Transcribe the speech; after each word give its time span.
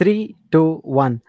Three, 0.00 0.34
two, 0.50 0.80
one. 0.82 1.20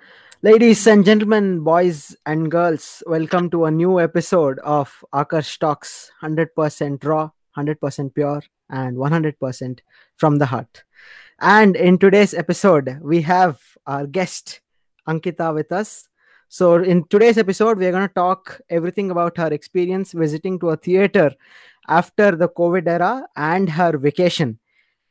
Ladies 0.43 0.87
and 0.87 1.03
gentlemen, 1.03 1.59
boys 1.59 2.15
and 2.25 2.49
girls, 2.49 3.03
welcome 3.05 3.49
to 3.49 3.65
a 3.65 3.69
new 3.69 3.99
episode 3.99 4.59
of 4.59 5.03
Akash 5.13 5.59
Talks 5.59 6.09
100% 6.23 7.03
raw, 7.03 7.31
100% 7.57 8.15
pure, 8.15 8.41
and 8.69 8.95
100% 8.95 9.79
from 10.15 10.37
the 10.37 10.45
heart. 10.45 10.85
And 11.41 11.75
in 11.75 11.97
today's 11.97 12.33
episode, 12.33 12.97
we 13.01 13.23
have 13.23 13.59
our 13.87 14.07
guest 14.07 14.61
Ankita 15.05 15.53
with 15.53 15.73
us. 15.73 16.07
So, 16.47 16.75
in 16.75 17.03
today's 17.09 17.37
episode, 17.37 17.77
we're 17.77 17.91
going 17.91 18.07
to 18.07 18.13
talk 18.13 18.61
everything 18.69 19.11
about 19.11 19.35
her 19.35 19.51
experience 19.51 20.13
visiting 20.13 20.57
to 20.59 20.69
a 20.69 20.77
theater 20.77 21.31
after 21.89 22.37
the 22.37 22.47
COVID 22.47 22.87
era 22.87 23.27
and 23.35 23.69
her 23.71 23.97
vacation 23.97 24.59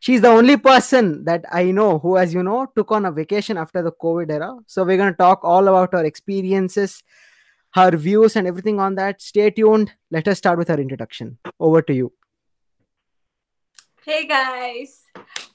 she's 0.00 0.22
the 0.22 0.28
only 0.28 0.56
person 0.56 1.24
that 1.24 1.44
I 1.52 1.70
know 1.70 1.98
who, 1.98 2.16
as 2.16 2.34
you 2.34 2.42
know, 2.42 2.66
took 2.74 2.90
on 2.90 3.04
a 3.04 3.12
vacation 3.12 3.56
after 3.56 3.82
the 3.82 3.92
COVID 3.92 4.30
era. 4.30 4.56
So 4.66 4.82
we're 4.82 4.96
going 4.96 5.12
to 5.12 5.16
talk 5.16 5.44
all 5.44 5.68
about 5.68 5.92
her 5.92 6.04
experiences, 6.04 7.02
her 7.74 7.96
views, 7.96 8.34
and 8.34 8.46
everything 8.46 8.80
on 8.80 8.96
that. 8.96 9.22
Stay 9.22 9.50
tuned. 9.50 9.92
Let 10.10 10.26
us 10.26 10.38
start 10.38 10.58
with 10.58 10.68
her 10.68 10.80
introduction. 10.80 11.38
Over 11.60 11.82
to 11.82 11.94
you. 11.94 12.12
Hey 14.04 14.26
guys. 14.26 15.04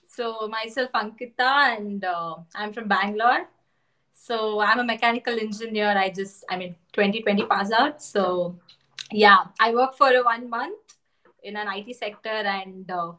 So 0.07 0.47
myself 0.47 0.91
Ankita 0.93 1.77
and 1.77 2.05
uh, 2.05 2.35
I'm 2.53 2.71
from 2.71 2.87
Bangalore. 2.87 3.49
So 4.13 4.61
I'm 4.61 4.79
a 4.79 4.83
mechanical 4.83 5.37
engineer. 5.37 5.97
I 5.97 6.09
just 6.09 6.45
I 6.49 6.55
mean 6.55 6.75
2020 6.93 7.45
pass 7.47 7.71
out. 7.71 8.01
So 8.01 8.59
yeah, 9.11 9.39
I 9.59 9.73
work 9.73 9.97
for 9.97 10.09
a 10.09 10.23
one 10.23 10.49
month 10.49 10.77
in 11.43 11.57
an 11.57 11.67
IT 11.67 11.95
sector 11.95 12.29
and 12.29 12.89
uh, 12.89 13.13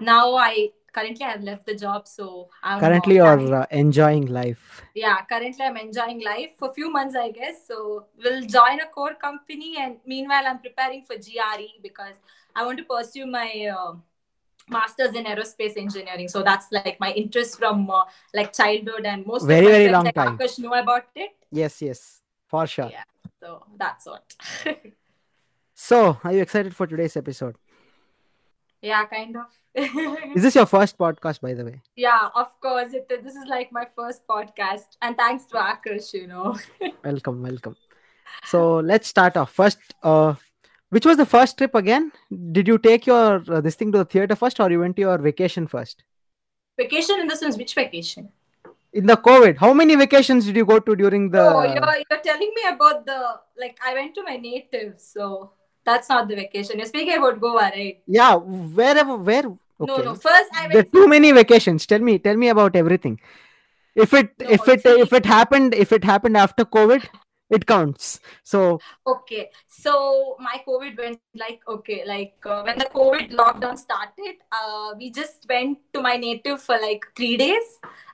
now 0.00 0.34
I 0.36 0.70
currently 0.92 1.24
have 1.24 1.42
left 1.42 1.66
the 1.66 1.74
job, 1.74 2.06
so 2.06 2.48
I'm 2.62 2.80
Currently, 2.80 3.16
you're 3.16 3.54
uh, 3.54 3.66
enjoying 3.70 4.26
life. 4.26 4.82
yeah. 4.94 5.22
Currently, 5.22 5.64
I'm 5.64 5.76
enjoying 5.76 6.22
life 6.24 6.52
for 6.58 6.70
a 6.70 6.74
few 6.74 6.90
months, 6.90 7.16
I 7.16 7.30
guess. 7.30 7.66
So 7.66 8.06
we'll 8.22 8.42
join 8.42 8.80
a 8.80 8.86
core 8.86 9.14
company, 9.14 9.76
and 9.78 9.96
meanwhile, 10.06 10.44
I'm 10.46 10.58
preparing 10.58 11.02
for 11.02 11.16
GRE 11.16 11.80
because 11.82 12.16
I 12.54 12.64
want 12.64 12.78
to 12.78 12.84
pursue 12.84 13.26
my 13.26 13.72
uh, 13.76 13.94
master's 14.68 15.14
in 15.14 15.24
aerospace 15.24 15.76
engineering. 15.76 16.28
So 16.28 16.42
that's 16.42 16.66
like 16.72 16.98
my 17.00 17.12
interest 17.12 17.58
from 17.58 17.90
uh, 17.90 18.04
like 18.34 18.52
childhood, 18.52 19.04
and 19.04 19.26
most 19.26 19.46
Very, 19.46 19.66
very 19.66 19.88
friends 19.88 19.92
long 19.92 20.04
like 20.04 20.14
time. 20.14 20.38
Akash 20.38 20.58
know 20.58 20.74
about 20.74 21.06
it. 21.14 21.30
Yes, 21.50 21.82
yes, 21.82 22.22
for 22.46 22.66
sure. 22.66 22.90
Yeah. 22.90 23.04
So 23.40 23.64
that's 23.78 24.06
what. 24.06 24.34
So, 25.82 26.18
are 26.22 26.32
you 26.32 26.42
excited 26.42 26.76
for 26.76 26.86
today's 26.86 27.16
episode? 27.16 27.56
yeah, 28.82 29.04
kind 29.06 29.34
of. 29.34 29.46
Is 29.74 30.42
this 30.42 30.54
your 30.54 30.66
first 30.76 30.98
podcast, 30.98 31.40
by 31.40 31.54
the 31.54 31.64
way? 31.64 31.80
yeah, 31.96 32.28
of 32.34 32.60
course. 32.60 32.92
It, 32.92 33.08
this 33.08 33.34
is 33.34 33.46
like 33.48 33.70
my 33.72 33.86
first 33.96 34.26
podcast, 34.26 34.96
and 35.00 35.16
thanks 35.16 35.44
to 35.46 35.56
Akash, 35.56 36.12
you 36.12 36.26
know. 36.26 36.58
Welcome, 37.04 37.42
welcome. 37.42 37.76
So, 38.44 38.78
let's 38.78 39.08
start 39.08 39.36
off. 39.36 39.52
First, 39.52 39.78
uh, 40.02 40.34
which 40.88 41.06
was 41.06 41.16
the 41.16 41.26
first 41.26 41.56
trip 41.56 41.74
again? 41.74 42.10
Did 42.52 42.66
you 42.66 42.78
take 42.78 43.06
your 43.06 43.42
uh, 43.48 43.60
this 43.60 43.76
thing 43.76 43.92
to 43.92 43.98
the 43.98 44.04
theater 44.04 44.34
first, 44.34 44.58
or 44.60 44.70
you 44.70 44.80
went 44.80 44.96
to 44.96 45.02
your 45.02 45.18
vacation 45.18 45.66
first? 45.66 46.02
Vacation 46.76 47.20
in 47.20 47.28
the 47.28 47.36
sense, 47.36 47.56
which 47.56 47.74
vacation? 47.74 48.28
In 48.92 49.06
the 49.06 49.16
COVID, 49.16 49.58
how 49.58 49.72
many 49.72 49.94
vacations 49.94 50.46
did 50.46 50.56
you 50.56 50.64
go 50.64 50.80
to 50.80 50.96
during 50.96 51.30
the? 51.30 51.42
oh, 51.42 51.62
you're, 51.62 52.04
you're 52.10 52.20
telling 52.20 52.52
me 52.56 52.62
about 52.68 53.06
the 53.06 53.40
like 53.56 53.78
I 53.84 53.94
went 53.94 54.16
to 54.16 54.24
my 54.24 54.36
native, 54.36 54.94
so 54.98 55.52
that's 55.84 56.08
not 56.08 56.28
the 56.28 56.34
vacation. 56.34 56.78
You're 56.78 56.86
speaking 56.86 57.16
about 57.16 57.40
Goa, 57.40 57.70
right? 57.70 58.00
Yeah, 58.06 58.34
wherever, 58.34 59.16
where? 59.16 59.44
Okay. 59.80 59.92
No, 59.92 60.02
no. 60.10 60.14
First, 60.14 60.50
I 60.54 60.68
There 60.68 60.80
are 60.80 60.82
too 60.98 61.08
many 61.08 61.32
vacations. 61.32 61.86
Tell 61.86 62.00
me, 62.00 62.18
tell 62.18 62.36
me 62.36 62.48
about 62.48 62.76
everything. 62.76 63.20
If 63.94 64.12
it, 64.14 64.32
No, 64.38 64.48
if 64.50 64.68
it, 64.68 64.82
see- 64.82 65.00
if 65.00 65.12
it 65.12 65.26
happened, 65.26 65.74
if 65.74 65.92
it 65.92 66.04
happened 66.04 66.36
after 66.36 66.64
COVID, 66.64 67.06
it 67.50 67.66
counts. 67.66 68.20
So 68.44 68.78
Okay, 69.06 69.50
so 69.68 70.36
my 70.38 70.62
COVID 70.66 70.96
went 70.96 71.18
like 71.34 71.60
okay, 71.66 72.04
like 72.06 72.34
uh, 72.46 72.62
when 72.62 72.78
the 72.78 72.84
COVID 72.84 73.32
lockdown 73.32 73.76
started, 73.76 74.36
uh, 74.52 74.94
we 74.96 75.10
just 75.10 75.46
went 75.48 75.78
to 75.94 76.00
my 76.00 76.16
native 76.16 76.62
for 76.62 76.78
like 76.80 77.04
three 77.16 77.36
days, 77.36 77.64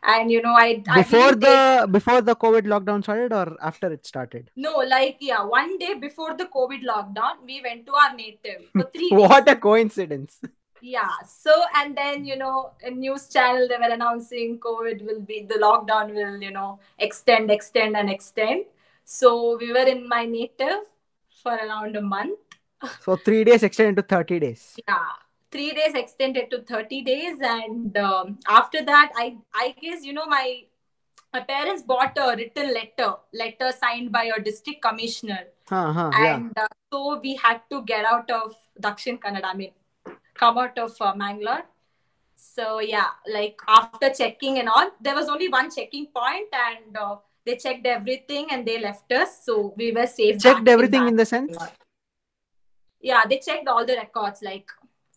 and 0.03 0.31
you 0.31 0.41
know 0.41 0.55
I 0.57 0.83
I 0.89 1.03
before 1.03 1.33
take- 1.33 1.41
the 1.41 1.89
before 1.91 2.23
the 2.23 2.35
COVID 2.35 2.63
lockdown 2.75 3.03
started, 3.03 3.35
or 3.35 3.57
after 3.61 3.93
it 3.93 4.07
started? 4.07 4.51
no 4.57 4.77
like 4.97 5.19
yeah 5.21 5.45
one 5.45 5.77
day 5.79 5.93
before 5.95 6.35
the 6.35 6.47
COVID 6.47 6.83
lockdown, 6.93 7.45
we 7.45 7.61
went 7.61 7.85
to 7.87 7.93
our 8.05 8.15
native 8.17 8.63
for 8.73 8.91
three 8.95 9.11
days. 9.17 9.19
What 9.29 9.47
a 9.51 9.57
coincidence! 9.57 10.41
Yeah. 10.81 11.11
So 11.27 11.53
and 11.75 11.97
then 11.97 12.25
you 12.25 12.37
know 12.37 12.73
a 12.85 12.91
news 12.91 13.29
channel 13.29 13.67
they 13.69 13.77
were 13.77 13.93
announcing 13.95 14.59
COVID 14.59 15.03
will 15.03 15.21
be 15.21 15.43
the 15.43 15.55
lockdown 15.55 16.15
will 16.15 16.41
you 16.43 16.51
know 16.51 16.79
extend, 16.99 17.51
extend, 17.51 17.97
and 17.97 18.11
extend. 18.11 18.65
So 19.05 19.57
we 19.59 19.73
were 19.73 19.87
in 19.95 20.09
my 20.09 20.25
native 20.27 20.83
for 21.43 21.55
around 21.55 21.97
a 21.97 22.03
month. 22.03 22.39
So 23.01 23.17
three 23.17 23.45
days 23.45 23.63
extended 23.63 23.97
to 23.97 24.03
thirty 24.03 24.39
days. 24.41 24.77
Yeah. 24.87 25.07
Three 25.51 25.71
days 25.73 25.95
extended 25.95 26.51
to 26.51 26.63
30 26.63 27.03
days, 27.03 27.39
and 27.41 27.97
um, 27.97 28.39
after 28.47 28.85
that, 28.85 29.13
I 29.17 29.37
I 29.55 29.75
guess 29.81 30.05
you 30.05 30.13
know 30.13 30.27
my 30.27 30.65
my 31.33 31.41
parents 31.41 31.83
bought 31.83 32.19
a 32.19 32.35
written 32.37 32.75
letter, 32.75 33.15
letter 33.33 33.73
signed 33.79 34.11
by 34.13 34.25
a 34.37 34.43
district 34.43 34.83
commissioner, 34.83 35.45
Huh, 35.69 35.93
huh, 35.93 36.11
yeah. 36.13 36.35
and 36.35 36.59
uh, 36.59 36.67
so 36.93 37.21
we 37.21 37.37
had 37.37 37.63
to 37.71 37.83
get 37.83 38.05
out 38.05 38.31
of 38.31 38.55
Dakshin 38.81 39.19
Kannada. 39.19 39.45
I 39.45 39.55
mean, 39.55 39.71
come 40.39 40.59
out 40.59 40.79
of 40.79 40.95
uh, 41.01 41.15
Mangalore. 41.15 41.65
So 42.37 42.81
yeah, 42.81 43.11
like 43.33 43.61
after 43.67 44.11
checking 44.11 44.59
and 44.59 44.69
all, 44.69 44.91
there 45.01 45.15
was 45.15 45.29
only 45.29 45.49
one 45.49 45.71
checking 45.71 46.07
point, 46.07 46.49
and 46.53 46.97
uh, 46.97 47.17
they 47.45 47.57
checked 47.57 47.87
everything 47.87 48.49
and 48.51 48.67
they 48.67 48.79
left 48.79 49.11
us. 49.13 49.45
So 49.45 49.73
we 49.77 49.93
were 49.93 50.07
safe. 50.07 50.41
Checked 50.41 50.69
everything 50.69 51.09
in 51.09 51.17
Bangalore. 51.17 51.17
the 51.17 51.27
sense. 51.27 51.57
Yeah, 53.01 53.23
they 53.29 53.39
checked 53.39 53.69
all 53.69 53.85
the 53.87 53.95
records. 53.97 54.43
Like 54.43 54.71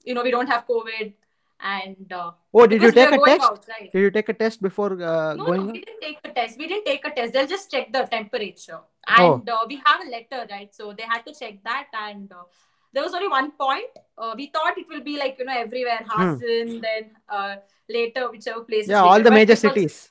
you 0.04 0.14
know, 0.14 0.24
we 0.24 0.32
don't 0.32 0.48
have 0.48 0.66
COVID, 0.68 1.14
and 1.60 2.14
uh, 2.14 2.32
Oh, 2.54 2.66
did 2.68 2.82
you 2.82 2.88
we 2.88 2.94
take 2.94 3.12
a 3.12 3.18
test? 3.26 3.44
out, 3.44 3.66
right? 3.70 3.92
Did 3.92 4.00
you 4.02 4.12
take 4.12 4.30
a 4.30 4.34
test 4.34 4.62
before 4.62 4.94
uh, 5.04 5.34
No, 5.36 5.46
going? 5.46 5.66
no, 5.68 5.72
we 5.74 5.82
didn't 5.82 6.02
take 6.02 6.20
a 6.24 6.30
test. 6.30 6.58
We 6.58 6.68
didn't 6.68 6.86
take 6.86 7.06
a 7.06 7.12
test. 7.12 7.34
They'll 7.34 7.48
just 7.48 7.70
check 7.72 7.92
the 7.92 8.04
temperature, 8.06 8.80
Oh. 9.18 9.34
and 9.36 9.50
uh, 9.50 9.58
we 9.68 9.82
have 9.86 10.02
a 10.06 10.10
letter, 10.10 10.48
right? 10.50 10.74
So 10.74 10.94
they 10.94 11.04
had 11.04 11.26
to 11.26 11.34
check 11.34 11.64
that, 11.64 11.88
and 11.94 12.32
uh, 12.32 12.44
there 12.94 13.04
was 13.04 13.14
only 13.14 13.28
one 13.28 13.52
point. 13.52 13.92
Uh, 14.18 14.34
we 14.36 14.48
thought 14.48 14.78
it 14.78 14.88
will 14.90 15.02
be 15.02 15.18
like 15.18 15.36
you 15.40 15.46
know 15.46 15.58
everywhere, 15.58 16.00
Hassan, 16.08 16.82
then 16.82 17.12
uh, 17.30 17.56
later 17.88 18.30
whichever 18.32 18.62
places. 18.62 18.88
Hmm. 18.88 18.92
Yeah, 18.92 19.04
all 19.04 19.20
the 19.20 19.30
But 19.30 19.34
major 19.42 19.54
was- 19.54 19.62
cities. 19.68 20.10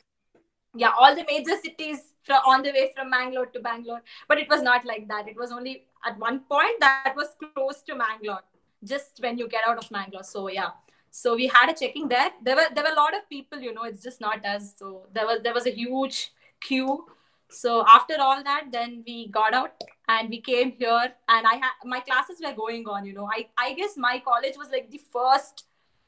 yeah, 0.75 0.93
all 0.99 1.15
the 1.15 1.25
major 1.31 1.57
cities 1.65 2.01
from 2.25 2.41
on 2.47 2.63
the 2.63 2.71
way 2.71 2.91
from 2.97 3.11
Mangalore 3.11 3.47
to 3.47 3.61
Bangalore. 3.61 4.03
But 4.29 4.39
it 4.39 4.49
was 4.49 4.63
not 4.63 4.85
like 4.85 5.09
that. 5.09 5.29
It 5.29 5.37
was 5.37 5.53
only 5.53 5.85
at 6.05 6.19
one 6.19 6.41
point 6.57 6.81
that 6.81 7.15
was 7.17 7.29
close 7.55 7.83
to 7.83 7.95
Mangalore, 7.97 8.43
just 8.85 9.21
when 9.23 9.39
you 9.39 9.49
get 9.49 9.67
out 9.67 9.79
of 9.85 9.91
Mangalore. 9.91 10.23
So 10.25 10.49
yeah. 10.49 10.71
So 11.11 11.35
we 11.35 11.47
had 11.47 11.71
a 11.71 11.75
checking 11.75 12.09
there. 12.09 12.31
There 12.43 12.55
were 12.55 12.67
there 12.75 12.85
were 12.85 12.93
a 12.93 13.01
lot 13.03 13.15
of 13.19 13.29
people, 13.29 13.59
you 13.69 13.73
know, 13.75 13.85
it's 13.85 14.03
just 14.03 14.21
not 14.21 14.45
us. 14.45 14.75
So 14.77 15.07
there 15.15 15.27
was 15.27 15.41
there 15.43 15.55
was 15.55 15.67
a 15.67 15.75
huge 15.83 16.33
queue. 16.61 17.07
So 17.51 17.85
after 17.99 18.17
all 18.21 18.43
that, 18.45 18.67
then 18.71 19.03
we 19.07 19.29
got 19.29 19.55
out 19.55 19.73
and 20.09 20.29
we 20.31 20.41
came 20.41 20.73
here 20.73 21.13
and 21.29 21.47
I 21.47 21.55
had 21.55 21.73
my 21.85 22.01
classes 22.01 22.41
were 22.45 22.53
going 22.55 22.87
on, 22.89 23.05
you 23.07 23.13
know. 23.13 23.29
I, 23.33 23.49
I 23.59 23.75
guess 23.75 23.97
my 23.97 24.21
college 24.25 24.57
was 24.57 24.71
like 24.71 24.91
the 24.91 25.01
first 25.13 25.65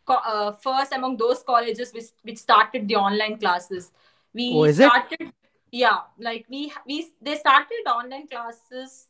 co- 0.06 0.14
uh, 0.34 0.52
first 0.52 0.92
among 0.92 1.16
those 1.18 1.42
colleges 1.42 1.92
which, 1.92 2.06
which 2.22 2.38
started 2.38 2.88
the 2.88 2.96
online 2.96 3.38
classes 3.38 3.92
we 4.32 4.52
Oh, 4.54 4.64
is 4.64 4.78
it? 4.80 4.86
started 4.86 5.32
yeah 5.72 5.98
like 6.18 6.46
we 6.50 6.72
we 6.86 7.06
they 7.20 7.36
started 7.36 7.82
online 7.86 8.26
classes 8.26 9.06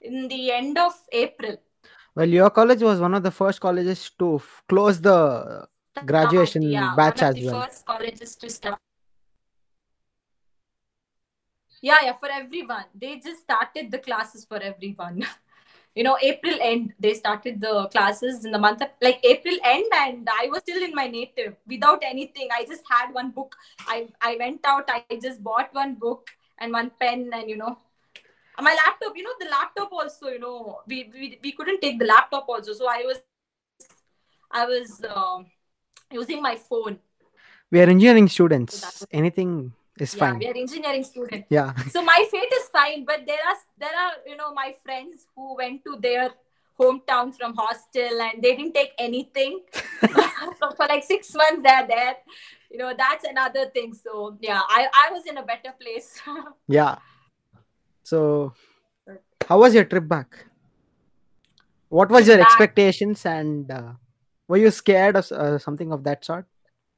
in 0.00 0.28
the 0.28 0.50
end 0.52 0.78
of 0.78 0.92
april 1.12 1.56
Well, 2.14 2.28
your 2.28 2.50
college 2.50 2.82
was 2.82 3.00
one 3.00 3.14
of 3.14 3.22
the 3.22 3.30
first 3.30 3.60
colleges 3.60 4.10
to 4.18 4.36
f- 4.36 4.62
close 4.68 5.00
the 5.00 5.66
Graduation 6.04 6.62
yeah, 6.62 6.94
batch 6.96 7.22
as 7.22 7.36
well. 7.44 7.60
first 7.62 7.84
colleges 7.86 8.36
to 8.36 8.48
start 8.50 8.78
yeah 11.80 11.98
yeah 12.04 12.14
for 12.14 12.30
everyone. 12.30 12.84
They 12.94 13.18
just 13.18 13.42
started 13.42 13.90
the 13.90 13.98
classes 13.98 14.44
for 14.44 14.58
everyone. 14.58 15.24
You 15.96 16.04
know 16.04 16.16
april 16.22 16.56
end 16.62 16.92
they 17.00 17.14
started 17.14 17.60
the 17.60 17.88
classes 17.88 18.44
in 18.44 18.52
the 18.52 18.58
month 18.60 18.80
of 18.80 18.90
like 19.02 19.18
april 19.24 19.56
end 19.70 19.86
and 19.92 20.28
i 20.32 20.46
was 20.48 20.60
still 20.60 20.84
in 20.84 20.94
my 20.94 21.08
native 21.08 21.56
without 21.66 22.04
anything. 22.08 22.48
I 22.56 22.64
just 22.64 22.84
had 22.88 23.12
one 23.12 23.32
book. 23.32 23.56
I 23.88 24.06
i 24.20 24.36
went 24.38 24.60
out 24.64 24.88
i 24.94 25.02
just 25.24 25.42
bought 25.42 25.74
one 25.74 25.96
book 25.96 26.30
and 26.58 26.72
one 26.72 26.92
pen 27.00 27.30
and 27.32 27.50
you 27.50 27.56
know 27.56 27.76
my 28.60 28.76
laptop 28.84 29.16
you 29.16 29.24
know 29.24 29.34
the 29.40 29.48
laptop 29.50 29.92
also 29.92 30.28
you 30.28 30.38
know 30.38 30.78
we 30.86 31.10
we, 31.12 31.38
we 31.42 31.52
couldn't 31.52 31.80
take 31.80 31.98
the 31.98 32.06
laptop 32.06 32.48
also. 32.48 32.72
So 32.72 32.86
i 32.88 33.02
was 33.04 33.20
i 34.50 34.64
was 34.64 35.02
um 35.04 35.46
using 36.12 36.42
my 36.42 36.56
phone. 36.56 36.98
We 37.70 37.80
are 37.80 37.90
engineering 37.90 38.28
students. 38.28 38.98
So 38.98 39.06
Anything 39.10 39.72
is 40.00 40.14
yeah 40.14 40.20
fine. 40.20 40.38
we 40.38 40.46
are 40.48 40.56
engineering 40.56 41.04
students 41.04 41.46
Yeah. 41.50 41.74
so 41.94 42.02
my 42.02 42.26
fate 42.30 42.52
is 42.60 42.68
fine 42.72 43.04
but 43.04 43.26
there 43.26 43.44
are 43.50 43.56
there 43.78 43.96
are 44.04 44.12
you 44.26 44.36
know 44.36 44.52
my 44.54 44.74
friends 44.84 45.26
who 45.34 45.56
went 45.56 45.84
to 45.84 45.96
their 46.00 46.30
hometown 46.78 47.34
from 47.36 47.54
hostel 47.56 48.22
and 48.26 48.42
they 48.42 48.56
didn't 48.56 48.72
take 48.74 48.92
anything 48.98 49.60
so 50.58 50.70
for 50.76 50.86
like 50.88 51.04
six 51.04 51.34
months 51.34 51.62
they're 51.62 51.86
there 51.86 52.14
you 52.70 52.78
know 52.78 52.92
that's 52.96 53.24
another 53.24 53.66
thing 53.74 53.92
so 53.92 54.36
yeah 54.40 54.60
i 54.68 54.86
i 54.94 55.12
was 55.12 55.26
in 55.26 55.36
a 55.36 55.42
better 55.42 55.72
place 55.80 56.20
Yeah. 56.68 56.96
So, 58.02 58.54
how 59.46 59.60
was 59.60 59.74
your 59.74 59.84
trip 59.84 60.08
back? 60.08 60.46
What 61.88 62.10
was 62.10 62.26
your 62.26 62.38
back- 62.38 62.46
expectations, 62.46 63.24
and 63.26 63.70
uh, 63.70 63.92
were 64.48 64.56
you 64.56 64.70
scared 64.70 65.16
of 65.16 65.30
uh, 65.32 65.58
something 65.58 65.92
of 65.92 66.02
that 66.04 66.24
sort? 66.24 66.46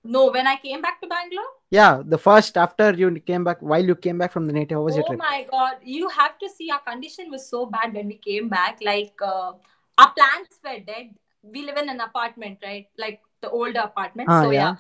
No, 0.04 0.30
when 0.32 0.46
I 0.46 0.56
came 0.56 0.82
back 0.82 1.00
to 1.00 1.06
Bangalore. 1.06 1.44
Yeah, 1.70 2.02
the 2.04 2.18
first 2.18 2.56
after 2.56 2.92
you 2.92 3.10
came 3.20 3.44
back, 3.44 3.62
while 3.62 3.84
you 3.84 3.94
came 3.94 4.18
back 4.18 4.32
from 4.32 4.46
the 4.46 4.52
native, 4.52 4.76
how 4.76 4.82
was 4.82 4.94
oh 4.94 4.96
your 4.98 5.06
trip? 5.06 5.20
Oh 5.22 5.28
my 5.28 5.46
god, 5.50 5.76
you 5.82 6.08
have 6.08 6.38
to 6.40 6.48
see 6.48 6.70
our 6.70 6.80
condition 6.80 7.30
was 7.30 7.48
so 7.48 7.66
bad 7.66 7.94
when 7.94 8.08
we 8.08 8.16
came 8.16 8.48
back. 8.48 8.78
Like 8.82 9.14
uh, 9.22 9.52
our 9.98 10.12
plants 10.12 10.58
were 10.64 10.80
dead. 10.80 11.14
We 11.42 11.64
live 11.64 11.76
in 11.76 11.88
an 11.88 12.00
apartment, 12.00 12.58
right? 12.62 12.88
Like 12.98 13.20
the 13.40 13.50
older 13.50 13.80
apartment. 13.80 14.28
Ah, 14.28 14.42
so 14.42 14.50
yeah. 14.50 14.60
yeah. 14.60 14.76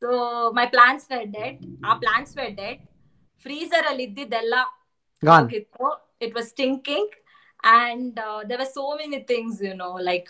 So 0.00 0.52
my 0.54 0.66
plants 0.66 1.06
were 1.10 1.26
dead. 1.26 1.64
Our 1.84 1.98
plants 1.98 2.34
were 2.34 2.50
dead. 2.50 2.78
Freezer 3.38 3.82
aliddidella. 3.90 4.64
Gone. 5.24 5.50
It 6.20 6.34
was 6.34 6.48
stinking, 6.48 7.08
and 7.62 8.18
uh, 8.18 8.42
there 8.48 8.58
were 8.58 8.72
so 8.72 8.96
many 8.96 9.22
things, 9.22 9.60
you 9.60 9.74
know, 9.74 9.92
like 9.92 10.28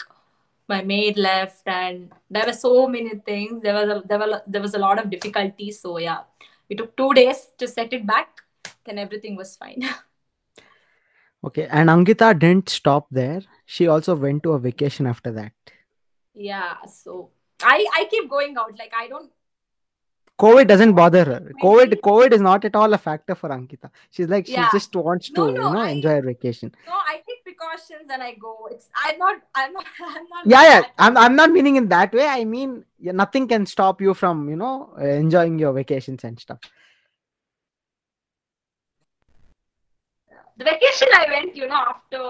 my 0.69 0.83
maid 0.83 1.17
left 1.17 1.67
and 1.67 2.13
there 2.31 2.47
were 2.47 2.53
so 2.53 2.87
many 2.87 3.15
things 3.31 3.63
there 3.63 3.75
was 3.75 3.89
a, 3.97 4.03
there 4.09 4.19
were 4.19 4.43
there 4.47 4.63
was 4.63 4.75
a 4.75 4.79
lot 4.79 4.99
of 4.99 5.11
difficulties 5.11 5.81
so 5.81 5.99
yeah 5.99 6.21
we 6.69 6.77
took 6.77 6.97
two 6.97 7.13
days 7.15 7.49
to 7.59 7.67
set 7.67 7.93
it 7.93 8.07
back 8.07 8.43
then 8.85 8.99
everything 8.99 9.37
was 9.37 9.57
fine 9.57 9.83
Okay, 11.45 11.69
and 11.71 11.89
Ankita 11.89 12.37
didn't 12.39 12.69
stop 12.69 13.07
there. 13.11 13.43
She 13.65 13.87
also 13.87 14.17
went 14.17 14.43
to 14.43 14.53
a 14.53 14.59
vacation 14.59 15.07
after 15.07 15.31
that. 15.33 15.53
yeah 16.35 16.77
so 16.87 17.31
i 17.63 17.87
i 17.99 18.05
keep 18.11 18.29
going 18.31 18.57
out 18.57 18.79
like 18.79 18.93
i 18.99 19.09
don't 19.09 19.31
COVID 20.39 20.69
doesn't 20.69 20.93
bother 20.95 21.25
her. 21.25 21.53
COVID, 21.63 21.95
COVID 22.01 22.33
is 22.33 22.41
not 22.41 22.65
at 22.65 22.77
all 22.77 22.93
a 22.95 22.99
factor 22.99 23.35
for 23.35 23.49
Ankita. 23.49 23.91
She's 24.11 24.29
like 24.29 24.47
she 24.47 24.53
Yeah. 24.53 24.69
just 24.73 24.95
wants 24.95 25.31
to, 25.31 25.41
No, 25.41 25.47
you 25.49 25.55
know, 25.59 25.77
I- 25.79 25.89
enjoy 25.91 26.11
her 26.17 26.23
vacation. 26.23 26.73
no 26.87 26.93
i 27.13 27.15
take 27.29 27.43
precautions 27.47 28.09
and 28.17 28.23
i 28.23 28.35
go 28.35 28.53
it's 28.71 28.89
i'm 29.05 29.19
not 29.19 29.41
i'm 29.57 29.73
not 29.73 29.85
i'm 30.09 30.29
not 30.35 30.47
Yeah, 30.47 30.63
yeah. 30.73 30.83
I'm, 30.99 31.17
I'm 31.17 31.35
not 31.35 31.51
meaning 31.51 31.77
in 31.77 31.89
that 31.89 32.13
way. 32.13 32.27
I 32.27 32.45
mean, 32.45 32.85
yeah, 33.01 33.13
nothing 33.13 33.49
can 33.49 33.67
stop 33.67 34.01
you 34.01 34.15
from, 34.15 34.49
you 34.49 34.57
know, 34.57 34.95
enjoying 34.97 35.59
your 35.59 35.73
vacations 35.73 36.23
and 36.25 36.39
stuff. 36.39 36.59
the 40.57 40.65
vacation 40.65 41.09
I 41.15 41.27
went, 41.31 41.55
you 41.57 41.67
know, 41.69 41.83
after 41.95 42.23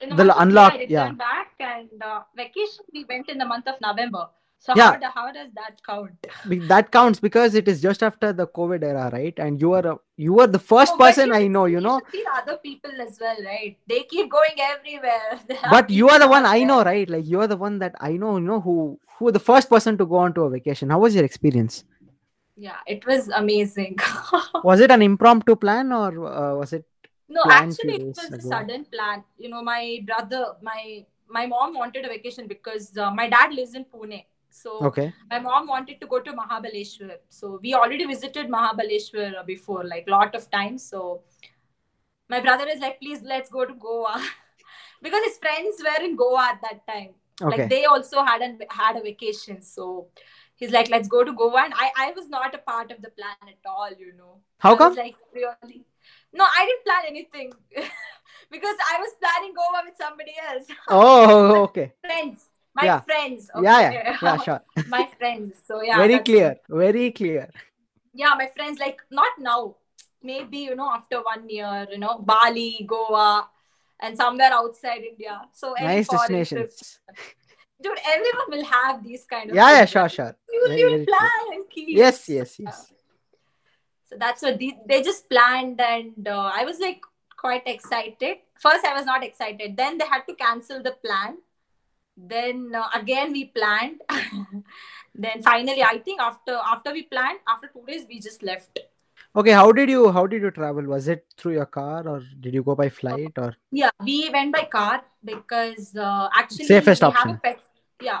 in 0.00 0.10
the, 0.10 0.16
The 0.16 0.24
month 0.24 0.30
of 0.30 0.36
May, 0.36 0.42
unlock- 0.42 0.72
I 0.74 0.86
yeah. 0.88 1.12
back, 1.12 1.52
and 1.60 2.02
uh, 2.02 2.20
vacation 2.36 2.84
we 2.92 3.04
went 3.04 3.28
in 3.28 3.38
the 3.38 3.44
month 3.44 3.66
of 3.66 3.80
November. 3.80 4.26
So 4.58 4.72
Yeah. 4.76 4.98
how, 5.02 5.10
how 5.14 5.32
does 5.32 5.50
that 5.54 5.80
count? 5.86 6.12
That 6.68 6.90
counts 6.90 7.20
because 7.20 7.54
it 7.54 7.68
is 7.68 7.82
just 7.82 8.02
after 8.02 8.32
the 8.32 8.46
COVID 8.46 8.82
era, 8.82 9.10
right? 9.12 9.34
And 9.38 9.60
you 9.60 9.72
are 9.74 9.86
a, 9.86 9.96
you 10.16 10.40
are 10.40 10.46
the 10.46 10.58
first 10.58 10.96
but 10.96 11.14
person 11.14 11.32
I 11.32 11.46
know, 11.48 11.66
you 11.66 11.80
know. 11.80 12.00
see 12.10 12.24
other 12.34 12.56
people 12.56 12.90
as 13.00 13.18
well, 13.20 13.36
right? 13.44 13.76
They 13.86 14.04
keep 14.04 14.30
going 14.30 14.58
everywhere. 14.58 15.40
But 15.70 15.90
you 15.90 16.08
are 16.08 16.18
the 16.18 16.28
one 16.28 16.46
I 16.46 16.64
know, 16.64 16.82
right? 16.82 17.08
Like 17.08 17.26
you 17.26 17.40
are 17.40 17.46
the 17.46 17.56
one 17.56 17.78
that 17.80 17.94
I 18.00 18.12
know, 18.12 18.36
you 18.38 18.44
know, 18.44 18.60
who 18.60 18.98
who 19.18 19.30
the 19.32 19.40
first 19.50 19.68
person 19.68 19.98
to 19.98 20.06
go 20.06 20.16
on 20.16 20.34
to 20.34 20.42
a 20.42 20.50
vacation. 20.50 20.90
How 20.90 20.98
was 21.00 21.14
your 21.14 21.24
experience? 21.24 21.84
Yeah, 22.56 22.78
it 22.86 23.04
was 23.06 23.28
amazing. 23.28 23.98
Was 24.62 24.80
it 24.80 24.90
an 24.90 25.02
impromptu 25.02 25.56
plan 25.56 25.92
or 25.92 26.10
uh, 26.26 26.54
was 26.54 26.72
it 26.72 26.84
no, 27.28 27.42
actually, 27.46 27.96
it 27.96 28.16
was 28.16 28.30
a 28.32 28.40
sudden 28.40 28.84
plan. 28.84 29.24
You 29.38 29.48
know, 29.48 29.62
my 29.62 30.00
brother, 30.06 30.54
my 30.62 31.04
my 31.28 31.46
mom 31.46 31.74
wanted 31.74 32.04
a 32.04 32.08
vacation 32.08 32.46
because 32.46 32.96
uh, 32.96 33.10
my 33.10 33.28
dad 33.28 33.52
lives 33.52 33.74
in 33.74 33.84
Pune. 33.84 34.24
So 34.54 34.78
okay? 34.88 35.12
my 35.30 35.40
mom 35.40 35.66
wanted 35.66 36.00
to 36.00 36.06
go 36.06 36.20
to 36.20 36.32
Mahabaleshwar. 36.32 37.16
So 37.28 37.58
we 37.60 37.74
already 37.74 38.04
visited 38.04 38.48
Mahabaleshwar 38.48 39.44
before, 39.46 39.84
like 39.84 40.08
lot 40.08 40.34
of 40.34 40.48
times. 40.50 40.88
So 40.88 41.22
my 42.28 42.40
brother 42.40 42.68
is 42.68 42.80
like, 42.80 43.00
please 43.00 43.22
let's 43.22 43.50
go 43.50 43.64
to 43.64 43.74
Goa. 43.74 44.22
because 45.02 45.24
his 45.24 45.38
friends 45.38 45.82
were 45.82 46.04
in 46.04 46.14
Goa 46.14 46.50
at 46.52 46.60
that 46.62 46.86
time. 46.86 47.10
Okay. 47.42 47.56
Like 47.56 47.68
they 47.68 47.84
also 47.84 48.22
had 48.22 48.42
a 48.42 48.56
had 48.70 48.96
a 48.96 49.02
vacation. 49.02 49.60
So 49.60 50.06
he's 50.54 50.70
like, 50.70 50.88
let's 50.88 51.08
go 51.08 51.24
to 51.24 51.32
Goa. 51.32 51.64
And 51.64 51.74
I, 51.76 51.90
I 51.96 52.12
was 52.12 52.28
not 52.28 52.54
a 52.54 52.58
part 52.58 52.92
of 52.92 53.02
the 53.02 53.10
plan 53.10 53.36
at 53.48 53.68
all, 53.68 53.90
you 53.98 54.12
know. 54.16 54.38
How 54.58 54.76
come? 54.76 54.94
like 54.94 55.16
really 55.34 55.84
no, 56.32 56.44
I 56.44 56.66
didn't 56.66 56.84
plan 56.84 57.04
anything. 57.08 57.52
because 58.50 58.76
I 58.92 58.98
was 59.00 59.12
planning 59.20 59.54
Goa 59.54 59.82
with 59.84 59.96
somebody 59.98 60.34
else. 60.48 60.66
Oh, 60.88 61.62
okay. 61.64 61.92
friends. 62.00 62.46
My 62.74 62.84
Yeah. 62.84 63.00
friends. 63.00 63.50
Yeah, 63.54 63.60
okay? 63.60 63.94
yeah, 63.94 64.16
yeah, 64.22 64.36
sure. 64.38 64.60
my 64.88 65.08
friends. 65.18 65.54
So 65.66 65.82
yeah. 65.82 65.96
very 65.96 66.18
clear. 66.18 66.50
it. 66.52 66.62
Very 66.68 67.12
clear. 67.12 67.50
Yeah, 68.12 68.34
my 68.36 68.48
friends 68.54 68.78
like 68.78 69.00
not 69.10 69.32
now. 69.38 69.76
Maybe 70.22 70.58
you 70.58 70.74
know 70.74 70.90
after 70.90 71.20
one 71.22 71.48
year, 71.48 71.86
you 71.90 71.98
know 71.98 72.18
Bali, 72.18 72.84
Goa, 72.88 73.48
and 74.00 74.16
somewhere 74.16 74.52
outside 74.52 75.02
India. 75.02 75.42
So 75.52 75.74
Nice 75.78 76.08
destinations. 76.08 76.98
dude. 77.80 77.98
Everyone 78.06 78.48
will 78.48 78.64
have 78.64 79.04
these 79.04 79.24
kind 79.26 79.50
of. 79.50 79.56
Yeah, 79.56 79.70
yeah, 79.70 79.84
sure, 79.84 80.08
sure. 80.08 80.34
You, 80.50 80.68
Very, 80.68 80.80
you 80.80 81.04
plan 81.06 81.44
and 81.52 81.68
keep. 81.70 81.88
Yes, 81.90 82.28
yes, 82.28 82.58
yes. 82.58 82.92
So 84.08 84.16
that's 84.18 84.42
what 84.42 84.58
they, 84.58 84.72
they 84.88 85.02
just 85.02 85.28
planned, 85.28 85.80
and 85.80 86.26
uh, 86.26 86.50
I 86.54 86.64
was 86.64 86.78
like 86.80 87.02
quite 87.36 87.66
excited. 87.66 88.38
First, 88.58 88.84
I 88.84 88.94
was 88.94 89.04
not 89.04 89.22
excited. 89.22 89.76
Then 89.76 89.98
they 89.98 90.06
had 90.06 90.22
to 90.28 90.34
cancel 90.34 90.82
the 90.82 90.92
plan. 91.04 91.38
Then 92.16 92.72
uh, 92.74 92.88
again 92.94 93.32
we 93.32 93.46
planned. 93.46 94.00
then 95.14 95.42
finally, 95.42 95.82
I 95.82 95.98
think 95.98 96.20
after 96.20 96.58
after 96.64 96.92
we 96.92 97.02
planned, 97.02 97.40
after 97.48 97.68
two 97.68 97.84
days, 97.86 98.06
we 98.08 98.20
just 98.20 98.42
left. 98.42 98.78
Okay, 99.36 99.50
how 99.50 99.72
did 99.72 99.90
you 99.90 100.12
how 100.12 100.26
did 100.26 100.42
you 100.42 100.50
travel? 100.50 100.84
Was 100.84 101.08
it 101.08 101.26
through 101.36 101.54
your 101.54 101.66
car 101.66 102.06
or 102.06 102.22
did 102.40 102.54
you 102.54 102.62
go 102.62 102.74
by 102.76 102.88
flight 102.88 103.32
or 103.36 103.56
Yeah, 103.72 103.90
we 104.04 104.30
went 104.32 104.52
by 104.52 104.64
car 104.64 105.02
because 105.24 105.96
uh, 105.96 106.28
actually 106.32 106.66
Safest 106.66 107.02
we 107.02 107.08
option. 107.08 107.30
Have 107.30 107.38
a 107.38 107.40
pet. 107.40 107.60
Yeah, 108.00 108.20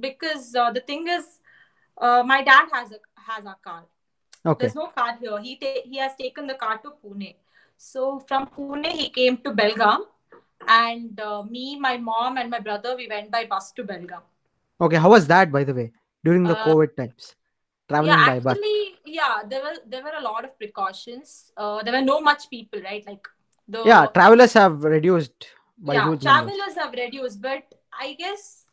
because 0.00 0.54
uh, 0.54 0.70
the 0.70 0.80
thing 0.80 1.06
is, 1.08 1.26
uh, 1.98 2.22
my 2.24 2.42
dad 2.42 2.68
has 2.72 2.92
a 2.92 3.00
has 3.30 3.44
a 3.44 3.56
car. 3.62 3.84
okay? 4.46 4.62
There's 4.62 4.74
no 4.74 4.86
car 4.86 5.18
here. 5.20 5.38
He 5.40 5.56
ta- 5.56 5.84
he 5.84 5.98
has 5.98 6.16
taken 6.16 6.46
the 6.46 6.54
car 6.54 6.78
to 6.78 6.92
Pune. 7.04 7.34
So 7.76 8.20
from 8.26 8.46
Pune 8.46 8.86
he 8.92 9.10
came 9.10 9.36
to 9.38 9.50
Belgaum, 9.50 10.06
and 10.68 11.20
uh, 11.20 11.42
me, 11.42 11.78
my 11.78 11.96
mom, 11.96 12.36
and 12.38 12.50
my 12.50 12.60
brother 12.60 12.96
we 12.96 13.08
went 13.08 13.30
by 13.30 13.44
bus 13.46 13.72
to 13.72 13.84
Belgaum. 13.84 14.22
Okay, 14.80 14.96
how 14.96 15.10
was 15.10 15.26
that 15.26 15.50
by 15.52 15.64
the 15.64 15.74
way 15.74 15.92
during 16.24 16.44
the 16.44 16.54
Uh, 16.54 16.64
COVID 16.66 16.96
times? 16.96 17.34
Traveling 17.88 18.14
yeah, 18.14 18.26
by 18.34 18.40
bus. 18.40 18.58
yeah, 19.04 19.42
there 19.48 19.62
were 19.62 19.76
there 19.86 20.02
were 20.02 20.16
a 20.18 20.22
lot 20.22 20.44
of 20.44 20.58
precautions. 20.58 21.52
Uh, 21.56 21.82
there 21.82 21.92
were 21.92 22.02
no 22.02 22.20
much 22.20 22.50
people, 22.50 22.80
right? 22.82 23.06
Like 23.06 23.28
the 23.68 23.84
Yeah, 23.84 24.06
travelers 24.06 24.52
have 24.54 24.82
reduced 24.84 25.48
by 25.78 25.94
yeah, 25.94 26.08
huge 26.08 26.24
numbers. 26.24 26.56
travelers 26.56 26.76
have 26.82 26.92
reduced, 26.92 27.40
but 27.42 27.62
I 28.06 28.14
guess 28.14 28.64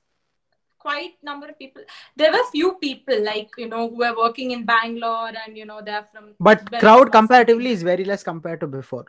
quite 0.80 1.14
number 1.24 1.48
of 1.48 1.58
people. 1.60 1.84
There 2.16 2.32
were 2.32 2.44
few 2.52 2.74
people 2.82 3.24
like 3.24 3.50
you 3.58 3.68
know 3.70 3.90
who 3.90 3.98
were 3.98 4.16
working 4.18 4.52
in 4.52 4.66
Bangalore 4.66 5.32
and 5.46 5.58
you 5.58 5.66
know 5.66 5.82
they're 5.82 6.06
from. 6.12 6.34
But 6.40 6.70
crowd 6.80 7.12
comparatively 7.12 7.70
is 7.72 7.84
very 7.84 8.04
less 8.04 8.24
compared 8.24 8.60
to 8.62 8.68
before. 8.68 9.06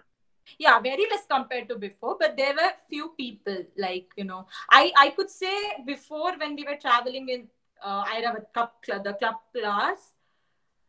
Yeah, 0.58 0.78
very 0.80 1.06
less 1.10 1.26
compared 1.30 1.68
to 1.68 1.76
before, 1.76 2.16
but 2.18 2.36
there 2.36 2.54
were 2.54 2.72
few 2.88 3.14
people 3.16 3.64
like 3.76 4.08
you 4.16 4.24
know 4.24 4.46
I 4.70 4.92
I 4.96 5.10
could 5.10 5.30
say 5.30 5.54
before 5.86 6.36
when 6.38 6.54
we 6.54 6.64
were 6.64 6.76
traveling 6.76 7.28
in 7.28 7.48
uh, 7.82 8.04
Airavat 8.04 8.52
Club 8.52 9.04
the 9.04 9.14
club 9.14 9.36
class, 9.54 10.12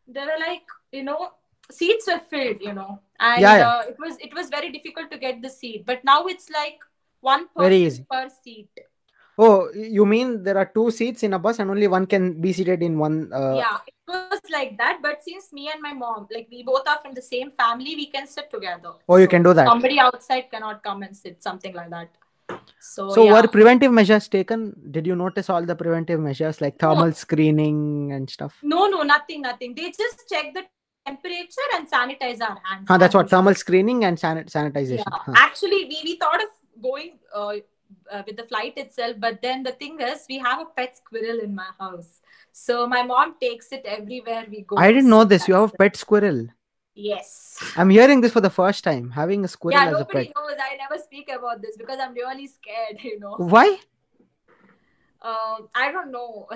there 0.06 0.26
were 0.26 0.38
like 0.38 0.66
you 0.92 1.04
know 1.04 1.32
seats 1.70 2.06
were 2.06 2.20
filled, 2.30 2.60
you 2.60 2.72
know, 2.72 3.00
and 3.18 3.42
Yeah, 3.42 3.56
yeah. 3.58 3.68
Uh, 3.68 3.82
it 3.88 3.96
was 3.98 4.18
it 4.18 4.34
was 4.34 4.48
very 4.48 4.70
difficult 4.70 5.10
to 5.10 5.18
get 5.18 5.42
the 5.42 5.50
seat. 5.50 5.84
But 5.86 6.04
now 6.04 6.26
it's 6.26 6.50
like 6.50 6.78
one 7.20 7.48
person 7.48 7.70
Very 7.70 7.82
easy. 7.82 8.06
per 8.10 8.28
seat. 8.28 8.70
Oh, 9.38 9.68
you 9.74 10.06
mean 10.06 10.42
there 10.42 10.56
are 10.56 10.70
two 10.72 10.90
seats 10.90 11.22
in 11.22 11.34
a 11.34 11.38
bus 11.38 11.58
and 11.58 11.70
only 11.70 11.88
one 11.88 12.06
can 12.06 12.40
be 12.40 12.52
seated 12.52 12.82
in 12.82 12.98
one? 12.98 13.30
Uh, 13.32 13.56
yeah, 13.56 13.78
was 14.08 14.40
like 14.50 14.76
that. 14.78 15.00
But 15.02 15.22
since 15.22 15.52
me 15.52 15.70
and 15.72 15.80
my 15.82 15.92
mom, 15.92 16.28
like 16.32 16.48
we 16.50 16.62
both 16.62 16.86
are 16.88 16.98
from 17.02 17.12
the 17.14 17.22
same 17.22 17.50
family, 17.52 17.96
we 17.96 18.06
can 18.06 18.26
sit 18.26 18.50
together. 18.50 18.92
Oh, 19.08 19.16
you 19.16 19.28
can 19.28 19.42
do 19.42 19.54
that. 19.54 19.66
Somebody 19.66 19.98
outside 19.98 20.50
cannot 20.50 20.82
come 20.82 21.02
and 21.02 21.16
sit, 21.16 21.42
something 21.42 21.74
like 21.74 21.90
that. 21.90 22.08
So, 22.78 23.10
So 23.10 23.24
yeah. 23.24 23.32
were 23.40 23.48
preventive 23.48 23.92
measures 23.92 24.28
taken? 24.28 24.74
Did 24.92 25.06
you 25.06 25.16
notice 25.16 25.50
all 25.50 25.64
the 25.64 25.74
preventive 25.74 26.20
measures 26.20 26.60
like 26.60 26.80
No. 26.80 26.94
thermal 26.94 27.12
screening 27.12 28.12
and 28.12 28.30
stuff? 28.30 28.58
no, 28.62 28.86
no, 28.86 29.02
nothing, 29.02 29.42
nothing. 29.42 29.74
They 29.74 29.90
just 29.90 30.28
check 30.28 30.54
the 30.54 30.62
temperature 31.04 31.68
and 31.74 31.90
sanitize 31.90 32.40
our 32.40 32.58
hands. 32.64 32.86
Huh, 32.88 32.98
that's 32.98 33.14
what 33.14 33.28
thermal 33.30 33.54
screening 33.54 34.04
and 34.04 34.16
sanit- 34.16 34.50
sanitization. 34.50 34.98
Yeah. 35.10 35.18
Huh. 35.26 35.32
Actually, 35.36 35.84
we, 35.86 36.00
we 36.04 36.16
thought 36.16 36.40
of 36.42 36.48
going 36.82 37.18
uh, 37.34 37.54
uh, 38.12 38.22
with 38.26 38.36
the 38.36 38.44
flight 38.44 38.74
itself, 38.76 39.16
but 39.18 39.42
then 39.42 39.62
the 39.64 39.72
thing 39.72 40.00
is, 40.00 40.24
we 40.28 40.38
have 40.38 40.60
a 40.60 40.64
pet 40.66 40.96
squirrel 40.96 41.40
in 41.40 41.54
my 41.54 41.66
house. 41.80 42.20
So 42.58 42.86
my 42.86 43.02
mom 43.02 43.34
takes 43.38 43.70
it 43.70 43.84
everywhere 43.84 44.46
we 44.50 44.62
go. 44.62 44.76
I 44.78 44.90
didn't 44.90 45.10
know 45.10 45.24
this. 45.24 45.46
You 45.46 45.54
have 45.54 45.74
a 45.74 45.76
pet 45.76 45.94
squirrel. 45.94 46.46
Yes. 46.94 47.62
I'm 47.76 47.90
hearing 47.90 48.22
this 48.22 48.32
for 48.32 48.40
the 48.40 48.48
first 48.48 48.82
time. 48.82 49.10
Having 49.10 49.44
a 49.44 49.48
squirrel 49.48 49.78
yeah, 49.78 49.88
as 49.88 49.96
a 49.96 49.98
nobody 49.98 50.28
pet. 50.28 50.32
knows. 50.34 50.56
I 50.58 50.76
never 50.76 51.00
speak 51.02 51.28
about 51.28 51.60
this 51.60 51.76
because 51.76 51.98
I'm 52.00 52.14
really 52.14 52.46
scared, 52.46 52.98
you 53.04 53.20
know. 53.20 53.34
Why? 53.36 53.66
Um, 55.20 55.68
I 55.74 55.92
don't 55.92 56.10
know. 56.10 56.48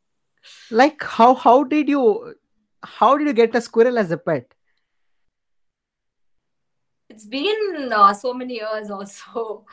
like 0.70 1.02
how 1.02 1.34
how 1.34 1.62
did 1.62 1.90
you 1.90 2.34
how 2.82 3.18
did 3.18 3.26
you 3.26 3.34
get 3.34 3.54
a 3.54 3.60
squirrel 3.60 3.98
as 3.98 4.10
a 4.10 4.16
pet? 4.16 4.54
It's 7.10 7.26
been 7.26 7.92
uh, 7.92 8.14
so 8.14 8.32
many 8.32 8.54
years 8.54 8.90
also. 8.90 9.66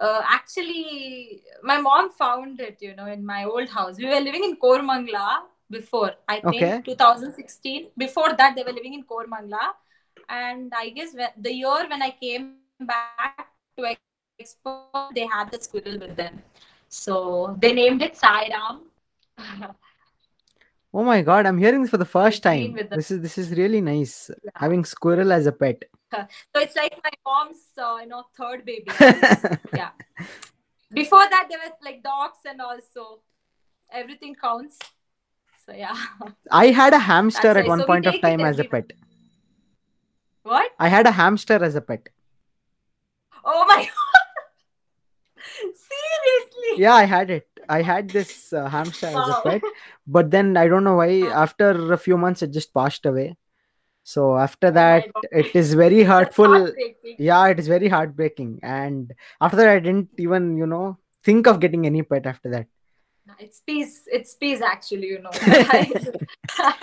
Uh, 0.00 0.22
actually, 0.28 1.42
my 1.62 1.78
mom 1.80 2.10
found 2.10 2.60
it, 2.60 2.78
you 2.80 2.94
know, 2.94 3.06
in 3.06 3.24
my 3.24 3.44
old 3.44 3.68
house. 3.68 3.96
We 3.98 4.06
were 4.06 4.20
living 4.20 4.44
in 4.44 4.56
Koramangala 4.56 5.42
before, 5.70 6.12
I 6.28 6.40
think, 6.40 6.76
Okay. 6.76 6.82
2016. 6.84 7.88
Before 7.96 8.34
that, 8.36 8.54
they 8.56 8.62
were 8.62 8.72
living 8.72 8.94
in 8.94 9.04
Koramangala. 9.04 9.72
And 10.28 10.72
I 10.76 10.90
guess 10.90 11.14
when, 11.14 11.28
the 11.38 11.52
year 11.54 11.86
when 11.88 12.02
I 12.02 12.10
came 12.10 12.56
back 12.80 13.48
to 13.78 13.96
Expo, 14.40 15.14
they 15.14 15.26
had 15.26 15.50
the 15.50 15.60
squirrel 15.60 15.98
with 15.98 16.16
them. 16.16 16.42
So 16.88 17.56
they 17.60 17.72
named 17.72 18.02
it 18.02 18.14
Sairam. 18.14 18.80
Oh 20.94 21.04
my 21.04 21.20
god, 21.22 21.46
I'm 21.46 21.58
hearing 21.58 21.82
this 21.82 21.90
for 21.90 21.98
the 21.98 22.04
first 22.06 22.42
time. 22.42 22.74
the- 22.74 22.84
This 22.96 23.10
is 23.10 23.20
this 23.20 23.36
is 23.38 23.50
really 23.50 23.80
nice. 23.80 24.30
Yeah. 24.44 24.50
Having 24.54 24.84
squirrel 24.86 25.32
as 25.32 25.46
a 25.46 25.52
pet. 25.52 25.82
So 26.54 26.60
it's 26.60 26.76
like 26.76 26.94
my 27.04 27.10
mom's, 27.26 27.62
uh, 27.76 27.98
you 28.00 28.06
know, 28.08 28.24
third 28.38 28.64
baby. 28.64 28.84
yeah. 29.74 29.90
Before 30.92 31.28
that, 31.28 31.46
there 31.50 31.58
were 31.58 31.72
like 31.84 32.02
dogs 32.02 32.38
and 32.48 32.60
also 32.60 33.20
everything 33.92 34.34
counts. 34.34 34.78
So 35.66 35.72
yeah. 35.72 35.96
I 36.50 36.66
had 36.68 36.94
a 36.94 36.98
hamster 36.98 37.42
That's 37.54 37.58
at 37.58 37.64
why- 37.64 37.68
one 37.70 37.80
so 37.80 37.86
point 37.86 38.06
of 38.06 38.20
time 38.20 38.40
as 38.40 38.58
a 38.58 38.64
pet. 38.64 38.92
What? 40.44 40.70
I 40.78 40.88
had 40.88 41.06
a 41.06 41.10
hamster 41.10 41.62
as 41.62 41.74
a 41.74 41.80
pet. 41.80 42.08
Oh 43.44 43.64
my 43.66 43.82
god. 43.84 44.22
Seriously. 45.90 46.82
Yeah, 46.82 46.94
I 46.94 47.04
had 47.04 47.30
it. 47.30 47.48
I 47.68 47.82
had 47.82 48.08
this 48.08 48.52
uh, 48.52 48.68
hamster 48.68 49.06
as 49.06 49.14
a 49.14 49.40
pet, 49.44 49.62
but 50.06 50.30
then 50.30 50.56
I 50.56 50.68
don't 50.68 50.84
know 50.84 50.96
why. 50.96 51.22
Uh. 51.22 51.26
After 51.46 51.92
a 51.92 51.98
few 51.98 52.16
months, 52.16 52.42
it 52.42 52.52
just 52.52 52.72
passed 52.72 53.06
away. 53.06 53.36
So 54.02 54.36
after 54.38 54.68
Oh 54.68 54.70
that, 54.70 55.06
it 55.32 55.56
is 55.56 55.74
very 55.74 56.04
hurtful. 56.04 56.72
Yeah, 57.18 57.48
it 57.48 57.58
is 57.58 57.66
very 57.66 57.88
heartbreaking. 57.88 58.60
And 58.62 59.12
after 59.40 59.56
that, 59.56 59.68
I 59.68 59.80
didn't 59.80 60.10
even 60.16 60.56
you 60.56 60.66
know 60.66 60.98
think 61.24 61.48
of 61.48 61.58
getting 61.58 61.86
any 61.86 62.02
pet 62.02 62.24
after 62.24 62.48
that. 62.50 62.66
It's 63.40 63.60
peace. 63.66 64.02
It's 64.06 64.34
peace, 64.36 64.60
actually, 64.60 65.08
you 65.08 65.20
know. 65.22 65.32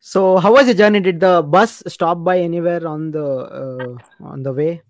So 0.00 0.38
how 0.38 0.52
was 0.54 0.66
the 0.66 0.74
journey? 0.74 1.00
Did 1.00 1.20
the 1.20 1.42
bus 1.42 1.82
stop 1.86 2.24
by 2.24 2.40
anywhere 2.40 2.86
on 2.88 3.10
the 3.12 3.24
uh, 3.24 4.24
on 4.24 4.42
the 4.42 4.52
way? 4.52 4.82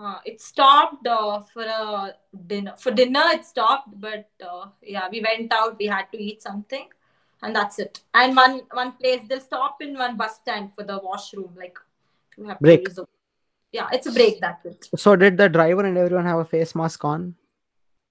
Uh, 0.00 0.18
it 0.24 0.40
stopped 0.40 1.06
uh, 1.06 1.40
for 1.40 1.62
a 1.64 2.14
dinner. 2.46 2.74
For 2.78 2.92
dinner, 2.92 3.22
it 3.32 3.44
stopped, 3.44 3.88
but 4.00 4.28
uh, 4.48 4.66
yeah, 4.80 5.08
we 5.10 5.20
went 5.20 5.52
out. 5.52 5.76
We 5.78 5.86
had 5.86 6.06
to 6.12 6.22
eat 6.22 6.40
something, 6.40 6.86
and 7.42 7.56
that's 7.56 7.80
it. 7.80 8.00
And 8.14 8.36
one 8.36 8.60
one 8.72 8.92
place 8.92 9.22
they'll 9.28 9.40
stop 9.40 9.82
in 9.82 9.98
one 9.98 10.16
bus 10.16 10.36
stand 10.36 10.72
for 10.74 10.84
the 10.84 10.98
washroom, 10.98 11.52
like 11.56 11.78
you 12.36 12.44
have 12.44 12.60
Break. 12.60 12.84
to 12.84 12.90
use. 12.90 12.98
A, 12.98 13.06
yeah, 13.72 13.88
it's 13.92 14.06
a 14.06 14.12
break. 14.12 14.40
That's 14.40 14.64
it. 14.66 14.88
So 14.96 15.16
did 15.16 15.36
the 15.36 15.48
driver 15.48 15.84
and 15.84 15.98
everyone 15.98 16.26
have 16.26 16.38
a 16.38 16.44
face 16.44 16.74
mask 16.76 17.04
on? 17.04 17.34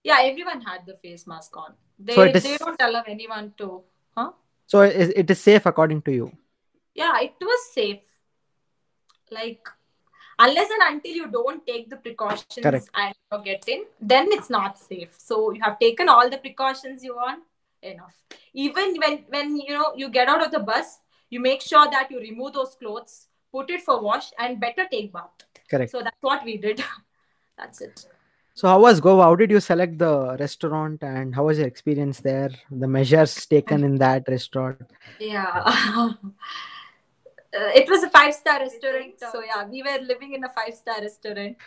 Yeah, 0.03 0.20
everyone 0.22 0.62
had 0.62 0.86
the 0.86 0.96
face 0.96 1.25
mask 1.25 1.56
on. 1.56 1.74
They 1.98 2.15
So 2.15 2.24
is- 2.25 2.44
they 2.44 2.58
don't 2.58 2.82
allow 2.82 3.03
anyone 3.08 3.53
to. 3.60 3.84
Huh? 4.17 4.32
So 4.65 4.82
it, 4.82 5.13
it 5.15 5.32
is 5.32 5.39
safe 5.39 5.65
according 5.65 6.01
to 6.03 6.12
you. 6.12 6.32
Yeah, 6.94 7.17
it 7.22 7.36
was 7.39 7.72
safe. 7.74 8.01
Like 9.32 9.67
unless 10.39 10.70
and 10.70 10.96
until 10.96 11.13
you 11.13 11.27
don't 11.27 11.65
take 11.65 11.89
the 11.89 11.98
precautions 11.98 12.60
Correct. 12.62 12.89
and 12.94 13.13
you 13.32 13.44
get 13.44 13.67
in, 13.67 13.84
then 14.00 14.27
it's 14.32 14.50
not 14.50 14.77
safe. 14.77 15.13
So 15.17 15.51
you 15.51 15.62
have 15.63 15.79
taken 15.79 16.10
all 16.10 16.29
the 16.29 16.38
precautions 16.38 17.03
you 17.03 17.15
want. 17.15 17.44
Enough. 17.82 18.15
Even 18.53 18.96
when 18.98 19.24
when 19.29 19.56
you 19.56 19.74
know 19.74 19.94
you 19.96 20.10
get 20.10 20.27
out 20.27 20.44
of 20.44 20.51
the 20.51 20.60
bus, 20.60 21.00
you 21.29 21.39
make 21.39 21.62
sure 21.62 21.88
that 21.91 22.10
you 22.10 22.20
remove 22.20 22.53
those 22.53 22.75
clothes, 22.75 23.27
put 23.51 23.70
it 23.70 23.82
for 23.82 24.01
wash, 24.01 24.32
and 24.39 24.60
better 24.60 24.88
take 24.89 25.13
bath. 25.13 25.29
Correct. 25.70 25.91
So 25.91 26.01
that's 26.01 26.17
what 26.22 26.44
we 26.44 26.58
did. 26.58 26.84
that's 27.58 27.82
it. 27.82 28.08
So 28.56 28.67
how 28.67 28.79
was 28.82 29.00
Goa? 29.00 29.25
How 29.25 29.36
did 29.36 29.51
you 29.51 29.60
select 29.60 30.00
the 30.00 30.36
restaurant 30.39 31.03
and 31.03 31.36
how 31.36 31.46
was 31.46 31.60
your 31.60 31.67
experience 31.67 32.22
there? 32.22 32.50
The 32.72 32.88
measures 32.88 33.46
taken 33.46 33.84
in 33.84 33.98
that 33.98 34.24
restaurant. 34.27 34.82
Yeah. 35.20 36.13
Uh, 37.56 37.72
it 37.74 37.89
was 37.89 38.04
a 38.04 38.10
five 38.10 38.34
star 38.34 38.60
restaurant. 38.60 39.13
So 39.32 39.42
yeah, 39.42 39.66
we 39.66 39.84
were 39.84 40.00
living 40.04 40.34
in 40.34 40.44
a 40.44 40.50
five 40.50 40.74
star 40.74 41.01
restaurant. 41.01 41.58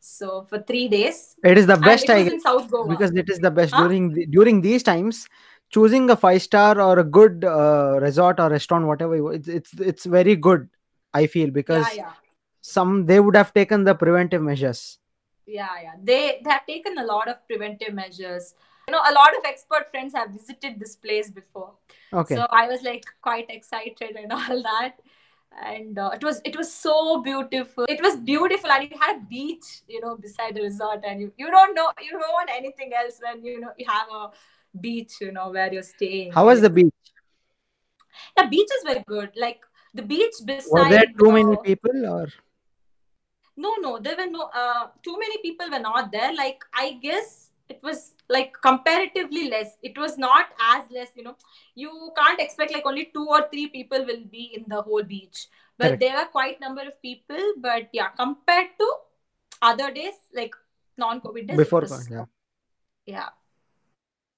So 0.00 0.46
for 0.48 0.60
three 0.62 0.88
days. 0.88 1.36
It 1.42 1.58
is 1.58 1.66
the 1.66 1.76
best 1.76 2.04
it 2.04 2.10
I 2.10 2.18
in 2.18 2.40
South 2.40 2.70
Goa. 2.70 2.88
because 2.88 3.10
it 3.12 3.28
is 3.28 3.38
the 3.38 3.50
best 3.50 3.72
Huh? 3.72 3.82
during 3.82 4.12
the, 4.12 4.26
during 4.26 4.60
these 4.60 4.82
times. 4.82 5.26
Choosing 5.70 6.08
a 6.10 6.16
five 6.16 6.42
star 6.42 6.80
or 6.80 7.00
a 7.00 7.04
good 7.04 7.44
uh, 7.44 7.98
resort 8.00 8.38
or 8.38 8.48
restaurant, 8.50 8.86
whatever, 8.86 9.32
it's 9.32 9.48
it's 9.48 9.72
it's 9.80 10.04
very 10.04 10.36
good. 10.36 10.68
I 11.12 11.26
feel 11.26 11.50
because 11.50 11.88
yeah, 11.88 12.04
yeah. 12.04 12.12
some 12.60 13.06
they 13.06 13.18
would 13.18 13.34
have 13.34 13.52
taken 13.52 13.82
the 13.82 13.94
preventive 13.94 14.42
measures. 14.42 14.98
Yeah, 15.44 15.68
yeah. 15.82 15.94
They 16.00 16.40
they 16.44 16.50
have 16.50 16.66
taken 16.66 16.98
a 16.98 17.04
lot 17.04 17.26
of 17.26 17.44
preventive 17.48 17.94
measures. 17.94 18.54
You 18.86 18.92
know, 18.92 19.00
a 19.00 19.12
lot 19.12 19.36
of 19.36 19.44
expert 19.44 19.90
friends 19.90 20.14
have 20.14 20.30
visited 20.30 20.78
this 20.78 20.94
place 20.94 21.30
before. 21.30 21.72
Okay. 22.12 22.36
So 22.36 22.46
I 22.50 22.68
was 22.68 22.82
like 22.82 23.04
quite 23.20 23.50
excited 23.50 24.14
and 24.14 24.32
all 24.38 24.62
that. 24.62 25.00
And 25.62 25.98
uh, 25.98 26.10
it 26.12 26.22
was 26.22 26.40
it 26.44 26.56
was 26.56 26.72
so 26.72 27.22
beautiful. 27.22 27.84
It 27.88 28.02
was 28.02 28.16
beautiful, 28.16 28.70
and 28.70 28.90
you 28.90 28.98
had 29.00 29.16
a 29.16 29.20
beach, 29.20 29.82
you 29.88 30.00
know, 30.00 30.16
beside 30.16 30.54
the 30.54 30.62
resort. 30.62 31.02
And 31.06 31.20
you, 31.20 31.32
you 31.36 31.50
don't 31.50 31.74
know 31.74 31.90
you 32.00 32.10
don't 32.10 32.32
want 32.32 32.50
anything 32.54 32.92
else 32.92 33.20
when 33.22 33.44
you 33.44 33.60
know 33.60 33.70
you 33.78 33.86
have 33.88 34.08
a 34.12 34.30
beach, 34.78 35.14
you 35.20 35.32
know, 35.32 35.50
where 35.50 35.72
you're 35.72 35.82
staying. 35.82 36.32
how 36.32 36.46
was 36.46 36.60
the 36.60 36.70
beach? 36.70 36.92
the 38.36 38.46
beaches 38.48 38.84
were 38.86 39.02
good? 39.06 39.30
Like 39.36 39.64
the 39.94 40.02
beach 40.02 40.34
beside. 40.44 40.70
Were 40.70 40.88
there 40.90 41.06
too 41.18 41.32
many 41.32 41.56
people 41.64 42.06
or 42.06 42.28
no 43.56 43.74
no 43.80 43.98
there 43.98 44.16
were 44.16 44.30
no 44.30 44.50
uh 44.54 44.88
too 45.02 45.18
many 45.18 45.38
people 45.38 45.70
were 45.70 45.78
not 45.78 46.12
there 46.12 46.34
like 46.34 46.62
i 46.74 46.92
guess 47.02 47.45
it 47.68 47.80
was 47.82 48.12
like 48.28 48.52
comparatively 48.62 49.48
less 49.48 49.76
it 49.82 49.96
was 49.98 50.16
not 50.18 50.46
as 50.74 50.90
less 50.90 51.08
you 51.16 51.22
know 51.22 51.36
you 51.74 52.12
can't 52.16 52.40
expect 52.40 52.72
like 52.72 52.86
only 52.86 53.10
two 53.14 53.26
or 53.28 53.48
three 53.50 53.68
people 53.68 54.04
will 54.04 54.24
be 54.30 54.52
in 54.56 54.64
the 54.68 54.80
whole 54.82 55.02
beach 55.02 55.48
but 55.78 55.86
Correct. 55.88 56.00
there 56.00 56.16
were 56.16 56.26
quite 56.26 56.60
number 56.60 56.82
of 56.82 57.00
people 57.02 57.52
but 57.58 57.88
yeah 57.92 58.08
compared 58.08 58.68
to 58.78 58.92
other 59.62 59.90
days 59.92 60.14
like 60.34 60.54
non-covid 60.98 61.48
days 61.48 61.56
before? 61.56 61.80
was- 61.82 62.08
Yeah. 62.10 62.24
yeah 63.06 63.28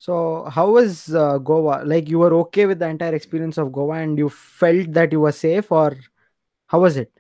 So 0.01 0.45
how 0.45 0.71
was 0.71 1.13
uh, 1.13 1.39
Goa? 1.39 1.83
Like 1.85 2.09
you 2.09 2.21
were 2.21 2.33
okay 2.35 2.67
with 2.67 2.79
the 2.79 2.87
entire 2.89 3.15
experience 3.17 3.59
of 3.59 3.73
Goa 3.73 3.97
and 3.99 4.17
you 4.17 4.29
felt 4.29 4.93
that 4.93 5.11
you 5.13 5.21
were 5.21 5.33
safe 5.33 5.73
or 5.73 5.97
how 6.69 6.81
was 6.81 6.97
it? 6.97 7.11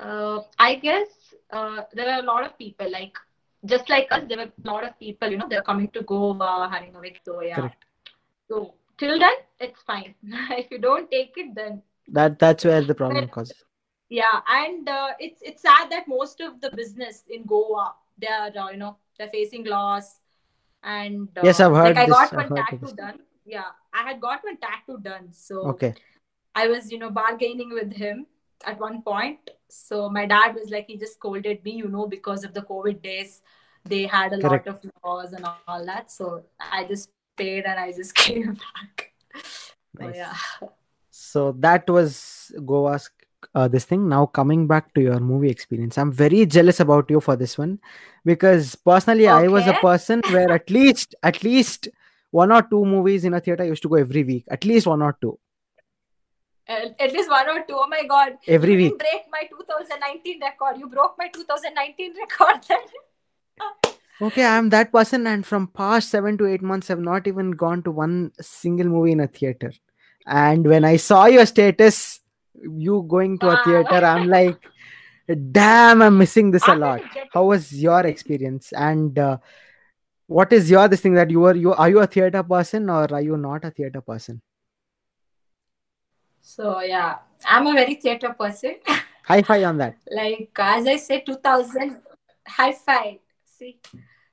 uh, 0.00 0.40
I 0.58 0.74
guess 0.76 1.08
uh, 1.50 1.82
there 1.92 2.10
are 2.10 2.20
a 2.20 2.22
lot 2.22 2.44
of 2.44 2.58
people, 2.58 2.90
like 2.90 3.16
just 3.64 3.88
like 3.88 4.08
us, 4.10 4.22
there 4.28 4.38
were 4.38 4.44
a 4.64 4.66
lot 4.70 4.84
of 4.84 4.98
people, 4.98 5.28
you 5.30 5.36
know, 5.36 5.48
they're 5.48 5.62
coming 5.62 5.88
to 5.90 6.02
Goa, 6.02 6.68
having 6.72 6.94
a 6.94 6.98
week. 7.00 7.20
So, 7.24 7.42
yeah. 7.42 7.56
Correct. 7.56 7.84
So, 8.48 8.74
till 8.98 9.18
then, 9.18 9.34
it's 9.58 9.80
fine. 9.82 10.14
if 10.22 10.70
you 10.70 10.78
don't 10.78 11.10
take 11.10 11.32
it, 11.36 11.54
then 11.54 11.82
That 12.08 12.38
that's 12.38 12.64
where 12.64 12.82
the 12.82 12.94
problem 12.94 13.24
Well, 13.24 13.28
causes. 13.28 13.64
yeah. 14.08 14.40
And 14.48 14.88
uh, 14.88 15.10
it's 15.18 15.42
it's 15.42 15.62
sad 15.62 15.90
that 15.90 16.08
most 16.08 16.40
of 16.40 16.60
the 16.60 16.70
business 16.74 17.24
in 17.28 17.44
Goa, 17.44 17.94
they 18.18 18.28
are, 18.28 18.50
uh, 18.56 18.70
you 18.70 18.78
know, 18.78 18.96
they're 19.18 19.28
facing 19.28 19.64
loss. 19.64 20.20
And 20.82 21.28
uh, 21.36 21.42
Yes, 21.44 21.60
I've 21.60 21.72
heard 21.72 21.96
like 21.96 21.98
I 21.98 22.06
got 22.06 22.32
I've 22.32 22.50
one 22.50 22.64
tattoo 22.64 22.94
done. 22.96 23.20
Yeah, 23.44 23.70
I 23.92 24.02
had 24.08 24.20
got 24.20 24.42
one 24.44 24.56
tattoo 24.56 24.98
done. 25.02 25.32
So, 25.32 25.60
Okay. 25.74 25.94
I 26.54 26.66
was, 26.68 26.90
you 26.90 26.98
know, 26.98 27.10
bargaining 27.10 27.70
with 27.72 27.92
him 27.92 28.26
at 28.66 28.80
one 28.80 29.02
point. 29.02 29.38
So 29.68 30.08
my 30.10 30.26
dad 30.26 30.54
was 30.54 30.70
like, 30.70 30.86
he 30.86 30.96
just 30.96 31.14
scolded 31.14 31.64
me, 31.64 31.72
you 31.72 31.88
know, 31.88 32.06
because 32.06 32.44
of 32.44 32.54
the 32.54 32.62
COVID 32.62 33.02
days, 33.02 33.42
they 33.84 34.06
had 34.06 34.32
a 34.32 34.40
Correct. 34.40 34.66
lot 34.66 34.76
of 34.84 34.90
laws 35.04 35.32
and 35.32 35.46
all 35.66 35.84
that. 35.86 36.10
So 36.10 36.44
I 36.60 36.84
just 36.84 37.10
paid 37.36 37.64
and 37.64 37.78
I 37.78 37.92
just 37.92 38.14
came 38.24 38.54
back. 38.54 39.12
So 39.98 40.06
Nice. 40.06 40.16
yeah. 40.16 40.34
So 41.10 41.52
that 41.58 41.88
was 41.88 42.52
Goa's 42.64 43.10
uh, 43.54 43.68
this 43.68 43.84
thing. 43.84 44.08
Now 44.08 44.26
coming 44.26 44.66
back 44.66 44.92
to 44.94 45.00
your 45.00 45.20
movie 45.20 45.50
experience, 45.50 45.98
I'm 45.98 46.12
very 46.12 46.46
jealous 46.46 46.80
about 46.80 47.10
you 47.10 47.20
for 47.20 47.36
this 47.36 47.56
one 47.58 47.78
because 48.24 48.74
personally, 48.74 49.28
I 49.28 49.48
was 49.48 49.66
a 49.66 49.74
person 49.74 50.22
where 50.30 50.50
at 50.52 50.68
least 50.70 51.14
at 51.22 51.42
least 51.42 51.88
one 52.30 52.52
or 52.52 52.62
two 52.62 52.84
movies 52.84 53.24
in 53.24 53.34
a 53.34 53.40
theater 53.40 53.62
I 53.62 53.66
used 53.66 53.82
to 53.82 53.88
go 53.88 53.96
every 53.96 54.24
week, 54.24 54.44
at 54.50 54.64
least 54.64 54.86
one 54.86 55.02
or 55.02 55.16
two 55.20 55.38
At, 56.70 57.12
least 57.12 57.28
one 57.28 57.48
or 57.48 57.64
two. 57.66 57.74
Oh 57.76 57.88
my 57.88 58.04
God. 58.04 58.34
every 58.46 58.76
week. 58.76 58.98
break 58.98 59.24
my 59.32 59.42
2019 59.50 60.40
record. 60.40 60.78
You 60.78 60.88
broke 60.88 61.16
my 61.18 61.28
2019 61.28 62.14
record 62.16 62.64
then. 62.68 62.78
Okay, 64.22 64.44
I'm 64.44 64.68
that 64.68 64.92
person, 64.92 65.26
and 65.26 65.46
from 65.46 65.68
past 65.68 66.10
seven 66.10 66.36
to 66.36 66.46
eight 66.46 66.60
months, 66.60 66.90
I've 66.90 67.00
not 67.00 67.26
even 67.26 67.52
gone 67.52 67.82
to 67.84 67.90
one 67.90 68.32
single 68.38 68.86
movie 68.86 69.12
in 69.12 69.20
a 69.20 69.26
theater. 69.26 69.72
And 70.26 70.66
when 70.66 70.84
I 70.84 70.96
saw 70.96 71.24
your 71.24 71.46
status, 71.46 72.20
you 72.62 73.06
going 73.08 73.38
to 73.38 73.48
a 73.48 73.64
theater, 73.64 74.04
I'm 74.04 74.28
like, 74.28 74.58
damn, 75.52 76.02
I'm 76.02 76.18
missing 76.18 76.50
this 76.50 76.68
a 76.68 76.74
lot. 76.74 77.00
How 77.32 77.44
was 77.44 77.72
your 77.72 78.00
experience? 78.00 78.72
And 78.72 79.18
uh, 79.18 79.38
what 80.26 80.52
is 80.52 80.70
your 80.70 80.86
this 80.86 81.00
thing 81.00 81.14
that 81.14 81.30
you 81.30 81.44
are 81.44 81.56
you 81.56 81.72
are 81.72 81.88
you 81.88 82.00
a 82.00 82.06
theater 82.06 82.42
person 82.42 82.88
or 82.88 83.12
are 83.12 83.20
you 83.20 83.36
not 83.36 83.64
a 83.64 83.70
theater 83.70 84.00
person 84.00 84.40
So 86.40 86.80
yeah, 86.80 87.18
I'm 87.44 87.66
a 87.66 87.72
very 87.72 87.94
theater 87.94 88.34
person. 88.38 88.76
high 89.24 89.42
five 89.42 89.62
on 89.62 89.78
that 89.78 89.96
like 90.10 90.50
as 90.58 90.86
I 90.86 90.96
said, 90.96 91.26
2000 91.26 92.00
high 92.46 92.72
five. 92.72 93.18
See, 93.44 93.78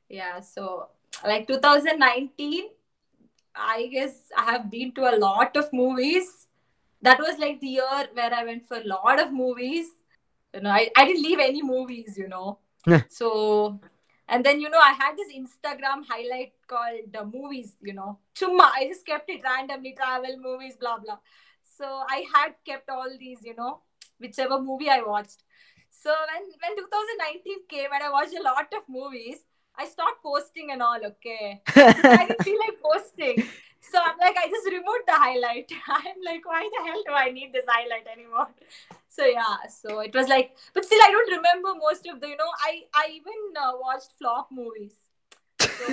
yeah. 0.10 0.40
So 0.40 0.90
like 1.26 1.48
2019, 1.48 2.66
I 3.56 3.88
guess 3.88 4.14
I 4.38 4.52
have 4.52 4.70
been 4.70 4.92
to 4.94 5.16
a 5.16 5.18
lot 5.18 5.56
of 5.58 5.72
movies. 5.74 6.48
That 7.02 7.20
was 7.20 7.38
like 7.40 7.60
the 7.60 7.68
year 7.68 8.08
where 8.14 8.34
I 8.34 8.44
went 8.44 8.68
for 8.68 8.78
a 8.78 8.88
lot 8.88 9.20
of 9.20 9.32
movies. 9.32 9.88
You 10.54 10.62
know, 10.62 10.72
I, 10.72 10.90
I 10.96 11.06
didn't 11.06 11.24
leave 11.24 11.40
any 11.40 11.62
movies, 11.62 12.18
you 12.18 12.28
know. 12.28 12.60
So, 13.10 13.80
and 14.30 14.44
then, 14.46 14.60
you 14.60 14.70
know, 14.70 14.80
I 14.80 14.94
had 14.94 15.16
this 15.16 15.28
Instagram 15.34 16.04
highlight 16.08 16.54
called 16.68 17.12
the 17.12 17.26
movies, 17.26 17.76
you 17.82 17.94
know. 17.94 18.20
Chumma, 18.36 18.72
I 18.74 18.88
just 18.88 19.06
kept 19.06 19.30
it 19.30 19.44
randomly 19.44 19.94
travel 19.94 20.38
movies, 20.42 20.76
blah, 20.80 20.98
blah. 20.98 21.18
So 21.78 21.86
I 22.10 22.26
had 22.34 22.54
kept 22.66 22.90
all 22.90 23.10
these, 23.20 23.40
you 23.44 23.56
know, 23.56 23.82
whichever 24.20 24.60
movie 24.60 24.90
I 24.90 25.02
watched. 25.02 25.44
So 25.90 26.10
when, 26.10 26.44
when 26.44 26.78
2019 26.78 27.68
came 27.70 27.90
and 27.94 28.04
I 28.04 28.10
watched 28.10 28.34
a 28.38 28.42
lot 28.42 28.68
of 28.74 28.84
movies, 28.88 29.38
I 29.78 29.86
stopped 29.86 30.24
posting 30.24 30.72
and 30.72 30.82
all, 30.82 31.00
okay. 31.06 31.62
I 31.76 32.26
didn't 32.28 32.44
feel 32.44 32.60
like 32.60 32.82
posting. 32.82 33.44
So 33.80 34.00
I'm 34.04 34.18
like, 34.18 34.36
I 34.38 34.48
just 34.50 34.66
removed 34.66 35.06
the 35.08 35.14
highlight. 35.14 35.72
I'm 35.88 36.22
like, 36.26 36.46
why 36.46 36.68
the 36.78 36.86
hell 36.86 37.02
do 37.06 37.14
I 37.14 37.32
need 37.32 37.54
this 37.54 37.66
highlight 37.68 38.08
anymore? 38.12 38.48
So 39.08 39.26
yeah, 39.26 39.58
so 39.70 40.00
it 40.00 40.14
was 40.14 40.28
like, 40.28 40.56
but 40.74 40.84
still, 40.86 41.00
I 41.04 41.12
don't 41.12 41.32
remember 41.32 41.70
most 41.76 42.08
of 42.08 42.20
the, 42.20 42.28
you 42.28 42.38
know, 42.38 42.52
I 42.62 42.84
I 42.94 43.10
even 43.14 43.34
uh, 43.60 43.72
watched 43.80 44.12
flop 44.18 44.50
movies. 44.52 44.96
So 45.60 45.86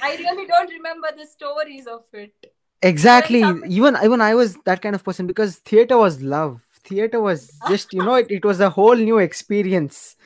I 0.00 0.16
really 0.16 0.46
don't 0.46 0.70
remember 0.70 1.08
the 1.16 1.26
stories 1.26 1.86
of 1.86 2.04
it. 2.12 2.51
Exactly. 2.82 3.42
Even 3.68 3.96
even 4.02 4.20
i 4.20 4.34
was 4.34 4.56
that 4.64 4.82
kind 4.82 4.94
of 4.94 5.04
person 5.04 5.26
because 5.26 5.56
theater 5.58 5.96
was 5.98 6.20
love. 6.22 6.60
Theater 6.84 7.20
was 7.20 7.52
just 7.68 7.92
you 7.94 8.02
know 8.02 8.14
it, 8.14 8.30
it 8.30 8.44
was 8.44 8.60
a 8.60 8.70
whole 8.70 8.96
new 8.96 9.18
experience. 9.18 10.16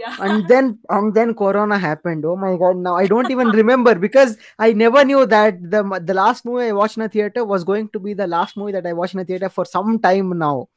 Yeah. 0.00 0.16
and 0.24 0.46
then 0.48 0.66
and 0.96 1.12
then 1.14 1.34
corona 1.34 1.76
happened. 1.84 2.24
Oh 2.24 2.36
my 2.36 2.56
god. 2.56 2.76
Now 2.76 2.96
i 2.96 3.06
don't 3.12 3.30
even 3.34 3.48
remember 3.60 3.94
because 4.06 4.36
i 4.66 4.72
never 4.72 5.04
knew 5.04 5.26
that 5.26 5.56
the 5.74 5.82
the 6.10 6.14
last 6.18 6.44
movie 6.44 6.66
i 6.66 6.72
watched 6.80 6.98
in 6.98 7.02
a 7.06 7.08
theater 7.08 7.44
was 7.52 7.64
going 7.70 7.88
to 7.96 7.98
be 8.08 8.14
the 8.20 8.26
last 8.34 8.56
movie 8.56 8.72
that 8.78 8.86
i 8.86 8.92
watched 8.92 9.14
in 9.14 9.20
a 9.20 9.24
theater 9.30 9.48
for 9.48 9.64
some 9.64 9.98
time 9.98 10.30
now. 10.38 10.68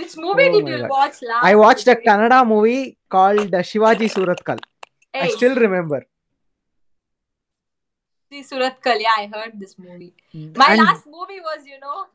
Which 0.00 0.16
movie 0.16 0.48
Oh 0.48 0.52
did 0.58 0.68
you 0.72 0.78
God. 0.78 0.90
watch 0.96 1.16
last? 1.30 1.44
i 1.50 1.54
watched 1.62 1.86
a 1.86 1.94
week? 1.94 2.04
kannada 2.08 2.40
movie 2.52 2.96
called 3.16 3.56
shivaji 3.70 4.08
surathkal 4.16 4.58
i 5.26 5.28
still 5.36 5.54
remember 5.66 6.00
see 8.32 8.42
Surathkal. 8.42 9.00
Yeah, 9.06 9.16
I 9.22 9.30
heard 9.34 9.58
this 9.60 9.78
movie. 9.78 10.14
Hmm. 10.32 10.52
My 10.56 10.68
And- 10.74 10.82
last 10.84 11.06
movie 11.06 11.40
was, 11.48 11.66
you 11.66 11.78
know, 11.80 12.06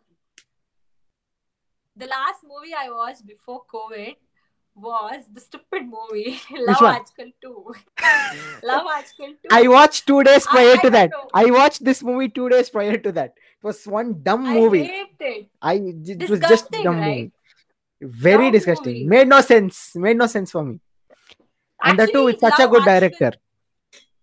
the 1.95 2.05
last 2.07 2.43
movie 2.43 2.73
I 2.77 2.89
watched 2.89 3.25
before 3.25 3.63
COVID 3.73 4.15
was 4.75 5.23
the 5.33 5.39
stupid 5.41 5.83
movie 5.93 6.39
Love? 6.51 6.77
Aaj 6.77 7.07
Kal 7.17 7.31
2. 7.41 7.73
Love 8.63 8.85
Aaj 8.85 9.07
Kal 9.17 9.29
2. 9.29 9.35
I 9.51 9.67
watched 9.67 10.05
two 10.05 10.23
days 10.23 10.45
prior 10.45 10.73
I 10.73 10.75
to 10.75 10.81
don't 10.83 10.91
that. 10.93 11.09
know. 11.09 11.27
I 11.33 11.45
watched 11.51 11.83
this 11.83 12.03
movie 12.03 12.29
two 12.29 12.49
days 12.49 12.69
prior 12.69 12.97
to 12.97 13.11
that. 13.13 13.33
It 13.61 13.63
was 13.63 13.85
one 13.87 14.21
dumb 14.21 14.45
I 14.45 14.53
movie. 14.53 14.83
hate 14.83 15.15
it. 15.19 15.47
I 15.61 15.73
it 15.75 16.19
was 16.29 16.39
just 16.39 16.41
Disgusting, 16.43 16.83
dumb 16.83 16.99
right? 16.99 17.17
movie. 17.17 17.31
Very 18.01 18.43
Dumb 18.45 18.51
disgusting. 18.51 18.93
movie. 18.93 19.07
Made 19.07 19.27
no 19.27 19.41
sense. 19.41 19.95
Made 19.95 20.17
no 20.17 20.27
sense 20.27 20.51
for 20.51 20.63
me. 20.63 20.79
And 21.83 21.97
the 21.97 22.05
two 22.05 22.09
Actually, 22.11 22.25
with 22.25 22.39
such 22.39 22.59
a 22.59 22.61
Love 22.63 22.71
good 22.71 22.81
Aaj 22.83 22.85
Kal- 22.85 22.99
director. 22.99 23.31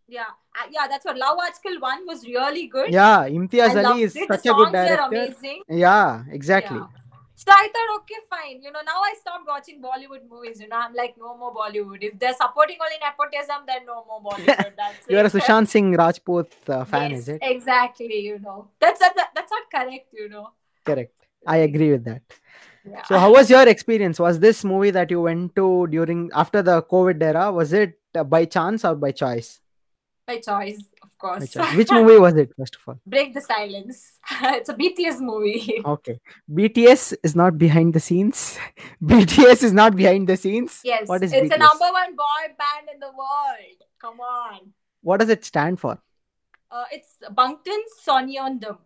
Yeah, 0.06 0.30
yeah, 0.70 0.86
that's 0.88 1.04
what 1.04 1.16
Love 1.16 1.38
Aaj 1.38 1.62
Kal 1.62 1.80
1 1.80 2.06
was 2.06 2.24
really 2.24 2.66
good. 2.66 2.92
Yeah, 2.92 3.28
Imtiaz 3.28 3.84
Ali 3.84 4.02
is 4.02 4.16
it. 4.16 4.28
such 4.28 4.46
a 4.46 4.54
good 4.54 4.72
director. 4.72 5.02
amazing. 5.02 5.62
Yeah, 5.68 6.24
exactly. 6.30 6.78
Yeah. 6.78 6.86
So 7.36 7.50
I 7.50 7.68
thought, 7.72 7.96
okay, 8.00 8.20
fine. 8.30 8.62
You 8.62 8.70
know, 8.70 8.80
now 8.86 9.00
I 9.02 9.14
stopped 9.20 9.46
watching 9.46 9.82
Bollywood 9.82 10.28
movies. 10.30 10.60
You 10.60 10.68
know, 10.68 10.76
I'm 10.76 10.94
like, 10.94 11.16
no 11.18 11.36
more 11.36 11.52
Bollywood. 11.52 11.98
If 12.00 12.18
they're 12.18 12.32
supporting 12.32 12.76
only 12.80 12.96
nepotism, 13.00 13.64
then 13.66 13.86
no 13.86 14.04
more 14.06 14.20
Bollywood. 14.22 14.76
That's 14.76 15.08
You 15.08 15.18
are 15.18 15.24
a. 15.24 15.30
Sushant 15.30 15.68
Singh 15.68 15.96
Rajput 15.96 16.52
uh, 16.68 16.84
fan, 16.84 17.10
yes, 17.10 17.20
is 17.20 17.28
it? 17.30 17.38
Exactly. 17.42 18.20
You 18.20 18.38
know, 18.38 18.68
that's 18.78 19.00
that's, 19.00 19.20
that's 19.34 19.50
not 19.50 19.62
correct. 19.70 20.12
You 20.12 20.28
know. 20.28 20.50
Correct. 20.84 21.12
I 21.46 21.56
agree 21.58 21.90
with 21.90 22.04
that. 22.04 22.22
Yeah. 22.88 23.02
So, 23.04 23.18
how 23.18 23.32
was 23.32 23.50
your 23.50 23.66
experience? 23.66 24.18
Was 24.20 24.38
this 24.38 24.62
movie 24.62 24.92
that 24.92 25.10
you 25.10 25.20
went 25.22 25.56
to 25.56 25.88
during 25.88 26.30
after 26.34 26.62
the 26.62 26.82
COVID 26.82 27.20
era? 27.20 27.50
Was 27.50 27.72
it 27.72 27.98
by 28.30 28.44
chance 28.44 28.84
or 28.84 28.94
by 28.94 29.10
choice? 29.10 29.60
By 30.26 30.38
choice, 30.40 30.82
of 31.02 31.18
course. 31.18 31.50
choice. 31.50 31.74
Which 31.76 31.90
movie 31.90 32.18
was 32.18 32.34
it, 32.34 32.50
first 32.58 32.76
of 32.76 32.82
all? 32.88 32.98
Break 33.06 33.34
the 33.34 33.42
silence. 33.42 34.12
it's 34.42 34.70
a 34.70 34.74
BTS 34.74 35.20
movie. 35.20 35.82
Okay. 35.84 36.18
BTS 36.50 37.14
is 37.22 37.36
not 37.36 37.58
behind 37.58 37.92
the 37.92 38.00
scenes. 38.00 38.58
BTS 39.02 39.62
is 39.64 39.72
not 39.74 39.94
behind 39.96 40.26
the 40.26 40.36
scenes. 40.38 40.80
Yes, 40.82 41.06
What 41.08 41.22
is 41.22 41.32
it's 41.32 41.50
a 41.52 41.54
BTS? 41.54 41.58
number 41.58 41.90
one 41.92 42.16
boy 42.16 42.42
band 42.56 42.88
in 42.94 43.00
the 43.00 43.08
world. 43.08 43.78
Come 44.00 44.20
on. 44.20 44.72
What 45.02 45.20
does 45.20 45.28
it 45.28 45.44
stand 45.44 45.78
for? 45.78 45.98
Uh, 46.70 46.84
it's 46.90 47.16
Bangtan 47.30 47.82
Sonyeondan. 48.06 48.78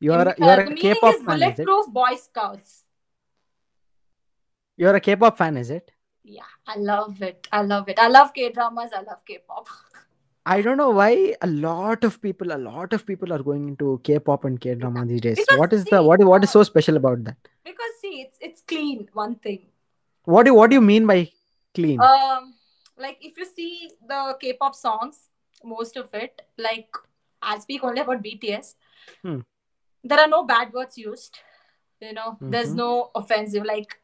You 0.00 0.12
are 0.14 0.28
Uh, 0.28 0.34
you 0.38 0.46
are 0.46 0.56
the 0.56 0.62
a 0.62 0.66
meaning 0.70 0.94
K-pop 0.94 1.14
is 1.14 1.22
fan, 1.22 1.42
is 1.42 1.58
it? 1.58 1.66
Boy 1.92 2.14
Scouts. 2.16 2.84
You 4.78 4.88
are 4.88 4.94
a 4.94 5.00
K-pop 5.00 5.36
fan, 5.36 5.56
is 5.58 5.70
it? 5.70 5.90
Yeah, 6.24 6.42
I 6.66 6.76
love 6.76 7.22
it. 7.22 7.46
I 7.52 7.62
love 7.62 7.88
it. 7.88 7.98
I 8.00 8.08
love 8.08 8.34
K 8.34 8.50
dramas. 8.50 8.90
I 8.92 9.02
love 9.02 9.24
K 9.24 9.38
pop. 9.46 9.68
I 10.54 10.62
don't 10.62 10.76
know 10.76 10.90
why 10.90 11.34
a 11.42 11.46
lot 11.48 12.04
of 12.04 12.20
people, 12.22 12.52
a 12.52 12.58
lot 12.64 12.92
of 12.92 13.04
people 13.06 13.32
are 13.32 13.42
going 13.46 13.68
into 13.68 14.00
K-pop 14.04 14.44
and 14.44 14.60
K-drama 14.60 15.04
these 15.06 15.20
days. 15.22 15.36
Because 15.40 15.58
What 15.58 15.72
is 15.72 15.82
see, 15.82 15.90
the 15.90 16.02
what? 16.02 16.20
What 16.32 16.44
is 16.44 16.50
so 16.50 16.62
special 16.62 16.96
about 16.96 17.24
that? 17.24 17.36
Because 17.64 17.96
see, 18.00 18.12
it's 18.26 18.38
it's 18.40 18.62
clean. 18.74 19.08
One 19.12 19.34
thing. 19.46 19.66
What 20.24 20.46
do 20.46 20.54
what 20.54 20.70
do 20.70 20.76
you 20.76 20.84
mean 20.90 21.06
by 21.06 21.16
clean? 21.74 22.00
Um, 22.00 22.54
like 23.06 23.18
if 23.20 23.36
you 23.36 23.44
see 23.56 23.90
the 24.12 24.36
K-pop 24.40 24.76
songs, 24.76 25.18
most 25.64 25.96
of 25.96 26.14
it, 26.14 26.40
like 26.68 26.88
I'll 27.42 27.60
speak 27.60 27.82
only 27.82 28.00
about 28.06 28.22
BTS. 28.22 28.74
Hmm. 29.22 29.40
There 30.04 30.20
are 30.20 30.28
no 30.28 30.44
bad 30.44 30.72
words 30.72 30.96
used. 30.96 31.40
You 32.00 32.12
know, 32.12 32.38
there's 32.40 32.70
Mhm. 32.70 32.76
no 32.84 33.10
offensive. 33.14 33.64
Like 33.64 33.98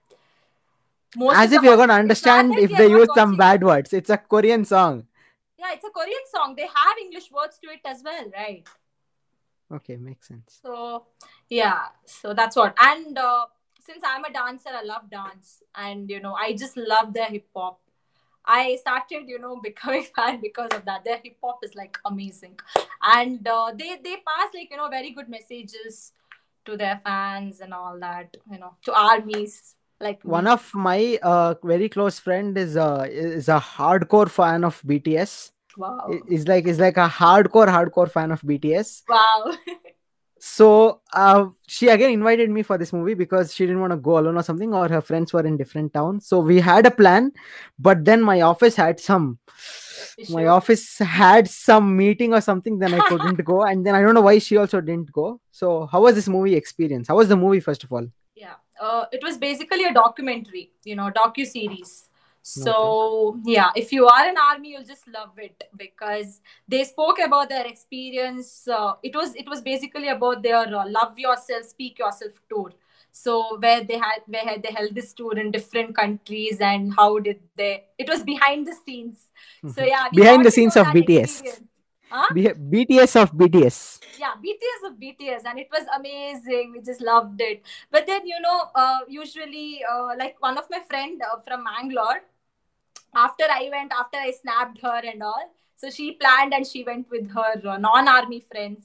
most 1.16 1.36
As 1.36 1.52
if 1.52 1.62
you're 1.62 1.76
gonna 1.76 1.92
songs- 2.00 2.10
it's 2.10 2.26
not 2.26 2.38
understand 2.40 2.58
if 2.66 2.76
they 2.76 2.88
use 2.90 3.08
some 3.14 3.36
bad 3.36 3.62
words. 3.62 3.92
It's 3.92 4.10
a 4.10 4.18
Korean 4.18 4.64
song. 4.64 5.06
Yeah, 5.62 5.74
it's 5.74 5.84
a 5.84 5.90
Korean 5.90 6.24
song. 6.34 6.56
They 6.56 6.66
have 6.66 6.96
English 7.00 7.30
words 7.30 7.58
to 7.62 7.70
it 7.70 7.80
as 7.84 8.02
well, 8.04 8.24
right? 8.34 8.66
Okay, 9.72 9.96
makes 9.96 10.26
sense. 10.26 10.58
So 10.60 11.04
yeah, 11.48 11.86
so 12.04 12.34
that's 12.34 12.56
what. 12.56 12.74
And 12.82 13.16
uh, 13.16 13.46
since 13.80 14.02
I'm 14.04 14.24
a 14.24 14.32
dancer, 14.32 14.70
I 14.70 14.82
love 14.82 15.08
dance, 15.08 15.62
and 15.76 16.10
you 16.10 16.18
know, 16.18 16.34
I 16.34 16.54
just 16.54 16.76
love 16.76 17.14
their 17.14 17.26
hip 17.26 17.46
hop. 17.54 17.78
I 18.44 18.76
started, 18.80 19.28
you 19.28 19.38
know, 19.38 19.60
becoming 19.62 20.02
fan 20.16 20.40
because 20.40 20.70
of 20.72 20.84
that. 20.84 21.04
Their 21.04 21.20
hip 21.22 21.36
hop 21.42 21.60
is 21.62 21.76
like 21.76 21.96
amazing, 22.04 22.58
and 23.00 23.46
uh, 23.46 23.70
they 23.78 24.00
they 24.02 24.16
pass 24.16 24.50
like 24.52 24.68
you 24.72 24.76
know 24.76 24.88
very 24.88 25.12
good 25.12 25.28
messages 25.28 26.12
to 26.64 26.76
their 26.76 27.00
fans 27.04 27.60
and 27.60 27.72
all 27.72 28.00
that. 28.00 28.36
You 28.50 28.58
know, 28.58 28.74
to 28.86 28.92
armies 28.92 29.76
like 30.02 30.24
One 30.24 30.48
of 30.48 30.74
my 30.74 31.18
uh, 31.22 31.54
very 31.62 31.88
close 31.88 32.18
friend 32.18 32.58
is 32.58 32.76
uh, 32.76 33.06
is 33.08 33.48
a 33.48 33.60
hardcore 33.60 34.28
fan 34.28 34.64
of 34.64 34.82
BTS. 34.84 35.51
Wow, 35.76 36.10
Is 36.28 36.48
like 36.48 36.66
is 36.66 36.78
like 36.78 36.96
a 36.96 37.08
hardcore 37.08 37.68
hardcore 37.68 38.10
fan 38.10 38.30
of 38.32 38.40
BTS. 38.42 39.02
wow, 39.08 39.52
So 40.38 41.00
uh, 41.12 41.46
she 41.68 41.88
again 41.88 42.10
invited 42.10 42.50
me 42.50 42.62
for 42.62 42.76
this 42.76 42.92
movie 42.92 43.14
because 43.14 43.54
she 43.54 43.64
didn't 43.64 43.80
want 43.80 43.92
to 43.92 43.96
go 43.96 44.18
alone 44.18 44.36
or 44.36 44.42
something, 44.42 44.74
or 44.74 44.88
her 44.88 45.00
friends 45.00 45.32
were 45.32 45.46
in 45.46 45.56
different 45.56 45.94
towns. 45.94 46.26
So 46.26 46.40
we 46.40 46.58
had 46.60 46.84
a 46.84 46.90
plan, 46.90 47.32
but 47.78 48.04
then 48.04 48.22
my 48.22 48.40
office 48.40 48.74
had 48.74 48.98
some 48.98 49.38
my 50.30 50.46
office 50.46 50.98
had 50.98 51.48
some 51.48 51.96
meeting 51.96 52.34
or 52.34 52.40
something. 52.40 52.78
Then 52.78 52.94
I 52.94 53.00
couldn't 53.08 53.44
go, 53.44 53.62
and 53.70 53.86
then 53.86 53.94
I 53.94 54.02
don't 54.02 54.14
know 54.14 54.20
why 54.22 54.38
she 54.38 54.56
also 54.56 54.80
didn't 54.80 55.12
go. 55.12 55.40
So 55.52 55.86
how 55.86 56.02
was 56.02 56.14
this 56.16 56.28
movie 56.28 56.56
experience? 56.56 57.08
How 57.08 57.16
was 57.16 57.28
the 57.28 57.36
movie 57.36 57.60
first 57.60 57.84
of 57.84 57.92
all? 57.92 58.06
yeah 58.34 58.54
uh, 58.80 59.04
it 59.12 59.22
was 59.22 59.36
basically 59.36 59.84
a 59.84 59.92
documentary 59.92 60.72
you 60.84 60.96
know 60.96 61.10
docu 61.16 61.46
series 61.46 62.08
so 62.42 63.38
yeah 63.44 63.70
if 63.76 63.92
you 63.92 64.06
are 64.06 64.26
an 64.28 64.36
army 64.36 64.70
you'll 64.70 64.84
just 64.84 65.06
love 65.06 65.30
it 65.38 65.62
because 65.76 66.40
they 66.66 66.82
spoke 66.82 67.20
about 67.24 67.48
their 67.48 67.66
experience 67.66 68.66
uh, 68.66 68.94
it 69.02 69.14
was 69.14 69.34
it 69.36 69.48
was 69.48 69.60
basically 69.60 70.08
about 70.08 70.42
their 70.42 70.56
uh, 70.56 70.88
love 70.88 71.16
yourself 71.18 71.64
speak 71.64 71.98
yourself 71.98 72.32
tour. 72.50 72.72
So 73.14 73.58
where 73.58 73.84
they 73.84 73.98
had 73.98 74.20
where 74.26 74.42
had 74.42 74.62
they 74.62 74.72
held 74.72 74.94
this 74.94 75.12
tour 75.12 75.38
in 75.38 75.50
different 75.50 75.94
countries 75.94 76.60
and 76.60 76.94
how 76.96 77.18
did 77.18 77.40
they 77.56 77.84
it 77.98 78.08
was 78.08 78.22
behind 78.22 78.66
the 78.66 78.74
scenes. 78.74 79.28
So 79.68 79.84
yeah 79.84 80.08
Behind 80.12 80.44
the 80.44 80.50
scenes 80.50 80.76
of 80.76 80.86
BTS. 80.86 81.60
Huh? 82.08 82.28
BTS 82.34 83.16
of 83.22 83.32
BTS. 83.32 84.00
yeah 84.18 84.34
bts 84.36 84.82
of 84.88 84.96
bts 85.00 85.44
and 85.44 85.58
it 85.58 85.68
was 85.70 85.86
amazing. 85.96 86.72
We 86.72 86.80
just 86.80 87.02
loved 87.02 87.40
it. 87.40 87.62
But 87.90 88.06
then 88.06 88.26
you 88.26 88.40
know 88.40 88.70
uh, 88.74 89.00
usually 89.08 89.84
uh, 89.84 90.16
like 90.18 90.36
one 90.40 90.58
of 90.58 90.64
my 90.70 90.80
friend 90.80 91.20
uh, 91.22 91.38
from 91.40 91.64
mangalore 91.64 92.22
after 93.14 93.44
i 93.50 93.68
went 93.70 93.92
after 93.92 94.18
i 94.18 94.30
snapped 94.30 94.80
her 94.82 95.00
and 95.12 95.22
all 95.22 95.50
So 95.82 95.88
she 95.94 96.04
planned 96.18 96.52
and 96.56 96.66
she 96.70 96.80
went 96.86 97.08
with 97.12 97.30
her 97.36 97.52
uh, 97.70 97.76
non-army 97.84 98.36
friends. 98.50 98.84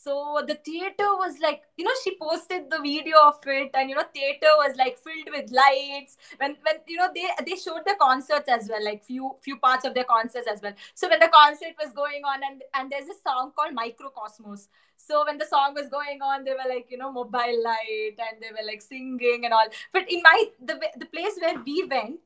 So 0.00 0.14
the 0.48 0.56
theater 0.66 1.06
was 1.20 1.38
like, 1.44 1.62
you 1.78 1.84
know, 1.86 1.94
she 2.02 2.10
posted 2.22 2.66
the 2.74 2.80
video 2.86 3.16
of 3.28 3.38
it, 3.46 3.70
and 3.80 3.88
you 3.92 3.96
know, 3.98 4.04
theater 4.16 4.50
was 4.62 4.76
like 4.80 4.98
filled 5.06 5.30
with 5.36 5.54
lights. 5.58 6.18
When 6.42 6.56
when 6.66 6.82
you 6.94 6.98
know 6.98 7.08
they 7.14 7.24
they 7.48 7.56
showed 7.62 7.86
the 7.86 7.96
concerts 8.02 8.52
as 8.56 8.68
well, 8.68 8.84
like 8.90 9.06
few 9.08 9.30
few 9.48 9.56
parts 9.64 9.88
of 9.90 9.94
their 9.94 10.04
concerts 10.12 10.52
as 10.54 10.60
well. 10.66 10.76
So 11.02 11.08
when 11.14 11.24
the 11.24 11.30
concert 11.38 11.80
was 11.82 11.96
going 12.02 12.28
on, 12.34 12.46
and 12.50 12.62
and 12.74 12.92
there's 12.96 13.08
a 13.16 13.18
song 13.22 13.52
called 13.56 13.78
Mikrokosmos. 13.80 14.68
So 15.06 15.24
when 15.30 15.38
the 15.38 15.46
song 15.46 15.74
was 15.74 15.88
going 15.88 16.20
on, 16.32 16.44
they 16.44 16.52
were 16.52 16.68
like, 16.74 16.90
you 16.90 16.98
know, 17.04 17.12
mobile 17.12 17.62
light, 17.70 18.16
and 18.28 18.42
they 18.42 18.50
were 18.58 18.66
like 18.72 18.82
singing 18.82 19.44
and 19.44 19.54
all. 19.62 19.66
But 19.92 20.10
in 20.18 20.22
my 20.30 20.44
the 20.72 20.80
the 20.96 21.06
place 21.06 21.38
where 21.46 21.58
we 21.70 21.84
went, 21.84 22.20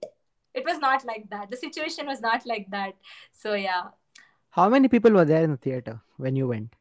it 0.55 0.65
was 0.65 0.79
not 0.79 1.05
like 1.05 1.29
that. 1.31 1.51
The 1.51 1.57
situation 1.57 2.07
was 2.07 2.21
not 2.21 2.45
like 2.47 2.67
that. 2.71 2.95
So 3.33 3.55
yeah, 3.55 3.85
How 4.51 4.69
many 4.69 4.89
people 4.89 5.13
were 5.13 5.25
there 5.25 5.43
in 5.45 5.51
the 5.53 5.57
theater 5.57 6.01
when 6.17 6.37
you 6.37 6.49
went? 6.49 6.75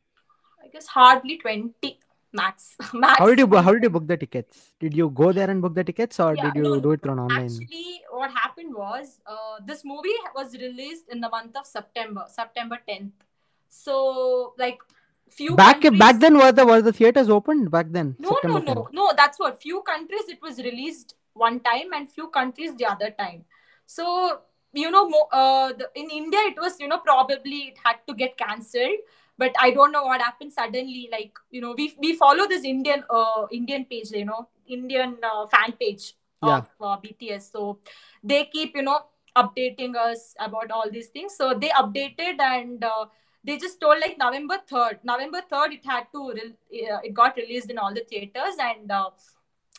I 0.63 0.67
guess 0.69 0.87
hardly 0.87 1.37
twenty 1.37 1.99
max. 2.33 2.75
max. 2.93 3.19
How 3.19 3.27
did 3.27 3.39
you 3.39 3.47
how 3.67 3.73
did 3.73 3.83
you 3.83 3.89
book 3.89 4.07
the 4.07 4.17
tickets? 4.17 4.73
Did 4.79 4.95
you 4.95 5.09
go 5.09 5.31
there 5.31 5.49
and 5.49 5.61
book 5.61 5.75
the 5.75 5.83
tickets, 5.83 6.19
or 6.19 6.35
Yeah, 6.35 6.45
did 6.45 6.55
you 6.55 6.63
no, 6.63 6.79
do 6.79 6.91
it 6.97 7.01
through 7.03 7.13
online? 7.13 7.45
Actually, 7.45 8.01
what 8.11 8.31
happened 8.31 8.73
was 8.75 9.19
uh, 9.25 9.57
this 9.65 9.83
movie 9.85 10.17
was 10.35 10.53
released 10.65 11.09
in 11.09 11.21
the 11.21 11.29
month 11.29 11.55
of 11.55 11.65
September, 11.65 12.25
September 12.27 12.79
10th. 12.89 13.11
So, 13.69 14.53
like, 14.57 14.79
few 15.29 15.55
back 15.55 15.81
countries- 15.81 15.99
back 15.99 16.19
then, 16.19 16.37
were 16.37 16.51
the 16.51 16.65
were 16.65 16.81
the 16.81 16.93
theaters 16.93 17.29
opened 17.29 17.69
back 17.71 17.87
then? 17.91 18.15
No, 18.19 18.29
September 18.33 18.59
no, 18.61 18.73
no, 18.73 18.81
10th? 18.81 18.93
no. 18.93 19.13
That's 19.15 19.39
what 19.39 19.61
few 19.61 19.81
countries 19.81 20.27
it 20.35 20.41
was 20.41 20.57
released 20.59 21.15
one 21.33 21.59
time, 21.59 21.93
and 21.93 22.09
few 22.09 22.27
countries 22.29 22.75
the 22.75 22.85
other 22.85 23.11
time. 23.11 23.45
So 23.87 24.41
you 24.73 24.91
know, 24.91 25.09
uh, 25.31 25.73
the, 25.73 25.89
in 25.95 26.09
India 26.11 26.39
it 26.45 26.55
was 26.61 26.79
you 26.79 26.87
know 26.87 26.99
probably 26.99 27.59
it 27.73 27.77
had 27.83 27.97
to 28.07 28.13
get 28.13 28.37
cancelled, 28.37 28.99
but 29.37 29.53
I 29.59 29.71
don't 29.71 29.91
know 29.91 30.03
what 30.03 30.21
happened 30.21 30.53
suddenly. 30.53 31.09
Like 31.11 31.33
you 31.51 31.61
know, 31.61 31.73
we 31.77 31.93
we 31.99 32.15
follow 32.15 32.47
this 32.47 32.63
Indian 32.63 33.03
uh 33.09 33.47
Indian 33.51 33.85
page, 33.85 34.11
you 34.11 34.25
know, 34.25 34.47
Indian 34.67 35.17
uh, 35.23 35.47
fan 35.47 35.73
page 35.79 36.15
Yeah. 36.43 36.57
of 36.57 36.67
uh, 36.81 36.97
BTS. 37.03 37.51
So 37.51 37.79
they 38.23 38.45
keep 38.45 38.75
you 38.75 38.83
know 38.83 38.99
updating 39.35 39.95
us 39.95 40.35
about 40.39 40.71
all 40.71 40.91
these 40.91 41.07
things. 41.07 41.35
So 41.35 41.53
they 41.53 41.69
updated 41.69 42.39
and. 42.39 42.83
Uh, 42.83 43.05
they 43.43 43.57
just 43.57 43.79
told 43.79 43.99
like 44.01 44.17
November 44.17 44.57
3rd. 44.69 44.99
November 45.05 45.41
3rd, 45.49 45.71
it 45.71 45.85
had 45.85 46.07
to, 46.11 46.33
re- 46.33 46.87
uh, 46.91 46.99
it 47.01 47.13
got 47.13 47.37
released 47.37 47.69
in 47.71 47.77
all 47.77 47.93
the 47.93 48.01
theaters. 48.09 48.55
And 48.59 48.91
uh, 48.91 49.09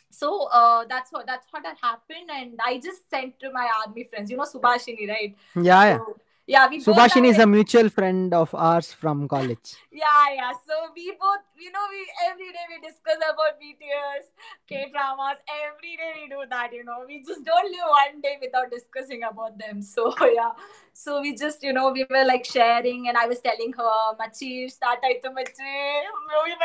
so 0.09 0.45
uh, 0.45 0.85
that's 0.87 1.11
what 1.11 1.25
that's 1.25 1.45
what 1.51 1.65
had 1.65 1.77
happened. 1.81 2.29
And 2.33 2.59
I 2.63 2.79
just 2.79 3.09
sent 3.09 3.39
to 3.39 3.51
my 3.51 3.69
army 3.85 4.05
friends, 4.05 4.31
you 4.31 4.37
know, 4.37 4.43
Subhashini, 4.43 5.07
right? 5.07 5.35
Yeah, 5.55 5.83
yeah. 5.83 5.97
So, 5.97 6.17
yeah 6.53 6.67
we 6.69 6.79
subhashini 6.83 7.29
is 7.33 7.39
a 7.43 7.45
mutual 7.49 7.89
friend 7.95 8.33
of 8.33 8.53
ours 8.67 8.91
from 9.01 9.27
college. 9.33 9.73
Yeah 9.91 10.23
yeah. 10.35 10.51
So 10.67 10.77
we 10.95 11.05
both 11.23 11.43
you 11.65 11.71
know 11.75 11.85
we 11.91 11.99
every 12.27 12.49
day 12.55 12.65
we 12.71 12.79
discuss 12.87 13.21
about 13.27 13.59
bts 13.61 14.25
k 14.71 14.81
dramas 14.93 15.37
every 15.57 15.93
day 16.01 16.11
we 16.17 16.27
do 16.33 16.41
that 16.55 16.73
you 16.79 16.83
know. 16.83 16.97
We 17.07 17.19
just 17.29 17.45
don't 17.51 17.71
live 17.75 17.93
one 17.97 18.21
day 18.21 18.35
without 18.41 18.71
discussing 18.71 19.23
about 19.31 19.57
them. 19.59 19.81
So 19.93 20.13
yeah. 20.25 20.51
So 20.93 21.21
we 21.21 21.35
just 21.35 21.63
you 21.69 21.73
know 21.79 21.91
we 21.91 22.05
were 22.09 22.25
like 22.25 22.45
sharing 22.45 23.07
and 23.09 23.17
i 23.17 23.25
was 23.33 23.39
telling 23.49 23.73
her 23.81 23.97
machi 24.23 24.53
start 24.77 25.09
aithu 25.11 25.33
machi. 25.39 25.75
Movie 26.31 26.57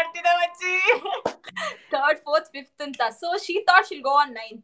third 1.91 2.23
fourth 2.25 2.49
fifth 2.53 2.87
and 2.89 2.97
so 3.19 3.37
she 3.49 3.63
thought 3.67 3.87
she'll 3.87 4.03
go 4.03 4.17
on 4.25 4.35
ninth 4.35 4.63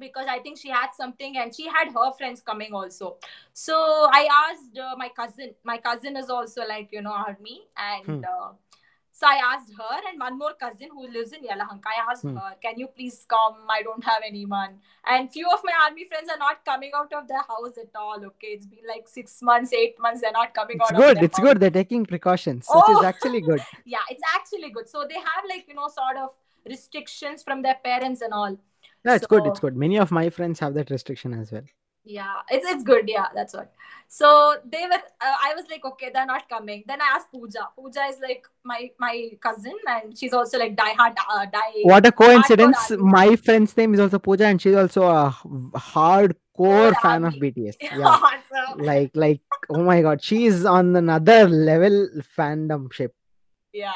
because 0.00 0.26
I 0.28 0.38
think 0.40 0.58
she 0.58 0.70
had 0.70 0.90
something 1.02 1.36
and 1.36 1.54
she 1.54 1.66
had 1.76 1.92
her 1.98 2.10
friends 2.18 2.40
coming 2.40 2.72
also. 2.74 3.16
So 3.52 3.76
I 4.20 4.26
asked 4.46 4.78
uh, 4.78 4.94
my 4.96 5.10
cousin. 5.20 5.54
My 5.64 5.78
cousin 5.78 6.16
is 6.16 6.30
also 6.30 6.66
like 6.66 6.88
you 6.98 7.02
know 7.02 7.12
army, 7.28 7.60
and 7.76 8.06
Hmm. 8.06 8.24
uh, 8.32 8.50
so 9.20 9.26
I 9.28 9.38
asked 9.52 9.72
her 9.78 9.96
and 10.10 10.18
one 10.24 10.38
more 10.42 10.52
cousin 10.60 10.88
who 10.98 11.06
lives 11.14 11.32
in 11.38 11.42
Yelahanka. 11.48 11.90
I 11.94 11.96
asked 12.10 12.22
Hmm. 12.28 12.36
her, 12.42 12.52
"Can 12.66 12.78
you 12.82 12.86
please 13.00 13.18
come? 13.34 13.58
I 13.78 13.82
don't 13.88 14.06
have 14.10 14.22
anyone." 14.28 14.78
And 15.14 15.30
few 15.38 15.50
of 15.56 15.66
my 15.70 15.74
army 15.84 16.06
friends 16.12 16.30
are 16.36 16.38
not 16.44 16.64
coming 16.70 16.94
out 17.00 17.12
of 17.18 17.28
their 17.32 17.42
house 17.50 17.76
at 17.84 18.00
all. 18.04 18.24
Okay, 18.30 18.54
it's 18.58 18.70
been 18.74 18.86
like 18.92 19.08
six 19.16 19.36
months, 19.50 19.74
eight 19.82 20.00
months. 20.06 20.22
They're 20.26 20.38
not 20.38 20.54
coming 20.60 20.78
It's 20.80 20.90
out. 20.90 20.96
of 20.98 21.04
good. 21.04 21.22
It's 21.28 21.38
house. 21.42 21.46
good. 21.48 21.60
They're 21.64 21.76
taking 21.82 22.06
precautions, 22.14 22.72
which 22.78 22.90
is 22.96 23.02
Oh. 23.04 23.10
actually 23.12 23.42
good. 23.50 23.60
Yeah, 23.96 24.10
it's 24.16 24.26
actually 24.38 24.70
good. 24.78 24.88
So 24.96 25.04
they 25.14 25.20
have 25.30 25.52
like 25.54 25.68
you 25.74 25.78
know 25.82 25.88
sort 26.00 26.22
of 26.24 26.30
restrictions 26.74 27.42
from 27.42 27.62
their 27.68 27.78
parents 27.90 28.22
and 28.22 28.32
all. 28.42 28.56
Yeah, 29.04 29.14
it's 29.16 29.26
good. 29.26 29.46
It's 29.46 29.60
good. 29.60 29.76
Many 29.76 29.98
of 29.98 30.10
my 30.10 30.28
friends 30.30 30.60
have 30.60 30.74
that 30.74 30.90
restriction 30.90 31.34
as 31.34 31.52
well. 31.52 31.68
yeah 32.16 32.36
it's 32.56 32.66
it's 32.72 32.84
good 32.88 33.08
yeah 33.14 33.26
that's 33.38 33.54
what 33.56 33.66
so 34.18 34.28
they 34.74 34.84
were 34.92 35.00
uh, 35.26 35.34
i 35.46 35.50
was 35.56 35.66
like 35.72 35.82
okay 35.88 36.08
they're 36.14 36.28
not 36.30 36.46
coming 36.52 36.78
then 36.90 37.02
i 37.06 37.08
asked 37.16 37.28
pooja 37.34 37.64
pooja 37.80 38.04
is 38.12 38.16
like 38.22 38.46
my 38.70 38.78
my 39.04 39.12
cousin 39.46 39.76
and 39.94 40.16
she's 40.20 40.36
also 40.38 40.60
like 40.62 40.72
die 40.78 40.94
hard 41.00 41.20
uh, 41.34 41.44
die 41.56 41.82
What 41.90 42.06
a 42.06 42.12
coincidence! 42.22 42.86
My 43.18 43.26
friend's 43.36 43.76
name 43.80 43.92
is 43.98 44.00
also 44.04 44.18
Pooja, 44.28 44.46
and 44.52 44.62
she's 44.64 44.78
also 44.84 45.02
a 45.18 45.24
hardcore 45.90 46.34
Core 46.60 46.94
fan 47.02 47.24
of. 47.24 47.34
BTS. 47.42 47.76
Yeah, 48.00 48.16
so, 48.54 48.82
like 48.90 49.12
like 49.26 49.40
oh 49.76 49.84
my 49.90 50.00
god, 50.08 50.22
she's 50.30 50.64
on 50.64 50.96
another 50.96 51.38
level 51.48 52.08
fandom 52.38 52.92
ship. 53.00 53.14
yeah 53.72 53.92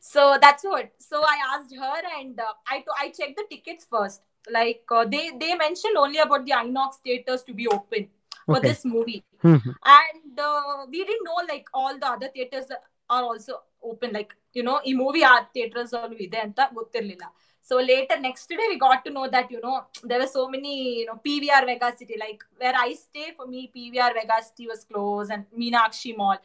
so 0.00 0.22
that's 0.40 0.64
what 0.64 0.90
so 0.98 1.18
i 1.34 1.36
asked 1.52 1.74
her 1.84 1.98
and 2.18 2.38
uh, 2.40 2.52
i 2.68 2.80
to- 2.86 2.98
i 3.02 3.06
checked 3.18 3.36
the 3.40 3.46
tickets 3.52 3.86
first 3.94 4.20
like 4.50 4.82
uh, 4.90 5.04
they 5.14 5.24
they 5.42 5.54
mentioned 5.54 5.96
only 5.96 6.18
about 6.18 6.44
the 6.44 6.54
inox 6.62 6.98
theaters 7.04 7.42
to 7.48 7.54
be 7.60 7.66
open 7.76 8.02
for 8.46 8.58
Okay. 8.58 8.68
this 8.68 8.80
movie 8.94 9.20
Mhm. 9.52 9.72
and 9.98 10.38
uh, 10.38 10.86
we 10.92 10.98
didn't 11.08 11.24
know 11.28 11.40
like 11.52 11.66
all 11.80 11.94
the 12.02 12.08
other 12.14 12.28
theaters 12.34 12.68
are 13.16 13.22
also 13.30 13.54
open 13.90 14.10
like 14.18 14.32
you 14.58 14.64
know 14.68 14.76
ಈ 14.90 14.92
movie 15.02 15.24
ಆ 15.30 15.34
theaters 15.54 15.90
ಅಲ್ಲೂ 16.00 16.18
ಇದೆ 16.26 16.40
ಅಂತ 16.46 16.60
ಗೊತ್ತಿರ್ಲಿಲ್ಲ 16.78 17.24
so 17.69 17.77
later 17.77 18.17
next 18.25 18.49
day 18.49 18.67
we 18.71 18.77
got 18.83 19.03
to 19.05 19.11
know 19.15 19.27
that 19.35 19.51
you 19.51 19.59
know 19.65 19.77
there 20.03 20.19
were 20.23 20.31
so 20.33 20.47
many 20.55 20.73
you 20.99 21.05
know 21.07 21.19
pvr 21.27 21.61
vega 21.69 21.89
city 21.97 22.15
like 22.23 22.43
where 22.63 22.75
i 22.83 22.93
stay 22.93 23.27
for 23.37 23.47
me 23.53 23.61
pvr 23.75 24.09
vega 24.19 24.39
city 24.47 24.67
was 24.71 24.83
closed 24.91 25.31
and 25.35 25.45
meenakshi 25.61 26.15
mall 26.21 26.37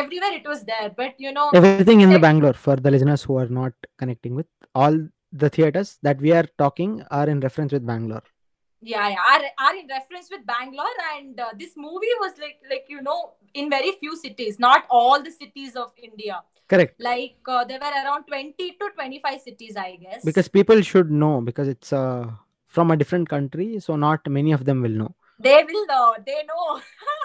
everywhere 0.00 0.32
it 0.40 0.46
was 0.52 0.64
there 0.72 0.90
but 1.02 1.14
you 1.26 1.32
know 1.32 1.50
Everything 1.60 2.02
in 2.02 2.10
the 2.10 2.18
Bangalore 2.18 2.58
for 2.64 2.76
the 2.76 2.90
listeners 2.90 3.22
who 3.22 3.38
are 3.42 3.48
not 3.60 3.72
connecting 3.98 4.34
with 4.34 4.46
all 4.74 4.98
the 5.32 5.50
theaters 5.50 5.98
that 6.02 6.20
we 6.20 6.32
are 6.32 6.46
talking 6.58 7.02
are 7.10 7.28
in 7.28 7.40
reference 7.40 7.72
with 7.72 7.86
Bangalore. 7.92 8.22
yeah, 8.80 9.08
yeah 9.08 9.16
are, 9.30 9.42
are 9.66 9.76
in 9.76 9.88
reference 9.88 10.28
with 10.30 10.42
bangalore 10.46 10.98
and 11.16 11.40
uh, 11.40 11.48
this 11.58 11.72
movie 11.76 12.14
was 12.20 12.34
like 12.42 12.60
like 12.72 12.84
you 12.88 13.02
know 13.02 13.32
in 13.54 13.70
very 13.70 13.92
few 14.02 14.16
cities 14.16 14.58
not 14.58 14.84
all 14.98 15.22
the 15.22 15.30
cities 15.30 15.74
of 15.74 15.90
india 16.08 16.36
Correct. 16.68 17.00
like 17.00 17.36
uh, 17.46 17.64
there 17.64 17.78
were 17.80 17.94
around 18.04 18.24
20 18.24 18.72
to 18.80 18.90
25 18.94 19.40
cities 19.40 19.76
i 19.76 19.96
guess 19.96 20.24
Because 20.24 20.48
people 20.48 20.80
should 20.82 21.10
know 21.10 21.40
because 21.40 21.68
it's 21.68 21.92
uh, 21.92 22.26
from 22.66 22.90
a 22.90 22.96
different 22.96 23.28
country, 23.28 23.80
so 23.80 23.96
not 23.96 24.28
many 24.28 24.52
of 24.52 24.64
them 24.66 24.82
will 24.82 24.96
know. 25.02 25.14
they 25.40 25.58
will 25.66 25.86
know 25.86 26.14
they 26.26 26.38
know 26.46 26.80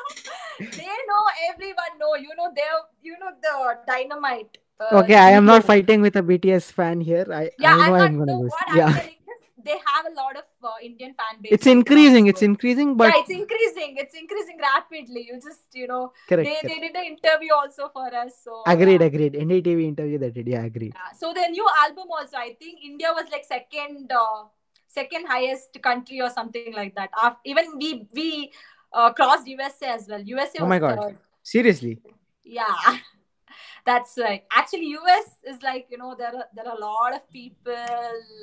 they 0.60 0.96
know 1.10 1.24
everyone 1.52 1.94
know 2.02 2.16
you 2.16 2.36
know 2.40 2.50
they 2.58 2.68
you 3.02 3.16
know 3.22 3.32
the 3.46 3.78
dynamite 3.88 4.58
uh, 4.80 4.98
Okay, 5.00 5.16
I 5.16 5.32
am 5.32 5.46
not 5.46 5.64
fighting 5.64 6.02
with 6.02 6.16
a 6.16 6.22
BTS 6.22 6.72
fan 6.72 7.02
here. 7.02 7.26
I, 7.32 7.50
yeah 7.60 7.74
I 7.74 7.88
know 7.88 7.96
i'm 7.96 8.02
I'm 8.06 8.20
gonna 8.20 8.32
no, 8.34 8.40
lose. 8.44 8.52
what 8.52 8.78
Yeah, 8.78 8.86
i'm 8.88 8.94
telling 8.94 9.10
is 9.10 9.23
they 9.66 9.78
have 9.90 10.06
a 10.12 10.14
lot 10.22 10.36
of 10.36 10.44
uh, 10.64 10.72
indian 10.84 11.14
fan 11.20 11.42
base 11.42 11.52
it's 11.58 11.68
increasing. 11.68 12.28
It's 12.28 12.42
increasing, 12.42 12.96
but 12.98 13.08
yeah 13.14 13.20
it's 13.22 13.30
increasing 13.30 13.96
it's 13.98 14.16
increasing 14.16 14.58
rapidly 14.60 15.28
you 15.30 15.36
just 15.50 15.68
you 15.74 15.88
know 15.88 16.12
correct. 16.30 16.48
they, 16.50 16.56
correct. 16.56 16.68
they 16.68 16.88
did 16.88 16.96
an 16.96 17.06
interview 17.14 17.54
also 17.54 17.90
for 17.94 18.08
us 18.14 18.34
so 18.44 18.64
Agreed, 18.66 19.02
yeah. 19.02 19.08
agreed. 19.08 19.34
NDTV 19.34 19.84
interview 19.88 20.18
that 20.20 20.34
did. 20.34 20.48
Yeah, 20.48 20.64
agreed. 20.64 20.94
Yeah. 20.96 21.18
So 21.18 21.34
the 21.34 21.48
new 21.50 21.68
album 21.84 22.08
also, 22.18 22.38
I 22.38 22.56
think 22.60 22.80
India 22.84 23.08
was 23.14 23.26
like 23.32 23.46
second, 23.46 24.12
uh, 24.12 24.44
second 24.88 25.26
highest 25.28 25.82
country 25.82 26.22
or 26.22 26.30
something 26.30 26.74
like 26.74 26.96
that. 26.96 27.10
Af- 27.22 27.38
even 27.46 27.78
we 27.78 28.08
we 28.14 28.52
uh, 28.92 29.12
crossed 29.14 29.48
USA 29.48 29.88
as 29.94 30.08
well. 30.10 30.22
USA 30.22 30.60
Oh 30.62 30.66
my 30.66 30.80
God. 30.80 31.00
third. 31.02 31.18
Seriously. 31.44 32.00
Yeah, 32.44 32.98
that's 33.86 34.18
right. 34.18 34.44
Actually, 34.52 34.88
US 35.00 35.28
is 35.46 35.62
like 35.62 35.88
you 35.90 35.98
know 35.98 36.16
there 36.18 36.34
are 36.36 36.46
there 36.56 36.68
are 36.68 36.78
a 36.78 36.80
lot 36.82 37.14
of 37.14 37.30
people. 37.30 37.76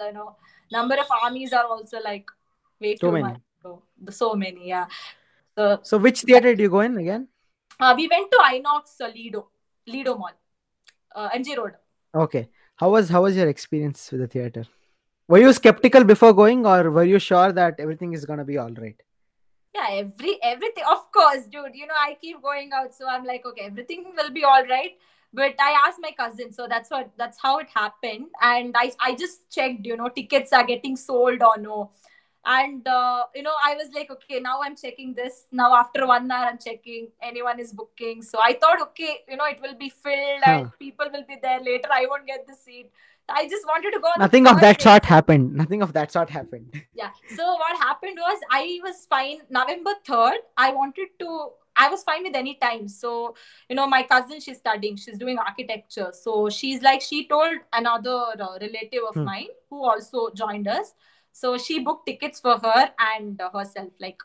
You 0.06 0.12
know, 0.12 0.36
number 0.72 0.96
of 0.98 1.06
armies 1.22 1.52
are 1.52 1.64
also 1.66 1.98
like 2.04 2.30
way 2.80 2.94
Too 2.94 3.06
too 3.08 3.12
many. 3.12 3.22
much. 3.24 3.40
So, 3.62 3.82
so 4.10 4.34
many, 4.34 4.68
yeah. 4.68 4.86
So 5.56 5.80
So 5.82 5.98
which 5.98 6.22
theater 6.22 6.54
did 6.54 6.60
you 6.60 6.70
go 6.70 6.80
in 6.80 6.96
again? 6.96 7.28
uh, 7.78 7.94
we 7.96 8.08
went 8.08 8.30
to 8.30 8.38
Inox 8.38 9.00
uh, 9.00 9.08
Lido, 9.14 9.48
Lido 9.86 10.16
Mall, 10.16 10.32
uh, 11.14 11.28
MG 11.30 11.56
Road. 11.56 11.74
Okay. 12.14 12.48
How 12.76 12.90
was 12.90 13.08
how 13.08 13.22
was 13.22 13.36
your 13.36 13.48
experience 13.48 14.10
with 14.10 14.20
the 14.22 14.26
theater? 14.26 14.64
Were 15.28 15.38
you 15.38 15.52
skeptical 15.52 16.04
before 16.04 16.32
going, 16.32 16.66
or 16.66 16.90
were 16.90 17.04
you 17.04 17.18
sure 17.18 17.52
that 17.52 17.78
everything 17.78 18.12
is 18.14 18.24
gonna 18.24 18.44
be 18.44 18.58
all 18.58 18.70
right? 18.72 19.00
yeah 19.72 19.86
every 19.90 20.32
everything 20.42 20.82
of 20.92 21.02
course 21.16 21.44
dude 21.50 21.76
you 21.80 21.86
know 21.86 21.98
i 22.04 22.16
keep 22.20 22.42
going 22.42 22.72
out 22.78 22.92
so 22.92 23.08
i'm 23.08 23.24
like 23.24 23.44
okay 23.50 23.66
everything 23.66 24.00
will 24.16 24.30
be 24.38 24.42
all 24.42 24.64
right 24.70 24.96
but 25.32 25.54
i 25.60 25.70
asked 25.86 26.00
my 26.02 26.10
cousin 26.20 26.52
so 26.52 26.66
that's 26.68 26.90
what 26.90 27.10
that's 27.16 27.38
how 27.40 27.58
it 27.58 27.68
happened. 27.74 28.26
And 28.42 28.74
i 28.76 28.92
i 29.00 29.14
just 29.14 29.50
checked 29.50 29.86
you 29.86 29.96
know 29.96 30.08
tickets 30.08 30.52
are 30.52 30.64
getting 30.64 30.96
sold 30.96 31.42
or 31.42 31.56
no. 31.58 31.90
And 32.44 32.86
uh, 32.88 33.24
you 33.34 33.42
know 33.42 33.52
i 33.66 33.74
was 33.74 33.88
like 33.94 34.10
okay 34.10 34.40
now 34.40 34.60
i'm 34.64 34.74
checking 34.76 35.14
this. 35.14 35.46
Now 35.52 35.74
after 35.76 36.06
one 36.06 36.30
hour 36.30 36.46
i'm 36.46 36.58
checking. 36.58 37.08
Anyone 37.22 37.60
is 37.60 37.72
booking. 37.72 38.22
So 38.22 38.38
i 38.42 38.52
thought 38.54 38.80
okay 38.88 39.12
you 39.28 39.36
know 39.36 39.44
it 39.54 39.60
will 39.60 39.76
be 39.84 39.90
filled 39.90 40.42
Huh. 40.44 40.52
and 40.52 40.70
people 40.78 41.06
will 41.12 41.24
be 41.28 41.36
there 41.42 41.60
later. 41.60 41.88
I 41.92 42.06
won't 42.06 42.26
get 42.26 42.46
the 42.46 42.54
seat. 42.54 42.90
I 43.28 43.46
just 43.48 43.66
wanted 43.66 43.92
to 43.92 44.00
go 44.00 44.08
Nothing 44.18 44.46
of 44.48 44.60
that 44.60 44.78
day. 44.78 44.82
sort 44.84 45.04
happened. 45.04 45.54
Nothing 45.54 45.82
of 45.82 45.92
that 45.92 46.10
sort 46.10 46.30
happened. 46.30 46.82
yeah. 46.94 47.10
So 47.36 47.44
what 47.64 47.76
happened 47.86 48.18
was 48.26 48.38
i 48.50 48.80
was 48.82 49.06
fine. 49.16 49.40
November 49.50 49.92
3rd 50.08 50.38
i 50.56 50.72
wanted 50.72 51.08
to 51.24 51.50
i 51.84 51.88
was 51.88 52.02
fine 52.04 52.24
with 52.24 52.36
any 52.36 52.54
time. 52.62 52.88
So 52.88 53.34
you 53.68 53.76
know 53.76 53.86
my 53.86 54.02
cousin 54.02 54.40
she's 54.40 54.58
studying 54.58 54.96
she's 54.96 55.18
doing 55.18 55.38
architecture. 55.38 56.10
So 56.12 56.48
she's 56.50 56.82
like 56.82 57.00
she 57.02 57.26
told 57.28 57.58
another 57.72 58.18
uh, 58.48 58.58
relative 58.66 59.08
of 59.08 59.14
Hmm. 59.14 59.24
mine 59.24 59.48
who 59.70 59.84
also 59.92 60.30
joined 60.42 60.68
us. 60.68 60.94
So 61.32 61.56
she 61.58 61.78
booked 61.80 62.06
tickets 62.06 62.40
for 62.40 62.58
her 62.58 62.90
and 63.12 63.40
uh, 63.40 63.50
herself 63.58 63.92
like 64.00 64.22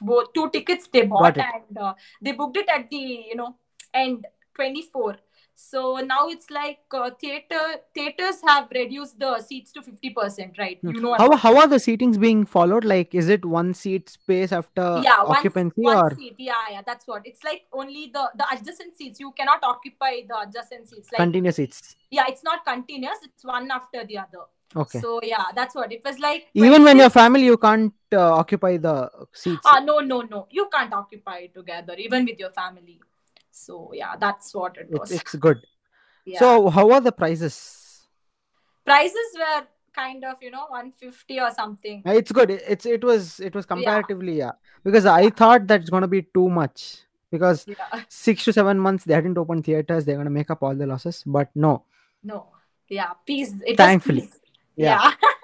both 0.00 0.32
two 0.32 0.48
tickets 0.50 0.88
they 0.92 1.02
bought 1.02 1.38
and 1.38 1.78
uh, 1.78 1.94
they 2.22 2.32
booked 2.32 2.56
it 2.56 2.68
at 2.68 2.88
the 2.90 2.96
you 3.30 3.36
know 3.36 3.56
end 3.94 4.26
24 4.54 5.16
so 5.54 5.96
now 5.98 6.26
it's 6.28 6.50
like 6.50 6.78
uh, 6.92 7.10
theater 7.20 7.60
theaters 7.94 8.36
have 8.46 8.68
reduced 8.74 9.18
the 9.18 9.38
seats 9.40 9.72
to 9.72 9.80
50% 9.82 10.58
right 10.58 10.78
Hmm. 10.82 10.90
you 10.94 11.00
know 11.00 11.14
How 11.18 11.36
how 11.36 11.52
are 11.62 11.66
the 11.66 11.76
seatings 11.76 12.18
being 12.18 12.44
followed? 12.46 12.84
Like, 12.84 13.14
is 13.14 13.28
it 13.28 13.44
one 13.44 13.74
seat 13.74 14.08
space 14.08 14.52
after 14.52 14.86
yeah 15.04 15.22
one, 15.22 15.36
occupancy 15.36 15.82
one 15.88 15.96
or 15.98 16.14
seat 16.14 16.34
yeah 16.38 16.70
yeah 16.76 16.82
that's 16.86 17.06
what 17.06 17.26
it's 17.32 17.44
like 17.44 17.62
only 17.72 18.06
the 18.14 18.24
the 18.42 18.46
adjacent 18.54 18.96
seats 18.96 19.20
you 19.20 19.32
cannot 19.42 19.62
occupy 19.72 20.12
the 20.32 20.38
adjacent 20.46 20.88
seats 20.88 21.12
like 21.12 21.18
continuous 21.24 21.56
seats? 21.56 21.96
yeah 22.10 22.24
it's 22.28 22.42
not 22.42 22.64
continuous 22.64 23.18
it's 23.28 23.44
one 23.44 23.70
after 23.70 24.04
the 24.06 24.18
other 24.18 24.46
Okay. 24.76 25.00
so 25.00 25.20
yeah 25.24 25.46
that's 25.54 25.74
what 25.74 25.92
it 25.92 26.00
was 26.04 26.18
like 26.20 26.46
Even 26.54 26.84
when 26.84 26.98
your 26.98 27.10
family, 27.10 27.44
you 27.44 27.56
can't 27.56 27.92
uh, 28.12 28.34
occupy 28.34 28.76
the 28.76 29.10
seats. 29.32 29.66
ah 29.66 29.80
no 29.80 29.98
no 29.98 30.20
no 30.22 30.46
you 30.50 30.68
can't 30.72 30.92
occupy 30.92 31.38
it 31.46 31.54
together 31.54 31.94
even 31.94 32.24
with 32.24 32.38
your 32.38 32.50
family 32.52 33.00
so 33.50 33.90
yeah 33.94 34.14
that's 34.18 34.54
what 34.54 34.76
it 34.76 34.88
was 34.90 35.10
It's, 35.10 35.20
it's 35.22 35.34
good. 35.34 35.58
yeah. 36.24 36.38
So, 36.38 36.68
how 36.70 36.90
are 36.92 37.00
the 37.00 37.12
prices? 37.12 38.06
prices 38.84 39.36
were 39.38 39.66
kind 39.94 40.24
of 40.24 40.36
you 40.40 40.50
know 40.50 40.66
150 40.68 41.40
or 41.40 41.50
something 41.50 42.02
Uh, 42.06 42.12
It's 42.12 42.32
good. 42.32 42.50
It's 42.50 42.86
it 42.86 43.02
was 43.04 43.40
it 43.40 43.54
was 43.54 43.66
comparatively 43.66 44.38
yeah. 44.38 44.52
Because 44.84 45.04
I 45.06 45.30
thought 45.30 45.66
that's 45.66 45.90
gonna 45.90 46.08
be 46.08 46.22
too 46.22 46.48
much. 46.48 46.98
Because 47.30 47.66
yeah 47.66 48.02
six 48.08 48.44
to 48.44 48.52
seven 48.52 48.78
months 48.78 49.04
they 49.04 49.14
hadn't 49.14 49.38
opened 49.38 49.64
theaters, 49.64 50.04
they're 50.04 50.16
gonna 50.16 50.30
make 50.30 50.50
up 50.50 50.62
all 50.62 50.74
the 50.74 50.86
losses. 50.86 51.22
But 51.26 51.50
no, 51.54 51.84
no 52.22 52.48
yeah 52.88 53.12
peace 53.26 53.54
it 53.66 53.76
Thankfully. 53.76 54.22
peace. 54.22 54.40
Yeah. 54.76 55.00
yeah 55.02 55.28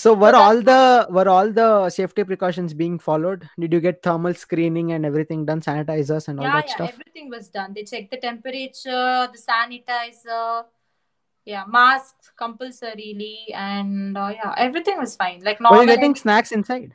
So 0.00 0.14
were 0.14 0.34
all 0.34 0.60
the 0.68 1.06
were 1.10 1.28
all 1.28 1.50
the 1.52 1.90
safety 1.90 2.24
precautions 2.24 2.72
being 2.82 2.98
followed? 2.98 3.48
Did 3.58 3.72
you 3.74 3.80
get 3.86 4.02
thermal 4.02 4.34
screening 4.42 4.92
and 4.92 5.04
everything 5.04 5.44
done, 5.50 5.60
sanitizers 5.60 6.28
and 6.28 6.40
all 6.40 6.46
yeah 6.46 6.54
that 6.56 6.68
yeah 6.68 6.74
stuff? 6.76 6.90
everything 6.94 7.28
was 7.34 7.48
done 7.48 7.74
they 7.74 7.84
checked 7.84 8.10
the 8.10 8.20
temperature 8.28 9.28
the 9.34 9.40
sanitizer 9.48 10.64
yeah 11.44 11.64
masks 11.76 12.30
compulsorily 12.36 13.38
and 13.54 14.16
uh, 14.16 14.30
yeah 14.38 14.54
everything 14.68 14.98
was 14.98 15.16
fine 15.16 15.40
like 15.50 15.60
Were 15.60 15.82
you 15.82 15.86
getting 15.86 16.14
snacks 16.14 16.52
inside? 16.52 16.94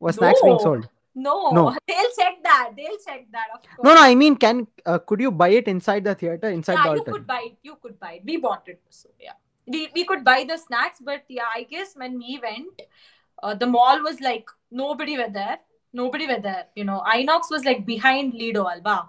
Were 0.00 0.12
snacks 0.12 0.40
being 0.42 0.58
sold? 0.58 0.88
no, 1.14 1.50
No. 1.50 1.64
they'll 1.88 2.12
check 2.18 2.42
that 2.42 2.70
they'll 2.76 2.98
check 3.06 3.26
that 3.32 3.48
of 3.54 3.60
course 3.76 3.86
No, 3.88 3.94
no. 3.94 4.02
I 4.02 4.14
mean, 4.14 4.36
can 4.36 4.66
uh, 4.86 4.98
could 4.98 5.20
you 5.20 5.30
buy 5.30 5.50
it 5.50 5.68
inside 5.68 6.04
the 6.04 6.14
theater, 6.14 6.48
inside 6.48 6.78
yeah 6.78 6.82
the 6.84 6.90
you 6.90 6.98
altar? 6.98 7.12
could 7.12 7.26
buy 7.26 7.42
it 7.50 7.56
you 7.62 7.76
could 7.82 7.98
buy 8.00 8.12
it 8.14 8.22
we 8.24 8.36
bought 8.38 8.66
it 8.66 8.80
so 8.90 9.10
yeah 9.20 9.38
we, 9.66 9.88
we 9.94 10.04
could 10.04 10.24
buy 10.24 10.44
the 10.48 10.56
snacks 10.56 10.98
but 11.00 11.22
yeah 11.28 11.50
i 11.54 11.62
guess 11.62 11.94
when 11.94 12.18
we 12.18 12.40
went 12.42 12.82
uh, 13.42 13.54
the 13.54 13.66
mall 13.66 14.02
was 14.02 14.20
like 14.20 14.48
nobody 14.70 15.16
were 15.16 15.30
there 15.30 15.58
nobody 15.92 16.26
were 16.26 16.40
there 16.40 16.66
you 16.74 16.84
know. 16.84 17.02
Inox 17.06 17.50
was 17.50 17.64
like 17.64 17.86
behind 17.86 18.34
lido 18.34 18.68
alba. 18.68 19.08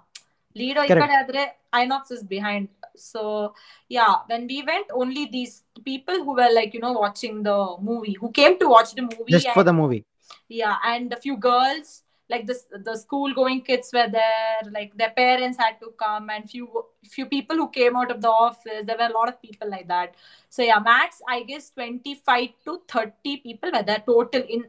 Lido 0.55 0.81
inox 0.83 2.11
is 2.11 2.23
behind. 2.23 2.67
So 2.95 3.53
yeah 3.89 4.15
when 4.27 4.47
we 4.47 4.63
went 4.63 4.87
only 4.93 5.27
these 5.31 5.63
people 5.83 6.23
who 6.23 6.35
were 6.35 6.49
like 6.53 6.73
you 6.73 6.79
know 6.79 6.91
watching 6.91 7.43
the 7.43 7.75
movie 7.81 8.13
who 8.13 8.31
came 8.31 8.59
to 8.59 8.67
watch 8.67 8.93
the 8.93 9.01
movie 9.01 9.31
just 9.31 9.47
and, 9.47 9.53
for 9.53 9.63
the 9.63 9.73
movie. 9.73 10.05
Yeah 10.47 10.75
and 10.85 11.11
a 11.13 11.17
few 11.17 11.37
girls 11.37 12.03
like 12.33 12.45
this 12.51 12.61
the 12.89 12.95
school 13.03 13.33
going 13.39 13.61
kids 13.69 13.91
were 13.97 14.07
there 14.17 14.61
like 14.77 14.95
their 15.01 15.13
parents 15.17 15.57
had 15.63 15.79
to 15.83 15.91
come 16.03 16.29
and 16.35 16.49
few 16.53 16.85
few 17.15 17.25
people 17.33 17.61
who 17.63 17.69
came 17.79 17.99
out 18.01 18.15
of 18.15 18.21
the 18.27 18.33
office 18.45 18.85
there 18.89 18.97
were 19.01 19.09
a 19.11 19.17
lot 19.17 19.29
of 19.33 19.41
people 19.41 19.69
like 19.75 19.87
that. 19.87 20.15
So 20.49 20.63
yeah 20.69 20.79
max 20.79 21.21
i 21.35 21.43
guess 21.43 21.69
25 21.71 22.49
to 22.65 22.81
30 22.87 23.37
people 23.45 23.71
were 23.75 23.83
there 23.91 24.03
total 24.05 24.43
in 24.57 24.65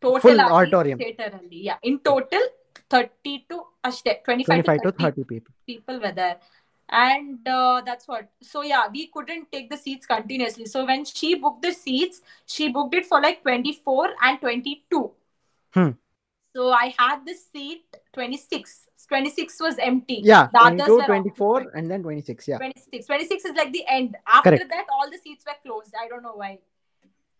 total 0.00 0.20
Full 0.20 0.40
auditorium. 0.40 0.98
theater 0.98 1.40
yeah 1.50 1.76
in 1.82 1.98
total 2.10 2.46
30 2.90 3.46
to 3.50 3.62
25, 4.24 4.24
25 4.24 4.82
to 4.82 4.90
30, 4.92 5.02
30 5.02 5.24
people. 5.24 5.54
people 5.66 6.00
were 6.00 6.12
there. 6.12 6.38
And 6.88 7.46
uh, 7.48 7.82
that's 7.84 8.06
what 8.06 8.28
so 8.40 8.62
yeah 8.62 8.86
we 8.92 9.08
couldn't 9.08 9.50
take 9.50 9.68
the 9.70 9.76
seats 9.76 10.06
continuously. 10.06 10.66
So 10.66 10.84
when 10.84 11.04
she 11.04 11.34
booked 11.34 11.62
the 11.62 11.72
seats 11.72 12.20
she 12.46 12.68
booked 12.68 12.94
it 12.94 13.06
for 13.06 13.20
like 13.20 13.42
24 13.42 14.10
and 14.22 14.40
22 14.40 15.10
hmm 15.74 15.90
so 16.56 16.68
i 16.80 16.86
had 16.98 17.24
this 17.30 17.40
seat 17.52 17.96
26 18.18 18.76
26 19.08 19.60
was 19.64 19.76
empty 19.78 20.20
Yeah, 20.24 20.48
The 20.52 20.58
22, 20.60 21.02
24, 21.06 21.56
occupied. 21.56 21.78
and 21.80 21.90
then 21.90 22.02
26. 22.02 22.48
Yeah. 22.48 22.56
26 22.58 23.06
26 23.06 23.44
is 23.50 23.54
like 23.56 23.72
the 23.72 23.84
end 23.96 24.16
after 24.26 24.50
Correct. 24.50 24.70
that 24.70 24.86
all 24.96 25.10
the 25.12 25.18
seats 25.26 25.44
were 25.50 25.54
closed 25.66 25.94
i 26.04 26.08
don't 26.14 26.24
know 26.28 26.34
why 26.44 26.58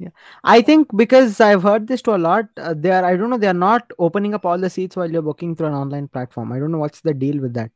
Yeah, 0.04 0.10
I 0.52 0.54
think 0.68 0.90
because 1.00 1.36
I've 1.44 1.62
heard 1.66 1.84
this 1.90 2.02
to 2.06 2.14
a 2.14 2.18
lot, 2.22 2.48
uh, 2.62 2.72
they 2.86 2.90
are, 2.96 3.02
I 3.10 3.12
don't 3.20 3.30
know, 3.34 3.38
they 3.44 3.48
are 3.50 3.60
not 3.60 3.92
opening 4.06 4.34
up 4.38 4.44
all 4.50 4.58
the 4.64 4.70
seats 4.74 4.98
while 5.00 5.14
you're 5.16 5.22
booking 5.28 5.54
through 5.56 5.68
an 5.68 5.76
online 5.78 6.08
platform. 6.16 6.52
I 6.56 6.58
don't 6.62 6.74
know 6.74 6.80
what's 6.82 7.00
the 7.06 7.14
deal 7.22 7.38
with 7.44 7.54
that. 7.58 7.70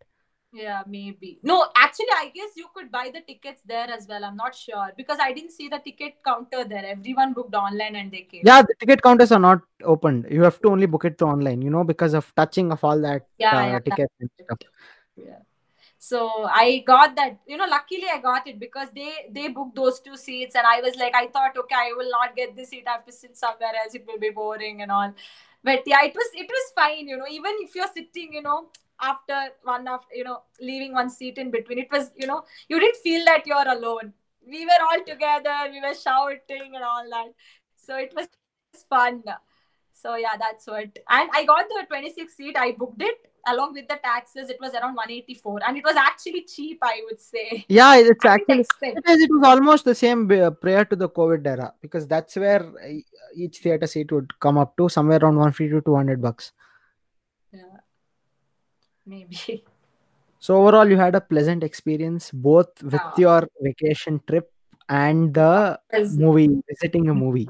Yeah 0.53 0.83
maybe. 0.87 1.39
No 1.43 1.69
actually 1.77 2.13
i 2.17 2.31
guess 2.35 2.51
you 2.57 2.67
could 2.75 2.91
buy 2.91 3.11
the 3.15 3.21
tickets 3.21 3.63
there 3.65 3.89
as 3.91 4.07
well. 4.09 4.25
I'm 4.25 4.37
not 4.37 4.55
sure 4.55 4.91
because 4.97 5.19
i 5.21 5.33
didn't 5.33 5.53
see 5.53 5.69
the 5.69 5.79
ticket 5.79 6.17
counter 6.25 6.65
there. 6.65 6.85
Everyone 6.85 7.33
booked 7.33 7.55
online 7.55 7.97
and 7.97 8.11
they 8.11 8.23
came. 8.23 8.43
Yeah, 8.45 8.63
the 8.63 8.75
ticket 8.81 9.03
counters 9.03 9.33
are 9.33 9.39
not 9.39 9.61
opened. 9.85 10.27
You 10.31 10.43
have 10.43 10.61
to 10.63 10.69
only 10.69 10.87
book 10.87 11.05
it 11.05 11.19
through 11.19 11.29
online, 11.29 11.63
you 11.63 11.71
know, 11.71 11.85
because 11.85 12.15
of 12.15 12.33
touching 12.35 12.73
of 12.73 12.83
all 12.83 13.01
that 13.03 13.27
Yeah, 13.39 13.57
uh, 13.57 13.67
yeah, 13.67 13.73
that- 13.73 13.85
tickets 13.85 14.15
and 14.21 14.31
stuff. 14.45 14.59
yeah. 15.17 15.39
So 16.03 16.19
i 16.59 16.79
got 16.87 17.15
that 17.17 17.39
you 17.47 17.57
know 17.59 17.67
luckily 17.71 18.07
i 18.13 18.19
got 18.27 18.47
it 18.47 18.59
because 18.59 18.89
they 18.95 19.11
they 19.31 19.49
booked 19.49 19.77
those 19.77 20.01
two 20.01 20.17
seats 20.17 20.55
and 20.57 20.67
i 20.67 20.81
was 20.81 20.97
like 20.97 21.15
i 21.15 21.27
thought 21.27 21.59
okay 21.63 21.75
i 21.79 21.93
will 21.97 22.11
not 22.11 22.35
get 22.35 22.57
this 22.57 22.71
seat. 22.71 22.85
I 22.89 22.93
have 22.93 23.05
to 23.07 23.13
sit 23.13 23.37
somewhere 23.37 23.75
else. 23.83 23.95
It 23.95 24.07
will 24.07 24.19
be 24.19 24.31
boring 24.31 24.81
and 24.83 24.91
all. 24.91 25.13
But 25.63 25.83
yeah 25.87 26.03
it 26.05 26.15
was 26.15 26.31
it 26.35 26.49
was 26.49 26.73
fine 26.75 27.07
you 27.07 27.19
know. 27.19 27.27
Even 27.31 27.53
if 27.67 27.75
you're 27.75 27.93
sitting 27.95 28.33
you 28.33 28.41
know 28.41 28.69
after 29.03 29.39
one 29.63 29.87
after 29.89 30.15
you 30.15 30.25
know 30.25 30.43
leaving 30.61 30.93
one 30.93 31.11
seat 31.11 31.39
in 31.39 31.51
between. 31.51 31.79
It 31.79 31.89
was 31.91 32.11
you 32.17 32.27
know 32.27 32.45
you 32.69 32.81
didn't 32.81 32.97
feel 32.97 33.25
that 33.27 33.47
you're 33.47 33.69
alone. 33.69 34.13
We 34.47 34.65
were 34.65 34.83
all 34.91 35.05
together 35.07 35.71
we 35.71 35.81
were 35.81 35.95
shouting 35.95 36.75
and 36.75 36.85
all 36.85 37.05
that. 37.11 37.33
So 37.77 37.97
it 37.97 38.13
was 38.15 38.29
fun. 38.89 39.23
So 39.93 40.17
yeah 40.17 40.37
that's 40.39 40.67
what. 40.67 40.99
And 41.09 41.31
i 41.35 41.45
got 41.45 41.69
the 41.69 41.85
26 41.89 42.37
seat. 42.37 42.57
I 42.59 42.73
booked 42.73 43.03
it 43.03 43.31
along 43.49 43.73
with 43.75 43.89
the 43.89 43.99
taxes. 44.03 44.51
It 44.51 44.59
was 44.61 44.73
around 44.75 44.95
184 44.95 45.61
and 45.67 45.77
it 45.77 45.85
was 45.85 45.97
actually 45.97 46.43
cheap 46.43 46.79
i 46.83 47.01
would 47.09 47.21
say. 47.21 47.65
Yeah, 47.69 47.97
it's 47.97 48.25
actually 48.25 48.61
it, 48.61 49.05
is, 49.09 49.23
it 49.23 49.31
was 49.31 49.43
almost 49.45 49.85
the 49.85 49.95
same 49.95 50.29
prior 50.29 50.85
to 50.85 50.97
the 50.97 51.09
COVID 51.09 51.47
era 51.47 51.73
because 51.81 52.07
that's 52.07 52.37
where 52.37 52.63
uh, 52.63 52.89
each 53.35 53.59
theater 53.59 53.87
seat 53.87 54.13
would 54.13 54.39
come 54.41 54.59
up 54.59 54.77
to 54.77 54.89
somewhere 54.89 55.19
around 55.19 55.37
150 55.37 55.75
to 55.77 55.81
200 55.81 56.21
bucks. 56.21 56.53
Maybe. 59.11 59.65
So 60.39 60.57
overall, 60.57 60.89
you 60.89 60.97
had 60.97 61.15
a 61.15 61.21
pleasant 61.21 61.63
experience 61.63 62.31
both 62.33 62.83
with 62.83 63.03
your 63.19 63.47
vacation 63.61 64.21
trip 64.27 64.51
and 64.89 65.35
the 65.35 65.79
movie, 66.19 66.49
visiting 66.69 67.09
a 67.11 67.15
movie. 67.15 67.49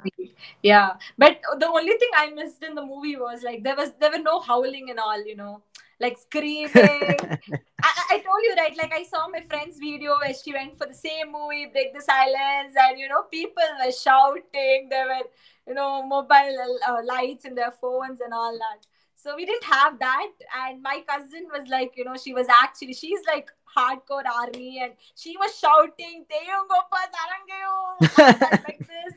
yeah 0.63 0.91
but 1.17 1.39
the 1.59 1.67
only 1.69 1.95
thing 2.03 2.11
i 2.17 2.29
missed 2.31 2.63
in 2.63 2.75
the 2.75 2.85
movie 2.85 3.17
was 3.17 3.43
like 3.43 3.63
there 3.63 3.77
was 3.77 3.93
there 4.01 4.11
were 4.11 4.19
no 4.19 4.41
howling 4.41 4.91
and 4.91 4.99
all 4.99 5.25
you 5.27 5.37
know 5.37 5.63
like 6.01 6.19
screaming. 6.19 6.71
I, 6.77 7.19
I- 7.83 8.07
I 8.13 8.19
told 8.19 8.43
you 8.49 8.55
right 8.59 8.77
like 8.77 8.93
i 8.95 9.03
saw 9.05 9.29
my 9.29 9.41
friend's 9.43 9.79
video 9.79 10.17
where 10.23 10.35
she 10.35 10.53
went 10.53 10.77
for 10.77 10.87
the 10.87 10.95
same 10.95 11.33
movie 11.33 11.67
break 11.67 11.95
the 11.95 12.03
silence 12.03 12.75
and 12.85 12.99
you 12.99 13.09
know 13.09 13.23
people 13.31 13.63
were 13.85 13.93
shouting. 13.93 14.89
There 14.91 15.07
were 15.07 15.27
you 15.69 15.75
know 15.75 16.03
mobile 16.07 16.79
uh, 16.89 17.01
lights 17.05 17.45
in 17.45 17.55
their 17.55 17.71
phones 17.71 18.21
and 18.21 18.33
all 18.33 18.59
that 18.65 18.87
so 19.23 19.37
we 19.37 19.45
didn't 19.45 19.65
have 19.65 19.99
that. 19.99 20.31
And 20.65 20.83
my 20.83 21.03
cousin 21.09 21.49
was 21.53 21.69
like 21.69 21.93
you 21.97 22.05
know 22.05 22.17
she 22.17 22.33
was 22.33 22.47
actually 22.49 22.95
she's 22.95 23.21
like 23.27 23.51
hardcore 23.77 24.25
army 24.27 24.81
and 24.83 24.93
she 25.15 25.37
was 25.37 25.57
shouting 25.59 26.25
"Taehyung 26.31 26.67
Goppa 26.71 27.03
Sarangayo," 27.15 28.65
like 28.67 28.79
this. 28.93 29.15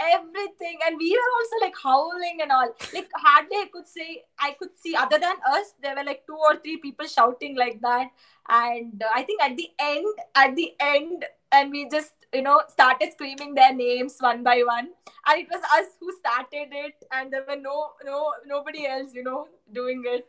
Everything. 0.00 0.78
And 0.86 0.96
we 0.98 1.10
were 1.12 1.30
also 1.38 1.56
like 1.60 1.74
howling 1.80 2.38
and 2.42 2.50
all. 2.50 2.68
Like 2.92 3.08
hardly 3.14 3.56
i 3.56 3.68
could 3.72 3.86
say 3.86 4.24
i 4.38 4.52
could 4.58 4.76
see 4.76 4.94
other 4.96 5.18
than 5.18 5.36
us 5.52 5.74
there 5.82 5.94
were 5.94 6.04
like 6.04 6.26
two 6.26 6.36
or 6.36 6.56
three 6.56 6.78
people 6.78 7.06
shouting 7.06 7.56
like 7.56 7.80
that. 7.82 8.08
And 8.48 9.02
uh, 9.02 9.08
i 9.14 9.22
think 9.22 9.42
at 9.42 9.56
the 9.56 9.70
end 9.78 10.06
at 10.34 10.56
the 10.56 10.72
end 10.80 11.24
and 11.52 11.70
we 11.70 11.88
just 11.88 12.12
you 12.34 12.42
know 12.42 12.60
started 12.68 13.12
screaming 13.12 13.54
their 13.54 13.72
names 13.74 14.16
one 14.20 14.42
by 14.42 14.62
one. 14.66 14.88
And 15.26 15.40
it 15.40 15.48
was 15.50 15.62
us 15.78 15.86
who 16.00 16.12
started 16.18 16.68
it 16.84 16.94
and 17.12 17.32
there 17.32 17.44
were 17.48 17.56
no 17.56 17.92
no 18.04 18.32
nobody 18.46 18.86
else 18.86 19.14
you 19.14 19.22
know 19.24 19.48
doing 19.72 20.02
it. 20.06 20.26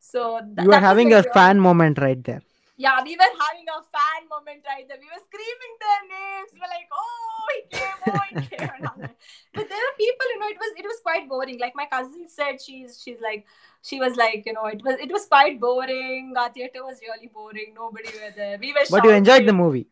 So 0.00 0.40
th- 0.40 0.64
You 0.64 0.68
were 0.68 0.80
having 0.90 1.12
a 1.12 1.22
fan 1.22 1.60
moment 1.60 1.98
right 1.98 2.22
there. 2.30 2.42
yeah 2.84 2.98
we 3.06 3.14
were 3.20 3.32
having 3.44 3.68
a 3.76 3.80
fan 3.94 4.26
moment 4.32 4.62
right 4.70 4.86
there. 4.88 4.98
We 5.04 5.08
were 5.14 5.22
screaming 5.28 5.74
their 5.84 6.02
names. 6.10 6.50
We 6.54 6.60
were 6.64 6.72
like 6.74 6.88
oh 6.92 7.46
he 7.54 7.62
came 7.76 8.02
oh 8.10 8.20
he 8.30 8.36
came 8.48 8.68
and 8.76 8.86
all 8.90 9.00
that. 9.00 9.16
but 9.54 9.68
there 9.72 9.82
were 9.86 9.96
people 10.02 10.26
you 10.34 10.38
know 10.42 10.50
it 10.54 10.60
was 10.64 10.72
it 10.84 10.86
was 10.92 11.00
quite 11.08 11.28
boring. 11.28 11.58
Like 11.64 11.74
my 11.82 11.86
cousin 11.96 12.28
said 12.36 12.62
she's 12.66 13.00
she's 13.02 13.20
like 13.28 13.46
she 13.82 13.98
was 14.04 14.16
like 14.16 14.46
you 14.46 14.52
know 14.58 14.66
it 14.66 14.82
was 14.88 14.96
it 15.08 15.10
was 15.18 15.26
quite 15.26 15.60
boring. 15.60 16.32
Our 16.44 16.50
theater 16.58 16.84
was 16.90 17.00
really 17.08 17.30
boring. 17.40 17.74
Nobody 17.84 18.10
were 18.22 18.34
there. 18.42 18.58
We 18.66 18.72
were 18.72 18.86
But 18.96 19.04
you 19.04 19.10
enjoyed 19.10 19.46
the 19.46 19.52
movie. 19.64 19.86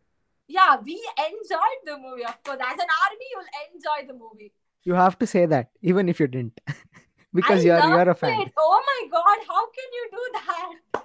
Yeah 0.47 0.77
we 0.83 0.95
enjoyed 1.17 1.81
the 1.85 1.97
movie 1.97 2.25
of 2.25 2.41
course. 2.43 2.59
As 2.59 2.79
an 2.79 2.91
army 3.03 3.27
you'll 3.31 3.53
enjoy 3.67 4.07
the 4.07 4.17
movie. 4.17 4.51
You 4.83 4.93
have 4.93 5.19
to 5.19 5.27
say 5.27 5.45
that, 5.45 5.69
even 5.81 6.07
if 6.07 6.19
you 6.19 6.27
didn't, 6.27 6.61
because 7.33 7.59
I 7.59 7.67
you're 7.67 7.89
you're 7.89 8.09
a 8.09 8.15
fan. 8.15 8.41
it. 8.41 8.53
oh 8.57 8.81
my 8.91 9.07
god 9.11 9.37
how 9.47 9.63
can 9.77 9.89
you 9.99 10.07
do 10.11 10.23
that? 10.33 11.03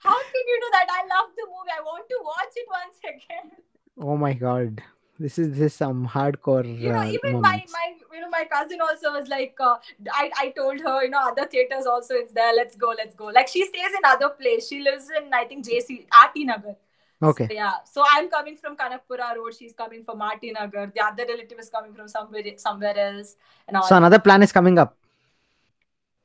How 0.00 0.18
can 0.18 0.44
you 0.48 0.58
do 0.62 0.68
that? 0.72 0.86
I 0.90 1.02
love 1.02 1.30
the 1.36 1.46
movie. 1.46 1.72
I 1.76 1.82
want 1.82 2.08
to 2.08 2.18
watch 2.22 2.54
it 2.54 2.66
once 2.68 2.98
again. 3.04 3.50
Oh 3.98 4.16
my 4.16 4.34
god, 4.34 4.82
this 5.18 5.38
is 5.38 5.50
this 5.50 5.72
is 5.72 5.74
some 5.74 6.06
hardcore 6.06 6.64
you 6.80 6.92
know 6.92 6.98
uh, 6.98 7.04
even 7.04 7.40
my 7.40 7.52
moments. 7.52 7.72
my 7.72 7.94
you 8.14 8.20
know 8.20 8.28
my 8.28 8.44
cousin 8.44 8.80
also 8.80 9.12
was 9.12 9.28
like 9.28 9.56
uh, 9.60 9.76
I, 10.12 10.30
I 10.38 10.48
told 10.50 10.80
her 10.80 11.04
you 11.04 11.10
know 11.10 11.20
other 11.28 11.46
theaters 11.46 11.86
also 11.86 12.14
it's 12.14 12.32
there. 12.32 12.54
Let's 12.54 12.76
go 12.76 12.94
let's 12.96 13.14
go. 13.14 13.26
Like 13.26 13.48
she 13.48 13.64
stays 13.64 13.96
in 13.98 14.04
other 14.04 14.30
place. 14.30 14.68
She 14.68 14.80
lives 14.80 15.08
in 15.16 15.32
i 15.32 15.44
think 15.44 15.64
jc 15.66 16.06
rt 16.24 16.44
nagar 16.50 16.76
Okay, 17.22 17.46
so, 17.48 17.54
yeah. 17.54 17.72
So 17.90 18.04
i'm 18.12 18.28
coming 18.28 18.56
from 18.56 18.76
kanakpura 18.76 19.34
road. 19.36 19.54
She's 19.58 19.72
coming 19.72 20.04
from 20.04 20.22
rt 20.22 20.52
nagar 20.52 20.92
the 20.94 21.00
other 21.00 21.24
relative 21.26 21.58
is 21.58 21.70
coming 21.70 21.94
from 21.94 22.08
somewhere 22.08 22.42
somewhere 22.58 22.98
else 22.98 23.36
and 23.66 23.76
all 23.76 23.82
so 23.82 23.96
another 23.96 24.18
plan 24.18 24.42
is 24.42 24.52
coming 24.52 24.78
up. 24.78 24.96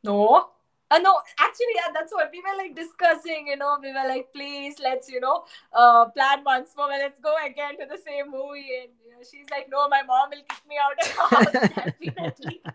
no. 0.03 0.47
Uh, 0.91 0.97
no. 0.97 1.21
Actually 1.39 1.75
yeah 1.75 1.93
that's 1.93 2.11
what 2.11 2.29
we 2.33 2.41
were 2.41 2.57
like 2.57 2.75
discussing 2.75 3.47
you 3.47 3.55
know. 3.55 3.77
We 3.81 3.93
were 3.93 4.07
like 4.07 4.33
please 4.33 4.75
let's 4.83 5.07
you 5.09 5.21
know 5.21 5.45
uh 5.71 6.05
plan 6.09 6.43
once 6.43 6.71
more. 6.75 6.89
Let's 6.89 7.21
go 7.21 7.35
again 7.45 7.77
to 7.79 7.85
the 7.85 7.97
same 7.97 8.29
movie. 8.29 8.67
And 8.81 8.91
you 9.05 9.11
know, 9.11 9.23
she's 9.23 9.49
like 9.49 9.69
no 9.69 9.87
my 9.87 10.03
mom 10.03 10.29
will 10.31 10.43
kick 10.49 10.63
me 10.67 10.77
out 10.77 10.97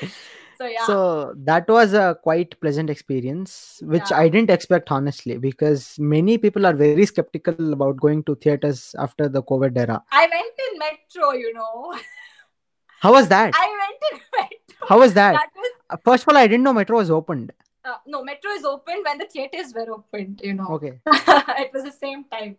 of 0.60 0.68
the 0.68 0.78
house 0.78 0.86
definitely 0.86 0.90
so 0.90 0.94
yeah 0.94 1.32
So 1.32 1.34
that 1.50 1.68
was 1.68 1.94
a 1.94 2.18
quite 2.22 2.60
pleasant 2.60 2.90
experience, 2.90 3.82
which 3.82 4.10
Yeah. 4.10 4.18
I 4.18 4.28
didn't 4.28 4.50
expect 4.50 4.90
honestly, 4.90 5.38
because 5.38 5.98
many 5.98 6.38
people 6.38 6.66
are 6.66 6.74
very 6.74 7.06
skeptical 7.06 7.72
about 7.72 7.96
going 8.00 8.22
to 8.24 8.34
theaters 8.34 8.94
after 8.98 9.28
the 9.28 9.42
COVID 9.42 9.76
era. 9.76 10.02
i 10.12 10.26
went 10.36 10.64
in 10.68 10.78
metro 10.78 11.32
you 11.32 11.52
know 11.54 11.94
How 13.00 13.12
was 13.12 13.28
that? 13.28 13.54
i 13.54 13.68
went 13.82 14.02
in 14.12 14.20
metro 14.40 14.88
How 14.88 14.98
was 14.98 15.14
that? 15.14 15.32
that 15.32 15.50
was 15.56 15.70
Uh, 15.90 15.96
First 16.04 16.24
of 16.24 16.28
all, 16.32 16.36
I 16.36 16.46
didn't 16.46 16.62
know 16.64 16.72
metro 16.72 16.98
was 16.98 17.10
opened. 17.10 17.52
uh, 17.84 17.94
no 18.06 18.22
metro 18.24 18.50
is 18.58 18.64
open 18.64 19.02
when 19.06 19.18
the 19.18 19.26
theaters 19.34 19.70
were 19.76 19.86
opened 19.94 20.40
you 20.48 20.54
know 20.54 20.66
Okay, 20.78 20.92
it 21.64 21.70
was 21.76 21.84
the 21.84 21.92
same 21.92 22.24
time 22.34 22.56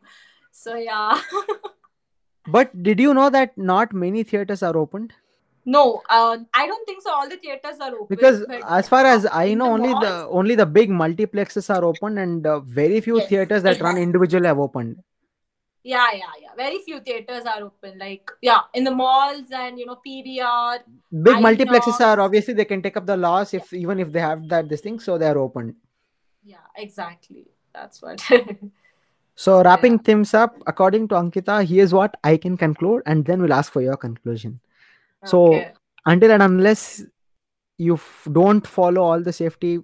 so 0.51 0.75
yeah 0.75 1.21
but 2.55 2.71
did 2.83 2.99
you 2.99 3.13
know 3.13 3.29
that 3.29 3.57
not 3.57 3.93
many 3.93 4.23
theaters 4.23 4.63
are 4.63 4.75
opened? 4.77 5.13
No 5.65 6.01
uh, 6.09 6.37
i 6.53 6.65
don't 6.67 6.85
think 6.85 7.01
so 7.01 7.11
all 7.13 7.29
the 7.29 7.37
theaters 7.37 7.77
are 7.79 7.93
open 7.93 8.07
Because 8.09 8.43
but- 8.47 8.63
as 8.67 8.89
far 8.89 9.05
as 9.05 9.27
I 9.31 9.53
know, 9.53 9.71
only 9.73 9.89
the 9.89 10.27
only 10.29 10.55
the 10.55 10.65
big 10.65 10.89
multiplexes 10.89 11.69
are 11.73 11.83
open, 11.85 12.17
and 12.17 12.45
uh, 12.47 12.59
very 12.61 12.99
few 13.01 13.19
Yes, 13.19 13.29
theaters 13.29 13.63
that 13.63 13.81
run 13.81 13.97
individually 13.97 14.47
have 14.47 14.59
opened. 14.59 15.01
Yeah, 15.83 16.07
yeah, 16.13 16.33
yeah. 16.41 16.49
Very 16.55 16.79
few 16.79 16.99
theaters 16.99 17.45
are 17.45 17.63
open. 17.63 17.97
Like, 17.97 18.29
yeah, 18.41 18.61
in 18.73 18.83
the 18.83 18.91
malls 18.91 19.47
and 19.51 19.79
you 19.79 19.85
know, 19.85 19.99
PVR. 20.05 20.79
Big 21.23 21.37
multiplexes 21.37 21.99
are 21.99 22.19
obviously 22.19 22.53
they 22.53 22.65
can 22.65 22.81
take 22.81 22.97
up 22.97 23.05
the 23.05 23.17
loss 23.17 23.53
if 23.53 23.73
even 23.73 23.99
if 23.99 24.11
they 24.11 24.19
have 24.19 24.47
that 24.49 24.69
this 24.69 24.81
thing, 24.81 24.99
so 24.99 25.17
they 25.17 25.27
are 25.27 25.37
open. 25.37 25.75
Yeah, 26.43 26.57
exactly. 26.75 27.47
That's 27.73 28.01
what. 28.01 28.21
So 29.35 29.63
wrapping 29.63 29.97
things 29.99 30.33
up, 30.33 30.55
according 30.67 31.07
to 31.07 31.15
Ankita, 31.15 31.65
here's 31.65 31.93
what 31.93 32.15
I 32.23 32.37
can 32.37 32.57
conclude, 32.57 33.01
and 33.05 33.25
then 33.25 33.41
we'll 33.41 33.53
ask 33.53 33.71
for 33.71 33.81
your 33.81 33.97
conclusion. 33.97 34.59
So 35.25 35.55
Okay. 35.55 35.73
until 36.05 36.31
and 36.31 36.43
unless 36.43 37.03
you 37.77 37.95
f- 37.95 38.27
don't 38.31 38.65
follow 38.65 39.01
all 39.01 39.21
the 39.21 39.33
safety 39.33 39.79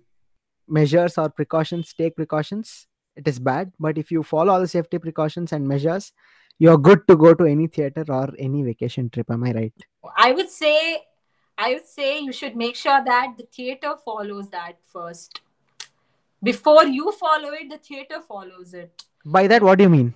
measures 0.67 1.17
or 1.17 1.29
precautions, 1.29 1.93
take 1.93 2.15
precautions, 2.15 2.87
it 3.15 3.27
is 3.27 3.39
bad. 3.39 3.71
But 3.79 3.97
if 3.97 4.11
you 4.11 4.23
follow 4.23 4.53
all 4.53 4.59
the 4.61 4.67
safety 4.67 4.97
precautions 4.99 5.51
and 5.53 5.67
measures, 5.67 6.11
you're 6.59 6.77
good 6.77 7.07
to 7.07 7.15
go 7.15 7.33
to 7.33 7.45
any 7.45 7.67
theater 7.67 8.03
or 8.09 8.29
any 8.37 8.63
vacation 8.63 9.09
trip. 9.09 9.29
Am 9.31 9.43
I 9.43 9.51
right? 9.53 9.73
I 10.15 10.31
would 10.31 10.49
say, 10.49 11.03
I 11.57 11.73
would 11.73 11.87
say 11.87 12.19
you 12.19 12.31
should 12.31 12.55
make 12.55 12.75
sure 12.75 13.03
that 13.03 13.35
the 13.37 13.43
theater 13.43 13.95
follows 14.03 14.49
that 14.49 14.77
first. 14.85 15.41
Before 16.43 16.85
you 16.85 17.11
follow 17.11 17.49
it, 17.49 17.69
the 17.69 17.77
theater 17.77 18.21
follows 18.27 18.73
it. 18.73 19.03
By 19.25 19.47
that, 19.47 19.63
what 19.63 19.77
do 19.77 19.83
you 19.83 19.89
mean? 19.89 20.13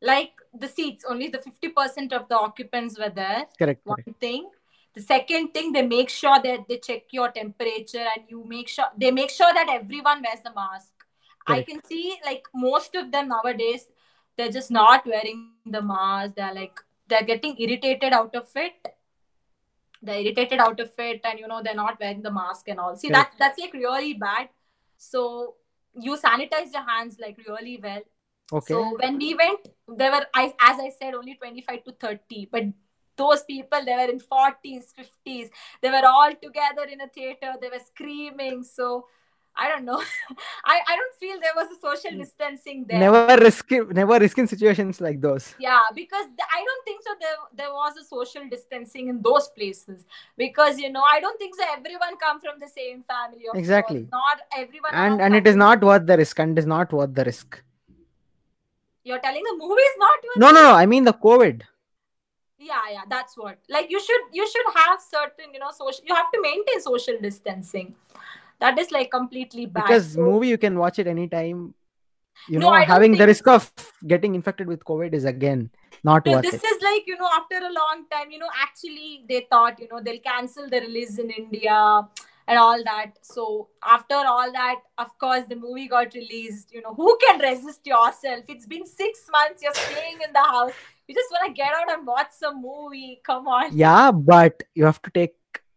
Like 0.00 0.32
the 0.54 0.68
seats, 0.68 1.04
only 1.08 1.28
the 1.28 1.38
50% 1.38 2.12
of 2.12 2.28
the 2.28 2.36
occupants 2.36 2.98
were 2.98 3.10
there. 3.10 3.46
Correct. 3.58 3.80
one 3.84 4.02
correct. 4.02 4.20
thing 4.20 4.48
the 4.94 5.00
second 5.00 5.52
thing 5.54 5.72
they 5.72 5.82
make 5.82 6.08
sure 6.08 6.38
that 6.42 6.68
they 6.68 6.78
check 6.78 7.02
your 7.10 7.30
temperature 7.30 8.06
and 8.14 8.24
you 8.28 8.44
make 8.46 8.68
sure 8.68 8.84
they 8.96 9.10
make 9.10 9.30
sure 9.30 9.52
that 9.54 9.68
everyone 9.68 10.22
wears 10.22 10.42
the 10.44 10.52
mask 10.54 10.90
i 11.46 11.62
can 11.62 11.82
see 11.84 12.16
like 12.24 12.44
most 12.54 12.94
of 12.94 13.10
them 13.10 13.28
nowadays 13.28 13.86
they're 14.36 14.54
just 14.58 14.70
not 14.70 15.06
wearing 15.06 15.50
the 15.66 15.82
mask 15.82 16.34
they're 16.34 16.54
like 16.54 16.78
they're 17.08 17.28
getting 17.30 17.56
irritated 17.58 18.12
out 18.12 18.34
of 18.34 18.48
it 18.56 18.94
they're 20.02 20.20
irritated 20.20 20.60
out 20.60 20.78
of 20.78 20.90
it 20.98 21.20
and 21.24 21.38
you 21.38 21.48
know 21.48 21.62
they're 21.62 21.82
not 21.82 21.98
wearing 22.00 22.22
the 22.22 22.30
mask 22.30 22.68
and 22.68 22.78
all 22.78 22.96
see 22.96 23.08
Correct. 23.08 23.38
that's 23.38 23.38
that's 23.38 23.58
like 23.58 23.72
really 23.72 24.14
bad 24.14 24.48
so 24.98 25.54
you 25.94 26.16
sanitize 26.16 26.72
your 26.72 26.86
hands 26.88 27.18
like 27.18 27.38
really 27.48 27.78
well 27.82 28.02
Okay. 28.52 28.74
so 28.74 28.96
when 29.00 29.18
we 29.18 29.34
went, 29.34 29.68
there 29.96 30.10
were, 30.10 30.26
I, 30.34 30.54
as 30.60 30.78
I 30.78 30.90
said, 30.98 31.14
only 31.14 31.34
25 31.34 31.84
to 31.84 31.92
30. 31.92 32.48
But 32.50 32.64
those 33.16 33.42
people, 33.44 33.84
they 33.84 33.94
were 33.94 34.10
in 34.10 34.20
40s, 34.20 34.92
50s. 34.98 35.48
They 35.80 35.90
were 35.90 36.06
all 36.06 36.32
together 36.42 36.84
in 36.90 37.00
a 37.00 37.08
theater. 37.08 37.54
They 37.60 37.68
were 37.68 37.82
screaming. 37.94 38.62
So 38.62 39.06
I 39.56 39.68
don't 39.68 39.84
know. 39.84 40.02
I, 40.64 40.80
I 40.88 40.96
don't 40.96 41.14
feel 41.20 41.38
there 41.40 41.52
was 41.54 41.68
a 41.70 41.80
social 41.80 42.10
mm. 42.12 42.20
distancing 42.20 42.86
there. 42.88 42.98
never 42.98 43.36
risk 43.42 43.70
never 43.70 44.18
risk 44.18 44.38
in 44.38 44.46
situations 44.46 45.00
like 45.00 45.20
those. 45.20 45.54
Yeah, 45.58 45.80
because 45.94 46.26
th- 46.26 46.48
I 46.52 46.64
don't 46.64 46.84
think 46.84 47.02
so. 47.02 47.10
There, 47.20 47.36
there 47.54 47.72
was 47.72 47.96
a 47.96 48.04
social 48.04 48.48
distancing 48.48 49.08
in 49.08 49.20
those 49.20 49.48
places 49.48 50.06
because 50.36 50.78
you 50.78 50.90
know 50.90 51.02
I 51.10 51.20
don't 51.20 51.38
think 51.38 51.54
so. 51.54 51.64
Everyone 51.76 52.16
come 52.16 52.40
from 52.40 52.60
the 52.60 52.68
same 52.68 53.02
family. 53.02 53.48
of 53.48 53.58
Exactly. 53.58 54.04
course. 54.04 54.12
Not 54.12 54.40
everyone. 54.56 54.94
And 54.94 55.20
and 55.20 55.34
it 55.34 55.46
is 55.46 55.56
not 55.56 55.82
worth 55.82 56.06
the 56.06 56.16
risk 56.16 56.38
and 56.38 56.56
it 56.56 56.60
is 56.60 56.66
not 56.66 56.92
worth 56.92 57.14
the 57.14 57.24
risk. 57.24 57.62
You're 59.04 59.18
telling 59.20 59.42
the 59.44 59.56
movie 59.58 59.82
is 59.82 59.96
not. 59.98 60.18
No, 60.36 60.50
no, 60.50 60.62
no. 60.62 60.74
I 60.74 60.86
mean 60.86 61.04
the 61.04 61.12
COVID. 61.12 61.62
yeah 62.58 62.82
yeah. 62.92 63.02
That's 63.08 63.36
what. 63.36 63.58
Like 63.68 63.90
you 63.90 64.00
should 64.00 64.22
you 64.32 64.46
should 64.48 64.66
have 64.74 65.00
certain 65.00 65.52
you 65.52 65.60
know 65.60 65.70
social 65.72 66.04
you 66.06 66.14
have 66.14 66.30
to 66.32 66.40
maintain 66.40 66.80
social 66.80 67.18
distancing. 67.20 67.94
That 68.60 68.78
is 68.78 68.90
like 68.92 69.10
completely 69.10 69.66
bad. 69.66 69.84
Because 69.84 70.16
movie 70.16 70.48
you 70.48 70.58
can 70.58 70.78
watch 70.78 70.98
it 70.98 71.06
anytime. 71.06 71.74
You 72.48 72.58
No, 72.58 72.70
know 72.70 72.84
having 72.84 73.12
the 73.12 73.26
risk 73.26 73.46
of 73.48 73.70
getting 74.06 74.34
infected 74.34 74.66
with 74.66 74.84
covid 74.84 75.14
is 75.14 75.24
again 75.30 75.70
not 76.08 76.26
No, 76.26 76.32
worth 76.32 76.42
this 76.42 76.54
it. 76.54 76.64
is 76.70 76.82
like 76.82 77.06
you 77.06 77.16
know 77.16 77.28
after 77.34 77.58
a 77.66 77.72
long 77.72 78.06
time 78.14 78.30
you 78.32 78.38
know 78.38 78.48
actually 78.64 79.24
they 79.28 79.46
thought 79.50 79.78
you 79.78 79.88
know 79.92 80.00
they'll 80.00 80.24
cancel 80.28 80.68
the 80.68 80.80
release 80.86 81.18
in 81.24 81.30
india 81.30 81.76
and 82.48 82.58
all 82.58 82.82
that. 82.84 83.12
So 83.22 83.68
after 83.84 84.14
all 84.14 84.50
that 84.52 84.76
of 84.98 85.16
course 85.18 85.44
the 85.48 85.56
movie 85.56 85.88
got 85.88 86.14
released. 86.14 86.72
You 86.72 86.82
know 86.82 86.94
who 86.94 87.16
can 87.24 87.38
resist 87.40 87.86
yourself? 87.86 88.44
It's 88.48 88.66
been 88.66 88.86
six 88.86 89.20
months. 89.30 89.62
You're 89.62 89.74
staying 89.74 90.18
in 90.26 90.32
the 90.32 90.40
house. 90.42 90.72
You 91.08 91.14
just 91.14 91.30
want 91.30 91.46
to 91.48 91.52
get 91.52 91.72
out 91.74 91.90
and 91.96 92.06
watch 92.06 92.28
some 92.32 92.62
movie. 92.62 93.20
Come 93.24 93.46
on. 93.48 93.76
Yeah 93.76 94.10
but 94.12 94.62
you 94.74 94.84
have 94.84 95.00
to 95.02 95.10
take 95.10 95.34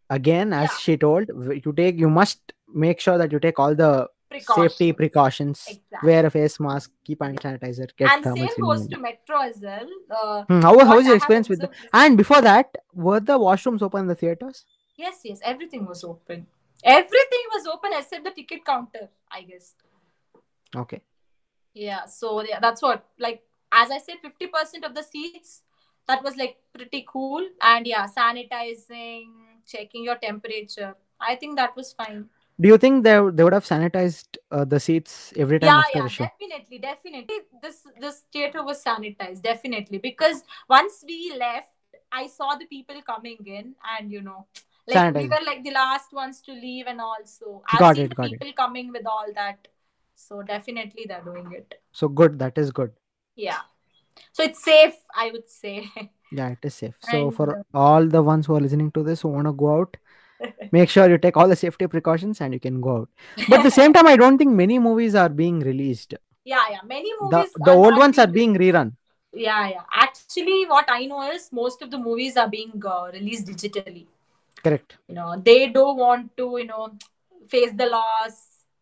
again 0.10 0.54
as 0.54 0.70
Yeah. 0.72 0.78
she 0.78 0.98
told 0.98 1.30
you 1.66 1.74
take 1.74 1.98
you 2.00 2.10
must 2.10 2.54
make 2.74 3.00
sure 3.00 3.18
that 3.18 3.32
you 3.32 3.40
take 3.40 3.60
all 3.60 3.74
the 3.76 4.08
safety 4.42 4.92
precautions. 4.92 5.66
Exactly. 5.68 6.08
wear 6.08 6.26
a 6.26 6.30
face 6.30 6.60
mask 6.60 6.92
keep 7.06 7.22
hand 7.24 7.40
sanitizer 7.40 7.88
get 7.98 8.12
and 8.12 8.24
same 8.24 8.48
goes 8.60 8.88
to 8.88 8.98
metro 9.00 9.40
as 9.42 9.60
well. 9.62 9.88
Uh, 10.12 10.44
Hmm, 10.50 10.62
how, 10.62 10.78
how 10.86 10.96
was 10.98 11.06
your 11.06 11.14
I 11.16 11.18
experience 11.18 11.48
with 11.48 11.62
the, 11.62 11.70
and 11.94 12.18
before 12.18 12.42
that 12.42 12.76
were 12.94 13.20
the 13.20 13.38
washrooms 13.40 13.82
open 13.82 14.02
in 14.02 14.08
the 14.08 14.16
theaters? 14.16 14.66
Yes, 14.98 15.22
yes, 15.24 15.40
everything 15.44 15.86
was 15.86 16.04
open. 16.04 16.48
Everything 16.84 17.44
was 17.54 17.68
open 17.68 17.92
except 17.94 18.24
the 18.24 18.32
ticket 18.32 18.66
counter, 18.66 19.10
I 19.32 19.42
guess. 19.42 19.74
okay 20.76 21.02
Yeah, 21.74 22.06
so 22.06 22.42
yeah, 22.44 22.60
that's 22.60 22.82
what. 22.82 23.06
Like 23.20 23.44
as 23.72 23.92
I 23.92 23.98
said, 23.98 24.16
fifty 24.22 24.48
percent 24.48 24.86
of 24.86 24.96
the 24.96 25.04
seats. 25.04 25.62
That 26.08 26.24
was 26.24 26.38
like 26.38 26.58
pretty 26.74 27.06
cool, 27.10 27.44
and 27.62 27.86
yeah, 27.88 28.06
sanitizing, 28.08 29.26
checking 29.68 30.04
your 30.04 30.16
temperature. 30.18 30.96
I 31.20 31.36
think 31.36 31.56
that 31.58 31.76
was 31.76 31.94
fine. 31.94 32.30
Do 32.62 32.70
you 32.70 32.78
think 32.78 33.04
they 33.04 33.16
they 33.34 33.44
would 33.44 33.54
have 33.54 33.66
sanitized 33.66 34.38
uh, 34.52 34.64
the 34.66 34.80
seats 34.80 35.34
every 35.36 35.60
time 35.60 35.70
yeah 35.70 35.80
after 35.80 35.98
yeah 35.98 36.04
the 36.04 36.10
show? 36.10 36.24
definitely 36.26 36.78
definitely 36.80 37.38
this 37.62 37.78
this 38.00 38.24
theater 38.32 38.64
was 38.64 38.84
sanitized 38.84 39.42
definitely 39.42 39.98
because 39.98 40.44
once 40.70 41.04
we 41.08 41.34
left 41.38 41.72
i 42.12 42.28
saw 42.28 42.56
the 42.56 42.66
people 42.66 43.02
coming 43.02 43.38
in 43.46 43.74
and 43.98 44.12
you 44.12 44.22
know 44.22 44.46
like 44.88 45.14
we 45.14 45.28
were 45.28 45.42
like 45.46 45.64
the 45.64 45.72
last 45.72 46.14
ones 46.14 46.42
to 46.42 46.52
leave 46.54 46.88
and 46.88 47.02
also 47.02 47.64
i've 47.70 47.86
Got 47.86 47.98
seen 47.98 48.06
it, 48.06 48.10
the 48.10 48.16
got 48.16 48.32
it. 48.34 48.42
people 48.42 48.54
coming 48.54 48.92
with 48.92 49.06
all 49.06 49.28
that 49.36 49.68
so 50.16 50.42
definitely 50.44 51.06
they're 51.08 51.24
doing 51.24 51.52
it 51.54 51.82
So 51.94 52.08
good. 52.10 52.38
That 52.38 52.60
is 52.60 52.72
good. 52.72 52.94
yeah 53.36 53.62
so 54.34 54.44
it's 54.44 54.64
safe 54.64 54.96
i 55.16 55.32
would 55.32 55.50
say 55.50 55.90
Yeah, 56.32 56.50
it 56.50 56.60
is 56.64 56.76
safe. 56.76 56.96
So 57.02 57.32
And, 57.32 57.32
for 57.32 57.58
uh, 57.58 57.64
all 57.74 58.08
the 58.08 58.22
ones 58.24 58.46
who 58.46 58.56
are 58.56 58.60
listening 58.62 58.92
to 58.94 59.04
this 59.04 59.22
who 59.22 59.30
want 59.30 59.48
to 59.48 59.54
go 59.54 59.80
out, 59.80 59.98
make 60.72 60.90
sure 60.90 61.10
you 61.10 61.18
take 61.20 61.38
all 61.38 61.48
the 61.48 61.56
safety 61.56 61.88
precautions 61.88 62.42
and 62.42 62.54
you 62.54 62.60
can 62.60 62.82
go 62.82 62.98
out. 63.00 63.10
But 63.48 63.60
at 63.60 63.64
the 63.64 63.72
same 63.72 63.94
time, 63.94 64.08
I 64.08 64.18
don't 64.18 64.38
think 64.38 64.52
many 64.54 64.80
movies 64.80 65.16
are 65.16 65.30
being 65.30 65.60
released. 65.62 66.16
yeah 66.44 66.64
yeah 66.72 66.82
many 66.86 67.12
The 67.20 67.42
movies 67.42 67.56
the 67.58 67.72
are 67.72 67.80
old 67.82 67.98
ones 67.98 68.18
are 68.18 68.28
being 68.28 68.56
rerun. 68.56 68.96
yeah 69.34 69.68
yeah 69.70 69.84
actually 69.94 70.66
what 70.66 70.86
i 70.90 71.06
know 71.06 71.22
is 71.32 71.52
most 71.52 71.82
of 71.82 71.92
the 71.92 71.98
movies 71.98 72.38
are 72.38 72.50
being 72.50 72.72
uh, 72.94 73.10
released 73.14 73.48
digitally 73.48 74.06
Correct. 74.66 74.98
you 75.08 75.16
know 75.16 75.30
they 75.48 75.60
don't 75.78 75.98
want 75.98 76.36
to 76.42 76.46
you 76.60 76.68
know 76.74 76.84
face 77.54 77.72
the 77.82 77.88
loss 77.96 78.36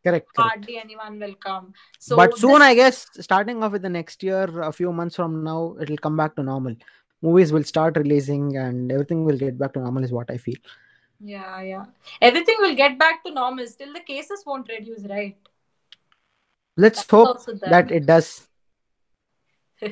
Correct. 0.05 0.27
Correct. 0.35 0.55
hardly 0.55 0.77
anyone 0.79 1.19
will 1.19 1.35
come 1.35 1.73
so 1.99 2.15
but 2.17 2.37
soon, 2.37 2.59
this- 2.59 2.61
I 2.69 2.75
guess, 2.75 3.07
starting 3.27 3.63
off 3.63 3.71
with 3.71 3.81
the 3.83 3.89
next 3.89 4.23
year, 4.23 4.43
a 4.61 4.71
few 4.71 4.91
months 4.91 5.15
from 5.15 5.43
now, 5.45 5.75
it'll 5.79 6.01
come 6.05 6.17
back 6.17 6.35
to 6.35 6.43
normal. 6.43 6.75
Movies 7.21 7.53
will 7.53 7.63
start 7.63 7.95
releasing 7.95 8.57
and 8.57 8.91
everything 8.91 9.23
will 9.23 9.37
get 9.37 9.57
back 9.57 9.71
to 9.73 9.79
normal, 9.79 10.03
is 10.03 10.11
what 10.11 10.29
I 10.29 10.37
feel. 10.47 10.59
yeah 11.31 11.61
yeah 11.65 11.83
everything 12.27 12.57
will 12.63 12.73
get 12.79 12.95
back 13.01 13.19
to 13.25 13.31
normal 13.35 13.67
still 13.73 13.91
the 13.97 14.01
cases 14.07 14.41
won't 14.47 14.71
reduce 14.77 15.03
right 15.11 15.37
Let's 16.75 17.03
That's 17.05 17.11
hope 17.11 17.61
that 17.75 17.91
it 17.91 18.05
does. 18.07 18.47